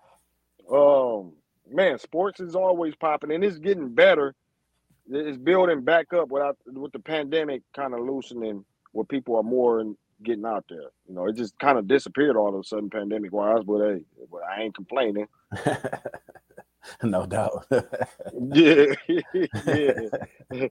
Um, 0.72 1.34
man, 1.72 1.98
sports 2.00 2.40
is 2.40 2.56
always 2.56 2.96
popping, 2.96 3.32
and 3.32 3.44
it's 3.44 3.58
getting 3.58 3.90
better. 3.90 4.36
It's 5.12 5.38
building 5.38 5.82
back 5.82 6.14
up 6.14 6.30
without 6.30 6.58
with 6.66 6.92
the 6.92 7.00
pandemic 7.00 7.64
kind 7.76 7.94
of 7.94 8.02
loosening, 8.02 8.64
where 8.92 9.06
people 9.06 9.36
are 9.38 9.44
more 9.44 9.80
and 9.80 9.96
getting 10.24 10.46
out 10.46 10.66
there. 10.70 10.90
You 11.08 11.16
know, 11.16 11.28
it 11.28 11.36
just 11.36 11.58
kind 11.60 11.78
of 11.78 11.88
disappeared 11.88 12.36
all 12.36 12.50
of 12.50 12.60
a 12.60 12.64
sudden, 12.64 12.90
pandemic 12.90 13.32
wise. 13.32 13.64
But 13.66 13.86
hey, 13.86 14.06
but 14.32 14.42
I 14.44 14.62
ain't 14.62 14.76
complaining. 14.76 15.28
no 17.04 17.26
doubt. 17.26 17.66
yeah, 17.72 18.86
yeah. 19.34 20.68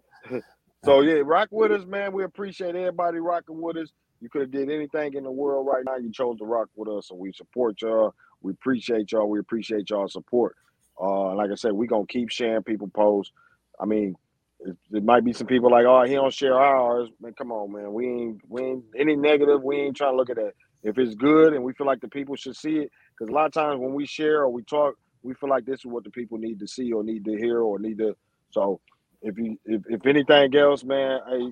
so 0.84 1.01
yeah, 1.01 1.22
rock 1.24 1.49
with 1.51 1.72
us, 1.72 1.84
man. 1.84 2.12
We 2.12 2.24
appreciate 2.24 2.76
everybody 2.76 3.18
rocking 3.18 3.61
with 3.61 3.76
us. 3.76 3.90
You 4.20 4.28
could 4.28 4.42
have 4.42 4.51
did 4.51 4.70
anything 4.70 5.14
in 5.14 5.24
the 5.24 5.30
world 5.30 5.66
right 5.66 5.84
now. 5.84 5.96
You 5.96 6.11
chose 6.12 6.38
to 6.38 6.44
rock 6.44 6.68
with 6.74 6.88
us, 6.88 7.11
and 7.11 7.18
we 7.18 7.32
support 7.32 7.80
y'all. 7.82 8.14
We 8.43 8.53
appreciate 8.53 9.12
y'all. 9.12 9.28
We 9.28 9.39
appreciate 9.39 9.91
y'all 9.91 10.09
support. 10.09 10.57
Uh, 11.01 11.34
like 11.34 11.51
I 11.51 11.55
said, 11.55 11.72
we 11.72 11.86
gonna 11.86 12.07
keep 12.07 12.30
sharing 12.30 12.62
people 12.62 12.89
posts. 12.89 13.32
I 13.80 13.86
mean, 13.86 14.14
it, 14.61 15.05
might 15.05 15.24
be 15.24 15.32
some 15.32 15.47
people 15.47 15.70
like, 15.70 15.86
oh, 15.86 16.03
he 16.05 16.14
don't 16.14 16.32
share 16.32 16.59
ours. 16.59 17.09
Man, 17.20 17.32
come 17.34 17.53
on, 17.53 17.72
man. 17.72 17.93
We 17.93 18.07
ain't 18.07 18.41
we 18.49 18.62
ain't 18.62 18.84
any 18.97 19.16
negative. 19.16 19.62
We 19.62 19.76
ain't 19.76 19.97
trying 19.97 20.12
to 20.12 20.16
look 20.16 20.30
at 20.30 20.36
that. 20.36 20.53
If 20.82 20.99
it's 20.99 21.14
good 21.14 21.53
and 21.55 21.62
we 21.64 21.72
feel 21.72 21.86
like 21.86 22.01
the 22.01 22.09
people 22.09 22.36
should 22.36 22.57
see 22.57 22.78
it, 22.78 22.91
because 23.12 23.30
a 23.30 23.34
lot 23.34 23.47
of 23.47 23.53
times 23.53 23.80
when 23.80 23.95
we 23.95 24.07
share 24.07 24.43
or 24.43 24.51
we 24.51 24.62
talk, 24.62 24.95
we 25.22 25.34
feel 25.34 25.51
like 25.51 25.64
this 25.64 25.80
is 25.80 25.86
what 25.86 26.05
the 26.05 26.11
people 26.11 26.39
need 26.39 26.61
to 26.61 26.66
see 26.66 26.93
or 26.93 27.03
need 27.03 27.24
to 27.24 27.36
hear 27.36 27.61
or 27.61 27.78
need 27.78 27.99
to. 27.99 28.16
So 28.51 28.80
if 29.22 29.36
you 29.39 29.59
if, 29.64 29.82
if 29.89 30.07
anything 30.07 30.55
else, 30.57 30.84
man, 30.84 31.20
hey, 31.28 31.51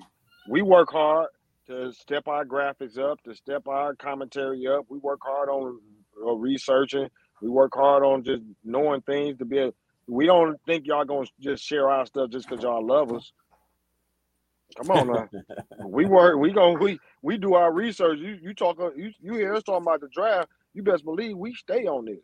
we 0.49 0.63
work 0.63 0.91
hard 0.91 1.29
to 1.69 1.93
step 1.93 2.29
our 2.29 2.45
graphics 2.45 2.99
up, 2.99 3.23
to 3.25 3.35
step 3.35 3.67
our 3.67 3.95
commentary 3.95 4.67
up. 4.67 4.87
We 4.89 4.99
work 4.99 5.21
hard 5.23 5.49
on 5.49 5.81
uh, 6.25 6.33
researching. 6.35 7.09
We 7.41 7.49
work 7.49 7.73
hard 7.75 8.03
on 8.03 8.25
just 8.25 8.43
knowing 8.65 9.03
things 9.03 9.39
to 9.39 9.45
be. 9.45 9.59
A, 9.59 9.73
we 10.07 10.27
don't 10.27 10.59
think 10.67 10.87
y'all 10.87 11.05
gonna 11.05 11.27
just 11.41 11.63
share 11.63 11.91
our 11.91 12.07
stuff 12.07 12.31
just 12.31 12.49
because 12.49 12.63
y'all 12.63 12.85
love 12.85 13.13
us. 13.13 13.33
Come 14.77 14.91
on 14.91 15.07
now. 15.09 15.29
we 15.87 16.07
work. 16.07 16.39
We 16.39 16.53
go. 16.53 16.73
We 16.73 16.99
we 17.23 17.39
do 17.39 17.55
our 17.55 17.73
research. 17.73 18.19
You 18.19 18.39
you 18.43 18.55
talk. 18.55 18.79
You 18.97 19.13
you 19.21 19.35
hear 19.35 19.55
us 19.55 19.63
talking 19.63 19.83
about 19.83 20.01
the 20.01 20.09
draft. 20.09 20.49
You 20.75 20.83
best 20.83 21.05
believe 21.05 21.37
we 21.37 21.55
stay 21.55 21.87
on 21.87 22.05
this. 22.07 22.19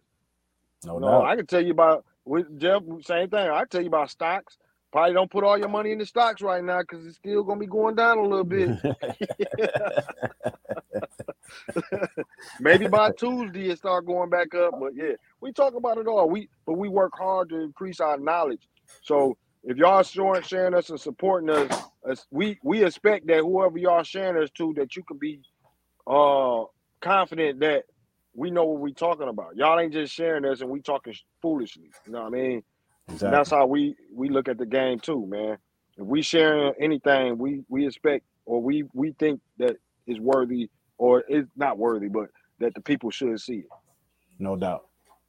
No, 0.85 0.99
no. 0.99 1.23
I 1.23 1.37
can 1.37 1.47
tell 1.47 1.65
you 1.65 1.73
about 1.73 2.05
with 2.25 2.59
Jeff. 2.59 2.83
Same 3.03 3.31
thing. 3.31 3.51
I 3.51 3.65
tell 3.65 3.81
you 3.81 3.89
about 3.89 4.11
stocks. 4.11 4.59
Probably 4.93 5.15
don't 5.15 5.31
put 5.31 5.43
all 5.43 5.59
your 5.59 5.71
money 5.71 5.93
in 5.93 5.99
the 5.99 6.05
stocks 6.05 6.43
right 6.43 6.63
now 6.63 6.81
because 6.81 7.07
it's 7.07 7.17
still 7.17 7.43
gonna 7.43 7.59
be 7.59 7.67
going 7.67 7.95
down 7.95 8.19
a 8.19 8.23
little 8.23 8.45
bit. 8.45 8.69
Maybe 12.61 12.89
by 12.89 13.11
Tuesday 13.13 13.71
it 13.71 13.79
start 13.79 14.05
going 14.05 14.29
back 14.29 14.55
up. 14.55 14.75
But 14.79 14.95
yeah, 14.95 15.13
we 15.41 15.53
talk 15.53 15.75
about 15.75 15.97
it 15.97 16.07
all. 16.07 16.29
We 16.29 16.51
but 16.67 16.75
we 16.75 16.91
work 16.91 17.13
hard 17.17 17.49
to 17.51 17.61
increase 17.61 18.01
our 18.01 18.19
knowledge. 18.19 18.69
So 19.01 19.39
if 19.65 19.79
y'all 19.79 20.03
sharing, 20.03 20.43
sharing 20.43 20.75
us 20.75 20.91
and 20.91 21.01
supporting 21.01 21.49
us, 21.49 22.27
we 22.31 22.59
we 22.63 22.85
expect 22.85 23.27
that 23.29 23.41
whoever 23.41 23.79
y'all 23.79 24.03
sharing 24.03 24.43
us 24.43 24.51
to, 24.59 24.75
that 24.77 24.95
you 24.95 25.05
can 25.05 25.17
be 25.17 25.41
uh 26.07 26.65
confident 27.01 27.61
that 27.61 27.85
we 28.35 28.51
know 28.51 28.67
what 28.67 28.81
we're 28.81 28.93
talking 28.93 29.29
about. 29.29 29.57
Y'all 29.57 29.81
ain't 29.81 29.95
just 29.95 30.13
sharing 30.13 30.45
us 30.45 30.61
and 30.61 30.69
we 30.69 30.83
talking 30.83 31.15
foolishly. 31.41 31.91
You 32.07 32.13
know 32.13 32.25
what 32.25 32.35
I 32.35 32.37
mean? 32.37 32.63
Exactly. 33.09 33.37
That's 33.37 33.51
how 33.51 33.67
we 33.67 33.97
we 34.15 34.29
look 34.29 34.49
at 34.49 34.59
the 34.59 34.67
game 34.67 34.99
too, 34.99 35.27
man. 35.27 35.59
If 35.97 36.07
we 36.07 36.23
share 36.23 36.73
anything, 36.81 37.39
we 37.39 37.63
we 37.69 37.87
expect 37.87 38.25
or 38.47 38.63
we 38.63 38.85
we 38.95 39.13
think 39.19 39.41
that 39.59 39.77
is 40.07 40.19
worthy 40.21 40.71
or 40.99 41.23
is 41.23 41.45
not 41.57 41.79
worthy, 41.79 42.09
but 42.09 42.31
that 42.61 42.75
the 42.75 42.81
people 42.81 43.11
should 43.11 43.41
see 43.41 43.59
it. 43.59 43.69
No 44.39 44.57
doubt, 44.57 44.87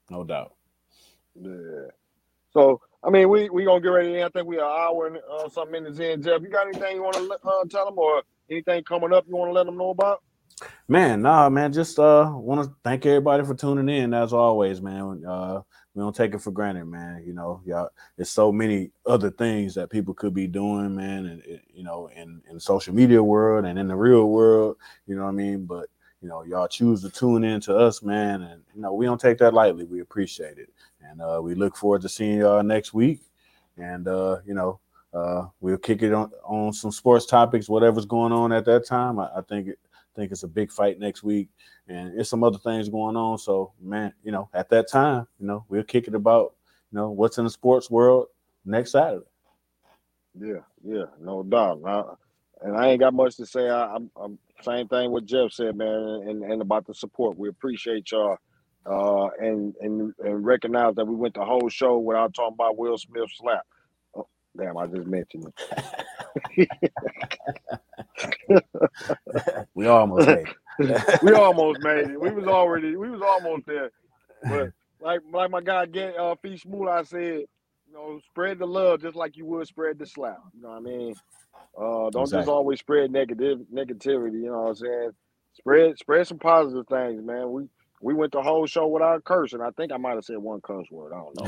no 0.09 0.23
doubt. 0.23 0.53
Yeah. 1.35 1.89
So 2.51 2.81
I 3.03 3.09
mean, 3.09 3.29
we 3.29 3.49
we 3.49 3.65
gonna 3.65 3.81
get 3.81 3.89
ready. 3.89 4.23
I 4.23 4.29
think 4.29 4.47
we 4.47 4.59
are 4.59 4.69
an 4.69 4.81
hour 4.81 5.07
and 5.07 5.17
uh, 5.29 5.49
some 5.49 5.71
minutes 5.71 5.99
in. 5.99 6.21
Jeff, 6.21 6.41
you 6.41 6.49
got 6.49 6.67
anything 6.67 6.95
you 6.95 7.03
want 7.03 7.15
to 7.15 7.39
uh, 7.43 7.65
tell 7.69 7.85
them, 7.85 7.97
or 7.97 8.23
anything 8.49 8.83
coming 8.83 9.13
up 9.13 9.25
you 9.27 9.35
want 9.35 9.49
to 9.49 9.53
let 9.53 9.65
them 9.65 9.77
know 9.77 9.89
about? 9.89 10.23
Man, 10.87 11.21
nah, 11.21 11.49
man. 11.49 11.73
Just 11.73 11.97
uh, 11.99 12.31
want 12.33 12.63
to 12.63 12.75
thank 12.83 13.05
everybody 13.05 13.43
for 13.43 13.55
tuning 13.55 13.89
in 13.89 14.13
as 14.13 14.33
always, 14.33 14.81
man. 14.81 15.23
Uh, 15.25 15.61
we 15.93 16.01
don't 16.01 16.15
take 16.15 16.33
it 16.33 16.41
for 16.41 16.51
granted, 16.51 16.85
man. 16.85 17.23
You 17.25 17.33
know, 17.33 17.61
y'all, 17.65 17.89
there's 18.15 18.29
so 18.29 18.51
many 18.51 18.91
other 19.05 19.29
things 19.29 19.75
that 19.75 19.89
people 19.89 20.13
could 20.13 20.33
be 20.33 20.47
doing, 20.47 20.95
man, 20.95 21.25
and 21.25 21.59
you 21.73 21.83
know, 21.83 22.09
in 22.15 22.41
in 22.49 22.59
social 22.59 22.93
media 22.93 23.21
world 23.21 23.65
and 23.65 23.77
in 23.77 23.87
the 23.87 23.95
real 23.95 24.29
world, 24.29 24.77
you 25.07 25.15
know 25.15 25.23
what 25.23 25.29
I 25.29 25.33
mean. 25.33 25.65
But 25.65 25.87
you 26.21 26.29
know, 26.29 26.43
y'all 26.43 26.67
choose 26.67 27.01
to 27.01 27.09
tune 27.09 27.43
in 27.43 27.61
to 27.61 27.75
us, 27.75 28.01
man, 28.01 28.41
and 28.41 28.61
you 28.75 28.81
know, 28.81 28.93
we 28.93 29.05
don't 29.05 29.21
take 29.21 29.37
that 29.39 29.53
lightly. 29.53 29.85
We 29.85 29.99
appreciate 29.99 30.57
it, 30.57 30.69
and 31.01 31.21
uh, 31.21 31.39
we 31.43 31.53
look 31.53 31.75
forward 31.75 32.01
to 32.01 32.09
seeing 32.09 32.39
y'all 32.39 32.63
next 32.63 32.93
week. 32.93 33.21
And 33.77 34.07
uh, 34.07 34.37
you 34.45 34.53
know, 34.53 34.79
uh, 35.13 35.47
we'll 35.61 35.77
kick 35.77 36.01
it 36.01 36.13
on 36.13 36.31
on 36.43 36.73
some 36.73 36.91
sports 36.91 37.25
topics, 37.25 37.69
whatever's 37.69 38.05
going 38.05 38.31
on 38.31 38.51
at 38.51 38.65
that 38.65 38.85
time. 38.85 39.19
I, 39.19 39.29
I 39.37 39.41
think 39.41 39.67
it, 39.69 39.79
think 40.15 40.31
it's 40.31 40.43
a 40.43 40.47
big 40.47 40.71
fight 40.71 40.99
next 40.99 41.23
week, 41.23 41.49
and 41.87 42.19
it's 42.19 42.29
some 42.29 42.43
other 42.43 42.57
things 42.57 42.89
going 42.89 43.15
on. 43.15 43.37
So, 43.37 43.73
man, 43.81 44.13
you 44.23 44.31
know, 44.31 44.49
at 44.53 44.69
that 44.69 44.89
time, 44.89 45.27
you 45.39 45.47
know, 45.47 45.65
we'll 45.69 45.83
kick 45.83 46.07
it 46.07 46.15
about, 46.15 46.55
you 46.91 46.97
know, 46.97 47.09
what's 47.11 47.37
in 47.37 47.43
the 47.43 47.49
sports 47.49 47.89
world 47.89 48.27
next 48.65 48.91
Saturday. 48.91 49.25
Yeah, 50.39 50.61
yeah, 50.83 51.05
no 51.19 51.43
doubt. 51.43 51.81
I, 51.85 52.03
and 52.61 52.77
I 52.77 52.89
ain't 52.89 52.99
got 52.99 53.13
much 53.13 53.37
to 53.37 53.45
say. 53.45 53.69
I, 53.69 53.95
am 53.95 54.09
I'm 54.15 54.37
same 54.61 54.87
thing 54.87 55.11
what 55.11 55.25
Jeff 55.25 55.51
said, 55.51 55.75
man, 55.75 56.23
and, 56.27 56.43
and 56.43 56.61
about 56.61 56.87
the 56.87 56.93
support. 56.93 57.37
We 57.37 57.49
appreciate 57.49 58.11
y'all. 58.11 58.37
uh, 58.85 59.27
and 59.39 59.73
and 59.81 60.13
and 60.19 60.45
recognize 60.45 60.95
that 60.95 61.05
we 61.05 61.15
went 61.15 61.33
the 61.33 61.45
whole 61.45 61.69
show 61.69 61.97
without 61.97 62.33
talking 62.33 62.55
about 62.55 62.77
Will 62.77 62.97
Smith 62.97 63.29
slap. 63.35 63.65
Damn, 64.57 64.77
I 64.77 64.87
just 64.87 65.07
mentioned 65.07 65.51
it. 66.57 66.69
we 69.73 69.87
almost 69.87 70.27
made 70.27 70.47
it. 70.79 71.23
we 71.23 71.33
almost 71.33 71.81
made 71.81 72.09
it. 72.09 72.19
We 72.19 72.31
was 72.31 72.45
already 72.45 72.95
we 72.95 73.09
was 73.09 73.21
almost 73.21 73.65
there. 73.65 73.91
But 74.43 74.71
like 75.01 75.21
like 75.31 75.49
my 75.49 75.61
guy 75.61 75.85
get 75.87 76.17
uh 76.17 76.35
Feast 76.41 76.65
I 76.67 77.03
said, 77.03 77.19
you 77.21 77.93
know, 77.93 78.19
spread 78.31 78.59
the 78.59 78.67
love 78.67 79.01
just 79.01 79.15
like 79.15 79.37
you 79.37 79.45
would 79.45 79.67
spread 79.67 79.97
the 79.97 80.05
slap. 80.05 80.39
You 80.55 80.61
know 80.61 80.69
what 80.69 80.77
I 80.77 80.81
mean? 80.81 81.15
Uh 81.77 82.09
don't 82.09 82.23
exactly. 82.23 82.39
just 82.39 82.49
always 82.49 82.79
spread 82.79 83.11
negative 83.11 83.59
negativity, 83.73 84.41
you 84.43 84.51
know 84.51 84.61
what 84.61 84.69
I'm 84.69 84.75
saying? 84.75 85.11
Spread 85.53 85.97
spread 85.97 86.27
some 86.27 86.39
positive 86.39 86.87
things, 86.87 87.23
man. 87.23 87.51
We 87.51 87.67
we 88.01 88.13
went 88.13 88.33
the 88.33 88.41
whole 88.41 88.67
show 88.67 88.87
without 88.87 89.23
cursing. 89.23 89.61
I 89.61 89.71
think 89.71 89.91
I 89.91 89.97
might 89.97 90.15
have 90.15 90.25
said 90.25 90.37
one 90.37 90.61
curse 90.61 90.87
word. 90.91 91.13
I 91.13 91.19
don't 91.19 91.39
know. 91.39 91.47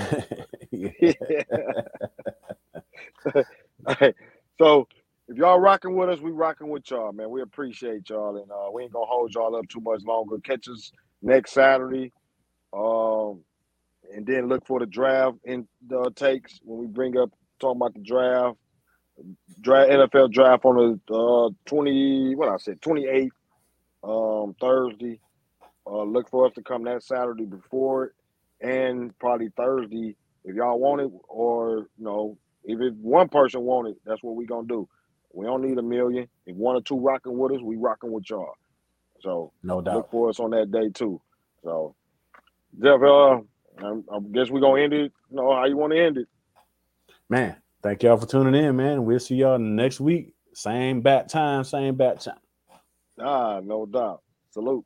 so 4.60 4.88
if 5.28 5.38
y'all 5.38 5.60
rocking 5.60 5.96
with 5.96 6.10
us, 6.10 6.20
we 6.20 6.32
rocking 6.32 6.70
with 6.70 6.90
y'all, 6.92 7.12
man. 7.12 7.30
We 7.30 7.42
appreciate 7.42 8.10
y'all, 8.10 8.38
and 8.38 8.50
uh, 8.52 8.72
we 8.74 8.84
ain't 8.84 8.94
gonna 8.94 9.06
hold 9.06 9.34
y'all 9.34 9.56
up 9.56 9.68
too 9.70 9.82
much 9.82 10.04
longer. 10.04 10.38
Catch 10.40 10.68
us 10.70 10.92
next 11.22 11.52
Saturday, 11.54 12.12
um, 12.74 13.42
and 14.14 14.26
then 14.26 14.48
look 14.48 14.66
for 14.68 14.80
the 14.80 14.86
draft 14.86 15.38
in 15.46 15.68
the 15.88 16.12
takes 16.16 16.60
when 16.64 16.80
we 16.80 16.88
bring 16.88 17.18
up 17.18 17.32
talking 17.60 17.78
about 17.82 17.94
the 17.96 18.02
draft, 18.02 18.58
draft 19.62 19.90
NFL 19.92 20.32
draft 20.32 20.66
on 20.66 21.00
the 21.08 21.14
uh, 21.16 21.50
twenty. 21.66 22.36
What 22.36 22.50
I 22.50 22.58
said, 22.58 22.82
twenty 22.82 23.08
eighth, 23.08 23.36
um, 24.04 24.56
Thursday. 24.60 25.20
Uh, 25.88 26.04
look 26.04 26.30
for 26.30 26.48
us 26.48 26.54
to 26.54 26.64
come 26.64 26.84
that 26.84 27.04
Saturday 27.04 27.46
before 27.46 28.06
it, 28.06 28.12
and 28.62 29.18
probably 29.20 29.50
Thursday 29.56 30.16
if 30.46 30.56
y'all 30.56 30.80
want 30.80 31.02
it, 31.02 31.12
or 31.28 31.88
you 31.98 32.06
know, 32.06 32.38
if 32.66 32.80
it, 32.82 32.94
one 32.96 33.30
person 33.30 33.62
want 33.62 33.88
it, 33.90 33.98
that's 34.06 34.22
what 34.24 34.36
we 34.36 34.46
gonna 34.46 34.68
do. 34.68 34.88
We 35.34 35.46
don't 35.46 35.62
need 35.62 35.78
a 35.78 35.84
million. 35.84 36.28
If 36.46 36.56
one 36.56 36.76
or 36.76 36.82
two 36.82 37.00
rocking 37.00 37.38
with 37.38 37.52
us, 37.52 37.62
we 37.62 37.76
rocking 37.76 38.12
with 38.12 38.30
y'all. 38.30 38.54
So 39.22 39.52
no 39.64 39.82
doubt. 39.82 39.96
Look 39.96 40.12
for 40.12 40.30
us 40.30 40.40
on 40.40 40.52
that 40.52 40.72
day 40.72 40.90
too. 40.90 41.22
So 41.64 41.96
Jeff, 42.82 43.02
uh, 43.02 43.40
I, 43.80 44.16
I 44.16 44.20
guess 44.32 44.50
we're 44.50 44.62
gonna 44.62 44.82
end 44.82 44.94
it. 44.94 45.12
You 45.30 45.38
know 45.38 45.54
how 45.54 45.66
you 45.66 45.78
want 45.78 45.94
to 45.94 46.00
end 46.00 46.18
it, 46.18 46.28
man. 47.30 47.58
Thank 47.84 48.04
y'all 48.04 48.18
for 48.18 48.26
tuning 48.26 48.56
in, 48.56 48.76
man. 48.76 49.06
We'll 49.06 49.20
see 49.20 49.36
y'all 49.36 49.60
next 49.60 50.00
week. 50.00 50.34
Same 50.54 51.02
bat 51.02 51.30
time, 51.30 51.64
same 51.64 51.96
bat 51.96 52.22
time. 52.22 52.40
Ah, 53.20 53.60
no 53.64 53.86
doubt. 53.86 54.22
Salute. 54.52 54.86